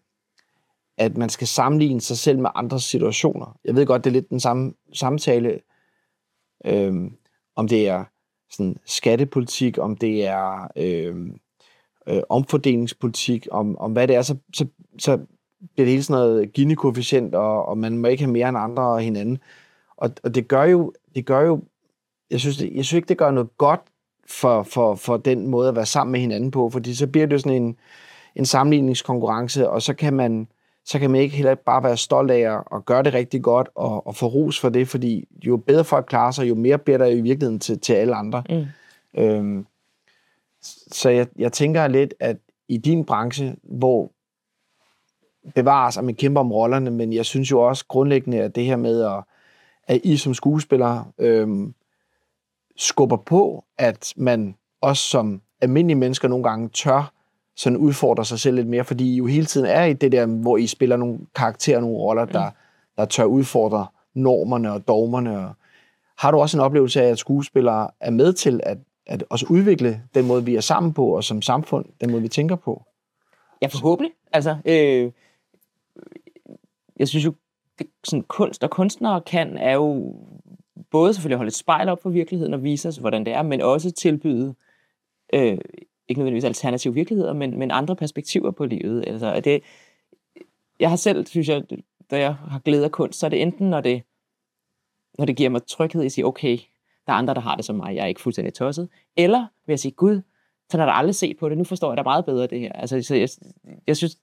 at 0.99 1.17
man 1.17 1.29
skal 1.29 1.47
sammenligne 1.47 2.01
sig 2.01 2.19
selv 2.19 2.39
med 2.39 2.51
andre 2.55 2.81
situationer. 2.81 3.59
Jeg 3.65 3.75
ved 3.75 3.87
godt, 3.87 4.05
det 4.05 4.11
er 4.11 4.15
lidt 4.15 4.31
den 4.31 4.41
samme 4.41 4.73
samtale, 4.93 5.61
øh, 6.65 6.95
om 7.57 7.69
det 7.69 7.89
er 7.89 8.05
sådan 8.51 8.77
skattepolitik, 8.85 9.79
om 9.79 9.97
det 9.97 10.27
er 10.27 10.69
øh, 10.77 11.17
øh, 12.09 12.23
omfordelingspolitik, 12.29 13.49
om, 13.51 13.79
om 13.79 13.93
hvad 13.93 14.09
det 14.09 14.17
er, 14.17 14.23
så, 14.23 14.37
så, 14.55 14.67
så 14.99 15.17
bliver 15.75 15.85
det 15.85 15.89
hele 15.89 16.03
sådan 16.03 16.21
noget 16.21 16.53
Gini-koefficient, 16.59 17.35
og, 17.35 17.67
og 17.67 17.79
man 17.79 17.99
må 17.99 18.09
ikke 18.09 18.23
have 18.23 18.33
mere 18.33 18.49
end 18.49 18.59
andre 18.59 18.83
og 18.83 19.01
hinanden. 19.01 19.39
Og, 19.97 20.11
og 20.23 20.35
det 20.35 20.49
gør 20.49 20.65
jo, 20.65 20.93
det 21.15 21.27
gør 21.27 21.41
jo 21.41 21.61
jeg 22.31 22.41
synes, 22.41 22.57
det, 22.57 22.73
jeg 22.75 22.85
synes 22.85 22.97
ikke, 22.97 23.09
det 23.09 23.19
gør 23.19 23.31
noget 23.31 23.57
godt 23.59 23.81
for, 24.27 24.63
for, 24.63 24.95
for 24.95 25.17
den 25.17 25.47
måde 25.47 25.69
at 25.69 25.77
være 25.77 25.87
sammen 25.87 26.13
med 26.13 26.21
hinanden 26.21 26.51
på, 26.51 26.71
fordi 26.71 26.95
så 26.95 27.07
bliver 27.07 27.27
det 27.27 27.41
sådan 27.41 27.63
en, 27.63 27.77
en 28.37 28.47
sammenligningskonkurrence, 28.47 29.71
og 29.71 29.83
så 29.83 29.95
kan 29.95 30.15
man 30.15 30.49
så 30.89 30.99
kan 30.99 31.11
man 31.11 31.21
ikke 31.21 31.37
heller 31.37 31.55
bare 31.55 31.83
være 31.83 31.97
stolt 31.97 32.31
af 32.31 32.59
at 32.75 32.85
gøre 32.85 33.03
det 33.03 33.15
rigtig 33.15 33.43
godt 33.43 33.69
og, 33.75 34.07
og 34.07 34.17
få 34.17 34.27
ros 34.27 34.61
for 34.61 34.69
det, 34.69 34.89
fordi 34.89 35.29
jo 35.47 35.57
bedre 35.57 35.85
folk 35.85 36.07
klarer 36.07 36.31
sig, 36.31 36.49
jo 36.49 36.55
mere 36.55 36.79
bliver 36.79 36.99
der 36.99 37.07
i 37.07 37.21
virkeligheden 37.21 37.61
til, 37.61 37.81
til 37.81 37.93
alle 37.93 38.15
andre. 38.15 38.43
Mm. 38.49 38.67
Øhm, 39.21 39.67
så 40.93 41.11
jeg, 41.11 41.27
jeg 41.39 41.53
tænker 41.53 41.89
lidt, 41.89 42.15
at 42.21 42.37
i 42.69 42.77
din 42.77 43.05
branche, 43.05 43.57
hvor 43.63 44.13
bevares, 45.55 45.97
at 45.97 46.05
man 46.05 46.15
kæmper 46.15 46.41
om 46.41 46.53
rollerne, 46.53 46.91
men 46.91 47.13
jeg 47.13 47.27
synes 47.27 47.51
jo 47.51 47.61
også 47.61 47.85
grundlæggende, 47.89 48.41
at 48.41 48.55
det 48.55 48.65
her 48.65 48.77
med, 48.77 49.03
at, 49.03 49.25
at 49.87 50.01
I 50.05 50.17
som 50.17 50.35
skuespillere 50.35 51.05
øhm, 51.19 51.75
skubber 52.77 53.17
på, 53.17 53.65
at 53.79 54.15
man 54.17 54.55
også 54.81 55.03
som 55.03 55.43
almindelige 55.61 55.99
mennesker 55.99 56.29
nogle 56.29 56.45
gange 56.45 56.69
tør 56.69 57.13
sådan 57.59 57.77
udfordre 57.77 58.25
sig 58.25 58.39
selv 58.39 58.57
lidt 58.57 58.67
mere, 58.67 58.85
fordi 58.85 59.13
I 59.13 59.17
jo 59.17 59.27
hele 59.27 59.47
tiden 59.47 59.67
er 59.67 59.85
i 59.85 59.93
det 59.93 60.13
der, 60.13 60.27
hvor 60.27 60.57
I 60.57 60.67
spiller 60.67 60.97
nogle 60.97 61.19
karakterer, 61.35 61.81
nogle 61.81 61.97
roller, 61.97 62.25
der, 62.25 62.49
mm. 62.49 62.57
der 62.97 63.05
tør 63.05 63.25
udfordre 63.25 63.87
normerne 64.15 64.73
og 64.73 64.89
dogmerne. 64.89 65.39
Og 65.39 65.53
har 66.19 66.31
du 66.31 66.39
også 66.39 66.57
en 66.57 66.61
oplevelse 66.61 67.03
af, 67.03 67.09
at 67.09 67.19
skuespillere 67.19 67.91
er 68.01 68.11
med 68.11 68.33
til 68.33 68.61
at, 68.63 68.79
at 69.07 69.25
også 69.31 69.47
udvikle 69.51 70.03
den 70.15 70.27
måde, 70.27 70.45
vi 70.45 70.57
er 70.57 70.61
sammen 70.61 70.93
på, 70.93 71.07
og 71.17 71.25
som 71.25 71.43
samfund, 71.43 71.85
den 72.01 72.11
måde, 72.11 72.23
vi 72.23 72.29
tænker 72.29 72.57
på? 72.57 72.83
Ja, 73.63 73.67
forhåbentlig. 73.67 74.13
Altså, 74.33 74.57
øh, 74.65 75.13
jeg 76.99 77.09
synes 77.09 77.25
jo, 77.25 77.35
det, 77.79 77.87
sådan 78.05 78.23
kunst 78.23 78.65
og 78.65 78.71
kunstnere 78.71 79.21
kan, 79.21 79.57
er 79.57 79.73
jo 79.73 80.15
både 80.91 81.15
selvfølgelig 81.15 81.37
holde 81.37 81.49
et 81.49 81.55
spejl 81.55 81.89
op 81.89 82.03
for 82.03 82.11
virkeligheden 82.11 82.55
og 82.55 82.63
vise 82.63 82.89
os, 82.89 82.97
hvordan 82.97 83.25
det 83.27 83.33
er, 83.33 83.43
men 83.43 83.61
også 83.61 83.91
tilbyde 83.91 84.55
øh, 85.35 85.59
ikke 86.09 86.19
nødvendigvis 86.19 86.45
alternative 86.45 86.95
virkeligheder, 86.95 87.33
men, 87.33 87.59
men 87.59 87.71
andre 87.71 87.97
perspektiver 87.97 88.51
på 88.51 88.67
livet. 88.67 89.05
Altså, 89.07 89.41
det, 89.41 89.63
jeg 90.81 90.89
har 90.89 90.97
selv, 90.97 91.27
synes 91.27 91.49
jeg, 91.49 91.63
da 92.11 92.19
jeg 92.19 92.35
har 92.35 92.59
glæde 92.59 92.85
af 92.85 92.93
kunst, 92.93 93.19
så 93.19 93.27
er 93.27 93.31
det 93.31 93.43
enten, 93.43 93.71
når 93.71 93.81
det, 93.81 94.03
når 95.19 95.25
det 95.25 95.37
giver 95.37 95.51
mig 95.51 95.67
tryghed 95.67 96.03
i 96.03 96.07
at 96.07 96.13
sige, 96.13 96.27
okay, 96.27 96.59
der 97.07 97.13
er 97.13 97.17
andre, 97.17 97.35
der 97.35 97.41
har 97.41 97.57
det 97.57 97.65
som 97.65 97.77
mig, 97.77 97.95
jeg 97.95 98.03
er 98.03 98.07
ikke 98.07 98.21
fuldstændig 98.21 98.55
tosset, 98.55 98.89
eller 99.17 99.47
vil 99.67 99.73
jeg 99.73 99.81
sige, 99.81 99.93
gud, 99.93 100.21
Så 100.71 100.79
har 100.79 100.87
der 100.87 100.93
aldrig 100.93 101.15
set 101.15 101.37
på 101.39 101.49
det. 101.49 101.59
Nu 101.59 101.65
forstår 101.65 101.91
jeg 101.91 101.97
da 101.97 102.03
meget 102.03 102.25
bedre 102.25 102.47
det 102.47 102.61
her. 102.61 102.73
Altså, 102.73 103.03
så 103.03 103.15
jeg, 103.15 103.29
jeg 103.87 103.97
synes, 103.97 104.19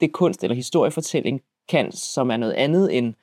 det 0.00 0.12
kunst 0.12 0.44
eller 0.44 0.54
historiefortælling 0.54 1.42
kan, 1.68 1.92
som 1.92 2.30
er 2.30 2.36
noget 2.36 2.52
andet 2.52 2.98
end 2.98 3.14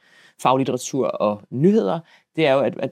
faglitteratur 0.42 1.08
og 1.08 1.42
nyheder, 1.50 2.00
det 2.36 2.48
er 2.48 2.54
jo, 2.54 2.60
at, 2.60 2.80
at, 2.80 2.92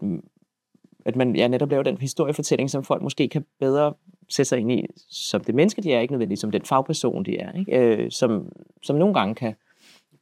at 1.05 1.15
man 1.15 1.35
ja, 1.35 1.47
netop 1.47 1.69
laver 1.69 1.83
den 1.83 1.97
historiefortælling, 1.97 2.69
som 2.69 2.83
folk 2.83 3.01
måske 3.01 3.29
kan 3.29 3.45
bedre 3.59 3.93
sætte 4.29 4.49
sig 4.49 4.59
ind 4.59 4.71
i, 4.71 4.85
som 5.09 5.43
det 5.43 5.55
menneske, 5.55 5.81
de 5.81 5.93
er, 5.93 5.99
ikke 5.99 6.13
nødvendigvis 6.13 6.39
som 6.39 6.51
den 6.51 6.65
fagperson, 6.65 7.25
de 7.25 7.37
er, 7.37 7.51
ikke? 7.53 7.77
Øh, 7.77 8.11
som, 8.11 8.51
som 8.83 8.95
nogle 8.95 9.13
gange 9.13 9.35
kan, 9.35 9.55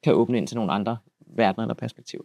kan 0.03 0.13
åbne 0.13 0.37
ind 0.37 0.47
til 0.47 0.57
nogle 0.57 0.71
andre 0.71 0.97
verdener 1.19 1.63
eller 1.63 1.73
perspektiver. 1.73 2.23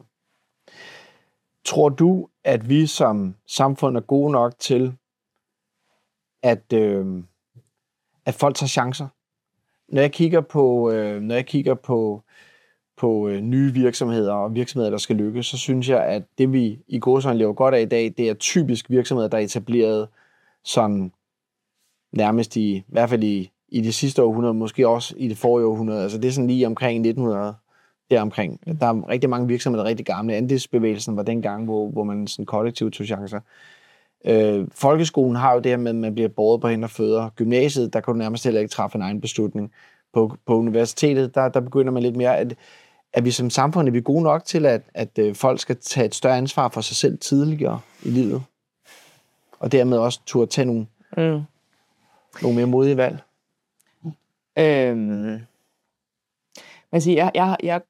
Tror 1.65 1.89
du, 1.89 2.29
at 2.45 2.69
vi 2.69 2.87
som 2.87 3.35
samfund 3.47 3.97
er 3.97 4.01
gode 4.01 4.33
nok 4.33 4.59
til, 4.59 4.97
at, 6.43 6.73
øh, 6.73 7.23
at 8.27 8.35
folk 8.35 8.57
tager 8.57 8.69
chancer? 8.69 9.09
Når 9.89 10.01
jeg 10.01 10.13
kigger 10.13 10.41
på, 10.41 10.91
øh, 10.91 11.21
når 11.21 11.35
jeg 11.35 11.47
kigger 11.47 11.75
på, 11.75 12.23
på 12.97 13.29
øh, 13.29 13.41
nye 13.41 13.73
virksomheder 13.73 14.33
og 14.33 14.55
virksomheder, 14.55 14.91
der 14.91 14.99
skal 14.99 15.17
lykkes, 15.17 15.47
så 15.47 15.59
synes 15.59 15.89
jeg, 15.89 16.05
at 16.05 16.23
det 16.39 16.53
vi 16.53 16.79
i 16.89 16.99
Gåsøjne 16.99 17.39
lever 17.39 17.53
godt 17.53 17.75
af 17.75 17.81
i 17.81 17.85
dag, 17.85 18.15
det 18.17 18.29
er 18.29 18.35
typisk 18.35 18.91
virksomheder, 18.91 19.29
der 19.29 19.39
er 19.39 19.43
etableret 19.43 20.09
sådan 20.65 21.13
nærmest 22.13 22.57
i, 22.57 22.77
i 22.77 22.85
hvert 22.89 23.11
fald 23.11 23.25
i, 23.25 23.51
i 23.69 23.81
det 23.81 23.95
sidste 23.95 24.23
århundrede, 24.23 24.55
måske 24.55 24.89
også 24.89 25.15
i 25.17 25.29
det 25.29 25.39
forrige 25.39 25.67
århundrede. 25.67 26.03
Altså 26.03 26.19
det 26.19 26.29
er 26.29 26.33
sådan 26.33 26.49
lige 26.49 26.67
omkring 26.67 26.97
1900 26.97 27.55
deromkring. 28.11 28.61
Der 28.81 28.87
er 28.87 29.09
rigtig 29.09 29.31
mange 29.31 29.49
virksomheder, 29.49 29.83
der 29.83 29.87
er 29.87 29.91
rigtig 29.91 30.07
gamle. 30.07 30.35
Andelsbevægelsen 30.35 31.17
var 31.17 31.23
den 31.23 31.43
gang, 31.43 31.65
hvor, 31.65 31.91
hvor 31.91 32.05
man 32.05 32.27
sådan 32.27 32.47
kollektivt 32.47 32.95
tog 32.95 33.07
chancer. 33.07 33.41
Øh, 34.27 34.67
folkeskolen 34.75 35.37
har 35.37 35.55
jo 35.55 35.61
det 35.61 35.73
her 35.73 35.77
med, 35.77 35.91
at 35.91 35.97
man 35.97 36.15
bliver 36.15 36.29
båret 36.29 36.61
på 36.61 36.69
hænder 36.69 36.87
og 36.87 36.91
fødder. 36.91 37.31
Gymnasiet, 37.37 37.93
der 37.93 38.01
kan 38.01 38.15
du 38.15 38.19
nærmest 38.19 38.45
heller 38.45 38.61
ikke 38.61 38.73
træffe 38.73 38.97
en 38.97 39.03
egen 39.03 39.21
beslutning. 39.21 39.73
På, 40.13 40.37
på 40.47 40.57
universitetet, 40.57 41.35
der, 41.35 41.49
der 41.49 41.61
begynder 41.61 41.93
man 41.93 42.03
lidt 42.03 42.17
mere, 42.17 42.37
at, 42.39 42.55
at 43.15 43.25
vi 43.25 43.31
som 43.31 43.51
samfund 43.51 43.89
er 43.89 43.93
vi 43.93 44.01
gode 44.01 44.23
nok 44.23 44.45
til, 44.45 44.67
at, 44.67 44.83
at 44.95 45.19
øh, 45.19 45.35
folk 45.35 45.61
skal 45.61 45.77
tage 45.77 46.07
et 46.07 46.15
større 46.15 46.37
ansvar 46.37 46.69
for 46.69 46.81
sig 46.81 46.97
selv 46.97 47.19
tidligere 47.19 47.81
i 48.03 48.11
livet. 48.11 48.43
Og 49.59 49.73
dermed 49.73 49.99
også 49.99 50.21
turde 50.27 50.51
tage 50.51 50.65
nogle, 50.65 50.87
mm. 51.17 51.43
nogle 52.43 52.57
mere 52.57 52.67
modige 52.67 52.97
valg. 52.97 53.19
Øhm, 54.59 55.41
Altså, 56.95 57.11
jeg, 57.11 57.31
jeg, 57.35 57.57
jeg, 57.63 57.81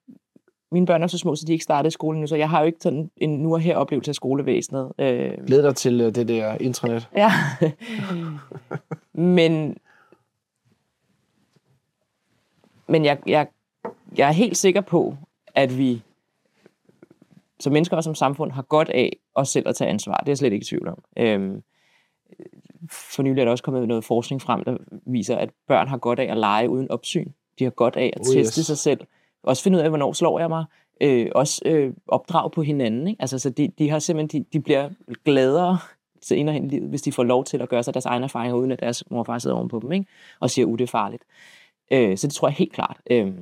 mine 0.72 0.86
børn 0.86 1.02
er 1.02 1.06
så 1.06 1.18
små, 1.18 1.36
så 1.36 1.44
de 1.46 1.52
ikke 1.52 1.64
startede 1.64 1.88
i 1.88 1.90
skolen 1.90 2.20
nu, 2.20 2.26
så 2.26 2.36
jeg 2.36 2.50
har 2.50 2.60
jo 2.60 2.66
ikke 2.66 2.78
sådan 2.80 3.10
en 3.16 3.30
nu 3.38 3.54
og 3.54 3.60
her 3.60 3.76
oplevelse 3.76 4.10
af 4.10 4.14
skolevæsenet. 4.14 4.92
Øh. 4.98 5.46
Glæd 5.46 5.62
dig 5.62 5.76
til 5.76 6.00
øh, 6.00 6.14
det 6.14 6.28
der 6.28 6.56
intranet. 6.60 7.08
Ja. 7.16 7.30
men 9.12 9.76
men 12.86 13.04
jeg, 13.04 13.18
jeg, 13.26 13.46
jeg 14.18 14.28
er 14.28 14.32
helt 14.32 14.56
sikker 14.56 14.80
på, 14.80 15.16
at 15.54 15.78
vi 15.78 16.02
som 17.60 17.72
mennesker 17.72 17.96
og 17.96 18.04
som 18.04 18.14
samfund 18.14 18.52
har 18.52 18.62
godt 18.62 18.88
af 18.88 19.16
os 19.34 19.48
selv 19.48 19.68
at 19.68 19.76
tage 19.76 19.90
ansvar. 19.90 20.16
Det 20.16 20.28
er 20.28 20.30
jeg 20.30 20.38
slet 20.38 20.52
ikke 20.52 20.64
i 20.64 20.66
tvivl 20.66 20.88
om. 20.88 21.04
Øhm, 21.16 21.62
for 22.90 23.22
nylig 23.22 23.40
er 23.40 23.44
der 23.44 23.52
også 23.52 23.64
kommet 23.64 23.88
noget 23.88 24.04
forskning 24.04 24.42
frem, 24.42 24.64
der 24.64 24.76
viser, 25.06 25.36
at 25.36 25.50
børn 25.68 25.88
har 25.88 25.96
godt 25.96 26.18
af 26.18 26.30
at 26.30 26.36
lege 26.36 26.70
uden 26.70 26.90
opsyn. 26.90 27.28
De 27.58 27.64
har 27.64 27.70
godt 27.70 27.96
af 27.96 28.12
at 28.16 28.20
oh, 28.20 28.34
teste 28.34 28.60
yes. 28.60 28.66
sig 28.66 28.78
selv. 28.78 29.00
Også 29.42 29.62
finde 29.62 29.78
ud 29.78 29.82
af, 29.82 29.88
hvornår 29.88 30.12
slår 30.12 30.38
jeg 30.38 30.48
mig. 30.48 30.64
Øh, 31.00 31.30
også 31.34 31.62
øh, 31.64 31.92
opdrag 32.08 32.52
på 32.52 32.62
hinanden. 32.62 33.08
Ikke? 33.08 33.22
Altså, 33.22 33.38
så 33.38 33.50
de, 33.50 33.68
de, 33.78 33.90
har 33.90 33.98
simpelthen, 33.98 34.42
de, 34.42 34.46
de 34.52 34.60
bliver 34.60 34.90
gladere 35.24 35.78
senere 36.22 36.54
hen 36.54 36.64
i 36.64 36.68
livet, 36.68 36.88
hvis 36.88 37.02
de 37.02 37.12
får 37.12 37.22
lov 37.22 37.44
til 37.44 37.62
at 37.62 37.68
gøre 37.68 37.82
sig 37.82 37.94
deres 37.94 38.06
egne 38.06 38.24
erfaringer, 38.24 38.56
uden 38.56 38.72
at 38.72 38.80
deres 38.80 39.10
mor 39.10 39.18
og 39.18 39.26
far 39.26 39.38
sidder 39.38 39.56
ovenpå 39.56 39.80
dem, 39.80 39.92
ikke? 39.92 40.06
og 40.40 40.50
siger, 40.50 40.66
at 40.66 40.70
uh, 40.70 40.78
det 40.78 40.84
er 40.84 40.88
farligt. 40.88 41.22
Øh, 41.90 42.18
så 42.18 42.26
det 42.26 42.34
tror 42.34 42.48
jeg 42.48 42.54
helt 42.54 42.72
klart. 42.72 43.00
Øh, 43.10 43.32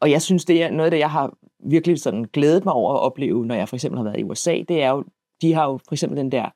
og 0.00 0.10
jeg 0.10 0.22
synes, 0.22 0.44
det 0.44 0.62
er 0.62 0.70
noget 0.70 0.84
af 0.84 0.90
det, 0.90 0.98
jeg 0.98 1.10
har 1.10 1.34
virkelig 1.64 2.00
sådan 2.00 2.24
glædet 2.32 2.64
mig 2.64 2.74
over 2.74 2.94
at 2.94 3.00
opleve, 3.00 3.46
når 3.46 3.54
jeg 3.54 3.68
for 3.68 3.76
eksempel 3.76 3.98
har 3.98 4.04
været 4.04 4.18
i 4.18 4.24
USA, 4.24 4.62
det 4.68 4.82
er 4.82 4.90
jo, 4.90 5.04
de 5.42 5.54
har 5.54 5.64
jo 5.64 5.78
for 5.88 5.94
eksempel 5.94 6.18
den 6.18 6.32
der, 6.32 6.48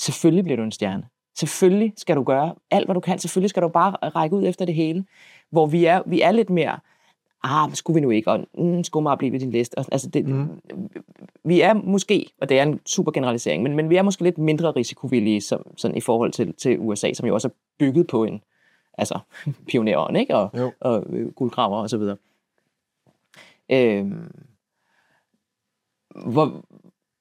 selvfølgelig 0.00 0.44
bliver 0.44 0.56
du 0.56 0.62
en 0.62 0.72
stjerne. 0.72 1.04
Selvfølgelig 1.38 1.92
skal 1.96 2.16
du 2.16 2.22
gøre 2.22 2.54
alt, 2.70 2.86
hvad 2.86 2.94
du 2.94 3.00
kan. 3.00 3.18
Selvfølgelig 3.18 3.50
skal 3.50 3.62
du 3.62 3.68
bare 3.68 3.90
række 3.90 4.36
ud 4.36 4.44
efter 4.46 4.64
det 4.64 4.74
hele. 4.74 5.04
Hvor 5.50 5.66
vi 5.66 5.84
er, 5.84 6.02
vi 6.06 6.20
er 6.20 6.32
lidt 6.32 6.50
mere, 6.50 6.78
ah, 7.42 7.74
skulle 7.74 7.94
vi 7.94 8.00
nu 8.00 8.10
ikke, 8.10 8.30
og 8.30 8.46
mm, 8.58 8.84
skulle 8.84 9.02
meget 9.02 9.18
blive 9.18 9.32
ved 9.32 9.40
din 9.40 9.50
liste. 9.50 9.78
Altså, 9.78 10.08
det, 10.08 10.28
mm. 10.28 10.48
Vi 11.44 11.60
er 11.60 11.74
måske, 11.74 12.26
og 12.40 12.48
det 12.48 12.58
er 12.58 12.62
en 12.62 12.80
super 12.86 13.12
generalisering, 13.12 13.62
men, 13.62 13.76
men 13.76 13.90
vi 13.90 13.96
er 13.96 14.02
måske 14.02 14.22
lidt 14.22 14.38
mindre 14.38 14.70
risikovillige 14.70 15.40
som, 15.40 15.66
sådan 15.76 15.96
i 15.96 16.00
forhold 16.00 16.32
til, 16.32 16.54
til 16.54 16.78
USA, 16.78 17.12
som 17.12 17.26
jo 17.26 17.34
også 17.34 17.48
er 17.48 17.52
bygget 17.78 18.06
på 18.06 18.24
en, 18.24 18.42
altså 18.98 19.18
pionerånd, 19.68 20.16
ikke? 20.16 20.36
Og, 20.36 20.50
jo. 20.58 20.72
og 20.80 21.04
øh, 21.10 21.32
guldgraver 21.32 21.76
og 21.76 21.90
så 21.90 21.98
videre. 21.98 22.16
Øh, 23.70 24.06
hvor, 26.26 26.64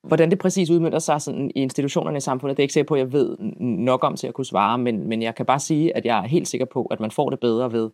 Hvordan 0.04 0.30
det 0.30 0.40
præcis 0.40 0.70
udmyndter 0.70 1.00
sig 1.00 1.22
sådan 1.22 1.52
i 1.56 1.62
institutionerne 1.62 2.18
i 2.18 2.22
samfundet, 2.22 2.58
det 2.58 2.64
er 2.64 2.66
ikke 2.66 2.74
sikker 2.74 2.88
på, 2.88 2.94
at 2.94 3.00
jeg 3.00 3.14
ved 3.14 3.38
nok 3.60 4.04
om 4.04 4.16
til 4.16 4.28
at 4.28 4.34
kunne 4.34 4.46
svare, 4.46 4.78
men, 4.78 5.08
men 5.08 5.22
jeg 5.22 5.36
kan 5.36 5.46
bare 5.46 5.60
sige, 5.60 5.98
at 5.98 6.06
jeg 6.06 6.18
er 6.18 6.28
helt 6.28 6.48
sikker 6.48 6.66
på, 6.66 6.86
at 6.86 7.00
man 7.00 7.12
får 7.12 7.30
det 7.30 7.40
bedre 7.40 7.72
ved 7.72 7.90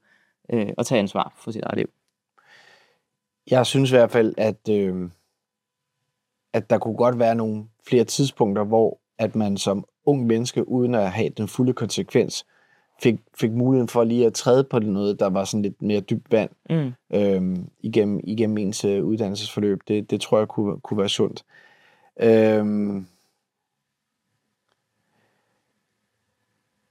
øh, 0.53 0.69
at 0.77 0.85
tage 0.85 0.99
ansvar 0.99 1.33
for 1.35 1.51
sit 1.51 1.63
eget 1.63 1.77
liv. 1.77 1.89
Jeg 3.51 3.65
synes 3.65 3.91
i 3.91 3.95
hvert 3.95 4.11
fald, 4.11 4.33
at, 4.37 4.69
øh, 4.69 5.09
at 6.53 6.69
der 6.69 6.77
kunne 6.77 6.97
godt 6.97 7.19
være 7.19 7.35
nogle 7.35 7.65
flere 7.87 8.03
tidspunkter, 8.03 8.63
hvor 8.63 8.99
at 9.17 9.35
man 9.35 9.57
som 9.57 9.85
ung 10.05 10.27
menneske, 10.27 10.67
uden 10.67 10.95
at 10.95 11.11
have 11.11 11.29
den 11.29 11.47
fulde 11.47 11.73
konsekvens, 11.73 12.45
fik, 13.01 13.19
fik 13.39 13.51
muligheden 13.51 13.87
for 13.87 14.03
lige 14.03 14.25
at 14.25 14.33
træde 14.33 14.63
på 14.63 14.79
noget, 14.79 15.19
der 15.19 15.29
var 15.29 15.43
sådan 15.43 15.61
lidt 15.61 15.81
mere 15.81 15.99
dybt 15.99 16.31
vand 16.31 16.49
mm. 16.69 16.93
øh, 17.13 17.57
igennem, 17.79 18.19
igennem 18.23 18.57
ens 18.57 18.85
øh, 18.85 19.05
uddannelsesforløb. 19.05 19.81
Det, 19.87 20.11
det 20.11 20.21
tror 20.21 20.37
jeg 20.37 20.47
kunne, 20.47 20.79
kunne 20.79 20.97
være 20.97 21.09
sundt. 21.09 21.45
Øhm, 22.21 23.05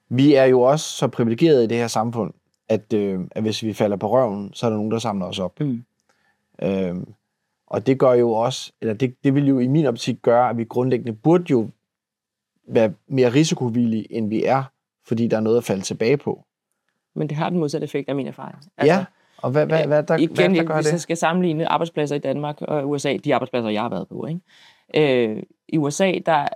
vi 0.09 0.35
er 0.35 0.45
jo 0.45 0.61
også 0.61 0.91
så 0.91 1.09
privilegerede 1.09 1.65
i 1.65 1.67
det 1.67 1.77
her 1.77 1.87
samfund, 1.87 2.33
at, 2.69 2.93
øh, 2.93 3.21
at 3.31 3.43
hvis 3.43 3.63
vi 3.63 3.73
falder 3.73 3.97
på 3.97 4.11
røven, 4.11 4.51
så 4.55 4.67
er 4.67 4.71
der 4.71 4.77
nogen, 4.77 4.91
der 4.91 4.99
samler 4.99 5.27
os 5.27 5.39
op. 5.39 5.61
Mm. 5.61 5.85
Øhm, 6.63 7.15
og 7.67 7.87
det 7.87 7.99
gør 7.99 8.13
jo 8.13 8.33
også, 8.33 8.73
eller 8.81 8.95
det, 8.95 9.15
det 9.25 9.35
vil 9.35 9.49
jo 9.49 9.59
i 9.59 9.67
min 9.67 9.87
optik 9.87 10.23
gøre, 10.23 10.51
at 10.51 10.57
vi 10.57 10.65
grundlæggende 10.65 11.13
burde 11.13 11.45
jo 11.51 11.69
være 12.69 12.93
mere 13.07 13.33
risikovillige, 13.33 14.13
end 14.13 14.29
vi 14.29 14.45
er, 14.45 14.65
fordi 15.09 15.29
der 15.29 15.37
er 15.37 15.41
noget 15.41 15.57
at 15.57 15.65
falde 15.65 15.83
tilbage 15.83 16.17
på. 16.17 16.45
Men 17.15 17.29
det 17.29 17.37
har 17.37 17.51
den 17.51 17.59
modsatte 17.59 17.85
effekt 17.85 18.09
af 18.09 18.15
min 18.15 18.27
erfaring. 18.27 18.59
Altså, 18.77 18.95
ja, 18.95 19.05
og 19.39 19.51
hvad, 19.51 19.67
hvad, 19.67 19.87
hvad, 19.87 20.03
der, 20.03 20.17
igen, 20.17 20.35
hvad 20.35 20.49
der 20.49 20.65
gør 20.65 20.75
hvis 20.75 20.87
det? 20.87 20.93
jeg 20.93 21.01
skal 21.01 21.17
sammenligne 21.17 21.69
arbejdspladser 21.69 22.17
i 22.17 22.19
Danmark 22.19 22.63
og 22.63 22.89
USA, 22.89 23.17
de 23.17 23.35
arbejdspladser, 23.35 23.71
jeg 23.71 23.83
har 23.83 23.89
været 23.89 24.09
på, 24.09 24.27
ikke? 24.27 25.31
Øh, 25.31 25.43
I 25.69 25.79
USA, 25.79 26.13
der, 26.27 26.49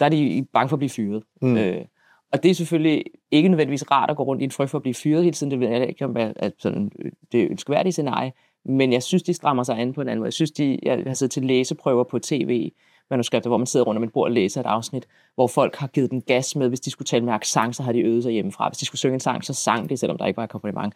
der 0.00 0.06
er 0.06 0.08
de 0.08 0.46
bange 0.52 0.68
for 0.68 0.76
at 0.76 0.78
blive 0.78 0.90
fyret. 0.90 1.22
Mm. 1.42 1.56
Øh, 1.56 1.84
og 2.32 2.42
det 2.42 2.50
er 2.50 2.54
selvfølgelig 2.54 3.04
ikke 3.30 3.48
nødvendigvis 3.48 3.90
rart 3.90 4.10
at 4.10 4.16
gå 4.16 4.22
rundt 4.22 4.42
i 4.42 4.44
en 4.44 4.50
frygt 4.50 4.70
for 4.70 4.78
at 4.78 4.82
blive 4.82 4.94
fyret 4.94 5.24
hele 5.24 5.34
tiden. 5.34 5.50
Det 5.50 5.60
ved 5.60 5.68
jeg 5.68 5.88
ikke, 5.88 6.04
om 6.04 6.16
at 6.16 6.52
sådan, 6.58 6.90
det 7.32 7.42
er 7.42 7.46
ønskværdigt 7.50 7.94
scenarie. 7.94 8.32
Men 8.64 8.92
jeg 8.92 9.02
synes, 9.02 9.22
de 9.22 9.34
strammer 9.34 9.62
sig 9.62 9.78
an 9.78 9.92
på 9.92 10.00
en 10.00 10.08
anden 10.08 10.18
måde. 10.18 10.26
Jeg 10.26 10.32
synes, 10.32 10.50
de, 10.50 10.78
jeg 10.82 11.02
har 11.06 11.14
siddet 11.14 11.32
til 11.32 11.44
læseprøver 11.44 12.04
på 12.04 12.18
tv, 12.18 12.70
manuskripter, 13.10 13.50
hvor 13.50 13.56
man 13.56 13.66
sidder 13.66 13.86
rundt 13.86 13.96
om 13.96 14.04
et 14.04 14.12
bord 14.12 14.24
og 14.24 14.32
læser 14.32 14.60
et 14.60 14.66
afsnit, 14.66 15.06
hvor 15.34 15.46
folk 15.46 15.76
har 15.76 15.86
givet 15.86 16.10
den 16.10 16.20
gas 16.20 16.56
med, 16.56 16.68
hvis 16.68 16.80
de 16.80 16.90
skulle 16.90 17.06
tale 17.06 17.24
med 17.24 17.32
accent, 17.32 17.76
så 17.76 17.82
har 17.82 17.92
de 17.92 17.98
øvet 17.98 18.22
sig 18.22 18.32
hjemmefra. 18.32 18.68
Hvis 18.68 18.78
de 18.78 18.86
skulle 18.86 18.98
synge 18.98 19.14
en 19.14 19.20
sang, 19.20 19.44
så 19.44 19.54
sang 19.54 19.90
de, 19.90 19.96
selvom 19.96 20.18
der 20.18 20.26
ikke 20.26 20.36
var 20.36 20.44
et 20.44 20.50
kompliment. 20.50 20.94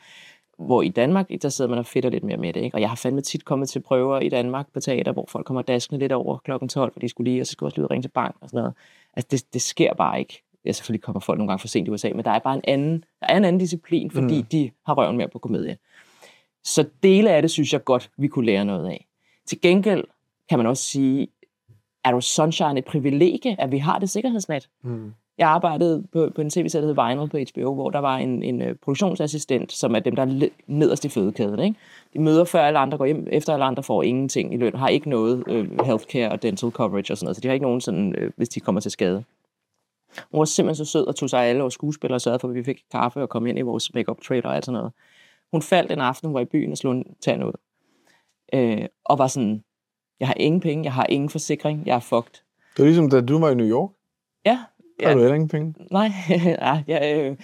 Hvor 0.59 0.83
i 0.83 0.88
Danmark, 0.88 1.29
der 1.42 1.48
sidder 1.48 1.70
man 1.70 1.79
og 1.79 1.87
fedter 1.87 2.11
lidt 2.11 2.24
mere 2.24 2.37
med 2.37 2.53
det. 2.53 2.61
Ikke? 2.61 2.77
Og 2.77 2.81
jeg 2.81 2.88
har 2.88 2.96
fandme 2.96 3.20
tit 3.20 3.44
kommet 3.44 3.68
til 3.68 3.81
prøver 3.81 4.20
i 4.20 4.29
Danmark 4.29 4.66
på 4.74 4.81
teater, 4.81 5.12
hvor 5.12 5.27
folk 5.29 5.46
kommer 5.46 5.62
daskende 5.62 6.00
lidt 6.00 6.12
over 6.12 6.38
klokken 6.38 6.68
12, 6.68 6.92
for 6.92 7.00
de 7.00 7.09
skulle 7.09 7.31
lige, 7.31 7.40
og 7.40 7.46
så 7.46 7.53
skulle 7.53 7.68
også 7.68 7.81
lige 7.81 7.87
ringe 7.90 8.03
til 8.03 8.09
bank 8.09 8.37
og 8.40 8.48
sådan 8.48 8.59
noget. 8.59 8.74
Altså, 9.14 9.29
det, 9.31 9.55
det 9.55 9.62
sker 9.62 9.94
bare 9.94 10.18
ikke. 10.18 10.42
Ja, 10.64 10.72
selvfølgelig 10.72 11.03
kommer 11.03 11.20
folk 11.20 11.38
nogle 11.38 11.48
gange 11.48 11.61
for 11.61 11.68
sent 11.68 11.88
i 11.88 11.90
USA, 11.90 12.11
men 12.14 12.24
der 12.24 12.31
er 12.31 12.38
bare 12.38 12.55
en 12.55 12.64
anden, 12.64 13.05
der 13.20 13.27
er 13.27 13.37
en 13.37 13.44
anden 13.44 13.61
disciplin, 13.61 14.11
fordi 14.11 14.38
mm. 14.38 14.44
de 14.44 14.70
har 14.87 14.94
røven 14.94 15.16
mere 15.16 15.29
på 15.29 15.38
komedie. 15.38 15.77
Så 16.64 16.85
dele 17.03 17.31
af 17.31 17.42
det 17.42 17.50
synes 17.50 17.72
jeg 17.72 17.85
godt, 17.85 18.11
vi 18.16 18.29
kunne 18.29 18.46
lære 18.46 18.64
noget 18.64 18.88
af. 18.88 19.07
Til 19.46 19.61
gengæld 19.61 20.05
kan 20.49 20.59
man 20.59 20.66
også 20.66 20.82
sige, 20.82 21.28
er 22.05 22.11
du 22.11 22.20
sunshine 22.20 22.78
et 22.78 22.84
privilegie, 22.84 23.61
at 23.61 23.72
vi 23.72 23.78
har 23.78 23.98
det 23.98 24.11
sikkerhedsnet? 24.11 24.68
Mm. 24.82 25.14
Jeg 25.38 25.48
arbejdede 25.48 26.05
på, 26.12 26.30
på 26.34 26.40
en 26.40 26.50
tv-serie, 26.50 26.86
der 26.86 26.94
hed 26.94 27.09
Vinyl 27.09 27.28
på 27.28 27.38
HBO, 27.52 27.74
hvor 27.74 27.90
der 27.90 27.98
var 27.98 28.16
en, 28.16 28.42
en 28.42 28.62
uh, 28.62 28.68
produktionsassistent, 28.82 29.72
som 29.72 29.94
er 29.94 29.98
dem, 29.98 30.16
der 30.16 30.22
er 30.22 30.48
nederst 30.66 31.05
i 31.05 31.09
fødekæden. 31.09 31.61
Ikke? 31.61 31.78
De 32.14 32.20
møder 32.20 32.44
før 32.44 32.62
alle 32.62 32.78
andre, 32.78 32.98
går 32.98 33.07
hjem 33.07 33.26
efter 33.30 33.52
alle 33.52 33.64
andre, 33.64 33.82
får 33.82 34.02
ingenting 34.02 34.55
i 34.55 34.57
løn, 34.57 34.74
har 34.74 34.88
ikke 34.88 35.11
noget 35.11 35.44
uh, 35.48 35.86
healthcare 35.86 36.32
og 36.32 36.42
dental 36.42 36.70
coverage 36.70 37.12
og 37.12 37.18
sådan 37.18 37.26
noget, 37.26 37.36
så 37.36 37.40
de 37.40 37.48
har 37.48 37.52
ikke 37.52 37.66
nogen 37.66 37.80
sådan, 37.80 38.14
uh, 38.22 38.30
hvis 38.36 38.48
de 38.48 38.61
kommer 38.61 38.80
til 38.80 38.90
skade. 38.90 39.24
Hun 40.30 40.38
var 40.38 40.44
simpelthen 40.44 40.86
så 40.86 40.92
sød 40.92 41.07
og 41.07 41.16
tog 41.16 41.30
sig 41.30 41.44
af 41.44 41.48
alle 41.48 41.61
vores 41.61 41.74
skuespillere 41.74 42.16
og 42.16 42.20
sørgede 42.20 42.38
for, 42.38 42.48
at 42.48 42.55
vi 42.55 42.64
fik 42.64 42.82
kaffe 42.92 43.22
og 43.22 43.28
kom 43.28 43.46
ind 43.46 43.59
i 43.59 43.62
vores 43.62 43.94
makeup 43.94 44.20
trailer 44.20 44.48
og 44.48 44.57
alt 44.57 44.64
sådan 44.64 44.78
noget. 44.78 44.92
Hun 45.52 45.62
faldt 45.62 45.92
en 45.92 46.00
aften, 46.00 46.28
hun 46.28 46.34
var 46.34 46.40
i 46.40 46.44
byen 46.44 46.72
og 46.72 46.78
slog 46.78 46.92
en 46.92 47.05
tand 47.20 47.44
ud. 47.44 47.52
Uh, 48.57 48.86
og 49.05 49.18
var 49.18 49.26
sådan, 49.26 49.64
jeg 50.20 50.28
har 50.28 50.34
ingen 50.36 50.60
penge, 50.60 50.84
jeg 50.84 50.92
har 50.92 51.06
ingen 51.08 51.28
forsikring, 51.28 51.86
jeg 51.86 51.96
er 51.96 52.00
fucked. 52.00 52.42
Det 52.76 52.82
var 52.82 52.84
ligesom, 52.84 53.10
da 53.10 53.20
du 53.20 53.38
var 53.38 53.50
i 53.50 53.54
New 53.54 53.66
York. 53.66 53.90
Ja. 54.46 54.58
Har 55.00 55.08
ja. 55.08 55.14
du 55.14 55.18
heller 55.18 55.34
ingen 55.34 55.48
penge? 55.48 55.74
Nej, 55.90 56.10
ja, 56.62 56.82
jeg, 56.86 57.16
øh, 57.16 57.36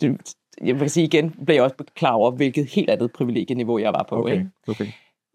det, 0.00 0.34
jeg 0.64 0.80
vil 0.80 0.90
sige 0.90 1.04
igen, 1.04 1.30
blev 1.30 1.54
jeg 1.54 1.64
også 1.64 1.76
klar 1.94 2.12
over, 2.12 2.30
hvilket 2.30 2.66
helt 2.66 2.90
andet 2.90 3.12
privilegieniveau 3.12 3.78
jeg 3.78 3.92
var 3.92 4.06
på. 4.08 4.16
Okay, 4.16 4.32
Ikke? 4.32 4.50
okay. 4.68 4.86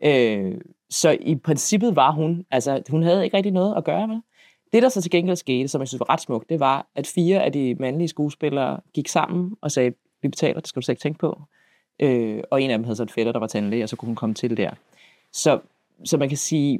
Øh, 0.03 0.61
så 0.89 1.17
i 1.21 1.35
princippet 1.35 1.95
var 1.95 2.11
hun, 2.11 2.45
altså 2.51 2.81
hun 2.89 3.03
havde 3.03 3.23
ikke 3.23 3.37
rigtig 3.37 3.51
noget 3.51 3.75
at 3.77 3.83
gøre 3.83 4.07
med. 4.07 4.21
Det, 4.73 4.83
der 4.83 4.89
så 4.89 5.01
til 5.01 5.11
gengæld 5.11 5.35
skete, 5.35 5.67
som 5.67 5.81
jeg 5.81 5.87
synes 5.87 5.99
var 5.99 6.09
ret 6.09 6.21
smukt, 6.21 6.49
det 6.49 6.59
var, 6.59 6.87
at 6.95 7.07
fire 7.07 7.43
af 7.43 7.51
de 7.51 7.75
mandlige 7.79 8.07
skuespillere 8.07 8.79
gik 8.93 9.07
sammen 9.07 9.55
og 9.61 9.71
sagde, 9.71 9.93
vi 10.21 10.27
betaler, 10.27 10.59
det 10.59 10.67
skal 10.67 10.79
du 10.79 10.85
slet 10.85 10.93
ikke 10.93 11.01
tænke 11.01 11.19
på. 11.19 11.41
Øh, 11.99 12.43
og 12.51 12.61
en 12.61 12.71
af 12.71 12.77
dem 12.77 12.83
havde 12.83 12.95
så 12.95 13.03
et 13.03 13.11
fætter, 13.11 13.31
der 13.31 13.39
var 13.39 13.47
tandlæge, 13.47 13.83
og 13.83 13.89
så 13.89 13.95
kunne 13.95 14.07
hun 14.07 14.15
komme 14.15 14.35
til 14.35 14.57
der. 14.57 14.71
Så, 15.33 15.59
så 16.05 16.17
man 16.17 16.29
kan 16.29 16.37
sige, 16.37 16.79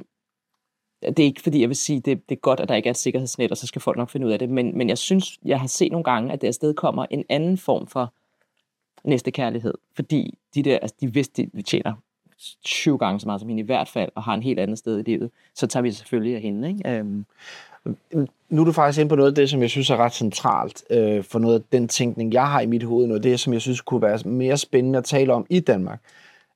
det 1.02 1.18
er 1.18 1.24
ikke 1.24 1.42
fordi, 1.42 1.60
jeg 1.60 1.68
vil 1.68 1.76
sige, 1.76 2.00
det, 2.00 2.28
det 2.28 2.36
er 2.36 2.40
godt, 2.40 2.60
at 2.60 2.68
der 2.68 2.74
ikke 2.74 2.86
er 2.86 2.90
et 2.90 2.96
sikkerhedsnet, 2.96 3.50
og 3.50 3.56
så 3.56 3.66
skal 3.66 3.82
folk 3.82 3.96
nok 3.96 4.10
finde 4.10 4.26
ud 4.26 4.32
af 4.32 4.38
det, 4.38 4.48
men, 4.48 4.78
men 4.78 4.88
jeg 4.88 4.98
synes, 4.98 5.38
jeg 5.44 5.60
har 5.60 5.66
set 5.66 5.92
nogle 5.92 6.04
gange, 6.04 6.32
at 6.32 6.42
der 6.42 6.48
afsted 6.48 6.74
kommer 6.74 7.06
en 7.10 7.24
anden 7.28 7.58
form 7.58 7.86
for 7.86 8.12
næste 9.04 9.30
kærlighed, 9.30 9.74
fordi 9.94 10.38
de 10.54 10.62
der, 10.62 10.78
altså 10.78 10.96
de 11.00 11.12
vidste, 11.12 11.50
de 11.56 11.62
tjener 11.62 11.94
20 12.64 12.98
gange 12.98 13.20
så 13.20 13.26
meget 13.26 13.40
som 13.40 13.48
hende 13.48 13.62
i 13.62 13.66
hvert 13.66 13.88
fald, 13.88 14.10
og 14.14 14.22
har 14.22 14.34
en 14.34 14.42
helt 14.42 14.60
andet 14.60 14.78
sted 14.78 14.98
i 14.98 15.02
livet, 15.02 15.30
så 15.54 15.66
tager 15.66 15.82
vi 15.82 15.92
selvfølgelig 15.92 16.34
af 16.34 16.40
hende. 16.40 16.68
Ikke? 16.68 16.90
Øhm, 16.90 17.26
Nu 18.48 18.60
er 18.60 18.64
du 18.64 18.72
faktisk 18.72 19.00
inde 19.00 19.08
på 19.08 19.16
noget 19.16 19.28
af 19.28 19.34
det, 19.34 19.50
som 19.50 19.62
jeg 19.62 19.70
synes 19.70 19.90
er 19.90 19.96
ret 19.96 20.12
centralt 20.12 20.84
øh, 20.90 21.24
for 21.24 21.38
noget 21.38 21.54
af 21.54 21.60
den 21.72 21.88
tænkning, 21.88 22.32
jeg 22.32 22.50
har 22.50 22.60
i 22.60 22.66
mit 22.66 22.82
hoved, 22.82 23.06
noget 23.06 23.18
af 23.18 23.22
det, 23.22 23.40
som 23.40 23.52
jeg 23.52 23.60
synes 23.60 23.80
kunne 23.80 24.02
være 24.02 24.18
mere 24.24 24.56
spændende 24.56 24.98
at 24.98 25.04
tale 25.04 25.32
om 25.32 25.46
i 25.50 25.60
Danmark. 25.60 26.00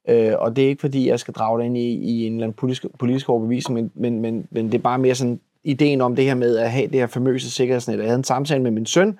Øh, 0.08 0.32
og 0.38 0.56
det 0.56 0.64
er 0.64 0.68
ikke 0.68 0.80
fordi, 0.80 1.08
jeg 1.08 1.20
skal 1.20 1.34
drage 1.34 1.58
dig 1.58 1.66
ind 1.66 1.78
i, 1.78 1.94
i 1.94 2.26
en 2.26 2.32
eller 2.32 2.44
anden 2.44 2.56
politisk, 2.56 2.86
politisk 2.98 3.28
overbevisning, 3.28 3.74
men, 3.80 3.90
men, 3.94 4.20
men, 4.20 4.48
men 4.50 4.66
det 4.66 4.74
er 4.74 4.82
bare 4.82 4.98
mere 4.98 5.14
sådan 5.14 5.40
ideen 5.64 6.00
om 6.00 6.16
det 6.16 6.24
her 6.24 6.34
med 6.34 6.56
at 6.56 6.70
have 6.70 6.86
det 6.86 7.00
her 7.00 7.06
famøse 7.06 7.50
sikkerhedsnet. 7.50 7.98
Jeg 7.98 8.04
havde 8.04 8.18
en 8.18 8.24
samtale 8.24 8.62
med 8.62 8.70
min 8.70 8.86
søn 8.86 9.18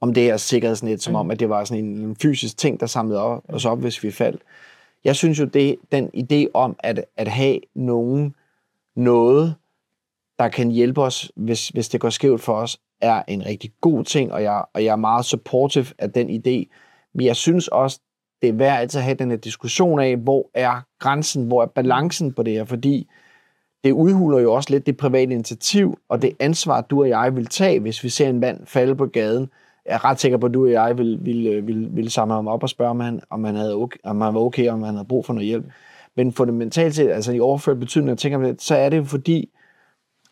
om 0.00 0.14
det 0.14 0.22
her 0.22 0.36
sikkerhedsnet, 0.36 1.02
som 1.02 1.14
om, 1.14 1.30
at 1.30 1.40
det 1.40 1.48
var 1.48 1.64
sådan 1.64 1.84
en, 1.84 1.96
en 1.96 2.16
fysisk 2.22 2.58
ting, 2.58 2.80
der 2.80 2.86
samlede 2.86 3.20
op, 3.22 3.42
os 3.48 3.64
op, 3.64 3.80
hvis 3.80 4.02
vi 4.02 4.10
faldt. 4.10 4.42
Jeg 5.04 5.16
synes 5.16 5.40
jo, 5.40 5.44
det 5.44 5.76
den 5.92 6.10
idé 6.16 6.50
om 6.54 6.76
at, 6.78 7.04
at 7.16 7.28
have 7.28 7.58
nogen 7.74 8.34
noget, 8.96 9.54
der 10.38 10.48
kan 10.48 10.70
hjælpe 10.70 11.02
os, 11.02 11.32
hvis, 11.36 11.68
hvis 11.68 11.88
det 11.88 12.00
går 12.00 12.10
skævt 12.10 12.40
for 12.40 12.52
os, 12.52 12.80
er 13.00 13.22
en 13.28 13.46
rigtig 13.46 13.72
god 13.80 14.04
ting, 14.04 14.32
og 14.32 14.42
jeg, 14.42 14.64
og 14.74 14.84
jeg 14.84 14.92
er 14.92 14.96
meget 14.96 15.24
supportive 15.24 15.86
af 15.98 16.12
den 16.12 16.30
idé. 16.30 16.74
Men 17.14 17.26
jeg 17.26 17.36
synes 17.36 17.68
også, 17.68 18.00
det 18.42 18.48
er 18.48 18.52
værd 18.52 18.80
altid 18.80 18.98
at 18.98 19.04
have 19.04 19.14
den 19.14 19.30
her 19.30 19.36
diskussion 19.36 20.00
af, 20.00 20.16
hvor 20.16 20.50
er 20.54 20.80
grænsen, 20.98 21.46
hvor 21.46 21.62
er 21.62 21.66
balancen 21.66 22.32
på 22.32 22.42
det 22.42 22.52
her, 22.52 22.64
fordi 22.64 23.08
det 23.84 23.92
udhuler 23.92 24.38
jo 24.38 24.52
også 24.52 24.70
lidt 24.70 24.86
det 24.86 24.96
private 24.96 25.32
initiativ, 25.32 25.98
og 26.08 26.22
det 26.22 26.36
ansvar, 26.40 26.80
du 26.80 27.00
og 27.00 27.08
jeg 27.08 27.36
vil 27.36 27.46
tage, 27.46 27.80
hvis 27.80 28.04
vi 28.04 28.08
ser 28.08 28.28
en 28.28 28.40
mand 28.40 28.66
falde 28.66 28.96
på 28.96 29.06
gaden. 29.06 29.50
Jeg 29.86 29.94
er 29.94 30.04
ret 30.04 30.20
sikker 30.20 30.38
på, 30.38 30.46
at 30.46 30.54
du 30.54 30.64
og 30.64 30.72
jeg 30.72 30.98
vil, 30.98 31.18
vil, 31.24 31.66
vil, 31.66 31.96
vil 31.96 32.10
samle 32.10 32.34
ham 32.34 32.48
op 32.48 32.62
og 32.62 32.68
spørge, 32.68 32.90
om 32.90 33.00
han, 33.00 33.20
om, 33.30 33.44
han 33.44 33.54
havde 33.54 33.74
okay, 33.74 33.98
om 34.04 34.20
han 34.20 34.34
var 34.34 34.40
okay, 34.40 34.68
om 34.68 34.82
han 34.82 34.94
havde 34.94 35.08
brug 35.08 35.26
for 35.26 35.32
noget 35.32 35.46
hjælp. 35.46 35.64
Men 36.16 36.32
fundamentalt 36.32 36.94
set, 36.94 37.10
altså 37.10 37.32
i 37.32 37.40
overført 37.40 37.78
betydning, 37.78 38.08
jeg 38.08 38.18
tænker 38.18 38.38
det, 38.38 38.62
så 38.62 38.76
er 38.76 38.88
det 38.88 38.96
jo 38.96 39.04
fordi, 39.04 39.50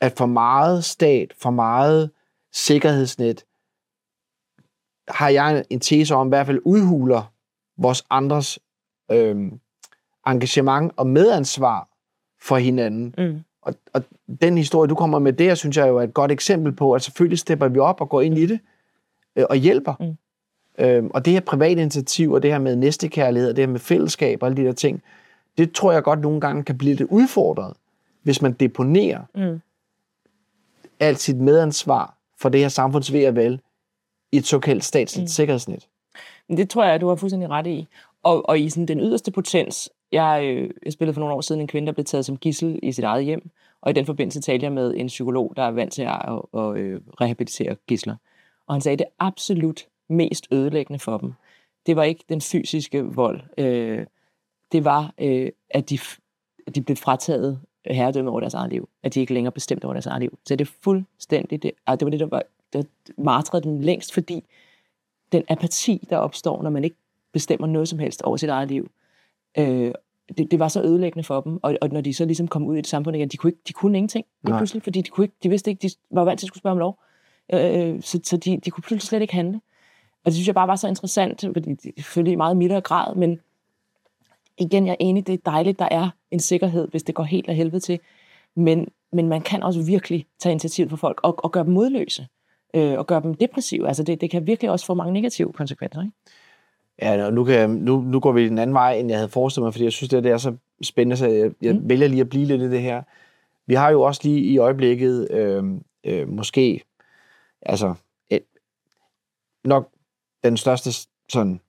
at 0.00 0.12
for 0.18 0.26
meget 0.26 0.84
stat, 0.84 1.32
for 1.42 1.50
meget 1.50 2.10
sikkerhedsnet, 2.52 3.44
har 5.08 5.28
jeg 5.28 5.64
en 5.70 5.80
tese 5.80 6.14
om, 6.14 6.28
i 6.28 6.28
hvert 6.28 6.46
fald 6.46 6.60
udhuler 6.64 7.33
vores 7.76 8.04
andres 8.10 8.58
øh, 9.10 9.52
engagement 10.26 10.92
og 10.96 11.06
medansvar 11.06 11.88
for 12.42 12.56
hinanden. 12.56 13.14
mm. 13.18 13.40
Og, 13.62 13.74
og 13.92 14.02
den 14.42 14.58
historie, 14.58 14.88
du 14.88 14.94
kommer 14.94 15.18
med 15.18 15.32
der, 15.32 15.54
synes 15.54 15.76
jeg 15.76 15.88
jo 15.88 15.96
er 15.96 16.02
et 16.02 16.14
godt 16.14 16.32
eksempel 16.32 16.72
på, 16.72 16.92
at 16.92 17.02
selvfølgelig 17.02 17.38
stepper 17.38 17.68
vi 17.68 17.78
op 17.78 18.00
og 18.00 18.08
går 18.08 18.20
ind 18.20 18.38
i 18.38 18.46
det 18.46 18.60
øh, 19.36 19.44
og 19.50 19.56
hjælper. 19.56 19.94
Mm. 20.00 20.16
Øhm, 20.84 21.10
og 21.14 21.24
det 21.24 21.32
her 21.32 21.40
private 21.40 21.80
initiativ, 21.82 22.32
og 22.32 22.42
det 22.42 22.50
her 22.50 22.58
med 22.58 22.76
næstekærlighed, 22.76 23.50
og 23.50 23.56
det 23.56 23.62
her 23.62 23.72
med 23.72 23.80
fællesskab 23.80 24.42
og 24.42 24.48
alle 24.48 24.62
de 24.62 24.66
der 24.66 24.72
ting, 24.72 25.02
det 25.58 25.72
tror 25.72 25.92
jeg 25.92 26.02
godt 26.02 26.20
nogle 26.20 26.40
gange 26.40 26.62
kan 26.62 26.78
blive 26.78 26.94
lidt 26.94 27.10
udfordret, 27.10 27.74
hvis 28.22 28.42
man 28.42 28.52
deponerer 28.52 29.22
Mm. 29.34 29.60
alt 31.00 31.18
sit 31.20 31.36
medansvar 31.36 32.14
for 32.38 32.48
det 32.48 32.60
her 32.60 32.68
samfunds 32.68 33.12
ved 33.12 33.28
og 33.28 33.34
vel 33.36 33.60
i 34.32 34.36
et 34.36 34.46
såkaldt 34.46 34.84
statsligt 34.84 35.22
mm. 35.22 35.28
Sikkerhedsnet. 35.28 35.88
Men 36.48 36.58
Det 36.58 36.70
tror 36.70 36.84
jeg, 36.84 37.00
du 37.00 37.08
har 37.08 37.16
fuldstændig 37.16 37.50
ret 37.50 37.66
i. 37.66 37.88
Og, 38.22 38.48
og 38.48 38.60
i 38.60 38.68
sådan 38.70 38.88
den 38.88 39.00
yderste 39.00 39.30
potens, 39.30 39.90
jeg, 40.12 40.44
øh, 40.44 40.70
jeg 40.84 40.92
spillede 40.92 41.14
for 41.14 41.20
nogle 41.20 41.34
år 41.34 41.40
siden 41.40 41.60
en 41.60 41.66
kvinde, 41.66 41.86
der 41.86 41.92
blev 41.92 42.04
taget 42.04 42.24
som 42.24 42.36
gissel 42.36 42.80
i 42.82 42.92
sit 42.92 43.04
eget 43.04 43.24
hjem, 43.24 43.50
og 43.80 43.90
i 43.90 43.94
den 43.94 44.06
forbindelse 44.06 44.40
talte 44.40 44.64
jeg 44.64 44.72
med 44.72 44.94
en 44.96 45.06
psykolog, 45.06 45.52
der 45.56 45.62
er 45.62 45.70
vant 45.70 45.92
til 45.92 46.02
at, 46.02 46.20
at, 46.28 46.60
at 46.60 46.76
øh, 46.76 47.00
rehabilitere 47.20 47.76
gisler. 47.86 48.16
Og 48.66 48.74
han 48.74 48.80
sagde, 48.80 48.92
at 48.92 48.98
det 48.98 49.06
absolut 49.18 49.86
mest 50.08 50.46
ødelæggende 50.50 50.98
for 50.98 51.18
dem, 51.18 51.32
det 51.86 51.96
var 51.96 52.02
ikke 52.02 52.24
den 52.28 52.40
fysiske 52.40 53.04
vold. 53.04 53.40
Øh, 53.58 54.06
det 54.72 54.84
var, 54.84 55.14
øh, 55.18 55.50
at 55.70 55.90
de, 55.90 55.98
at 56.66 56.74
de 56.74 56.82
blev 56.82 56.96
frataget 56.96 57.60
herredømme 57.86 58.30
over 58.30 58.40
deres 58.40 58.54
eget 58.54 58.70
liv. 58.70 58.88
At 59.02 59.14
de 59.14 59.20
ikke 59.20 59.34
længere 59.34 59.52
bestemte 59.52 59.84
over 59.84 59.94
deres 59.94 60.06
eget 60.06 60.20
liv. 60.20 60.38
Så 60.46 60.56
det 60.56 60.66
er 60.66 60.72
fuldstændig, 60.82 61.62
det, 61.62 61.70
ah, 61.86 61.98
det 61.98 62.06
var 62.06 62.10
det, 62.10 62.20
der 62.20 62.26
var, 62.26 62.42
der 62.72 62.82
martrede 63.18 63.64
dem 63.64 63.80
længst, 63.80 64.14
fordi 64.14 64.44
den 65.34 65.44
apati, 65.48 66.06
der 66.10 66.16
opstår, 66.16 66.62
når 66.62 66.70
man 66.70 66.84
ikke 66.84 66.96
bestemmer 67.32 67.66
noget 67.66 67.88
som 67.88 67.98
helst 67.98 68.22
over 68.22 68.36
sit 68.36 68.48
eget 68.48 68.68
liv, 68.68 68.90
øh, 69.58 69.92
det, 70.38 70.50
det 70.50 70.58
var 70.58 70.68
så 70.68 70.82
ødelæggende 70.82 71.24
for 71.24 71.40
dem. 71.40 71.58
Og, 71.62 71.76
og 71.80 71.88
når 71.88 72.00
de 72.00 72.14
så 72.14 72.24
ligesom 72.24 72.48
kom 72.48 72.66
ud 72.66 72.76
i 72.76 72.78
et 72.78 72.86
samfund 72.86 73.16
igen, 73.16 73.28
de 73.28 73.36
kunne, 73.36 73.50
ikke, 73.50 73.62
de 73.68 73.72
kunne 73.72 73.98
ingenting 73.98 74.26
lige 74.42 74.50
Nej. 74.50 74.58
pludselig, 74.58 74.82
fordi 74.82 75.00
de, 75.00 75.10
kunne 75.10 75.24
ikke, 75.24 75.36
de 75.42 75.48
vidste 75.48 75.70
ikke, 75.70 75.88
de 75.88 75.90
var 76.10 76.24
vant 76.24 76.40
til 76.40 76.46
at 76.46 76.48
skulle 76.48 76.60
spørge 76.60 76.72
om 76.72 76.78
lov. 76.78 76.98
Øh, 77.52 78.02
så 78.02 78.20
så 78.24 78.36
de, 78.36 78.56
de 78.56 78.70
kunne 78.70 78.82
pludselig 78.82 79.08
slet 79.08 79.22
ikke 79.22 79.34
handle. 79.34 79.60
Og 80.24 80.26
det 80.26 80.34
synes 80.34 80.46
jeg 80.46 80.54
bare 80.54 80.68
var 80.68 80.76
så 80.76 80.88
interessant, 80.88 81.40
fordi 81.40 81.74
det 81.74 81.86
er 81.86 82.02
selvfølgelig 82.02 82.32
i 82.32 82.36
meget 82.36 82.56
mildere 82.56 82.80
grad, 82.80 83.14
men 83.14 83.40
igen, 84.58 84.86
jeg 84.86 84.92
er 84.92 84.96
enig, 85.00 85.26
det 85.26 85.32
er 85.32 85.50
dejligt, 85.50 85.78
der 85.78 85.88
er 85.90 86.10
en 86.30 86.40
sikkerhed, 86.40 86.88
hvis 86.88 87.02
det 87.02 87.14
går 87.14 87.22
helt 87.22 87.48
af 87.48 87.56
helvede 87.56 87.80
til. 87.80 88.00
Men, 88.56 88.88
men 89.12 89.28
man 89.28 89.40
kan 89.40 89.62
også 89.62 89.82
virkelig 89.82 90.26
tage 90.38 90.50
initiativ 90.50 90.90
for 90.90 90.96
folk 90.96 91.20
og, 91.22 91.44
og 91.44 91.52
gøre 91.52 91.64
dem 91.64 91.72
modløse. 91.72 92.26
Øh, 92.74 92.98
og 92.98 93.06
gøre 93.06 93.22
dem 93.22 93.34
depressive. 93.34 93.88
Altså 93.88 94.02
det, 94.02 94.20
det 94.20 94.30
kan 94.30 94.46
virkelig 94.46 94.70
også 94.70 94.86
få 94.86 94.94
mange 94.94 95.12
negative 95.12 95.52
konsekvenser. 95.52 96.02
Ikke? 96.02 96.12
Ja, 97.02 97.26
og 97.26 97.32
nu, 97.32 97.44
kan 97.44 97.54
jeg, 97.54 97.68
nu, 97.68 98.00
nu 98.00 98.20
går 98.20 98.32
vi 98.32 98.48
den 98.48 98.58
anden 98.58 98.74
vej, 98.74 98.92
end 98.92 99.08
jeg 99.08 99.18
havde 99.18 99.28
forestillet 99.28 99.66
mig, 99.66 99.72
fordi 99.72 99.84
jeg 99.84 99.92
synes, 99.92 100.10
det, 100.10 100.24
det 100.24 100.32
er 100.32 100.38
så 100.38 100.56
spændende, 100.82 101.16
så 101.16 101.26
jeg, 101.26 101.50
jeg 101.62 101.74
mm. 101.74 101.88
vælger 101.88 102.08
lige 102.08 102.20
at 102.20 102.28
blive 102.28 102.44
lidt 102.44 102.62
i 102.62 102.70
det 102.70 102.80
her. 102.82 103.02
Vi 103.66 103.74
har 103.74 103.90
jo 103.90 104.02
også 104.02 104.20
lige 104.24 104.40
i 104.40 104.58
øjeblikket 104.58 105.30
øh, 105.30 105.64
øh, 106.04 106.28
måske, 106.28 106.84
altså 107.62 107.94
et, 108.30 108.42
nok 109.64 109.90
den 110.44 110.56
største 110.56 111.08
sådan, 111.28 111.60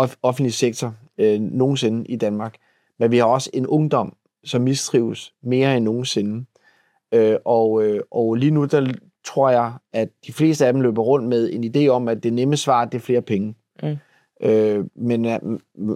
off- 0.00 0.18
offentlige 0.22 0.52
sektor 0.52 0.94
øh, 1.18 1.40
nogensinde 1.40 2.06
i 2.06 2.16
Danmark, 2.16 2.56
men 2.98 3.10
vi 3.10 3.18
har 3.18 3.24
også 3.24 3.50
en 3.54 3.66
ungdom, 3.66 4.16
som 4.44 4.62
mistrives 4.62 5.34
mere 5.42 5.76
end 5.76 5.84
nogensinde. 5.84 6.44
Øh, 7.12 7.36
og, 7.44 7.84
øh, 7.84 8.00
og 8.10 8.34
lige 8.34 8.50
nu, 8.50 8.64
der 8.64 8.92
tror 9.24 9.50
jeg, 9.50 9.72
at 9.92 10.08
de 10.26 10.32
fleste 10.32 10.66
af 10.66 10.72
dem 10.72 10.82
løber 10.82 11.02
rundt 11.02 11.28
med 11.28 11.50
en 11.52 11.64
idé 11.64 11.88
om, 11.88 12.08
at 12.08 12.22
det 12.22 12.32
nemme 12.32 12.56
svar, 12.56 12.84
det 12.84 12.94
er 12.94 13.02
flere 13.02 13.22
penge. 13.22 13.54
Mm. 13.82 13.96
Øh, 14.42 14.84
men, 14.94 15.24
øh, 15.24 15.38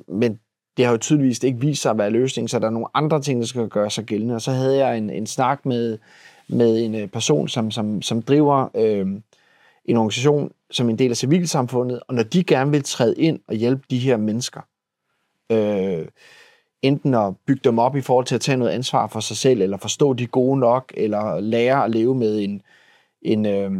men 0.09 0.39
det 0.77 0.85
har 0.85 0.93
jo 0.93 0.99
tydeligvis 0.99 1.43
ikke 1.43 1.61
vist 1.61 1.83
sig 1.83 1.91
at 1.91 1.99
være 1.99 2.11
løsningen, 2.11 2.49
så 2.49 2.59
der 2.59 2.67
er 2.67 2.71
nogle 2.71 2.87
andre 2.95 3.23
ting, 3.23 3.41
der 3.41 3.47
skal 3.47 3.69
gøre 3.69 3.91
sig 3.91 4.05
gældende. 4.05 4.35
Og 4.35 4.43
så 4.43 4.51
havde 4.51 4.77
jeg 4.77 4.99
en, 4.99 5.11
en 5.11 5.27
snak 5.27 5.67
med, 5.67 5.99
med 6.49 6.85
en 6.85 6.95
øh, 6.95 7.09
person, 7.09 7.49
som, 7.49 7.71
som, 7.71 8.03
som 8.03 8.23
driver 8.23 8.69
øh, 8.75 9.07
en 9.85 9.97
organisation 9.97 10.53
som 10.71 10.91
en 10.91 10.99
del 10.99 11.11
af 11.11 11.17
civilsamfundet, 11.17 12.01
og 12.09 12.15
når 12.15 12.23
de 12.23 12.45
gerne 12.45 12.71
vil 12.71 12.83
træde 12.83 13.15
ind 13.19 13.41
og 13.49 13.55
hjælpe 13.55 13.83
de 13.91 13.99
her 13.99 14.17
mennesker, 14.17 14.61
øh, 15.53 16.07
enten 16.83 17.15
at 17.15 17.35
bygge 17.47 17.61
dem 17.65 17.79
op 17.79 17.97
i 17.97 18.01
forhold 18.01 18.27
til 18.27 18.35
at 18.35 18.41
tage 18.41 18.57
noget 18.57 18.71
ansvar 18.71 19.07
for 19.07 19.21
sig 19.21 19.37
selv, 19.37 19.63
eller 19.63 19.77
forstå 19.77 20.13
de 20.13 20.27
gode 20.27 20.61
nok, 20.61 20.93
eller 20.97 21.41
lære 21.41 21.85
at 21.85 21.91
leve 21.91 22.15
med 22.15 22.41
en, 22.41 22.63
en, 23.25 23.47
øh, 23.47 23.73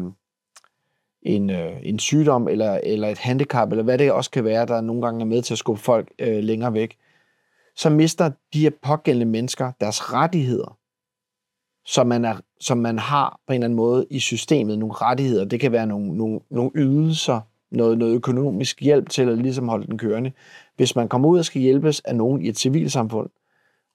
en, 1.23 1.51
øh, 1.51 1.73
en 1.83 1.99
sygdom, 1.99 2.49
eller, 2.49 2.81
eller 2.83 3.09
et 3.09 3.19
handicap, 3.19 3.71
eller 3.71 3.85
hvad 3.85 3.99
det 3.99 4.13
også 4.13 4.31
kan 4.31 4.45
være, 4.45 4.67
der 4.67 4.81
nogle 4.81 5.03
gange 5.03 5.21
er 5.21 5.27
med 5.27 5.43
til 5.43 5.55
at 5.55 5.59
skubbe 5.59 5.83
folk 5.83 6.13
øh, 6.19 6.43
længere 6.43 6.75
væk, 6.75 6.97
så 7.77 7.91
mister 7.91 8.31
de 8.53 8.61
her 8.61 8.71
pågældende 8.83 9.27
mennesker 9.27 9.73
deres 9.81 10.13
rettigheder, 10.13 10.79
som 11.87 12.07
man, 12.07 12.25
er, 12.25 12.37
som 12.61 12.79
man 12.79 12.99
har 12.99 13.41
på 13.47 13.53
en 13.53 13.55
eller 13.55 13.65
anden 13.65 13.77
måde 13.77 14.07
i 14.11 14.19
systemet, 14.19 14.79
nogle 14.79 14.95
rettigheder. 14.95 15.45
Det 15.45 15.61
kan 15.61 15.73
være 15.73 15.87
nogle, 15.87 16.17
nogle, 16.17 16.41
nogle 16.51 16.71
ydelser, 16.75 17.41
noget, 17.71 17.99
noget 17.99 18.15
økonomisk 18.15 18.81
hjælp 18.81 19.09
til 19.09 19.29
at 19.29 19.39
ligesom 19.39 19.69
holde 19.69 19.87
den 19.87 19.99
kørende. 19.99 20.33
Hvis 20.77 20.97
man 20.97 21.09
kommer 21.09 21.29
ud 21.29 21.39
og 21.39 21.45
skal 21.45 21.63
hjælpes 21.63 22.01
af 22.01 22.17
nogen 22.17 22.43
i 22.43 22.49
et 22.49 22.59
civilsamfund, 22.59 23.31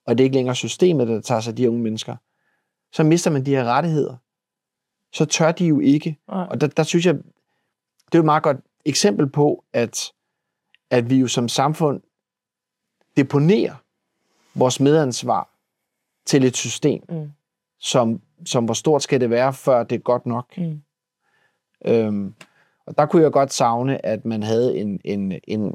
og 0.06 0.18
det 0.18 0.24
er 0.24 0.24
ikke 0.24 0.36
længere 0.36 0.54
systemet, 0.54 1.08
der 1.08 1.20
tager 1.20 1.40
sig 1.40 1.50
af 1.50 1.56
de 1.56 1.68
unge 1.70 1.82
mennesker, 1.82 2.16
så 2.92 3.04
mister 3.04 3.30
man 3.30 3.46
de 3.46 3.50
her 3.50 3.64
rettigheder. 3.64 4.16
Så 5.12 5.24
tør 5.24 5.52
de 5.52 5.66
jo 5.66 5.80
ikke. 5.80 6.18
Nej. 6.28 6.46
Og 6.50 6.60
der, 6.60 6.66
der 6.66 6.82
synes 6.82 7.06
jeg, 7.06 7.14
det 7.14 8.14
er 8.14 8.18
jo 8.18 8.20
et 8.20 8.24
meget 8.24 8.42
godt 8.42 8.56
eksempel 8.84 9.26
på, 9.30 9.64
at, 9.72 10.12
at 10.90 11.10
vi 11.10 11.16
jo 11.16 11.26
som 11.28 11.48
samfund 11.48 12.00
deponerer 13.16 13.74
vores 14.54 14.80
medansvar 14.80 15.50
til 16.26 16.44
et 16.44 16.56
system, 16.56 17.02
Mm. 17.08 17.30
som, 17.78 18.20
som 18.46 18.64
hvor 18.64 18.74
stort 18.74 19.02
skal 19.02 19.20
det 19.20 19.30
være, 19.30 19.52
før 19.52 19.82
det 19.82 19.96
er 19.96 20.00
godt 20.00 20.26
nok. 20.26 20.58
Mm. 20.58 20.82
Øhm, 21.84 22.34
og 22.86 22.98
der 22.98 23.06
kunne 23.06 23.22
jeg 23.22 23.32
godt 23.32 23.52
savne, 23.52 24.06
at 24.06 24.24
man 24.24 24.42
havde 24.42 24.78
en, 24.78 25.00
en, 25.04 25.32
en, 25.44 25.74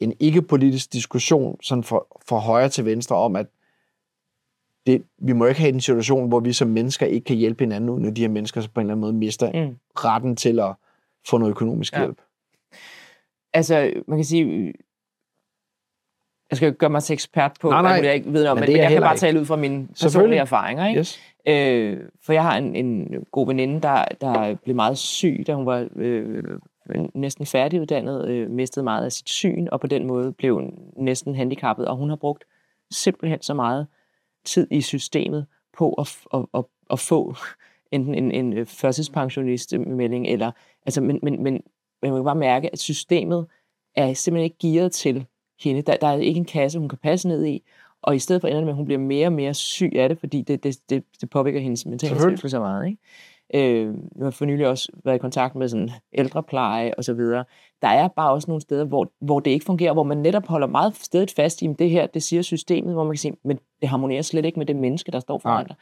en 0.00 0.12
ikke-politisk 0.20 0.92
diskussion 0.92 1.62
sådan 1.62 1.84
for, 1.84 2.20
for 2.26 2.38
højre 2.38 2.68
til 2.68 2.84
venstre 2.84 3.16
om, 3.16 3.36
at 3.36 3.46
det, 4.86 5.02
vi 5.18 5.32
må 5.32 5.46
ikke 5.46 5.60
have 5.60 5.72
en 5.72 5.80
situation, 5.80 6.28
hvor 6.28 6.40
vi 6.40 6.52
som 6.52 6.68
mennesker 6.68 7.06
ikke 7.06 7.24
kan 7.24 7.36
hjælpe 7.36 7.64
hinanden, 7.64 8.02
når 8.02 8.10
de 8.10 8.20
her 8.20 8.28
mennesker 8.28 8.60
så 8.60 8.70
på 8.70 8.80
en 8.80 8.84
eller 8.84 8.94
anden 8.94 9.00
måde 9.00 9.12
mister 9.12 9.66
mm. 9.66 9.76
retten 9.96 10.36
til 10.36 10.60
at 10.60 10.74
få 11.28 11.38
noget 11.38 11.50
økonomisk 11.50 11.92
ja. 11.92 11.98
hjælp. 11.98 12.20
Altså, 13.52 13.92
man 14.06 14.18
kan 14.18 14.24
sige, 14.24 14.72
jeg 16.50 16.56
skal 16.56 16.66
ikke 16.66 16.78
gøre 16.78 16.90
mig 16.90 17.02
til 17.02 17.12
ekspert 17.12 17.52
på, 17.60 17.70
nej, 17.70 17.82
nej, 17.82 18.00
jeg 18.04 18.14
ikke 18.14 18.32
ved 18.32 18.46
om, 18.46 18.56
men, 18.56 18.60
men, 18.60 18.72
men 18.72 18.82
jeg 18.82 18.90
kan 18.90 19.02
bare 19.02 19.14
ikke. 19.14 19.20
tale 19.20 19.40
ud 19.40 19.44
fra 19.44 19.56
mine 19.56 19.88
personlige 20.02 20.40
erfaringer. 20.40 20.88
Ikke? 20.88 20.98
Yes. 20.98 21.20
Øh, 21.48 22.00
for 22.22 22.32
jeg 22.32 22.42
har 22.42 22.58
en, 22.58 22.76
en 22.76 23.08
god 23.32 23.46
veninde, 23.46 23.80
der, 23.80 24.04
der 24.20 24.54
blev 24.54 24.76
meget 24.76 24.98
syg, 24.98 25.44
da 25.46 25.54
hun 25.54 25.66
var 25.66 25.88
øh, 25.96 26.44
næsten 27.14 27.46
færdiguddannet, 27.46 28.28
øh, 28.28 28.50
mistede 28.50 28.84
meget 28.84 29.04
af 29.04 29.12
sit 29.12 29.28
syn, 29.28 29.66
og 29.72 29.80
på 29.80 29.86
den 29.86 30.06
måde 30.06 30.32
blev 30.32 30.72
næsten 30.96 31.34
handicappet, 31.34 31.88
og 31.88 31.96
hun 31.96 32.08
har 32.08 32.16
brugt 32.16 32.44
simpelthen 32.90 33.42
så 33.42 33.54
meget 33.54 33.86
tid 34.46 34.68
i 34.70 34.80
systemet 34.80 35.46
på 35.78 35.92
at, 35.92 36.18
at, 36.34 36.46
at, 36.54 36.64
at 36.90 36.98
få 37.00 37.34
enten 37.92 38.14
en, 38.14 38.30
en 38.30 38.52
øh, 38.52 38.66
førtidspensionistmelding, 38.66 40.26
eller, 40.26 40.52
altså, 40.86 41.00
men, 41.00 41.18
men, 41.22 41.42
men 41.42 41.62
man 42.02 42.14
kan 42.14 42.24
bare 42.24 42.34
mærke, 42.34 42.72
at 42.72 42.78
systemet 42.78 43.46
er 43.94 44.14
simpelthen 44.14 44.44
ikke 44.44 44.58
gearet 44.58 44.92
til 44.92 45.26
hende. 45.60 45.82
Der, 45.82 45.96
der 45.96 46.06
er 46.06 46.16
ikke 46.16 46.38
en 46.38 46.44
kasse, 46.44 46.78
hun 46.78 46.88
kan 46.88 46.98
passe 46.98 47.28
ned 47.28 47.46
i, 47.46 47.62
og 48.02 48.16
i 48.16 48.18
stedet 48.18 48.40
for 48.40 48.48
ender 48.48 48.60
det 48.60 48.66
med, 48.66 48.72
at 48.72 48.76
hun 48.76 48.84
bliver 48.84 48.98
mere 48.98 49.26
og 49.26 49.32
mere 49.32 49.54
syg 49.54 49.92
af 49.96 50.08
det, 50.08 50.18
fordi 50.18 50.42
det, 50.42 50.64
det, 50.64 50.90
det, 50.90 51.04
det 51.20 51.30
påvirker 51.30 51.60
hendes 51.60 51.86
mentale 51.86 52.48
så 52.48 52.58
meget. 52.58 52.86
Ikke? 52.86 52.98
Øh, 53.54 53.94
jeg 54.16 54.24
har 54.24 54.30
for 54.30 54.44
nylig 54.44 54.68
også 54.68 54.92
været 55.04 55.16
i 55.16 55.18
kontakt 55.18 55.54
med 55.54 55.68
sådan 55.68 55.90
ældrepleje 56.12 56.94
og 56.98 57.04
så 57.04 57.14
videre. 57.14 57.44
Der 57.82 57.88
er 57.88 58.08
bare 58.08 58.30
også 58.30 58.50
nogle 58.50 58.60
steder, 58.60 58.84
hvor, 58.84 59.12
hvor 59.20 59.40
det 59.40 59.50
ikke 59.50 59.64
fungerer, 59.64 59.92
hvor 59.92 60.02
man 60.02 60.18
netop 60.18 60.46
holder 60.46 60.66
meget 60.66 60.96
stedet 60.96 61.30
fast 61.30 61.62
i, 61.62 61.66
at 61.66 61.78
det 61.78 61.90
her, 61.90 62.06
det 62.06 62.22
siger 62.22 62.42
systemet, 62.42 62.94
hvor 62.94 63.04
man 63.04 63.12
kan 63.12 63.18
sige, 63.18 63.36
men 63.44 63.58
det 63.80 63.88
harmonerer 63.88 64.22
slet 64.22 64.44
ikke 64.44 64.58
med 64.58 64.66
det 64.66 64.76
menneske, 64.76 65.12
der 65.12 65.20
står 65.20 65.38
foran 65.38 65.66
dig. 65.66 65.76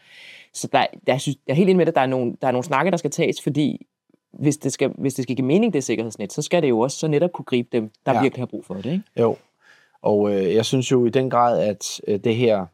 Så 0.52 0.68
der, 0.72 0.86
der, 1.06 1.18
synes, 1.18 1.36
jeg 1.46 1.52
er 1.52 1.56
helt 1.56 1.70
enig 1.70 1.76
med, 1.76 1.88
at 1.88 1.94
der 1.94 2.00
er 2.00 2.06
nogle, 2.06 2.36
der 2.40 2.48
er 2.48 2.52
nogle 2.52 2.64
snakke, 2.64 2.90
der 2.90 2.96
skal 2.96 3.10
tages, 3.10 3.42
fordi 3.42 3.86
hvis 4.32 4.56
det, 4.56 4.72
skal, 4.72 4.90
hvis 4.98 5.14
det 5.14 5.22
skal 5.22 5.36
give 5.36 5.46
mening, 5.46 5.72
det 5.72 5.84
sikkerhedsnet, 5.84 6.32
så 6.32 6.42
skal 6.42 6.62
det 6.62 6.68
jo 6.68 6.80
også 6.80 6.98
så 6.98 7.08
netop 7.08 7.32
kunne 7.32 7.44
gribe 7.44 7.68
dem, 7.72 7.90
der 8.06 8.12
ja. 8.12 8.22
virkelig 8.22 8.40
har 8.40 8.46
brug 8.46 8.64
for 8.64 8.74
det. 8.74 8.86
Ikke? 8.86 9.04
Jo, 9.20 9.36
og 10.02 10.32
øh, 10.32 10.54
jeg 10.54 10.64
synes 10.64 10.92
jo 10.92 11.06
i 11.06 11.10
den 11.10 11.30
grad, 11.30 11.62
at 11.62 12.00
øh, 12.08 12.20
det 12.24 12.36
her, 12.36 12.66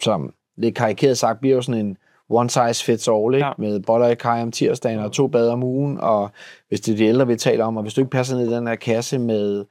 som 0.00 0.34
lidt 0.56 0.74
karikeret 0.74 1.18
sagt, 1.18 1.40
bliver 1.40 1.56
jo 1.56 1.62
sådan 1.62 1.86
en 1.86 1.96
one 2.28 2.50
size 2.50 2.84
fits 2.84 3.08
all, 3.08 3.34
ikke? 3.34 3.46
Ja. 3.46 3.52
med 3.58 3.80
boller 3.80 4.08
i 4.08 4.14
kaj 4.14 4.42
om 4.42 4.52
tirsdagen 4.52 4.98
og 4.98 5.12
to 5.12 5.26
bad 5.26 5.48
om 5.48 5.62
ugen, 5.62 5.98
og 6.00 6.30
hvis 6.68 6.80
det 6.80 6.92
er 6.92 6.96
de 6.96 7.04
ældre, 7.04 7.26
vi 7.26 7.36
taler 7.36 7.64
om, 7.64 7.76
og 7.76 7.82
hvis 7.82 7.94
du 7.94 8.00
ikke 8.00 8.10
passer 8.10 8.36
ned 8.36 8.50
i 8.50 8.54
den 8.54 8.66
her 8.66 8.74
kasse 8.74 9.18
med, 9.18 9.64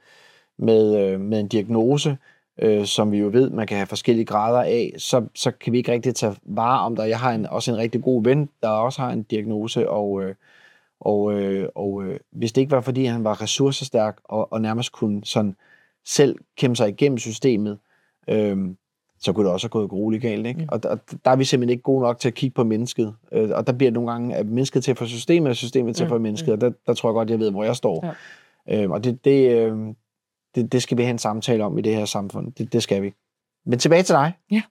med, 0.58 0.96
øh, 0.98 1.20
med 1.20 1.40
en 1.40 1.48
diagnose, 1.48 2.18
øh, 2.58 2.86
som 2.86 3.12
vi 3.12 3.18
jo 3.18 3.30
ved, 3.32 3.50
man 3.50 3.66
kan 3.66 3.76
have 3.76 3.86
forskellige 3.86 4.26
grader 4.26 4.62
af, 4.62 4.92
så, 4.98 5.26
så 5.34 5.50
kan 5.50 5.72
vi 5.72 5.78
ikke 5.78 5.92
rigtig 5.92 6.14
tage 6.14 6.36
vare 6.42 6.80
om 6.80 6.96
dig. 6.96 7.08
Jeg 7.08 7.18
har 7.18 7.32
en, 7.32 7.46
også 7.46 7.72
en 7.72 7.78
rigtig 7.78 8.02
god 8.02 8.24
ven, 8.24 8.48
der 8.62 8.68
også 8.68 9.02
har 9.02 9.10
en 9.10 9.22
diagnose, 9.22 9.90
og, 9.90 10.22
øh, 10.22 10.34
og, 11.00 11.32
øh, 11.32 11.68
og 11.74 12.04
øh, 12.04 12.20
hvis 12.30 12.52
det 12.52 12.60
ikke 12.60 12.70
var, 12.70 12.80
fordi 12.80 13.04
han 13.04 13.24
var 13.24 13.42
ressourcestærk 13.42 14.18
og, 14.24 14.52
og 14.52 14.60
nærmest 14.60 14.92
kunne 14.92 15.24
sådan 15.24 15.56
selv 16.06 16.38
kæmpe 16.56 16.76
sig 16.76 16.88
igennem 16.88 17.18
systemet, 17.18 17.78
øh, 18.28 18.58
så 19.22 19.32
kunne 19.32 19.44
det 19.44 19.52
også 19.52 19.66
have 19.66 19.70
gået 19.70 19.90
grueligt 19.90 20.22
galt. 20.22 20.46
Ikke? 20.46 20.60
Mm. 20.60 20.68
Og 20.72 20.82
der, 20.82 20.96
der 21.24 21.30
er 21.30 21.36
vi 21.36 21.44
simpelthen 21.44 21.70
ikke 21.70 21.82
gode 21.82 22.02
nok 22.02 22.18
til 22.18 22.28
at 22.28 22.34
kigge 22.34 22.54
på 22.54 22.64
mennesket. 22.64 23.14
Øh, 23.32 23.50
og 23.54 23.66
der 23.66 23.72
bliver 23.72 23.90
nogle 23.90 24.10
gange 24.10 24.34
at 24.34 24.46
mennesket 24.46 24.84
til 24.84 24.90
at 24.90 24.98
få 24.98 25.06
systemet, 25.06 25.50
og 25.50 25.56
systemet 25.56 25.96
til 25.96 26.04
at 26.04 26.10
mm. 26.10 26.20
mennesket. 26.20 26.52
Og 26.52 26.60
der, 26.60 26.70
der 26.86 26.94
tror 26.94 27.08
jeg 27.08 27.14
godt, 27.14 27.30
jeg 27.30 27.38
ved, 27.38 27.50
hvor 27.50 27.64
jeg 27.64 27.76
står. 27.76 28.14
Ja. 28.68 28.82
Øh, 28.82 28.90
og 28.90 29.04
det, 29.04 29.24
det, 29.24 29.50
øh, 29.50 29.78
det, 30.54 30.72
det 30.72 30.82
skal 30.82 30.98
vi 30.98 31.02
have 31.02 31.10
en 31.10 31.18
samtale 31.18 31.64
om 31.64 31.78
i 31.78 31.80
det 31.80 31.96
her 31.96 32.04
samfund. 32.04 32.52
Det, 32.52 32.72
det 32.72 32.82
skal 32.82 33.02
vi. 33.02 33.14
Men 33.66 33.78
tilbage 33.78 34.02
til 34.02 34.14
dig. 34.14 34.32
Ja. 34.50 34.62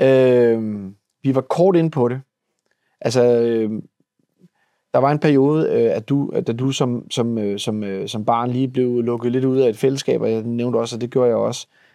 Øh, 0.00 0.90
vi 1.22 1.34
var 1.34 1.40
kort 1.40 1.76
ind 1.76 1.90
på 1.90 2.08
det. 2.08 2.20
Altså, 3.00 3.24
øh, 3.24 3.70
der 4.94 4.98
var 4.98 5.10
en 5.12 5.18
periode, 5.18 5.70
øh, 5.70 5.96
at 5.96 6.08
du, 6.08 6.32
da 6.46 6.52
du 6.52 6.72
som, 6.72 7.10
som, 7.10 7.38
øh, 7.38 7.58
som, 7.58 7.84
øh, 7.84 8.08
som 8.08 8.24
barn 8.24 8.50
lige 8.50 8.68
blev 8.68 9.02
lukket 9.02 9.32
lidt 9.32 9.44
ud 9.44 9.58
af 9.58 9.68
et 9.68 9.76
fællesskab, 9.76 10.20
og 10.20 10.32
jeg 10.32 10.42
nævnte 10.42 10.76
også, 10.76 10.96
at 10.96 11.00
det 11.00 11.10
gjorde 11.10 11.28
jeg 11.28 11.36
også. 11.36 11.66
Øh, 11.70 11.85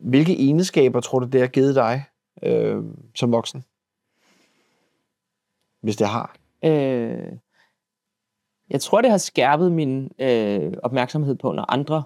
hvilke 0.00 0.44
egenskaber 0.44 1.00
tror 1.00 1.18
du, 1.18 1.26
det 1.26 1.40
har 1.40 1.48
givet 1.48 1.74
dig 1.74 2.04
øh, 2.42 2.84
som 3.14 3.32
voksen? 3.32 3.64
Hvis 5.80 5.96
det 5.96 6.06
har. 6.06 6.36
Øh, 6.64 7.32
jeg 8.70 8.80
tror, 8.80 9.00
det 9.00 9.10
har 9.10 9.18
skærpet 9.18 9.72
min 9.72 10.12
øh, 10.18 10.72
opmærksomhed 10.82 11.34
på, 11.34 11.52
når 11.52 11.72
andre 11.72 12.04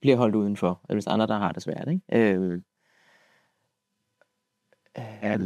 bliver 0.00 0.16
holdt 0.16 0.34
udenfor. 0.34 0.80
Eller 0.88 0.96
hvis 0.96 1.06
andre, 1.06 1.26
der 1.26 1.38
har 1.38 1.52
det 1.52 1.62
svært. 1.62 1.88
Ikke? 1.88 2.02
Øh, 2.12 2.60
øh, 4.98 5.40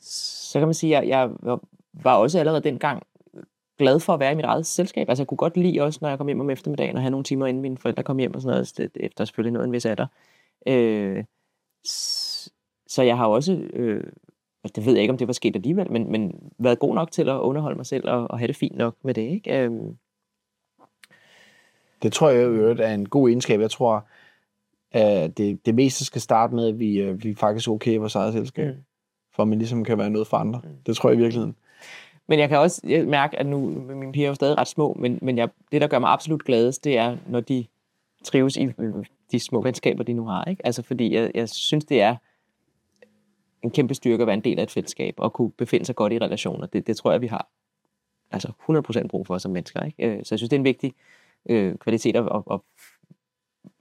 så 0.00 0.58
kan 0.58 0.68
man 0.68 0.74
sige, 0.74 0.96
at 0.96 1.08
jeg, 1.08 1.30
jeg 1.42 1.58
var 1.92 2.14
også 2.14 2.38
allerede 2.38 2.62
dengang 2.62 3.02
glad 3.78 4.00
for 4.00 4.14
at 4.14 4.20
være 4.20 4.32
i 4.32 4.34
mit 4.34 4.44
eget 4.44 4.66
selskab. 4.66 5.08
Altså 5.08 5.22
jeg 5.22 5.26
kunne 5.26 5.38
godt 5.38 5.56
lide 5.56 5.80
også, 5.80 5.98
når 6.02 6.08
jeg 6.08 6.18
kom 6.18 6.26
hjem 6.26 6.40
om 6.40 6.50
eftermiddagen 6.50 6.96
og 6.96 7.02
have 7.02 7.10
nogle 7.10 7.24
timer 7.24 7.46
inden 7.46 7.62
mine 7.62 7.78
forældre 7.78 8.02
kom 8.02 8.18
hjem 8.18 8.34
og 8.34 8.42
sådan 8.42 8.66
noget, 8.78 8.90
efter 8.96 9.24
selvfølgelig 9.24 9.52
noget 9.52 9.66
en 9.66 9.72
vis 9.72 9.86
alder. 9.86 10.06
Øh, 10.66 11.24
så 12.86 13.02
jeg 13.02 13.16
har 13.16 13.26
også, 13.26 13.52
øh, 13.52 14.04
det 14.74 14.86
ved 14.86 14.92
jeg 14.92 15.02
ikke, 15.02 15.12
om 15.12 15.18
det 15.18 15.26
var 15.26 15.32
sket 15.32 15.56
alligevel, 15.56 15.92
men, 15.92 16.10
men 16.10 16.52
været 16.58 16.78
god 16.78 16.94
nok 16.94 17.10
til 17.10 17.28
at 17.28 17.38
underholde 17.38 17.76
mig 17.76 17.86
selv 17.86 18.08
og, 18.08 18.30
og 18.30 18.38
have 18.38 18.48
det 18.48 18.56
fint 18.56 18.76
nok 18.76 18.96
med 19.02 19.14
det. 19.14 19.22
Ikke? 19.22 19.58
Øh. 19.58 19.70
Det 22.02 22.12
tror 22.12 22.30
jeg 22.30 22.44
jo 22.44 22.76
er 22.78 22.94
en 22.94 23.08
god 23.08 23.28
egenskab. 23.28 23.60
Jeg 23.60 23.70
tror, 23.70 24.06
at 24.92 25.38
det, 25.38 25.66
det 25.66 25.74
meste 25.74 26.04
skal 26.04 26.20
starte 26.20 26.54
med, 26.54 26.68
at 26.68 26.78
vi, 26.78 27.00
øh, 27.00 27.24
vi 27.24 27.30
er 27.30 27.34
faktisk 27.34 27.68
okay 27.68 27.92
i 27.92 27.96
vores 27.96 28.14
eget 28.14 28.32
selskab. 28.32 28.74
Mm. 28.74 28.82
For 29.34 29.42
at 29.42 29.48
man 29.48 29.58
ligesom 29.58 29.84
kan 29.84 29.98
være 29.98 30.10
noget 30.10 30.26
for 30.26 30.36
andre. 30.36 30.60
Mm. 30.64 30.70
Det 30.86 30.96
tror 30.96 31.08
jeg 31.08 31.18
i 31.18 31.20
virkeligheden. 31.20 31.56
Men 32.28 32.38
jeg 32.38 32.48
kan 32.48 32.58
også 32.58 33.04
mærke, 33.06 33.38
at 33.38 33.46
nu, 33.46 33.68
mine 33.94 34.12
piger 34.12 34.26
er 34.26 34.28
jo 34.28 34.34
stadig 34.34 34.58
ret 34.58 34.68
små, 34.68 34.96
men, 34.98 35.18
men 35.22 35.38
jeg, 35.38 35.48
det, 35.72 35.80
der 35.80 35.86
gør 35.86 35.98
mig 35.98 36.10
absolut 36.10 36.44
gladest, 36.44 36.84
det 36.84 36.98
er, 36.98 37.16
når 37.28 37.40
de 37.40 37.66
trives 38.24 38.56
i 38.56 38.68
øh, 38.78 38.94
de 39.32 39.40
små 39.40 39.60
venskaber, 39.60 40.04
de 40.04 40.12
nu 40.12 40.26
har. 40.26 40.44
Ikke? 40.44 40.66
Altså, 40.66 40.82
fordi 40.82 41.14
jeg, 41.14 41.30
jeg 41.34 41.48
synes, 41.48 41.84
det 41.84 42.02
er 42.02 42.16
en 43.62 43.70
kæmpe 43.70 43.94
styrke 43.94 44.22
at 44.22 44.26
være 44.26 44.34
en 44.34 44.44
del 44.44 44.58
af 44.58 44.62
et 44.62 44.70
fællesskab, 44.70 45.14
og 45.18 45.32
kunne 45.32 45.50
befinde 45.50 45.86
sig 45.86 45.96
godt 45.96 46.12
i 46.12 46.18
relationer. 46.18 46.66
Det, 46.66 46.86
det 46.86 46.96
tror 46.96 47.12
jeg, 47.12 47.20
vi 47.20 47.26
har 47.26 47.48
altså 48.30 48.52
100% 49.02 49.06
brug 49.06 49.26
for 49.26 49.38
som 49.38 49.50
mennesker. 49.50 49.82
Ikke? 49.82 50.06
Øh, 50.06 50.24
så 50.24 50.34
jeg 50.34 50.38
synes, 50.38 50.50
det 50.50 50.56
er 50.56 50.60
en 50.60 50.64
vigtig 50.64 50.94
øh, 51.48 51.76
kvalitet 51.78 52.16
at, 52.16 52.24
at, 52.34 52.42
at 52.50 52.60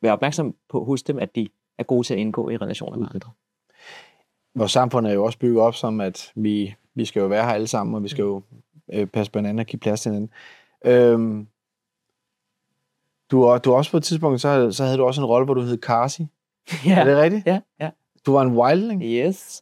være 0.02 0.14
opmærksom 0.14 0.56
på 0.70 0.84
hos 0.84 1.04
dem, 1.04 1.20
at 1.20 1.36
de 1.36 1.48
er 1.78 1.84
gode 1.84 2.08
til 2.08 2.14
at 2.14 2.20
indgå 2.20 2.50
i 2.50 2.58
relationer 2.58 2.98
med 2.98 3.08
andre. 3.14 3.32
Vores 4.56 4.72
samfund 4.72 5.08
er 5.08 5.12
jo 5.12 5.26
også 5.26 5.40
bygget 5.40 5.62
op 5.62 5.76
som, 5.76 6.02
at 6.02 6.32
vi 6.36 6.76
vi 6.96 7.06
skal 7.06 7.20
jo 7.20 7.26
være 7.26 7.46
her 7.46 7.52
alle 7.52 7.68
sammen, 7.68 7.96
og 7.96 8.04
vi 8.04 8.08
skal 8.08 8.22
jo 8.22 8.42
øh, 8.94 9.08
passe 9.08 9.32
på 9.32 9.40
hinanden 9.40 9.60
og 9.60 9.66
give 9.66 9.80
plads 9.80 10.02
til 10.02 10.12
hinanden. 10.12 10.30
Øhm, 10.86 11.48
du, 13.32 13.60
du 13.66 13.74
også 13.74 13.92
på 13.92 13.98
et 13.98 14.04
tidspunkt, 14.04 14.42
så, 14.42 14.72
så 14.72 14.84
havde 14.84 14.98
du 14.98 15.04
også 15.04 15.22
en 15.22 15.26
rolle, 15.26 15.46
hvor 15.46 15.54
du 15.54 15.62
hed 15.62 15.78
Karsi. 15.78 16.28
Ja. 16.86 17.00
Er 17.00 17.04
det 17.04 17.18
rigtigt? 17.18 17.48
Ja, 17.48 17.60
ja. 17.80 17.90
Du 18.26 18.34
var 18.34 18.42
en 18.42 18.58
wildling? 18.58 19.04
Yes. 19.04 19.62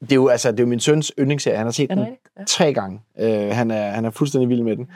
Det 0.00 0.12
er 0.12 0.16
jo, 0.16 0.28
altså, 0.28 0.50
det 0.50 0.60
er 0.60 0.64
jo 0.64 0.68
min 0.68 0.80
søns 0.80 1.12
yndlingsserie. 1.18 1.56
Han 1.56 1.66
har 1.66 1.72
set 1.72 1.90
den 1.90 1.98
ja. 1.98 2.44
tre 2.46 2.74
gange. 2.74 3.00
Øh, 3.18 3.50
han, 3.50 3.70
er, 3.70 3.90
han 3.90 4.04
er 4.04 4.10
fuldstændig 4.10 4.48
vild 4.48 4.62
med 4.62 4.76
den. 4.76 4.90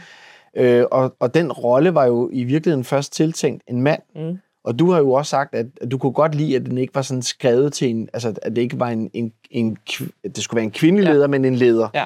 Øh, 0.57 0.85
og, 0.91 1.17
og 1.21 1.35
den 1.35 1.53
rolle 1.53 1.95
var 1.95 2.05
jo 2.05 2.31
i 2.33 2.45
virkeligheden 2.45 2.85
først 2.85 3.13
tiltænkt 3.13 3.63
en 3.69 3.83
mand. 3.83 4.03
Mm. 4.15 4.39
Og 4.65 4.79
du 4.79 4.91
har 4.91 4.99
jo 4.99 5.13
også 5.13 5.31
sagt, 5.31 5.55
at 5.55 5.67
du 5.91 5.99
kunne 5.99 6.13
godt 6.13 6.35
lide, 6.35 6.57
at 6.57 6.67
den 6.67 6.79
ikke 6.79 6.95
var 6.95 7.03
sådan 7.03 7.23
skrevet 7.23 7.73
til 7.73 7.91
en, 7.91 8.09
altså 8.13 8.35
at 8.43 8.57
det 8.57 8.63
ikke 8.63 8.81
var 8.81 8.89
en, 8.89 9.11
en, 9.13 9.33
en 9.51 9.79
det 10.25 10.39
skulle 10.39 10.57
være 10.57 10.65
en 10.65 10.71
kvindelig 10.71 11.09
leder, 11.09 11.21
ja. 11.21 11.27
men 11.27 11.45
en 11.45 11.55
leder. 11.55 11.89
Ja. 11.95 12.05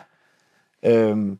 Øhm, 0.82 1.38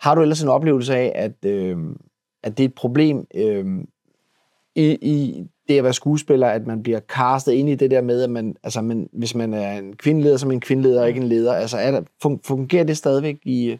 har 0.00 0.14
du 0.14 0.22
ellers 0.22 0.42
en 0.42 0.48
oplevelse 0.48 0.96
af, 0.96 1.12
at, 1.14 1.50
øhm, 1.50 2.00
at 2.42 2.58
det 2.58 2.64
er 2.64 2.68
et 2.68 2.74
problem 2.74 3.26
øhm, 3.34 3.88
i, 4.74 4.98
i 5.02 5.44
det 5.68 5.78
at 5.78 5.84
være 5.84 5.92
skuespiller, 5.92 6.48
at 6.48 6.66
man 6.66 6.82
bliver 6.82 7.00
castet 7.00 7.52
ind 7.52 7.68
i 7.68 7.74
det 7.74 7.90
der 7.90 8.00
med, 8.00 8.22
at 8.22 8.30
man, 8.30 8.56
altså 8.62 8.80
man, 8.80 9.08
hvis 9.12 9.34
man 9.34 9.54
er 9.54 9.78
en 9.78 9.96
kvindeleder, 9.96 10.36
som 10.36 10.50
en 10.50 10.60
kvindeleder, 10.60 11.02
og 11.02 11.08
ikke 11.08 11.20
en 11.20 11.28
leder, 11.28 11.54
altså 11.54 11.78
er 11.78 11.90
der, 11.90 12.02
fungerer 12.44 12.84
det 12.84 12.96
stadigvæk 12.96 13.38
i, 13.44 13.78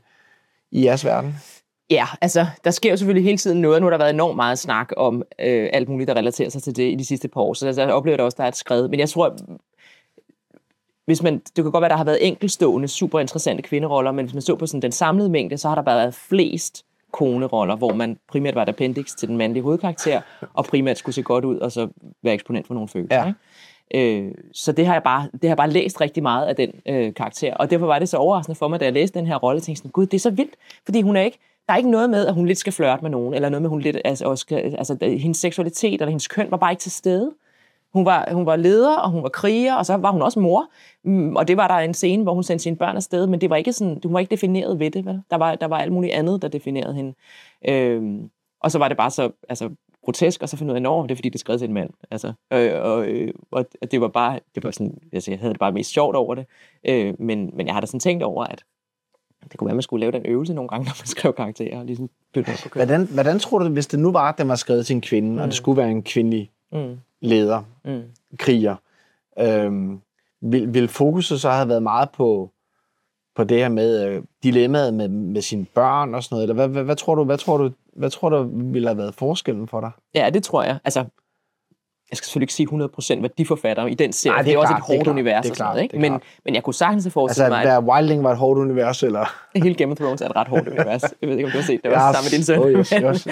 i 0.71 0.85
jeres 0.85 1.05
verden? 1.05 1.35
Ja, 1.91 2.07
altså, 2.21 2.47
der 2.65 2.71
sker 2.71 2.91
jo 2.91 2.97
selvfølgelig 2.97 3.25
hele 3.25 3.39
tiden 3.39 3.61
noget. 3.61 3.81
Nu 3.83 3.87
har 3.87 3.91
der 3.91 3.99
været 3.99 4.15
enormt 4.15 4.37
meget 4.37 4.59
snak 4.59 4.93
om 4.97 5.23
øh, 5.39 5.69
alt 5.73 5.89
muligt, 5.89 6.09
der 6.09 6.15
relaterer 6.15 6.49
sig 6.49 6.63
til 6.63 6.77
det 6.77 6.93
i 6.93 6.95
de 6.95 7.05
sidste 7.05 7.29
par 7.29 7.41
år. 7.41 7.55
Så 7.55 7.67
altså, 7.67 7.83
jeg 7.83 7.93
oplever 7.93 8.17
det 8.17 8.25
også, 8.25 8.37
der 8.37 8.45
er 8.45 8.49
et 8.49 8.57
skred. 8.57 8.89
Men 8.89 9.01
jeg 9.01 9.09
tror, 9.09 9.37
hvis 11.07 11.23
man, 11.23 11.39
det 11.39 11.55
kan 11.55 11.71
godt 11.71 11.83
være, 11.83 11.89
der 11.89 11.97
har 11.97 12.05
været 12.05 12.27
enkelstående, 12.27 12.89
super 12.89 13.21
interessante 13.21 13.63
kvinderoller, 13.63 14.13
men 14.13 14.25
hvis 14.25 14.35
man 14.35 14.43
så 14.43 14.57
på 14.57 14.67
sådan 14.67 14.83
den 14.83 14.93
samlede 14.93 15.29
mængde, 15.29 15.59
så 15.59 15.69
har 15.69 15.75
der 15.75 15.83
bare 15.83 15.97
været 15.97 16.15
flest 16.15 16.85
koneroller, 17.13 17.77
hvor 17.77 17.93
man 17.95 18.19
primært 18.29 18.55
var 18.55 18.63
et 18.63 18.69
appendix 18.69 19.15
til 19.15 19.29
den 19.29 19.37
mandlige 19.37 19.63
hovedkarakter, 19.63 20.21
og 20.55 20.65
primært 20.65 20.99
skulle 20.99 21.15
se 21.15 21.23
godt 21.23 21.45
ud, 21.45 21.59
og 21.59 21.73
så 21.73 21.89
være 22.23 22.35
eksponent 22.35 22.67
for 22.67 22.75
nogle 22.75 22.89
følelser. 22.89 23.25
Ja. 23.25 23.33
Øh, 23.95 24.35
så 24.53 24.73
det 24.73 24.87
har, 24.87 24.93
jeg 24.93 25.03
bare, 25.03 25.23
det 25.33 25.43
har 25.43 25.49
jeg 25.49 25.57
bare 25.57 25.71
læst 25.71 26.01
rigtig 26.01 26.23
meget 26.23 26.47
af 26.47 26.57
den 26.57 26.73
øh, 26.87 27.15
karakter. 27.15 27.55
Og 27.55 27.71
derfor 27.71 27.87
var 27.87 27.99
det 27.99 28.09
så 28.09 28.17
overraskende 28.17 28.59
for 28.59 28.69
mig, 28.69 28.81
da 28.81 28.85
jeg 28.85 28.93
læste 28.93 29.19
den 29.19 29.27
her 29.27 29.37
rolle, 29.37 29.61
tænkte 29.61 29.79
sådan, 29.79 29.91
gud, 29.91 30.07
det 30.07 30.15
er 30.15 30.21
så 30.21 30.31
vildt, 30.31 30.57
fordi 30.85 31.03
hun 31.03 31.17
er 31.17 31.23
ikke, 31.23 31.39
der 31.69 31.75
er 31.75 31.77
ikke 31.77 31.91
noget 31.91 32.11
med, 32.11 32.27
at 32.27 32.35
hun 32.35 32.47
lidt 32.47 32.59
skal 32.59 32.73
flirte 32.73 33.03
med 33.03 33.11
nogen, 33.11 33.35
eller 33.35 33.49
noget 33.49 33.63
med, 33.63 33.69
at 33.69 33.71
hun 33.71 33.81
lidt, 33.81 33.97
altså, 34.05 34.25
også 34.25 34.43
skal, 34.43 34.75
altså 34.79 34.97
hendes 35.01 35.37
seksualitet 35.37 35.93
eller 35.93 36.09
hendes 36.09 36.29
køn 36.29 36.51
var 36.51 36.57
bare 36.57 36.73
ikke 36.73 36.81
til 36.81 36.93
stede. 36.93 37.35
Hun 37.93 38.05
var, 38.05 38.29
hun 38.33 38.47
var 38.47 38.57
leder, 38.57 38.97
og 38.97 39.11
hun 39.11 39.23
var 39.23 39.29
kriger, 39.29 39.75
og 39.75 39.87
så 39.87 39.97
var 39.97 40.13
hun 40.13 40.23
også 40.23 40.41
mor. 40.41 40.71
Mm, 41.05 41.37
og 41.37 41.49
det 41.49 41.57
var 41.57 41.69
der 41.69 41.75
en 41.75 41.95
scene, 41.95 42.23
hvor 42.23 42.35
hun 42.35 42.43
sendte 42.43 42.63
sine 42.63 42.77
børn 42.77 42.97
afsted, 42.97 43.27
men 43.27 43.41
det 43.41 43.51
var 43.51 43.57
ikke 43.57 43.73
sådan, 43.73 44.01
hun 44.05 44.13
var 44.13 44.21
ikke 44.21 44.31
defineret 44.31 44.79
ved 44.79 44.91
det. 44.91 45.07
Vel? 45.07 45.23
Der, 45.31 45.37
var, 45.37 45.55
der 45.55 45.67
var 45.67 45.79
alt 45.79 45.93
muligt 45.93 46.13
andet, 46.13 46.43
der 46.43 46.49
definerede 46.49 46.95
hende. 46.95 47.15
Øhm, 47.69 48.31
og 48.61 48.71
så 48.71 48.79
var 48.79 48.89
det 48.89 48.97
bare 48.97 49.11
så 49.11 49.31
altså, 49.49 49.71
grotesk, 50.05 50.43
og 50.43 50.49
så 50.49 50.57
finde 50.57 50.75
ud 50.75 50.81
af, 50.81 51.03
at 51.03 51.09
det 51.09 51.11
er 51.11 51.17
fordi, 51.17 51.29
det 51.29 51.35
er 51.35 51.39
skrevet 51.39 51.61
til 51.61 51.69
en 51.69 51.75
mand. 51.75 51.91
Altså, 52.11 52.33
øh, 52.53 52.83
og, 52.83 53.07
øh, 53.07 53.35
og 53.51 53.67
det 53.91 54.01
var 54.01 54.09
bare, 54.09 54.41
det 54.55 54.65
var 54.65 54.71
sådan, 54.71 54.99
altså, 55.13 55.31
jeg 55.31 55.41
havde 55.41 55.53
det 55.53 55.61
bare 55.61 55.73
mest 55.73 55.91
sjovt 55.93 56.17
over 56.17 56.35
det. 56.35 56.47
Øh, 56.89 57.15
men, 57.19 57.51
men 57.55 57.67
jeg 57.67 57.75
har 57.75 57.81
da 57.81 57.87
sådan 57.87 58.01
tænkt 58.01 58.23
over, 58.23 58.45
at 58.45 58.65
det 59.45 59.59
kunne 59.59 59.67
være, 59.67 59.73
at 59.73 59.77
man 59.77 59.83
skulle 59.83 60.01
lave 60.01 60.13
den 60.13 60.27
øvelse 60.27 60.55
nogle 60.55 60.69
gange, 60.69 60.85
når 60.89 60.95
man 61.01 61.07
skrev 61.07 61.33
karakterer. 61.33 61.83
Ligesom 61.83 62.09
på 62.35 62.41
hvordan, 62.75 63.07
hvordan 63.07 63.39
tror 63.39 63.59
du, 63.59 63.69
hvis 63.69 63.87
det 63.87 64.01
nu 64.01 64.13
var, 64.13 64.29
at 64.29 64.39
den 64.39 64.49
var 64.49 64.55
skrevet 64.55 64.87
til 64.87 64.95
en 64.95 65.01
kvinde, 65.01 65.31
mm. 65.31 65.39
og 65.39 65.47
det 65.47 65.55
skulle 65.55 65.77
være 65.77 65.91
en 65.91 66.03
kvindelig 66.03 66.51
mm. 66.73 66.99
leder, 67.21 67.63
mm. 67.85 68.03
kriger, 68.39 68.77
øhm, 69.39 70.01
vil, 70.41 70.75
vil 70.75 70.89
fokuset 70.89 71.41
så 71.41 71.51
have 71.51 71.69
været 71.69 71.83
meget 71.83 72.11
på, 72.11 72.51
på 73.37 73.45
det 73.45 73.59
her 73.59 73.69
med 73.69 74.07
øh, 74.07 74.23
dilemmaet 74.43 74.95
med, 74.95 75.09
med 75.09 75.43
sine 75.43 75.65
børn 75.75 76.15
og 76.15 76.25
sådan 76.25 76.35
noget? 76.35 76.43
Eller 76.43 76.55
hvad, 76.55 76.69
hvad, 76.69 76.85
hvad, 76.85 76.97
tror 76.97 77.15
du, 77.15 77.25
hvad, 77.25 77.39
tror 77.39 77.57
du, 77.57 77.71
hvad 77.97 78.11
tror 78.11 78.29
du 78.29 78.51
ville 78.73 78.89
have 78.89 78.99
været 78.99 79.15
forskellen 79.15 79.69
for 79.69 79.81
dig? 79.81 79.91
Ja, 80.15 80.31
det 80.31 80.43
tror 80.43 80.63
jeg. 80.63 80.79
Altså, 80.85 81.05
jeg 82.11 82.17
skal 82.17 82.25
selvfølgelig 82.25 82.45
ikke 82.45 82.55
sige 82.55 83.17
100% 83.17 83.21
hvad 83.21 83.31
de 83.39 83.47
forfatter 83.47 83.87
i 83.87 83.95
den 83.95 84.13
serie. 84.13 84.37
Ej, 84.37 84.43
det, 84.43 84.49
er 84.49 84.53
det 84.53 84.57
er 84.57 84.61
også 84.61 84.75
et 84.75 84.97
hårdt 84.97 85.09
er 85.09 85.13
univers. 85.13 85.33
Er 85.33 85.41
klart, 85.41 85.51
og 85.51 85.57
sådan 85.57 85.71
noget, 85.71 85.83
ikke? 85.83 85.99
Men, 85.99 86.21
men 86.45 86.55
jeg 86.55 86.63
kunne 86.63 86.75
sagtens 86.75 87.05
have 87.05 87.11
forestillet 87.11 87.45
altså, 87.45 87.69
mig... 87.69 87.77
Altså, 87.77 87.93
Wildling 87.93 88.25
var 88.25 88.33
et 88.33 88.39
hårdt 88.39 88.59
univers, 88.59 89.03
eller? 89.03 89.35
Hele 89.65 89.75
Game 89.75 89.93
of 89.93 89.97
Thrones 89.97 90.23
er 90.23 90.27
et 90.27 90.37
ret 90.37 90.49
hårdt 90.49 90.69
univers. 90.69 91.03
Jeg 91.03 91.29
ved 91.29 91.37
ikke, 91.37 91.47
om 91.47 91.51
du 91.51 91.59
har 91.59 91.65
set 91.65 91.81
det. 91.85 91.91
Var 91.91 92.09
yes. 92.09 92.17
sammen 92.17 92.27
med 92.27 92.37
din 92.37 92.45
søn. 92.45 92.59
Oh, 92.59 92.71
yes, 92.71 92.89
yes. 92.89 93.27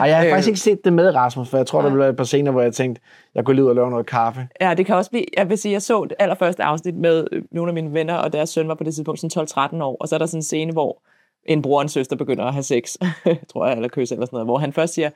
Ej, 0.00 0.08
jeg 0.08 0.18
har 0.18 0.28
faktisk 0.34 0.48
ikke 0.48 0.60
set 0.60 0.84
det 0.84 0.92
med, 0.92 1.14
Rasmus, 1.14 1.48
for 1.48 1.56
jeg 1.56 1.66
tror, 1.66 1.82
der 1.82 1.88
ville 1.88 2.00
være 2.00 2.10
et 2.10 2.16
par 2.16 2.24
scener, 2.24 2.50
hvor 2.50 2.60
jeg 2.60 2.74
tænkte, 2.74 3.02
jeg 3.34 3.44
kunne 3.44 3.54
lige 3.54 3.64
ud 3.64 3.68
og 3.68 3.74
lave 3.74 3.90
noget 3.90 4.06
kaffe. 4.06 4.48
Ja, 4.60 4.74
det 4.74 4.86
kan 4.86 4.94
også 4.94 5.10
blive... 5.10 5.24
Jeg 5.36 5.48
vil 5.48 5.58
sige, 5.58 5.72
jeg 5.72 5.82
så 5.82 6.04
det 6.04 6.14
allerførste 6.18 6.62
afsnit 6.62 6.94
med 6.94 7.26
nogle 7.50 7.70
af 7.70 7.74
mine 7.74 7.92
venner, 7.92 8.14
og 8.14 8.32
deres 8.32 8.50
søn 8.50 8.68
var 8.68 8.74
på 8.74 8.84
det 8.84 8.94
tidspunkt 8.94 9.20
sådan 9.20 9.46
12-13 9.78 9.82
år, 9.82 9.96
og 10.00 10.08
så 10.08 10.14
er 10.14 10.18
der 10.18 10.26
sådan 10.26 10.38
en 10.38 10.42
scene, 10.42 10.72
hvor 10.72 11.02
en 11.44 11.62
bror 11.62 11.76
og 11.76 11.82
en 11.82 11.88
søster 11.88 12.16
begynder 12.16 12.44
at 12.44 12.52
have 12.52 12.62
sex, 12.62 12.96
tror 13.52 13.66
jeg, 13.66 13.76
eller 13.76 13.88
kysse 13.88 14.14
eller 14.14 14.26
sådan 14.26 14.34
noget, 14.36 14.46
hvor 14.46 14.58
han 14.58 14.72
først 14.72 14.94
siger, 14.94 15.10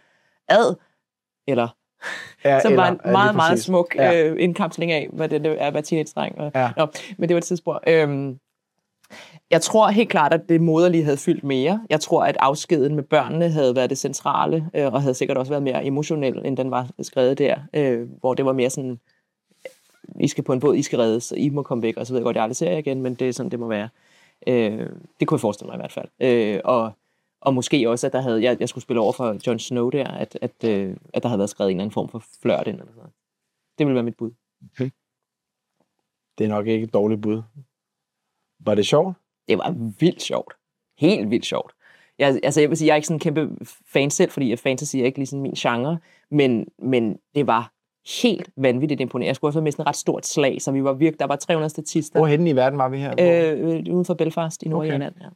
ad, 0.49 0.75
eller 1.49 1.69
Ja, 2.45 2.61
som 2.61 2.73
eller, 2.73 2.83
var 2.83 2.91
en 2.91 3.01
meget, 3.13 3.37
meget 3.37 3.61
smuk 3.61 3.95
ja. 3.97 4.25
øh, 4.25 4.37
indkapsling 4.39 4.93
af, 4.93 5.09
hvad 5.13 5.29
det 5.29 5.47
er 5.47 5.67
at 5.67 5.75
være 5.75 5.83
teenage-dreng. 5.83 6.39
Og, 6.39 6.53
ja. 6.55 6.71
Nå, 6.77 6.87
men 7.19 7.29
det 7.29 7.35
var 7.35 7.39
et 7.39 7.45
tidsspor. 7.45 7.83
Øhm, 7.87 8.39
jeg 9.51 9.63
tror 9.63 9.89
helt 9.89 10.09
klart, 10.09 10.33
at 10.33 10.41
det 10.49 10.61
moderlige 10.61 11.05
havde 11.05 11.17
fyldt 11.17 11.45
mere. 11.45 11.81
Jeg 11.91 12.01
tror, 12.01 12.25
at 12.25 12.37
afskeden 12.41 12.95
med 12.95 13.03
børnene 13.03 13.51
havde 13.51 13.77
været 13.77 13.91
det 13.91 13.99
centrale, 13.99 14.71
øh, 14.75 14.93
og 14.93 15.03
havde 15.03 15.15
sikkert 15.15 15.39
også 15.39 15.53
været 15.53 15.63
mere 15.63 15.85
emotionel, 15.85 16.47
end 16.47 16.57
den 16.57 16.71
var 16.71 16.89
skrevet 17.03 17.39
der, 17.39 17.57
øh, 17.75 18.09
hvor 18.21 18.35
det 18.35 18.45
var 18.45 18.53
mere 18.53 18.71
sådan, 18.71 19.01
I 20.21 20.29
skal 20.29 20.45
på 20.45 20.53
en 20.53 20.61
båd, 20.61 20.77
I 20.77 20.83
skal 20.83 20.99
reddes, 20.99 21.33
og 21.33 21.39
I 21.39 21.49
må 21.49 21.63
komme 21.63 21.83
væk, 21.83 21.97
og 21.97 22.07
så 22.07 22.13
ved 22.13 22.21
jeg 22.21 22.25
godt, 22.25 22.37
jeg 22.37 22.43
aldrig 22.43 22.57
ser 22.57 22.71
jer 22.71 22.79
igen, 22.79 23.03
men 23.03 23.15
det 23.15 23.29
er 23.29 23.33
sådan, 23.33 23.51
det 23.51 23.61
må 23.61 23.69
være. 23.69 23.89
Øh, 24.47 24.87
det 25.21 25.29
kunne 25.29 25.37
jeg 25.37 25.41
forestille 25.41 25.69
mig 25.69 25.77
i 25.77 25.83
hvert 25.83 25.93
fald. 25.93 26.09
Øh, 26.21 26.61
og 26.65 26.93
og 27.41 27.55
måske 27.55 27.91
også, 27.91 28.07
at 28.07 28.13
der 28.13 28.21
havde, 28.21 28.43
jeg, 28.43 28.61
jeg 28.61 28.69
skulle 28.69 28.83
spille 28.83 29.01
over 29.01 29.13
for 29.13 29.37
Jon 29.47 29.59
Snow 29.59 29.91
der, 29.91 30.05
at, 30.05 30.39
at, 30.43 30.65
øh, 30.65 30.97
at 31.15 31.23
der 31.23 31.29
havde 31.29 31.39
været 31.39 31.51
skrevet 31.51 31.71
en 31.71 31.77
eller 31.77 31.83
anden 31.83 31.95
form 31.95 32.09
for 32.09 32.25
flørt 32.43 32.67
ind. 32.67 32.81
Eller 32.81 32.93
sådan. 32.93 33.11
Det 33.79 33.87
ville 33.87 33.95
være 33.95 34.05
mit 34.05 34.17
bud. 34.17 34.31
Okay. 34.73 34.91
Det 36.39 36.45
er 36.45 36.49
nok 36.49 36.67
ikke 36.67 36.85
et 36.85 36.95
dårligt 36.95 37.23
bud. 37.23 37.43
Var 38.61 38.75
det 38.75 38.87
sjovt? 38.87 39.17
Det 39.49 39.59
var 39.59 39.71
vildt 40.01 40.23
sjovt. 40.23 40.55
Helt 40.99 41.31
vildt 41.31 41.47
sjovt. 41.47 41.73
Jeg, 42.19 42.41
altså, 42.43 42.61
jeg 42.61 42.71
vil 42.71 42.79
sige, 42.79 42.87
jeg 42.87 42.93
er 42.93 42.97
ikke 42.97 43.07
sådan 43.07 43.17
en 43.17 43.21
kæmpe 43.21 43.67
fan 43.87 44.11
selv, 44.11 44.31
fordi 44.31 44.57
fantasy 44.57 44.97
er 44.97 45.05
ikke 45.05 45.19
ligesom 45.19 45.41
min 45.41 45.53
genre, 45.53 45.99
men, 46.31 46.67
men 46.79 47.19
det 47.35 47.47
var 47.47 47.73
helt 48.23 48.51
vanvittigt 48.57 49.01
imponerende. 49.01 49.29
Jeg 49.29 49.37
skulle 49.37 49.53
have 49.53 49.63
med 49.63 49.73
sådan 49.73 49.83
et 49.83 49.87
ret 49.87 49.97
stort 49.97 50.27
slag, 50.27 50.63
så 50.63 50.73
vi 50.73 50.85
var 50.85 50.93
virkelig, 50.93 51.21
der 51.21 51.27
var 51.27 51.37
300 51.37 51.71
statister. 51.71 52.19
Hvor 52.19 52.27
henne 52.27 52.51
i 52.51 52.57
verden 52.57 52.79
var 52.79 52.89
vi 52.89 52.99
her? 52.99 53.15
Øh, 53.19 53.95
uden 53.95 54.05
for 54.05 54.15
Belfast 54.15 54.63
i 54.63 54.69
Nordjylland, 54.69 55.15
okay. 55.17 55.31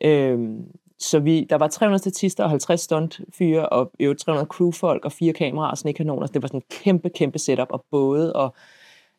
ja. 0.00 0.08
Øh, 0.08 0.60
så 1.00 1.18
vi, 1.18 1.46
der 1.50 1.56
var 1.56 1.68
300 1.68 1.98
statister 1.98 2.44
og 2.44 2.50
50 2.50 2.80
stuntfyre 2.80 3.68
og 3.68 3.90
jo 4.00 4.14
300 4.14 4.46
crewfolk 4.46 5.04
og 5.04 5.12
fire 5.12 5.32
kameraer 5.32 5.70
og 5.70 5.78
snekanoner. 5.78 6.26
Det 6.26 6.42
var 6.42 6.48
sådan 6.48 6.60
en 6.60 6.64
kæmpe, 6.70 7.08
kæmpe 7.08 7.38
setup 7.38 7.68
og 7.70 7.84
både 7.90 8.32
og 8.32 8.54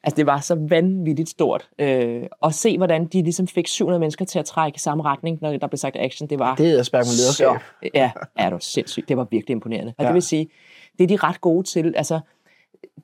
Altså, 0.04 0.16
det 0.16 0.26
var 0.26 0.40
så 0.40 0.56
vanvittigt 0.70 1.30
stort. 1.30 1.70
Øh, 1.80 2.24
og 2.42 2.54
se, 2.54 2.78
hvordan 2.78 3.06
de 3.06 3.22
ligesom 3.24 3.48
fik 3.48 3.68
700 3.68 4.00
mennesker 4.00 4.26
til 4.26 4.40
at 4.40 4.46
trække 4.46 4.76
i 4.76 4.80
samme 4.80 5.04
retning, 5.04 5.38
når 5.42 5.58
der 5.58 5.68
blev 5.68 5.78
sagt 5.78 5.96
action. 6.00 6.30
Det 6.30 6.40
var 6.40 6.56
det 6.56 6.80
er 6.80 6.84
spærk 6.84 7.06
med 7.06 7.18
lederskab. 7.18 7.50
Ja, 7.94 8.12
er 8.36 8.50
du 8.50 8.58
sindssygt. 8.60 9.10
Det 9.10 9.18
var 9.18 9.28
virkelig 9.32 9.54
imponerende. 9.54 9.94
Og 9.98 10.04
ja. 10.04 10.08
det 10.08 10.14
vil 10.14 10.22
sige, 10.22 10.48
det 10.98 11.04
er 11.04 11.08
de 11.08 11.16
ret 11.16 11.42
gode 11.42 11.68
til. 11.68 11.94
Altså, 11.98 12.20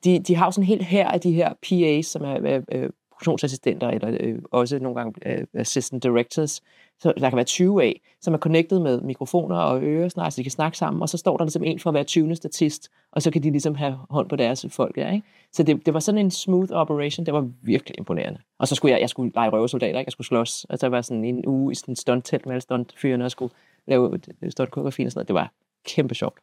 de, 0.04 0.18
de 0.18 0.36
har 0.36 0.50
sådan 0.50 0.66
helt 0.66 0.84
her 0.84 1.08
af 1.08 1.20
de 1.20 1.32
her 1.32 1.52
PA's, 1.66 2.02
som 2.02 2.22
er 2.24 2.60
øh, 2.72 2.90
produktionsassistenter, 3.18 3.88
eller 3.88 4.16
øh, 4.20 4.38
også 4.50 4.78
nogle 4.78 4.98
gange 4.98 5.14
øh, 5.26 5.46
assistant 5.54 6.02
directors, 6.02 6.62
så 7.00 7.12
der 7.20 7.28
kan 7.28 7.36
være 7.36 7.44
20 7.44 7.82
af, 7.82 8.00
som 8.20 8.34
er 8.34 8.38
connected 8.38 8.78
med 8.80 9.00
mikrofoner 9.00 9.56
og 9.56 9.82
øresnegl, 9.82 10.32
så 10.32 10.36
de 10.36 10.42
kan 10.42 10.50
snakke 10.50 10.78
sammen, 10.78 11.02
og 11.02 11.08
så 11.08 11.18
står 11.18 11.36
der 11.36 11.44
ligesom 11.44 11.64
en 11.64 11.78
for 11.78 11.90
hver 11.90 12.02
20. 12.02 12.36
statist, 12.36 12.90
og 13.12 13.22
så 13.22 13.30
kan 13.30 13.42
de 13.42 13.50
ligesom 13.50 13.74
have 13.74 13.98
hånd 14.10 14.28
på 14.28 14.36
deres 14.36 14.66
folk. 14.70 14.96
Ja, 14.96 15.12
ikke? 15.12 15.26
Så 15.52 15.62
det, 15.62 15.86
det 15.86 15.94
var 15.94 16.00
sådan 16.00 16.18
en 16.18 16.30
smooth 16.30 16.72
operation, 16.72 17.26
det 17.26 17.34
var 17.34 17.48
virkelig 17.62 17.98
imponerende. 17.98 18.40
Og 18.58 18.68
så 18.68 18.74
skulle 18.74 18.92
jeg, 18.92 19.00
jeg 19.00 19.08
skulle 19.08 19.32
lege 19.34 19.50
røvesoldater, 19.50 19.98
ikke? 19.98 20.08
jeg 20.08 20.12
skulle 20.12 20.26
slås, 20.26 20.64
og 20.64 20.78
så 20.78 20.88
var 20.88 21.00
sådan 21.00 21.24
en 21.24 21.46
uge 21.46 21.72
i 21.72 21.74
sådan 21.74 21.92
en 21.92 21.96
stunt-telt 21.96 22.46
med 22.46 22.52
alle 22.52 22.60
stuntfyrene, 22.60 23.24
og 23.24 23.30
skulle 23.30 23.54
lave 23.86 24.20
stunt 24.50 24.76
og 24.76 24.92
sådan 24.92 25.10
noget. 25.14 25.28
Det 25.28 25.34
var 25.34 25.52
kæmpe 25.84 26.14
sjovt. 26.14 26.38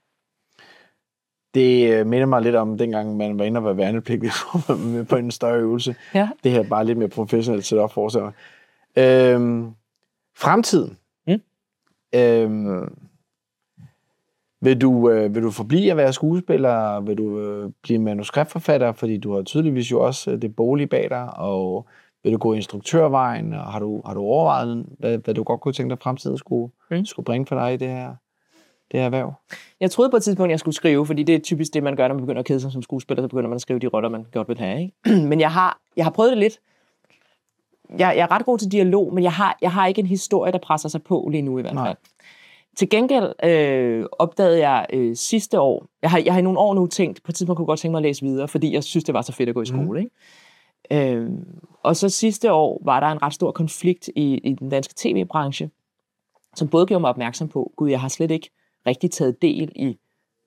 Det 1.56 1.94
øh, 1.94 2.08
minder 2.08 2.26
mig 2.26 2.42
lidt 2.42 2.56
om 2.56 2.78
dengang, 2.78 3.18
man 3.18 3.40
var 3.40 3.46
inde 3.46 3.58
og 3.58 3.64
var 3.64 3.74
værnepligtig 3.74 4.32
på 5.10 5.16
en 5.16 5.32
større 5.32 5.60
øvelse. 5.60 5.96
Ja. 6.14 6.30
Det 6.44 6.52
her 6.52 6.60
er 6.60 6.70
bare 6.70 6.86
lidt 6.86 6.98
mere 6.98 7.10
professionelt 7.10 7.74
at 7.74 7.92
forestille 7.92 8.24
mig. 8.26 8.34
Øhm, 9.04 9.72
Fremtiden. 10.38 10.98
Mm. 11.28 11.42
Øhm, 12.16 12.98
vil, 14.62 14.82
du, 14.82 15.10
øh, 15.10 15.36
vil 15.36 15.44
du 15.44 15.52
forblive 15.52 15.92
at 15.92 15.98
være 15.98 16.14
skuespiller? 16.14 17.02
Vil 17.02 17.18
du 17.18 17.40
øh, 17.40 17.72
blive 17.84 18.00
manuskriptforfatter? 18.00 18.92
Fordi 18.92 19.18
du 19.18 19.36
har 19.36 19.42
tydeligvis 19.42 19.92
jo 19.92 20.02
også 20.02 20.32
øh, 20.32 20.42
det 20.42 20.56
bolig 20.56 20.90
bag 20.90 21.10
dig, 21.10 21.38
og 21.38 21.88
vil 22.24 22.34
du 22.34 22.38
gå 22.38 22.54
instruktørvejen? 22.54 23.54
Og 23.54 23.72
har, 23.72 23.80
du, 23.80 24.02
har 24.06 24.14
du 24.14 24.20
overvejet, 24.20 24.86
hvad, 25.00 25.18
hvad 25.18 25.34
du 25.34 25.44
godt 25.44 25.62
kunne 25.62 25.74
tænke 25.74 25.90
dig, 25.90 26.02
fremtiden 26.02 26.38
skulle, 26.38 26.72
mm. 26.92 27.06
skulle 27.06 27.26
bringe 27.26 27.46
for 27.46 27.56
dig 27.56 27.74
i 27.74 27.78
det 27.78 27.88
her, 27.88 28.16
det 28.92 29.00
her 29.00 29.06
erhverv? 29.06 29.34
Jeg 29.80 29.92
troede 29.92 30.10
på 30.10 30.18
et 30.18 30.24
tidspunkt, 30.24 30.52
jeg 30.52 30.60
skulle 30.60 30.76
skrive, 30.76 31.06
fordi 31.06 31.24
det 31.24 31.36
er 31.36 31.40
typisk 31.40 31.74
det, 31.74 31.84
man 31.84 31.96
gør, 31.96 32.08
når 32.08 32.16
man 32.16 32.22
begynder 32.22 32.40
at 32.40 32.46
kede 32.46 32.60
sig 32.60 32.72
som 32.72 32.82
skuespiller, 32.82 33.24
så 33.24 33.28
begynder 33.28 33.50
man 33.50 33.56
at 33.56 33.62
skrive 33.62 33.80
de 33.80 33.88
roller, 33.88 34.10
man 34.10 34.26
godt 34.34 34.48
vil 34.48 34.58
have. 34.58 34.82
Ikke? 34.82 35.22
Men 35.30 35.40
jeg 35.40 35.52
har, 35.52 35.80
jeg 35.98 36.06
har 36.06 36.12
prøvet 36.12 36.32
det 36.32 36.38
lidt, 36.38 36.60
jeg, 37.90 38.00
jeg 38.00 38.24
er 38.24 38.32
ret 38.32 38.46
god 38.46 38.58
til 38.58 38.72
dialog, 38.72 39.14
men 39.14 39.24
jeg 39.24 39.34
har, 39.34 39.58
jeg 39.62 39.72
har 39.72 39.88
ikke 39.88 40.00
en 40.00 40.06
historie, 40.06 40.52
der 40.52 40.58
presser 40.58 40.90
sig 40.90 41.04
på 41.04 41.28
lige 41.32 41.42
nu 41.42 41.58
i 41.58 41.62
hvert 41.62 41.74
fald. 41.74 41.84
Nej. 41.84 41.96
Til 42.78 42.90
gengæld 42.90 43.34
øh, 43.44 44.06
opdagede 44.12 44.70
jeg 44.70 44.86
øh, 44.94 45.16
sidste 45.16 45.60
år, 45.60 45.86
jeg 46.02 46.12
har, 46.12 46.22
jeg 46.26 46.34
har 46.34 46.40
i 46.40 46.44
nogle 46.44 46.60
år 46.60 46.74
nu 46.74 46.88
tænkt, 46.88 47.24
på 47.24 47.32
et 47.32 47.36
tidspunkt 47.36 47.58
kunne 47.58 47.64
jeg 47.64 47.68
godt 47.68 47.80
tænke 47.80 47.92
mig 47.92 48.00
at 48.00 48.04
læse 48.04 48.26
videre, 48.26 48.48
fordi 48.48 48.74
jeg 48.74 48.84
synes, 48.84 49.04
det 49.04 49.14
var 49.14 49.22
så 49.22 49.32
fedt 49.32 49.50
at 49.50 49.56
gå 49.56 49.62
i 49.62 49.66
skole. 49.66 50.02
Mm. 50.02 50.08
Ikke? 50.92 51.16
Øh, 51.16 51.30
og 51.84 51.96
så 51.96 52.10
sidste 52.10 52.54
år 52.54 52.82
var 52.86 53.00
der 53.00 53.08
en 53.08 53.22
ret 53.22 53.34
stor 53.34 53.52
konflikt 53.52 54.10
i, 54.16 54.36
i 54.38 54.54
den 54.54 54.70
danske 54.70 54.94
tv-branche, 54.98 55.70
som 56.56 56.68
både 56.68 56.86
gjorde 56.86 57.02
mig 57.02 57.10
opmærksom 57.10 57.48
på, 57.48 57.72
gud, 57.76 57.90
jeg 57.90 58.02
har 58.02 58.08
slet 58.08 58.32
ikke 58.32 58.52
rigtig 58.88 59.12
taget 59.12 59.42
del 59.42 59.72
i 59.76 59.98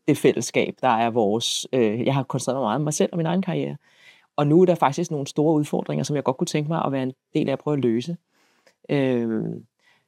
det 0.09 0.19
fællesskab, 0.19 0.75
der 0.81 0.89
er 0.89 1.11
vores... 1.11 1.67
Øh, 1.73 2.07
jeg 2.07 2.15
har 2.15 2.23
koncentreret 2.23 2.57
mig 2.57 2.67
meget 2.67 2.77
om 2.77 2.83
mig 2.85 2.95
selv 2.95 3.09
og 3.13 3.17
min 3.17 3.27
egen 3.27 3.43
karriere. 3.43 3.77
Og 4.37 4.47
nu 4.47 4.63
er 4.63 4.67
der 4.67 4.75
faktisk 4.75 5.11
nogle 5.11 5.27
store 5.27 5.55
udfordringer, 5.55 6.05
som 6.05 6.17
jeg 6.17 6.25
godt 6.25 6.37
kunne 6.37 6.47
tænke 6.47 6.69
mig 6.69 6.85
at 6.85 6.93
være 6.93 7.03
en 7.03 7.13
del 7.35 7.49
af 7.49 7.53
at 7.53 7.59
prøve 7.59 7.77
at 7.77 7.83
løse. 7.83 8.17
Øh, 8.91 9.45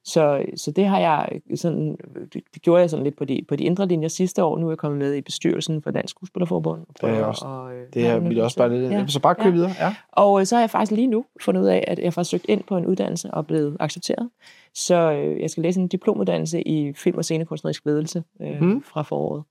så, 0.04 0.44
så 0.56 0.70
det 0.70 0.86
har 0.86 0.98
jeg 0.98 1.40
sådan, 1.54 1.96
det 2.32 2.62
gjorde 2.62 2.80
jeg 2.80 2.90
sådan 2.90 3.04
lidt 3.04 3.16
på 3.16 3.24
de, 3.24 3.44
på 3.48 3.56
de 3.56 3.64
indre 3.64 3.86
linjer 3.86 4.08
sidste 4.08 4.44
år. 4.44 4.58
Nu 4.58 4.66
er 4.66 4.70
jeg 4.70 4.78
kommet 4.78 4.98
med 4.98 5.14
i 5.14 5.20
bestyrelsen 5.20 5.82
for 5.82 5.90
Dansk 5.90 6.10
Skuespillerforbund. 6.10 6.80
Det 7.00 7.10
er 7.10 7.24
også, 7.24 7.44
og, 7.44 7.74
øh, 7.74 7.86
det 7.94 8.06
er, 8.06 8.18
vi 8.18 8.38
også 8.38 8.56
bare 8.56 8.78
lidt, 8.78 8.92
ja, 8.92 9.06
så 9.06 9.20
bare 9.20 9.34
køre 9.34 9.46
ja. 9.46 9.52
videre. 9.52 9.70
Ja. 9.80 9.94
Og 10.12 10.40
øh, 10.40 10.46
så 10.46 10.56
har 10.56 10.62
jeg 10.62 10.70
faktisk 10.70 10.92
lige 10.92 11.06
nu 11.06 11.24
fundet 11.40 11.62
ud 11.62 11.66
af, 11.66 11.84
at 11.86 11.98
jeg 11.98 12.12
har 12.16 12.22
søgt 12.22 12.46
ind 12.48 12.62
på 12.62 12.76
en 12.76 12.86
uddannelse 12.86 13.30
og 13.30 13.46
blevet 13.46 13.76
accepteret. 13.80 14.30
Så 14.74 15.12
øh, 15.12 15.40
jeg 15.40 15.50
skal 15.50 15.62
læse 15.62 15.80
en 15.80 15.88
diplomuddannelse 15.88 16.68
i 16.68 16.92
film- 16.92 17.18
og 17.18 17.24
scenekunstnerisk 17.24 17.86
ledelse 17.86 18.22
øh, 18.42 18.62
mm. 18.62 18.82
fra 18.82 19.02
foråret 19.02 19.44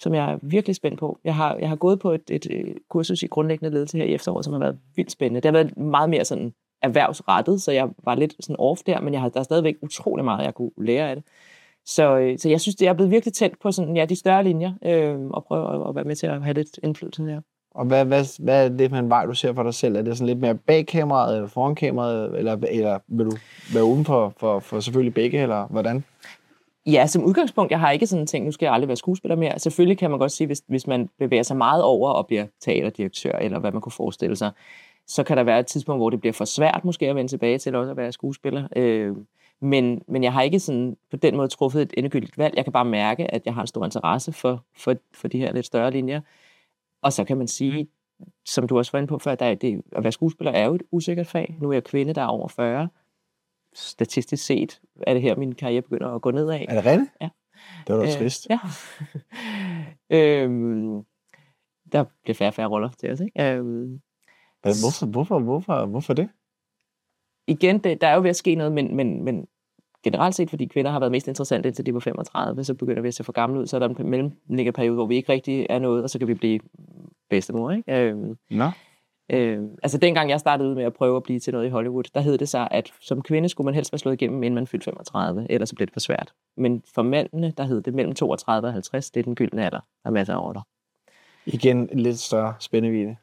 som 0.00 0.14
jeg 0.14 0.32
er 0.32 0.38
virkelig 0.42 0.76
spændt 0.76 0.98
på. 0.98 1.18
Jeg 1.24 1.34
har, 1.34 1.56
jeg 1.56 1.68
har 1.68 1.76
gået 1.76 1.98
på 1.98 2.12
et, 2.12 2.30
et, 2.30 2.46
et 2.46 2.78
kursus 2.88 3.22
i 3.22 3.26
grundlæggende 3.26 3.74
ledelse 3.74 3.98
her 3.98 4.04
i 4.04 4.14
efteråret, 4.14 4.44
som 4.44 4.52
har 4.52 4.60
været 4.60 4.78
vildt 4.96 5.12
spændende. 5.12 5.40
Det 5.40 5.44
har 5.44 5.52
været 5.52 5.76
meget 5.76 6.10
mere 6.10 6.24
sådan 6.24 6.52
erhvervsrettet, 6.82 7.62
så 7.62 7.72
jeg 7.72 7.88
var 8.04 8.14
lidt 8.14 8.34
sådan 8.40 8.56
off 8.58 8.80
der, 8.86 9.00
men 9.00 9.12
jeg 9.12 9.22
har, 9.22 9.28
der 9.28 9.40
er 9.40 9.44
stadigvæk 9.44 9.74
utrolig 9.82 10.24
meget, 10.24 10.44
jeg 10.44 10.54
kunne 10.54 10.70
lære 10.78 11.10
af 11.10 11.16
det. 11.16 11.24
Så, 11.86 12.18
øh, 12.18 12.38
så 12.38 12.48
jeg 12.48 12.60
synes, 12.60 12.76
det 12.76 12.88
er 12.88 12.92
blevet 12.92 13.10
virkelig 13.10 13.34
tændt 13.34 13.60
på 13.60 13.72
sådan, 13.72 13.96
ja, 13.96 14.04
de 14.04 14.16
større 14.16 14.44
linjer, 14.44 14.72
øh, 14.84 15.20
og 15.30 15.44
prøve 15.44 15.74
at, 15.74 15.88
at 15.88 15.94
være 15.94 16.04
med 16.04 16.16
til 16.16 16.26
at 16.26 16.42
have 16.42 16.54
lidt 16.54 16.78
indflydelse 16.82 17.22
der. 17.22 17.40
Og 17.74 17.84
hvad, 17.84 18.04
hvad, 18.04 18.42
hvad 18.44 18.64
er 18.64 18.68
det 18.68 18.90
for 18.90 18.96
en 18.96 19.10
vej, 19.10 19.26
du 19.26 19.34
ser 19.34 19.52
for 19.52 19.62
dig 19.62 19.74
selv? 19.74 19.96
Er 19.96 20.02
det 20.02 20.18
sådan 20.18 20.26
lidt 20.26 20.38
mere 20.38 20.54
bag 20.54 20.86
kameraet, 20.86 21.36
eller 21.36 21.48
foran 21.48 21.74
kameraet, 21.74 22.38
eller, 22.38 22.56
eller 22.70 22.98
vil 23.08 23.26
du 23.26 23.36
være 23.74 23.84
uden 23.84 24.04
for, 24.04 24.32
for, 24.36 24.58
for 24.58 24.80
selvfølgelig 24.80 25.14
begge, 25.14 25.42
eller 25.42 25.66
hvordan? 25.66 26.04
Ja, 26.86 27.06
som 27.06 27.24
udgangspunkt, 27.24 27.70
jeg 27.70 27.80
har 27.80 27.90
ikke 27.90 28.06
sådan 28.06 28.26
tænkt, 28.26 28.46
nu 28.46 28.52
skal 28.52 28.66
jeg 28.66 28.74
aldrig 28.74 28.88
være 28.88 28.96
skuespiller 28.96 29.36
mere. 29.36 29.58
Selvfølgelig 29.58 29.98
kan 29.98 30.10
man 30.10 30.18
godt 30.18 30.32
sige, 30.32 30.46
hvis, 30.46 30.62
hvis 30.68 30.86
man 30.86 31.08
bevæger 31.18 31.42
sig 31.42 31.56
meget 31.56 31.82
over 31.82 32.10
og 32.10 32.26
bliver 32.26 32.46
teaterdirektør, 32.60 33.32
eller 33.32 33.58
hvad 33.58 33.72
man 33.72 33.80
kunne 33.80 33.92
forestille 33.92 34.36
sig, 34.36 34.50
så 35.08 35.24
kan 35.24 35.36
der 35.36 35.42
være 35.42 35.60
et 35.60 35.66
tidspunkt, 35.66 36.00
hvor 36.00 36.10
det 36.10 36.20
bliver 36.20 36.32
for 36.32 36.44
svært 36.44 36.84
måske 36.84 37.08
at 37.08 37.16
vende 37.16 37.30
tilbage 37.30 37.58
til 37.58 37.74
også 37.74 37.90
at 37.90 37.96
være 37.96 38.12
skuespiller. 38.12 38.68
Øh, 38.76 39.16
men, 39.60 40.02
men 40.08 40.22
jeg 40.22 40.32
har 40.32 40.42
ikke 40.42 40.60
sådan 40.60 40.96
på 41.10 41.16
den 41.16 41.36
måde 41.36 41.48
truffet 41.48 41.82
et 41.82 41.94
endegyldigt 41.96 42.38
valg. 42.38 42.56
Jeg 42.56 42.64
kan 42.64 42.72
bare 42.72 42.84
mærke, 42.84 43.34
at 43.34 43.42
jeg 43.46 43.54
har 43.54 43.60
en 43.60 43.66
stor 43.66 43.84
interesse 43.84 44.32
for, 44.32 44.64
for, 44.76 44.94
for 45.14 45.28
de 45.28 45.38
her 45.38 45.52
lidt 45.52 45.66
større 45.66 45.90
linjer. 45.90 46.20
Og 47.02 47.12
så 47.12 47.24
kan 47.24 47.36
man 47.36 47.48
sige, 47.48 47.88
som 48.46 48.68
du 48.68 48.78
også 48.78 48.92
var 48.92 48.98
inde 48.98 49.08
på 49.08 49.18
før, 49.18 49.32
at 49.32 49.62
det, 49.62 49.82
at 49.92 50.02
være 50.02 50.12
skuespiller 50.12 50.52
er 50.52 50.66
jo 50.66 50.74
et 50.74 50.82
usikkert 50.90 51.26
fag. 51.26 51.56
Nu 51.60 51.68
er 51.68 51.72
jeg 51.72 51.84
kvinde, 51.84 52.12
der 52.12 52.22
er 52.22 52.26
over 52.26 52.48
40. 52.48 52.88
Statistisk 53.74 54.46
set 54.46 54.80
er 55.02 55.12
det 55.12 55.22
her, 55.22 55.36
min 55.36 55.54
karriere 55.54 55.82
begynder 55.82 56.08
at 56.08 56.22
gå 56.22 56.30
nedad. 56.30 56.60
Er 56.68 56.74
det 56.74 56.84
rigtigt? 56.86 57.10
Ja. 57.20 57.28
Det 57.86 57.94
var 57.94 58.02
da 58.02 58.06
øh, 58.06 58.18
trist. 58.18 58.46
Ja. 58.50 58.58
øhm, 60.44 61.04
der 61.92 62.04
bliver 62.22 62.34
færre 62.34 62.50
og 62.50 62.54
færre 62.54 62.68
roller 62.68 62.90
til 62.98 63.12
os, 63.12 63.20
ikke? 63.20 63.52
Øhm, 63.52 64.00
hvorfor, 64.62 65.06
hvorfor, 65.06 65.38
hvorfor, 65.38 65.86
hvorfor 65.86 66.14
det? 66.14 66.28
Igen, 67.46 67.78
det, 67.78 68.00
der 68.00 68.06
er 68.06 68.14
jo 68.14 68.22
ved 68.22 68.30
at 68.30 68.36
ske 68.36 68.54
noget, 68.54 68.72
men, 68.72 68.96
men, 68.96 69.24
men 69.24 69.46
generelt 70.04 70.34
set, 70.34 70.50
fordi 70.50 70.66
kvinder 70.66 70.90
har 70.90 70.98
været 70.98 71.12
mest 71.12 71.28
interessante 71.28 71.68
indtil 71.68 71.86
de 71.86 71.94
var 71.94 72.00
35, 72.00 72.64
så 72.64 72.74
begynder 72.74 73.02
vi 73.02 73.08
at 73.08 73.14
se 73.14 73.24
for 73.24 73.32
gamle 73.32 73.60
ud, 73.60 73.66
så 73.66 73.76
er 73.76 73.80
der 73.80 73.88
en 73.88 74.10
mellemliggende 74.10 74.72
periode, 74.72 74.94
hvor 74.94 75.06
vi 75.06 75.16
ikke 75.16 75.32
rigtig 75.32 75.66
er 75.70 75.78
noget, 75.78 76.02
og 76.02 76.10
så 76.10 76.18
kan 76.18 76.28
vi 76.28 76.34
blive 76.34 76.60
bedstemor, 77.30 77.70
ikke? 77.70 77.92
Øhm, 77.92 78.38
Nå. 78.50 78.70
Øh, 79.32 79.62
altså 79.82 79.98
dengang 79.98 80.30
jeg 80.30 80.40
startede 80.40 80.68
ud 80.68 80.74
med 80.74 80.84
at 80.84 80.94
prøve 80.94 81.16
at 81.16 81.22
blive 81.22 81.40
til 81.40 81.52
noget 81.52 81.66
i 81.66 81.70
Hollywood, 81.70 82.04
der 82.14 82.20
hed 82.20 82.38
det 82.38 82.48
sig, 82.48 82.68
at 82.70 82.92
som 83.00 83.22
kvinde 83.22 83.48
skulle 83.48 83.64
man 83.64 83.74
helst 83.74 83.92
være 83.92 83.98
slået 83.98 84.14
igennem, 84.22 84.42
inden 84.42 84.54
man 84.54 84.66
fyldte 84.66 84.84
35, 84.84 85.46
ellers 85.50 85.68
så 85.68 85.74
blev 85.74 85.86
det 85.86 85.92
for 85.92 86.00
svært. 86.00 86.32
Men 86.56 86.82
for 86.94 87.02
mændene, 87.02 87.52
der 87.56 87.64
hed 87.64 87.82
det 87.82 87.94
mellem 87.94 88.14
32 88.14 88.68
og 88.68 88.72
50, 88.72 89.10
det 89.10 89.20
er 89.20 89.24
den 89.24 89.34
gyldne 89.34 89.64
alder. 89.64 89.80
Der 90.02 90.10
er 90.10 90.10
masser 90.10 90.34
af 90.34 90.46
order. 90.46 90.60
Igen 91.46 91.88
en 91.92 92.00
lidt 92.00 92.18
større 92.18 92.54
spændevide. 92.60 93.16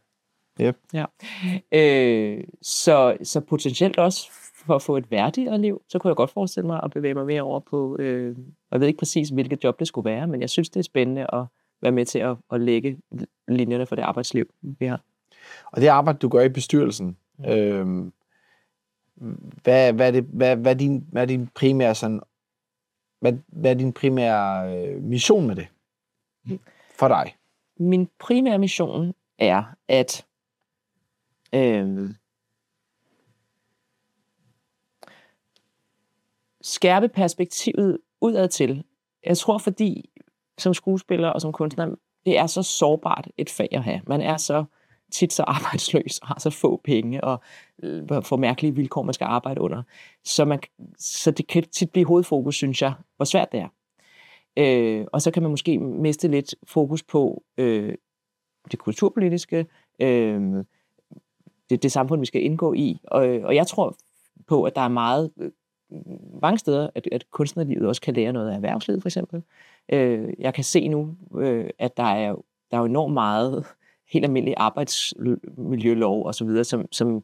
Yep. 0.62 0.78
Ja. 0.93 1.06
Øh, 1.72 2.43
så, 2.62 3.18
så 3.24 3.39
potentielt 3.39 3.97
også 3.97 4.32
for 4.66 4.76
at 4.76 4.82
få 4.82 4.97
et 4.97 5.12
værdigere 5.12 5.58
liv, 5.58 5.82
så 5.89 5.99
kunne 5.99 6.10
jeg 6.10 6.16
godt 6.16 6.32
forestille 6.32 6.68
mig 6.68 6.80
at 6.84 6.91
bevæge 6.91 7.14
mig 7.14 7.26
mere 7.26 7.41
over 7.41 7.60
på, 7.60 7.97
øh, 7.99 8.38
jeg 8.72 8.80
ved 8.80 8.88
ikke 8.88 8.97
præcis, 8.97 9.30
hvilket 9.30 9.64
job 9.64 9.80
det 9.80 9.88
skulle 9.88 10.10
være, 10.10 10.28
men 10.28 10.41
jeg 10.41 10.49
synes, 10.49 10.70
det 10.70 10.80
er 10.80 10.84
spændende 10.84 11.22
at 11.34 11.45
være 11.82 11.91
med 11.91 12.06
til 12.06 12.20
at, 12.20 12.38
at 12.51 12.62
lægge 12.62 12.97
linjerne 13.47 13.86
for 13.86 13.95
det 13.95 14.03
arbejdsliv, 14.03 14.49
vi 14.62 14.86
har. 14.86 15.01
Og 15.66 15.82
det 15.82 15.88
arbejde, 15.88 16.20
du 16.20 16.30
gør 16.30 16.41
i 16.41 16.49
bestyrelsen, 16.49 17.18
mm. 17.38 17.45
øh, 17.45 18.12
hvad, 19.64 19.93
hvad, 19.93 20.08
er 20.08 20.12
det, 20.12 20.24
hvad, 20.24 20.56
hvad, 20.56 20.72
er 20.72 20.78
din, 20.78 21.06
hvad 21.12 21.22
er 21.22 21.26
din 21.26 21.47
primære 21.56 21.95
sådan, 21.95 22.22
hvad, 23.20 23.34
hvad 23.47 23.72
er 23.72 23.76
din 23.76 23.93
primære 23.93 24.78
øh, 24.78 25.03
mission 25.03 25.47
med 25.47 25.56
det 25.56 25.68
for 26.95 27.08
dig? 27.08 27.36
Min 27.78 28.10
primære 28.20 28.60
mission 28.60 29.14
er 29.39 29.64
at 29.88 30.26
øh, 31.56 32.10
skærpe 36.62 37.08
perspektivet 37.08 37.97
udad 38.22 38.47
til. 38.47 38.84
Jeg 39.26 39.38
tror, 39.38 39.58
fordi 39.58 40.10
som 40.58 40.74
skuespiller 40.74 41.30
og 41.30 41.41
som 41.41 41.51
kunstner, 41.51 41.95
det 42.26 42.38
er 42.38 42.47
så 42.47 42.64
sårbart 42.64 43.28
et 43.38 43.49
fag 43.49 43.70
at 43.72 43.84
have. 43.84 44.01
Man 44.08 44.22
er 44.22 44.38
så 44.38 44.66
tit 45.12 45.34
så 45.34 45.43
arbejdsløs 45.58 46.20
og 46.20 46.28
har 46.28 46.39
så 46.39 46.49
få 46.49 46.82
penge 46.84 47.24
og 47.24 47.41
øh, 47.84 48.24
får 48.24 48.38
mærkelige 48.38 48.76
vilkår, 48.76 49.03
man 49.03 49.14
skal 49.14 49.26
arbejde 49.26 49.62
under. 49.62 49.84
Så, 50.24 50.45
man, 50.45 50.60
så 50.97 51.32
det 51.32 51.47
kan 51.47 51.64
tit 51.64 51.91
blive 51.91 52.06
hovedfokus, 52.06 52.56
synes 52.56 52.82
jeg, 52.82 52.93
hvor 53.16 53.26
svært 53.26 53.51
det 53.51 53.60
er. 53.60 53.68
Øh, 54.58 55.06
og 55.14 55.22
så 55.22 55.32
kan 55.32 55.43
man 55.43 55.49
måske 55.49 55.80
miste 55.80 56.28
lidt 56.28 56.56
fokus 56.64 57.03
på 57.03 57.43
øh, 57.58 57.93
det 58.72 58.80
kulturpolitiske, 58.80 59.66
øh, 59.99 60.64
det, 61.70 61.84
det 61.84 61.91
samfund, 61.91 62.20
vi 62.20 62.26
skal 62.26 62.43
indgå 62.43 62.74
i. 62.74 62.99
Og, 63.07 63.22
og 63.22 63.55
jeg 63.55 63.68
tror 63.68 63.95
på, 64.47 64.63
at 64.63 64.76
der 64.76 64.82
er 64.82 64.88
meget 64.88 65.32
øh, 65.38 65.51
mange 66.41 66.57
steder, 66.57 66.89
at, 66.95 67.07
at 67.11 67.32
kunstnerlivet 67.32 67.88
også 67.88 68.01
kan 68.01 68.13
lære 68.13 68.34
noget 68.34 68.49
af 68.49 68.55
erhvervslivet, 68.55 69.01
for 69.01 69.09
eksempel. 69.09 69.43
Øh, 69.91 70.34
jeg 70.39 70.53
kan 70.53 70.63
se 70.63 70.88
nu, 70.88 71.16
øh, 71.38 71.70
at 71.80 71.97
der 71.97 72.03
er, 72.03 72.36
der 72.72 72.78
er 72.78 72.82
jo 72.82 72.86
enormt 72.86 73.13
meget 73.13 73.66
helt 74.11 74.26
almindelig 74.26 74.53
arbejdsmiljølov 74.57 76.26
og 76.26 76.36
så 76.36 76.45
videre, 76.45 76.63
som, 76.63 76.86
som 76.91 77.24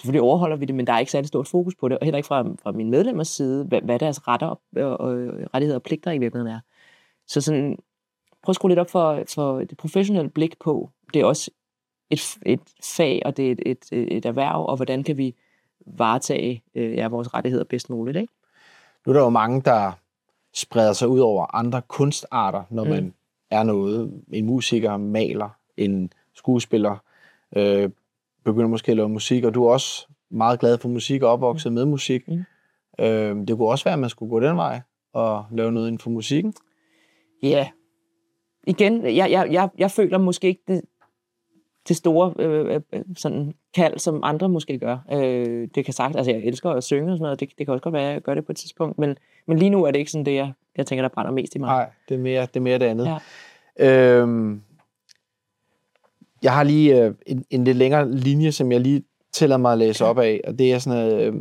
selvfølgelig 0.00 0.22
overholder 0.22 0.56
vi 0.56 0.64
det, 0.64 0.74
men 0.74 0.86
der 0.86 0.92
er 0.92 0.98
ikke 0.98 1.12
særlig 1.12 1.28
stort 1.28 1.48
fokus 1.48 1.74
på 1.74 1.88
det, 1.88 1.98
og 1.98 2.04
heller 2.04 2.18
ikke 2.18 2.26
fra, 2.26 2.42
fra 2.62 2.72
mine 2.72 2.90
medlemmers 2.90 3.28
side, 3.28 3.64
hvad, 3.64 3.82
hvad 3.82 3.98
deres 3.98 4.28
retter 4.28 4.60
øh, 4.76 4.86
og, 4.86 5.00
og, 5.00 5.10
og 5.10 5.54
rettigheder 5.54 5.78
og 5.78 5.82
pligter 5.82 6.10
i 6.10 6.18
virkeligheden 6.18 6.54
er. 6.54 6.60
Så 7.26 7.40
sådan, 7.40 7.78
prøv 8.42 8.50
at 8.50 8.54
skrue 8.54 8.70
lidt 8.70 8.78
op 8.78 8.90
for, 8.90 9.24
for 9.34 9.58
det 9.58 9.76
professionelle 9.76 10.30
blik 10.30 10.58
på, 10.58 10.90
det 11.14 11.20
er 11.20 11.26
også 11.26 11.50
et, 12.10 12.38
et 12.46 12.60
fag, 12.96 13.22
og 13.24 13.36
det 13.36 13.48
er 13.48 13.52
et, 13.52 13.60
et, 13.92 14.16
et 14.16 14.26
erhverv, 14.26 14.64
og 14.68 14.76
hvordan 14.76 15.02
kan 15.04 15.16
vi 15.16 15.34
varetage 15.86 16.62
øh, 16.74 16.94
ja, 16.94 17.08
vores 17.08 17.34
rettigheder 17.34 17.64
bedst 17.64 17.90
muligt. 17.90 18.16
Ikke? 18.16 18.32
Nu 19.06 19.12
er 19.12 19.16
der 19.16 19.24
jo 19.24 19.30
mange, 19.30 19.62
der 19.62 19.92
spreder 20.54 20.92
sig 20.92 21.08
ud 21.08 21.20
over 21.20 21.54
andre 21.54 21.82
kunstarter, 21.88 22.62
når 22.70 22.84
mm. 22.84 22.90
man 22.90 23.14
er 23.50 23.62
noget. 23.62 24.22
En 24.32 24.46
musiker 24.46 24.96
maler, 24.96 25.48
en 25.76 26.12
skuespiller 26.34 26.96
øh, 27.56 27.90
begynder 28.44 28.68
måske 28.68 28.90
at 28.90 28.96
lave 28.96 29.08
musik, 29.08 29.44
og 29.44 29.54
du 29.54 29.64
er 29.64 29.72
også 29.72 30.06
meget 30.30 30.60
glad 30.60 30.78
for 30.78 30.88
musik 30.88 31.22
og 31.22 31.30
opvokset 31.30 31.72
mm. 31.72 31.74
med 31.74 31.84
musik. 31.84 32.28
Mm. 32.28 32.44
Øh, 33.00 33.36
det 33.48 33.56
kunne 33.56 33.68
også 33.68 33.84
være, 33.84 33.94
at 33.94 34.00
man 34.00 34.10
skulle 34.10 34.30
gå 34.30 34.40
den 34.40 34.56
vej 34.56 34.80
og 35.12 35.44
lave 35.50 35.72
noget 35.72 35.86
inden 35.86 35.98
for 35.98 36.10
musikken. 36.10 36.54
Ja. 37.42 37.48
Yeah. 37.48 37.66
Igen, 38.66 39.04
jeg, 39.04 39.30
jeg, 39.30 39.48
jeg, 39.50 39.68
jeg 39.78 39.90
føler 39.90 40.18
måske 40.18 40.48
ikke 40.48 40.62
det, 40.68 40.80
det 41.88 41.96
store 41.96 42.34
øh, 42.38 42.80
øh, 42.92 43.02
sådan 43.16 43.54
kald, 43.74 43.98
som 43.98 44.20
andre 44.22 44.48
måske 44.48 44.78
gør. 44.78 44.98
Øh, 45.12 45.68
det 45.74 45.84
kan 45.84 45.94
sagt, 45.94 46.16
altså 46.16 46.32
jeg 46.32 46.40
elsker 46.40 46.70
at 46.70 46.84
synge 46.84 47.12
og 47.12 47.16
sådan 47.16 47.22
noget, 47.22 47.40
det, 47.40 47.48
det 47.58 47.66
kan 47.66 47.72
også 47.72 47.82
godt 47.82 47.92
være, 47.92 48.08
at 48.08 48.12
jeg 48.12 48.22
gør 48.22 48.34
det 48.34 48.46
på 48.46 48.52
et 48.52 48.56
tidspunkt, 48.56 48.98
men, 48.98 49.16
men 49.46 49.58
lige 49.58 49.70
nu 49.70 49.84
er 49.84 49.90
det 49.90 49.98
ikke 49.98 50.10
sådan 50.10 50.26
det, 50.26 50.34
jeg, 50.34 50.52
jeg 50.76 50.86
tænker, 50.86 51.02
der 51.02 51.08
brænder 51.08 51.32
mest 51.32 51.54
i 51.54 51.58
mig. 51.58 51.68
Nej, 51.68 51.90
det 52.08 52.14
er 52.14 52.18
mere 52.18 52.40
det, 52.40 52.56
er 52.56 52.60
mere 52.60 52.78
det 52.78 52.86
andet. 52.86 53.18
Ja. 53.78 54.20
Øhm, 54.20 54.62
jeg 56.42 56.52
har 56.52 56.62
lige 56.62 57.04
øh, 57.04 57.14
en, 57.26 57.44
en 57.50 57.64
lidt 57.64 57.76
længere 57.76 58.12
linje, 58.12 58.52
som 58.52 58.72
jeg 58.72 58.80
lige 58.80 59.02
tæller 59.32 59.56
mig 59.56 59.72
at 59.72 59.78
læse 59.78 60.04
op 60.04 60.18
af, 60.18 60.40
og 60.46 60.58
det 60.58 60.72
er 60.72 60.78
sådan 60.78 61.12
øh, 61.12 61.34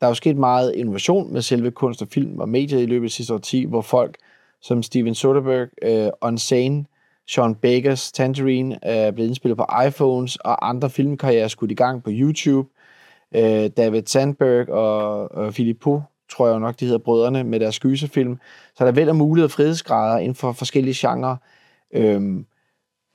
der 0.00 0.06
er 0.06 0.10
jo 0.10 0.14
sket 0.14 0.36
meget 0.36 0.74
innovation 0.74 1.32
med 1.32 1.42
selve 1.42 1.70
kunst 1.70 2.02
og 2.02 2.08
film 2.08 2.40
og 2.40 2.48
medier 2.48 2.78
i 2.78 2.86
løbet 2.86 3.06
af 3.06 3.10
sidste 3.10 3.34
årti, 3.34 3.64
hvor 3.64 3.80
folk 3.80 4.16
som 4.60 4.82
Steven 4.82 5.14
Soderbergh, 5.14 5.70
øh, 5.82 6.10
Unsane, 6.22 6.84
Sean 7.28 7.54
Bakers 7.54 8.12
Tangerine 8.12 8.78
er 8.82 9.10
blevet 9.10 9.28
indspillet 9.28 9.58
på 9.58 9.66
iPhones, 9.86 10.36
og 10.36 10.68
andre 10.68 10.90
filmkarrierer 10.90 11.48
skudt 11.48 11.70
i 11.70 11.74
gang 11.74 12.02
på 12.02 12.10
YouTube. 12.12 12.68
Øh, 13.34 13.70
David 13.76 14.02
Sandberg 14.06 14.68
og, 14.68 15.32
og 15.32 15.52
Philip 15.52 15.76
Poe, 15.80 16.02
tror 16.30 16.48
jeg 16.48 16.60
nok, 16.60 16.80
de 16.80 16.84
hedder 16.84 16.98
brødrene, 16.98 17.44
med 17.44 17.60
deres 17.60 17.80
gyserfilm. 17.80 18.38
Så 18.76 18.84
der 18.84 18.90
er 18.90 18.94
vel 18.94 19.08
af 19.08 19.14
mulighed 19.14 19.44
og 19.44 19.50
frihedsgrader 19.50 20.18
inden 20.18 20.34
for 20.34 20.52
forskellige 20.52 21.08
genrer. 21.08 21.36
Øh, 21.92 22.44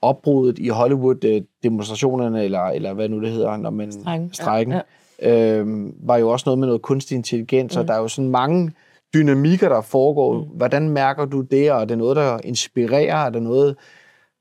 opbruddet 0.02 0.58
i 0.58 0.68
Hollywood, 0.68 1.24
øh, 1.24 1.42
demonstrationerne, 1.62 2.44
eller, 2.44 2.62
eller 2.62 2.92
hvad 2.92 3.08
nu 3.08 3.20
det 3.20 3.30
hedder, 3.30 3.56
når 3.56 3.70
man 3.70 3.92
strækken, 3.92 4.32
strækken 4.32 4.74
ja, 4.74 4.80
ja. 5.22 5.58
Øh, 5.58 5.66
var 6.08 6.16
jo 6.16 6.30
også 6.30 6.42
noget 6.46 6.58
med 6.58 6.66
noget 6.66 6.82
kunstig 6.82 7.14
intelligens, 7.14 7.76
mm. 7.76 7.80
og 7.80 7.88
der 7.88 7.94
er 7.94 7.98
jo 7.98 8.08
sådan 8.08 8.30
mange 8.30 8.72
dynamikker, 9.14 9.68
der 9.68 9.80
foregår. 9.80 10.42
Mm. 10.42 10.48
Hvordan 10.56 10.88
mærker 10.88 11.24
du 11.24 11.40
det, 11.40 11.72
og 11.72 11.80
er 11.80 11.84
det 11.84 11.98
noget, 11.98 12.16
der 12.16 12.38
inspirerer? 12.44 13.26
Er 13.26 13.30
det 13.30 13.42
noget, 13.42 13.76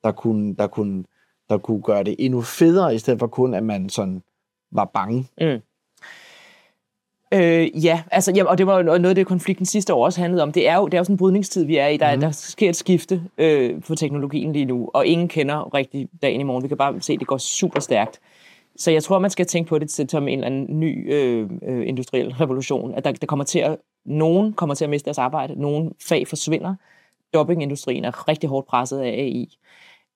der 0.03 0.11
kunne, 0.11 0.55
der 0.55 0.67
kunne, 0.67 1.03
der 1.49 1.57
kunne 1.57 1.81
gøre 1.81 2.03
det 2.03 2.15
endnu 2.19 2.41
federe, 2.41 2.95
i 2.95 2.97
stedet 2.97 3.19
for 3.19 3.27
kun, 3.27 3.53
at 3.53 3.63
man 3.63 3.89
sådan 3.89 4.23
var 4.71 4.85
bange? 4.85 5.27
Mm. 5.41 5.61
Øh, 7.33 7.85
ja, 7.85 8.03
altså, 8.11 8.31
ja, 8.35 8.43
og 8.43 8.57
det 8.57 8.67
var 8.67 8.77
jo 8.77 8.83
noget 8.83 9.05
af 9.05 9.15
det, 9.15 9.27
konflikten 9.27 9.65
sidste 9.65 9.93
år 9.93 10.05
også 10.05 10.21
handlede 10.21 10.43
om. 10.43 10.51
Det 10.51 10.67
er 10.67 10.75
jo, 10.75 10.85
det 10.85 10.93
er 10.93 10.97
jo 10.97 11.03
sådan 11.03 11.13
en 11.13 11.17
brydningstid, 11.17 11.65
vi 11.65 11.77
er 11.77 11.87
i. 11.87 11.97
Der, 11.97 12.15
mm. 12.15 12.21
der 12.21 12.31
sker 12.31 12.69
et 12.69 12.75
skifte 12.75 13.21
øh, 13.37 13.81
for 13.81 13.95
teknologien 13.95 14.53
lige 14.53 14.65
nu, 14.65 14.89
og 14.93 15.05
ingen 15.05 15.27
kender 15.27 15.73
rigtig 15.73 16.09
dagen 16.21 16.41
i 16.41 16.43
morgen. 16.43 16.63
Vi 16.63 16.67
kan 16.67 16.77
bare 16.77 17.01
se, 17.01 17.13
at 17.13 17.19
det 17.19 17.27
går 17.27 17.37
super 17.37 17.79
stærkt. 17.79 18.19
Så 18.75 18.91
jeg 18.91 19.03
tror, 19.03 19.19
man 19.19 19.29
skal 19.29 19.45
tænke 19.45 19.69
på 19.69 19.79
det 19.79 20.11
som 20.11 20.27
en 20.27 20.39
eller 20.39 20.45
anden 20.45 20.79
ny 20.79 21.13
øh, 21.13 21.49
øh, 21.67 21.87
industriel 21.87 22.33
revolution. 22.33 22.93
At 22.93 23.05
der, 23.05 23.11
der 23.11 23.27
kommer 23.27 23.45
til 23.45 23.59
at, 23.59 23.77
nogen 24.05 24.53
kommer 24.53 24.75
til 24.75 24.83
at 24.83 24.89
miste 24.89 25.05
deres 25.05 25.17
arbejde, 25.17 25.61
nogen 25.61 25.91
fag 26.09 26.27
forsvinder. 26.27 26.75
Dobbingindustrien 27.33 28.05
er 28.05 28.27
rigtig 28.27 28.49
hårdt 28.49 28.67
presset 28.67 28.99
af 28.99 29.09
AI. 29.09 29.57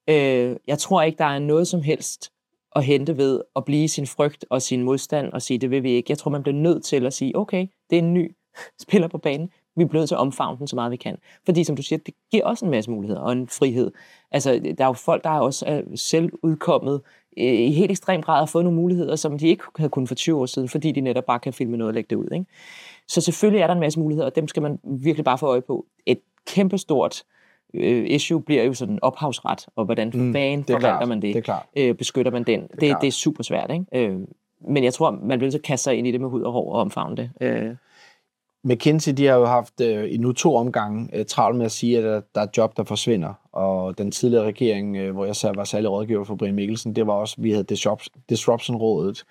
Øh, 0.08 0.56
jeg 0.68 0.80
tror 0.80 1.02
ikke, 1.02 1.18
der 1.18 1.26
er 1.26 1.40
noget 1.40 1.68
som 1.68 1.82
helst 1.82 2.32
at 2.76 2.84
hente 2.84 3.18
ved 3.18 3.42
at 3.56 3.66
blive 3.66 3.88
sin 3.88 4.08
frygt 4.08 4.46
og 4.50 4.62
sin 4.62 4.84
modstand 4.84 5.34
og 5.34 5.42
sige, 5.42 5.58
det 5.58 5.72
vil 5.72 5.84
vi 5.84 5.92
ikke. 5.92 6.12
Jeg 6.12 6.18
tror, 6.18 6.32
man 6.32 6.44
bliver 6.44 6.56
nødt 6.56 6.84
til 6.84 7.06
at 7.06 7.14
sige, 7.14 7.38
okay, 7.38 7.68
det 7.90 7.96
er 7.96 8.02
en 8.02 8.14
ny 8.14 8.36
spiller 8.84 9.08
på 9.08 9.18
banen. 9.18 9.50
Vi 9.78 9.86
bliver 9.86 10.02
nødt 10.02 10.10
til 10.10 10.16
at 10.16 10.20
omfavne 10.20 10.60
den 10.60 10.68
så 10.68 10.76
meget 10.76 10.92
vi 10.92 10.98
kan. 10.98 11.18
Fordi 11.46 11.64
som 11.64 11.76
du 11.76 11.84
siger, 11.84 12.00
det 12.00 12.14
giver 12.32 12.46
også 12.46 12.66
en 12.66 12.72
masse 12.72 12.92
muligheder 12.92 13.22
og 13.22 13.32
en 13.32 13.48
frihed. 13.48 13.92
Altså, 14.32 14.74
der 14.78 14.84
er 14.84 14.88
jo 14.88 14.94
folk, 14.94 15.24
der 15.24 15.30
er 15.30 15.40
også 15.40 15.66
er 15.66 15.82
selv 15.96 16.32
udkommet 16.44 17.02
øh, 17.38 17.46
i 17.46 17.72
helt 17.72 17.92
ekstrem 17.92 18.22
grad 18.22 18.40
har 18.40 18.46
fået 18.46 18.66
nogle 18.66 18.80
muligheder, 18.80 19.16
som 19.16 19.38
de 19.38 19.48
ikke 19.48 19.64
havde 19.78 19.90
kunnet 19.90 20.08
for 20.08 20.16
20 20.16 20.40
år 20.40 20.46
siden, 20.46 20.70
fordi 20.70 20.92
de 20.92 21.02
netop 21.02 21.26
bare 21.26 21.40
kan 21.40 21.54
filme 21.54 21.78
noget 21.78 21.90
og 21.90 21.94
lægge 21.94 22.08
det 22.10 22.16
ud. 22.16 22.28
Ikke? 22.32 22.46
Så 23.08 23.22
selvfølgelig 23.22 23.62
er 23.62 23.68
der 23.68 23.74
en 23.74 23.80
masse 23.80 24.00
muligheder, 24.00 24.26
og 24.26 24.36
dem 24.36 24.48
skal 24.48 24.62
man 24.62 24.80
virkelig 24.84 25.26
bare 25.26 25.38
få 25.38 25.46
øje 25.46 25.62
på. 25.62 25.86
Et 26.06 26.20
kæmpestort 26.48 27.24
øh, 27.24 27.35
issue 28.08 28.42
bliver 28.42 28.64
jo 28.64 28.74
sådan 28.74 29.00
ophavsret, 29.02 29.66
og 29.76 29.86
hvordan 29.86 30.12
mm, 30.14 30.34
fanden 30.34 30.64
forvalter 30.64 31.06
man 31.06 31.22
det? 31.22 31.34
det 31.34 31.36
er 31.36 31.42
klart. 31.42 31.66
Øh, 31.76 31.96
beskytter 31.96 32.32
man 32.32 32.44
den? 32.44 32.62
Det, 32.62 32.82
det, 32.82 32.98
det 33.02 33.08
er 33.08 33.12
super 33.12 33.44
svært, 33.44 33.72
ikke? 33.72 34.08
Øh, 34.08 34.20
men 34.68 34.84
jeg 34.84 34.94
tror, 34.94 35.20
man 35.24 35.40
bliver 35.40 35.52
så 35.52 35.60
kaste 35.64 35.84
sig 35.84 35.96
ind 35.96 36.08
i 36.08 36.12
det 36.12 36.22
med 36.22 36.30
hud 36.30 36.42
og 36.42 36.52
hår 36.52 36.74
og 36.74 36.82
omfavne 36.82 37.16
det. 37.16 37.32
Øh. 37.42 37.76
McKinsey, 38.64 39.14
de 39.14 39.26
har 39.26 39.36
jo 39.36 39.46
haft 39.46 39.82
øh, 39.82 40.14
i 40.14 40.18
nu 40.18 40.32
to 40.32 40.56
omgange 40.56 41.10
øh, 41.14 41.26
travlt 41.26 41.58
med 41.58 41.66
at 41.66 41.72
sige, 41.72 41.98
at 41.98 42.04
der, 42.04 42.22
der 42.36 42.42
er 42.42 42.48
job, 42.58 42.78
der 42.78 42.84
forsvinder. 42.84 43.34
Og 43.52 43.98
den 43.98 44.12
tidligere 44.12 44.46
regering, 44.46 44.98
øh, 44.98 45.14
hvor 45.14 45.26
jeg 45.26 45.36
selv 45.36 45.58
var 45.58 45.64
særlig 45.64 45.90
rådgiver 45.90 46.24
for 46.24 46.36
Brian 46.36 46.56
Mikkelsen, 46.56 46.96
det 46.96 47.08
var 47.08 47.14
også, 47.14 47.36
vi 47.38 47.52
havde 47.52 47.64
Disruption-rådet, 48.30 49.24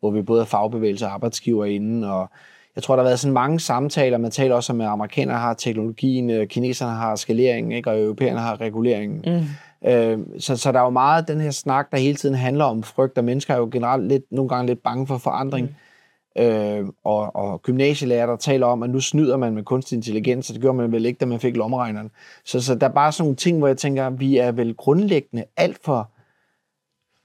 hvor 0.00 0.10
vi 0.10 0.22
både 0.22 0.38
havde 0.38 0.50
fagbevægelse 0.50 1.06
og 1.06 1.12
arbejdsgiver 1.12 1.64
inden, 1.64 2.04
og 2.04 2.30
jeg 2.76 2.82
tror, 2.82 2.96
der 2.96 3.02
har 3.02 3.08
været 3.08 3.20
sådan 3.20 3.32
mange 3.32 3.60
samtaler. 3.60 4.18
Man 4.18 4.30
taler 4.30 4.54
også 4.54 4.72
om, 4.72 4.80
at 4.80 4.86
amerikanerne 4.86 5.38
har 5.38 5.54
teknologien, 5.54 6.30
øh, 6.30 6.46
kineserne 6.46 6.92
har 6.92 7.16
skaleringen, 7.16 7.72
ikke? 7.72 7.90
og 7.90 8.02
europæerne 8.02 8.40
har 8.40 8.60
reguleringen. 8.60 9.24
Mm. 9.26 9.88
Øh, 9.88 10.18
så, 10.38 10.56
så 10.56 10.72
der 10.72 10.78
er 10.78 10.84
jo 10.84 10.90
meget 10.90 11.28
den 11.28 11.40
her 11.40 11.50
snak, 11.50 11.90
der 11.90 11.98
hele 11.98 12.16
tiden 12.16 12.34
handler 12.34 12.64
om 12.64 12.82
frygt, 12.82 13.18
og 13.18 13.24
mennesker 13.24 13.54
er 13.54 13.58
jo 13.58 13.68
generelt 13.72 14.08
lidt, 14.08 14.24
nogle 14.30 14.48
gange 14.48 14.66
lidt 14.66 14.82
bange 14.82 15.06
for 15.06 15.18
forandring. 15.18 15.66
Mm. 15.66 16.42
Øh, 16.42 16.86
og, 17.04 17.36
og 17.36 17.62
gymnasielærer, 17.62 18.26
der 18.26 18.36
taler 18.36 18.66
om, 18.66 18.82
at 18.82 18.90
nu 18.90 19.00
snyder 19.00 19.36
man 19.36 19.54
med 19.54 19.62
kunstig 19.62 19.96
intelligens, 19.96 20.50
og 20.50 20.54
det 20.54 20.62
gjorde 20.62 20.78
man 20.78 20.92
vel 20.92 21.06
ikke, 21.06 21.18
da 21.18 21.26
man 21.26 21.40
fik 21.40 21.56
lommeregneren. 21.56 22.10
Så, 22.44 22.62
så 22.62 22.74
der 22.74 22.88
er 22.88 22.92
bare 22.92 23.12
sådan 23.12 23.24
nogle 23.24 23.36
ting, 23.36 23.58
hvor 23.58 23.66
jeg 23.66 23.76
tænker, 23.76 24.06
at 24.06 24.20
vi 24.20 24.36
er 24.36 24.52
vel 24.52 24.74
grundlæggende 24.74 25.44
alt 25.56 25.78
for 25.84 26.10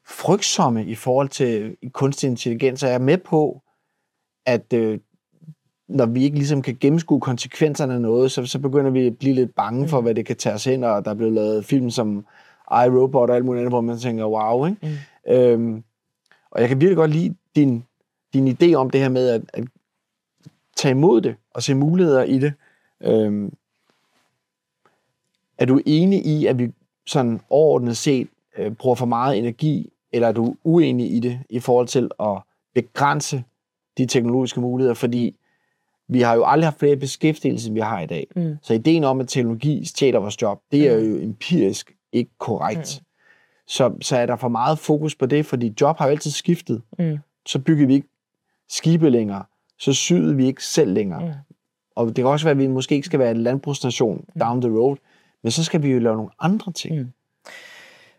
frygtsomme 0.07 0.85
i 0.85 0.95
forhold 0.95 1.29
til 1.29 1.77
kunstig 1.93 2.27
intelligens, 2.27 2.83
og 2.83 2.89
jeg 2.89 2.95
er 2.95 2.99
med 2.99 3.17
på, 3.17 3.61
at 4.45 4.73
øh, 4.73 4.99
når 5.87 6.05
vi 6.05 6.23
ikke 6.23 6.37
ligesom 6.37 6.61
kan 6.61 6.77
gennemskue 6.79 7.19
konsekvenserne 7.19 7.93
af 7.93 8.01
noget, 8.01 8.31
så, 8.31 8.45
så 8.45 8.59
begynder 8.59 8.91
vi 8.91 9.07
at 9.07 9.17
blive 9.17 9.35
lidt 9.35 9.55
bange 9.55 9.87
for, 9.87 9.99
mm. 9.99 10.03
hvad 10.03 10.15
det 10.15 10.25
kan 10.25 10.35
tage 10.35 10.55
os 10.55 10.63
hen, 10.63 10.83
og 10.83 11.05
der 11.05 11.11
er 11.11 11.15
blevet 11.15 11.33
lavet 11.33 11.65
film 11.65 11.89
som 11.89 12.25
I, 12.71 12.89
Robot 12.89 13.29
og 13.29 13.35
alt 13.35 13.45
muligt 13.45 13.59
andet, 13.59 13.71
hvor 13.71 13.81
man 13.81 13.97
tænker, 13.97 14.25
wow, 14.25 14.65
ikke? 14.65 14.77
Mm. 15.27 15.33
Øhm, 15.33 15.83
og 16.51 16.61
jeg 16.61 16.69
kan 16.69 16.81
virkelig 16.81 16.97
godt 16.97 17.11
lide 17.11 17.35
din, 17.55 17.83
din 18.33 18.47
idé 18.47 18.73
om 18.73 18.89
det 18.89 19.01
her 19.01 19.09
med 19.09 19.29
at, 19.29 19.41
at 19.53 19.63
tage 20.75 20.91
imod 20.91 21.21
det, 21.21 21.35
og 21.53 21.63
se 21.63 21.75
muligheder 21.75 22.23
i 22.23 22.39
det. 22.39 22.53
Øhm, 23.01 23.53
er 25.57 25.65
du 25.65 25.81
enig 25.85 26.25
i, 26.25 26.45
at 26.45 26.59
vi 26.59 26.71
sådan 27.05 27.41
overordnet 27.49 27.97
set 27.97 28.27
øh, 28.57 28.71
bruger 28.71 28.95
for 28.95 29.05
meget 29.05 29.37
energi, 29.37 29.91
eller 30.11 30.27
er 30.27 30.31
du 30.31 30.55
uenig 30.63 31.15
i 31.15 31.19
det, 31.19 31.39
i 31.49 31.59
forhold 31.59 31.87
til 31.87 32.11
at 32.19 32.37
begrænse 32.73 33.43
de 33.97 34.05
teknologiske 34.05 34.61
muligheder? 34.61 34.93
Fordi 34.93 35.35
vi 36.07 36.21
har 36.21 36.35
jo 36.35 36.43
aldrig 36.45 36.65
haft 36.65 36.79
flere 36.79 36.97
beskæftigelse, 36.97 37.67
end 37.67 37.73
vi 37.73 37.79
har 37.79 38.01
i 38.01 38.05
dag. 38.05 38.27
Mm. 38.35 38.57
Så 38.61 38.73
ideen 38.73 39.03
om, 39.03 39.19
at 39.19 39.27
teknologi 39.27 39.85
stjæler 39.85 40.19
vores 40.19 40.41
job, 40.41 40.61
det 40.71 40.87
er 40.87 40.99
mm. 40.99 41.09
jo 41.09 41.21
empirisk 41.21 41.91
ikke 42.11 42.31
korrekt. 42.39 42.99
Mm. 43.01 43.05
Så, 43.67 43.93
så 44.01 44.17
er 44.17 44.25
der 44.25 44.35
for 44.35 44.47
meget 44.47 44.79
fokus 44.79 45.15
på 45.15 45.25
det, 45.25 45.45
fordi 45.45 45.73
job 45.81 45.97
har 45.97 46.05
jo 46.05 46.11
altid 46.11 46.31
skiftet. 46.31 46.81
Mm. 46.99 47.17
Så 47.45 47.59
bygger 47.59 47.87
vi 47.87 47.93
ikke 47.93 48.07
skibe 48.69 49.09
længere. 49.09 49.43
Så 49.79 49.93
syder 49.93 50.33
vi 50.33 50.45
ikke 50.45 50.63
selv 50.63 50.93
længere. 50.93 51.25
Mm. 51.25 51.31
Og 51.95 52.07
det 52.07 52.15
kan 52.15 52.25
også 52.25 52.45
være, 52.45 52.51
at 52.51 52.57
vi 52.57 52.67
måske 52.67 52.95
ikke 52.95 53.05
skal 53.05 53.19
være 53.19 53.31
en 53.31 53.43
landbrugsnation 53.43 54.17
mm. 54.17 54.39
down 54.39 54.61
the 54.61 54.71
road, 54.71 54.97
men 55.43 55.51
så 55.51 55.63
skal 55.63 55.83
vi 55.83 55.91
jo 55.91 55.99
lave 55.99 56.15
nogle 56.15 56.31
andre 56.39 56.71
ting. 56.71 56.95
Mm. 56.99 57.11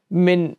Men, 0.08 0.56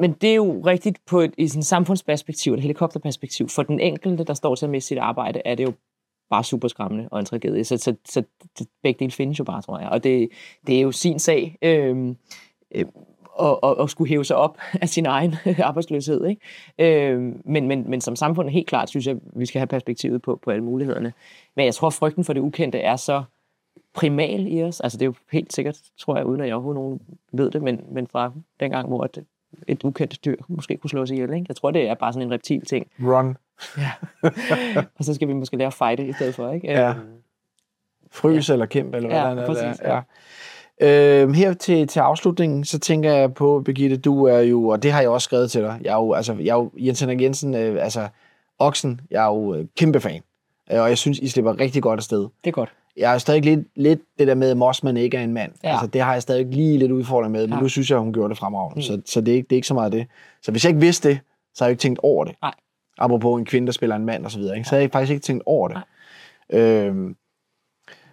men 0.00 0.12
det 0.12 0.30
er 0.30 0.34
jo 0.34 0.62
rigtigt 0.66 0.98
på 1.06 1.20
et, 1.20 1.34
i 1.38 1.48
sådan 1.48 1.60
et 1.60 1.66
samfundsperspektiv, 1.66 2.54
et 2.54 2.60
helikopterperspektiv. 2.60 3.48
For 3.48 3.62
den 3.62 3.80
enkelte, 3.80 4.24
der 4.24 4.34
står 4.34 4.54
til 4.54 4.66
at 4.66 4.70
miste 4.70 4.88
sit 4.88 4.98
arbejde, 4.98 5.42
er 5.44 5.54
det 5.54 5.64
jo 5.64 5.72
bare 6.30 6.44
super 6.44 6.68
skræmmende 6.68 7.08
og 7.10 7.18
en 7.18 7.24
tragedie. 7.24 7.64
Så, 7.64 7.76
så, 7.76 7.94
så 8.04 8.22
det, 8.58 8.68
begge 8.82 8.98
dele 8.98 9.10
findes 9.10 9.38
jo 9.38 9.44
bare, 9.44 9.62
tror 9.62 9.78
jeg. 9.78 9.88
Og 9.88 10.04
det, 10.04 10.28
det 10.66 10.76
er 10.76 10.80
jo 10.80 10.92
sin 10.92 11.18
sag 11.18 11.58
øhm, 11.62 12.16
øh, 12.74 12.84
og, 13.38 13.64
og, 13.64 13.90
skulle 13.90 14.08
hæve 14.08 14.24
sig 14.24 14.36
op 14.36 14.58
af 14.82 14.88
sin 14.88 15.06
egen 15.06 15.34
arbejdsløshed. 15.58 16.26
Ikke? 16.26 17.10
Øh, 17.10 17.34
men, 17.44 17.68
men, 17.68 17.90
men 17.90 18.00
som 18.00 18.16
samfund 18.16 18.48
helt 18.48 18.66
klart, 18.66 18.88
synes 18.88 19.06
jeg, 19.06 19.16
vi 19.36 19.46
skal 19.46 19.58
have 19.58 19.66
perspektivet 19.66 20.22
på, 20.22 20.40
på 20.42 20.50
alle 20.50 20.64
mulighederne. 20.64 21.12
Men 21.56 21.64
jeg 21.64 21.74
tror, 21.74 21.90
frygten 21.90 22.24
for 22.24 22.32
det 22.32 22.40
ukendte 22.40 22.78
er 22.78 22.96
så 22.96 23.22
primal 23.94 24.46
i 24.52 24.62
os. 24.62 24.80
Altså 24.80 24.98
det 24.98 25.04
er 25.04 25.06
jo 25.06 25.14
helt 25.32 25.52
sikkert, 25.52 25.80
tror 25.98 26.16
jeg, 26.16 26.26
uden 26.26 26.40
at 26.40 26.46
jeg 26.46 26.54
overhovedet 26.54 26.82
nogen 26.82 27.00
ved 27.32 27.50
det, 27.50 27.62
men, 27.62 27.80
men 27.90 28.06
fra 28.06 28.32
dengang, 28.60 28.88
hvor 28.88 29.06
det, 29.06 29.24
et 29.68 29.84
ukendt 29.84 30.24
dyr 30.24 30.36
måske 30.48 30.76
kunne 30.76 30.90
slås 30.90 31.10
ihjel. 31.10 31.34
Ikke? 31.34 31.44
Jeg 31.48 31.56
tror, 31.56 31.70
det 31.70 31.88
er 31.88 31.94
bare 31.94 32.12
sådan 32.12 32.28
en 32.28 32.34
reptil 32.34 32.66
ting. 32.66 32.86
Run. 33.00 33.36
Ja. 33.78 33.90
og 34.98 35.04
så 35.04 35.14
skal 35.14 35.28
vi 35.28 35.32
måske 35.32 35.56
lære 35.56 35.66
at 35.66 35.74
fighte 35.74 36.06
i 36.06 36.12
stedet 36.12 36.34
for, 36.34 36.52
ikke? 36.52 36.66
Ja. 36.66 36.90
Øhm, 36.90 36.98
Frys 38.10 38.48
ja. 38.48 38.52
eller 38.52 38.66
kæmpe, 38.66 38.96
eller 38.96 39.08
hvad 39.08 39.18
ja, 39.18 39.34
der 39.34 39.46
præcis, 39.46 39.80
er. 39.82 39.94
Ja. 39.94 40.02
Øhm, 40.80 41.32
her 41.34 41.52
til, 41.52 41.86
til 41.86 42.00
afslutningen, 42.00 42.64
så 42.64 42.78
tænker 42.78 43.12
jeg 43.12 43.34
på, 43.34 43.62
Birgitte, 43.64 43.96
du 43.96 44.24
er 44.24 44.38
jo, 44.38 44.68
og 44.68 44.82
det 44.82 44.92
har 44.92 45.00
jeg 45.00 45.10
også 45.10 45.24
skrevet 45.24 45.50
til 45.50 45.62
dig, 45.62 45.80
jeg 45.84 45.90
er 45.90 45.96
jo, 45.96 46.12
altså, 46.12 46.34
jeg 46.34 46.48
er 46.48 46.54
jo 46.54 46.70
Jens 46.76 47.00
Henrik 47.00 47.20
Jensen, 47.20 47.54
øh, 47.54 47.84
altså 47.84 48.08
Oksen, 48.58 49.00
jeg 49.10 49.24
er 49.24 49.28
jo 49.28 49.54
øh, 49.54 49.66
kæmpe 49.76 50.00
fan, 50.00 50.22
øh, 50.72 50.80
og 50.80 50.88
jeg 50.88 50.98
synes, 50.98 51.18
I 51.18 51.28
slipper 51.28 51.60
rigtig 51.60 51.82
godt 51.82 51.98
afsted. 51.98 52.20
Det 52.20 52.30
er 52.44 52.50
godt. 52.50 52.72
Jeg 52.98 53.14
er 53.14 53.18
stadig 53.18 53.44
lidt, 53.44 53.66
lidt 53.76 54.00
det 54.18 54.26
der 54.26 54.34
med, 54.34 54.50
at 54.50 54.56
Mossman 54.56 54.96
ikke 54.96 55.16
er 55.16 55.22
en 55.22 55.32
mand. 55.32 55.52
Ja. 55.64 55.70
Altså, 55.70 55.86
det 55.86 56.00
har 56.00 56.12
jeg 56.12 56.22
stadig 56.22 56.46
lige 56.46 56.78
lidt 56.78 56.92
udfordring 56.92 57.32
med, 57.32 57.46
men 57.46 57.54
ja. 57.54 57.60
nu 57.60 57.68
synes 57.68 57.90
jeg, 57.90 57.98
hun 57.98 58.12
gjorde 58.12 58.28
det 58.28 58.38
fremragende, 58.38 58.76
mm. 58.76 58.82
så, 58.82 59.00
så 59.06 59.20
det, 59.20 59.32
er 59.32 59.36
ikke, 59.36 59.46
det 59.46 59.52
er 59.52 59.56
ikke 59.56 59.68
så 59.68 59.74
meget 59.74 59.92
det. 59.92 60.06
Så 60.42 60.50
hvis 60.50 60.64
jeg 60.64 60.70
ikke 60.70 60.80
vidste 60.80 61.08
det, 61.08 61.18
så 61.54 61.64
har 61.64 61.68
jeg 61.68 61.72
ikke 61.72 61.80
tænkt 61.80 62.00
over 62.02 62.24
det. 62.24 62.34
Nej 62.42 62.54
apropos 62.98 63.38
en 63.38 63.44
kvinde, 63.44 63.66
der 63.66 63.72
spiller 63.72 63.96
en 63.96 64.04
mand 64.04 64.24
og 64.24 64.30
så 64.30 64.38
videre. 64.38 64.56
Ikke? 64.56 64.68
Så 64.68 64.74
havde 64.74 64.82
jeg 64.82 64.90
faktisk 64.92 65.10
ikke 65.10 65.22
tænkt 65.22 65.42
over 65.46 65.68
det. 65.68 65.78
Øhm, 66.52 67.16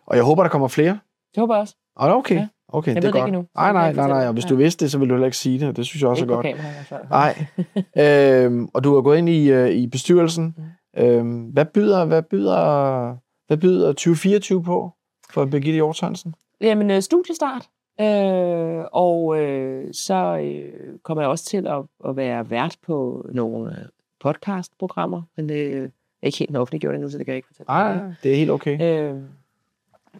og 0.05 0.15
jeg 0.15 0.23
håber, 0.23 0.43
der 0.43 0.49
kommer 0.49 0.67
flere. 0.67 0.99
Det 1.35 1.39
håber 1.39 1.55
jeg 1.55 1.61
også. 1.61 1.75
Og 1.95 2.15
okay. 2.15 2.35
Ja. 2.35 2.47
Okay, 2.67 2.93
jeg 2.93 3.01
det 3.01 3.07
er 3.07 3.11
godt. 3.11 3.27
Endnu, 3.27 3.45
nej, 3.55 3.73
nej, 3.73 3.93
nej, 3.93 4.07
nej. 4.07 4.27
Og 4.27 4.33
hvis 4.33 4.45
ja. 4.45 4.49
du 4.49 4.55
vidste 4.55 4.85
det, 4.85 4.91
så 4.91 4.97
ville 4.97 5.09
du 5.09 5.15
heller 5.15 5.25
ikke 5.25 5.37
sige 5.37 5.59
det. 5.59 5.77
Det 5.77 5.85
synes 5.85 6.01
jeg 6.01 6.09
også 6.09 6.23
ikke 6.23 6.33
er 6.33 6.35
godt. 6.35 6.47
Kamera, 6.89 7.09
Nej. 7.09 8.45
øhm, 8.45 8.69
og 8.73 8.83
du 8.83 8.93
har 8.93 9.01
gået 9.01 9.17
ind 9.17 9.29
i, 9.29 9.53
uh, 9.53 9.69
i 9.69 9.87
bestyrelsen. 9.87 10.55
Mm. 10.57 11.03
Øhm, 11.03 11.43
hvad 11.43 11.65
byder, 11.65 12.05
hvad 12.05 12.21
byder, 12.21 13.17
hvad 13.47 13.57
byder 13.57 13.87
2024 13.87 14.63
på 14.63 14.91
for 15.29 15.45
Birgitte 15.45 15.75
Hjort 15.75 15.99
Hansen? 15.99 16.35
Jamen, 16.61 16.91
øh, 16.91 17.01
studiestart. 17.01 17.69
Øh, 18.01 18.85
og 18.91 19.41
øh, 19.41 19.93
så 19.93 20.37
øh, 20.43 20.99
kommer 21.03 21.21
jeg 21.21 21.29
også 21.29 21.45
til 21.45 21.67
at, 21.67 21.83
at 22.09 22.15
være 22.15 22.49
vært 22.49 22.77
på 22.81 23.25
nogle 23.31 23.87
podcastprogrammer, 24.19 25.21
men 25.35 25.49
det 25.49 25.77
er 25.77 25.87
ikke 26.23 26.37
helt 26.37 26.57
offentliggjort 26.57 26.95
endnu, 26.95 27.09
så 27.09 27.17
det 27.17 27.25
kan 27.25 27.31
jeg 27.31 27.37
ikke 27.37 27.47
fortælle. 27.47 27.67
Nej, 27.67 28.13
det 28.23 28.31
er 28.31 28.35
helt 28.35 28.51
okay. 28.51 28.81
Øh, 28.81 29.21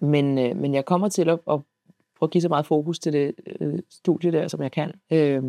men, 0.01 0.37
øh, 0.37 0.57
men 0.57 0.73
jeg 0.73 0.85
kommer 0.85 1.09
til 1.09 1.29
at, 1.29 1.39
at 1.51 1.59
prøve 2.17 2.27
at 2.27 2.31
give 2.31 2.41
så 2.41 2.49
meget 2.49 2.65
fokus 2.65 2.99
til 2.99 3.13
det 3.13 3.35
øh, 3.59 3.79
studie 3.89 4.31
der, 4.31 4.47
som 4.47 4.61
jeg 4.61 4.71
kan. 4.71 4.93
Øh, 5.11 5.43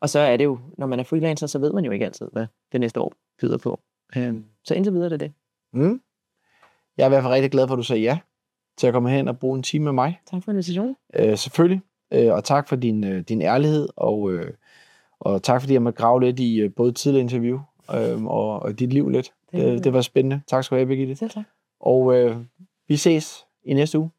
og 0.00 0.10
så 0.10 0.18
er 0.18 0.36
det 0.36 0.44
jo, 0.44 0.58
når 0.78 0.86
man 0.86 1.00
er 1.00 1.04
freelancer, 1.04 1.46
så 1.46 1.58
ved 1.58 1.72
man 1.72 1.84
jo 1.84 1.90
ikke 1.90 2.04
altid, 2.04 2.28
hvad 2.32 2.46
det 2.72 2.80
næste 2.80 3.00
år 3.00 3.12
byder 3.40 3.58
på. 3.58 3.80
Øh, 4.16 4.34
så 4.64 4.74
indtil 4.74 4.92
videre 4.92 5.04
er 5.06 5.08
det 5.08 5.20
det. 5.20 5.32
Mm. 5.72 6.00
Jeg 6.96 7.04
er 7.04 7.06
i 7.06 7.10
hvert 7.10 7.22
fald 7.22 7.32
rigtig 7.32 7.50
glad 7.50 7.68
for, 7.68 7.74
at 7.74 7.78
du 7.78 7.82
sagde 7.82 8.02
ja 8.02 8.18
til 8.78 8.86
at 8.86 8.92
komme 8.92 9.10
hen 9.10 9.28
og 9.28 9.38
bruge 9.38 9.56
en 9.56 9.62
time 9.62 9.84
med 9.84 9.92
mig. 9.92 10.20
Tak 10.30 10.42
for 10.44 10.50
invitationen. 10.50 10.96
Øh, 11.14 11.38
selvfølgelig. 11.38 11.80
Øh, 12.12 12.32
og 12.32 12.44
tak 12.44 12.68
for 12.68 12.76
din, 12.76 13.04
øh, 13.04 13.20
din 13.20 13.42
ærlighed 13.42 13.88
og 13.96 14.32
øh, 14.32 14.52
og 15.20 15.42
tak 15.42 15.60
fordi 15.60 15.72
jeg 15.72 15.82
måtte 15.82 15.96
grave 15.96 16.20
lidt 16.20 16.40
i 16.40 16.60
øh, 16.60 16.74
både 16.76 16.92
tidligere 16.92 17.22
interview 17.22 17.60
øh, 17.94 18.24
og, 18.24 18.62
og 18.62 18.78
dit 18.78 18.92
liv 18.92 19.08
lidt. 19.08 19.32
Det, 19.52 19.64
det, 19.64 19.84
det 19.84 19.92
var 19.92 20.00
spændende. 20.00 20.40
Tak 20.46 20.64
skal 20.64 20.74
du 20.74 20.78
have, 20.78 20.86
Birgitte. 20.86 21.16
Selv 21.16 21.30
tak. 21.30 21.44
Og 21.80 22.14
øh, 22.14 22.36
vi 22.88 22.96
ses 22.96 23.46
i 23.64 23.74
næste 23.74 23.98
uge. 23.98 24.10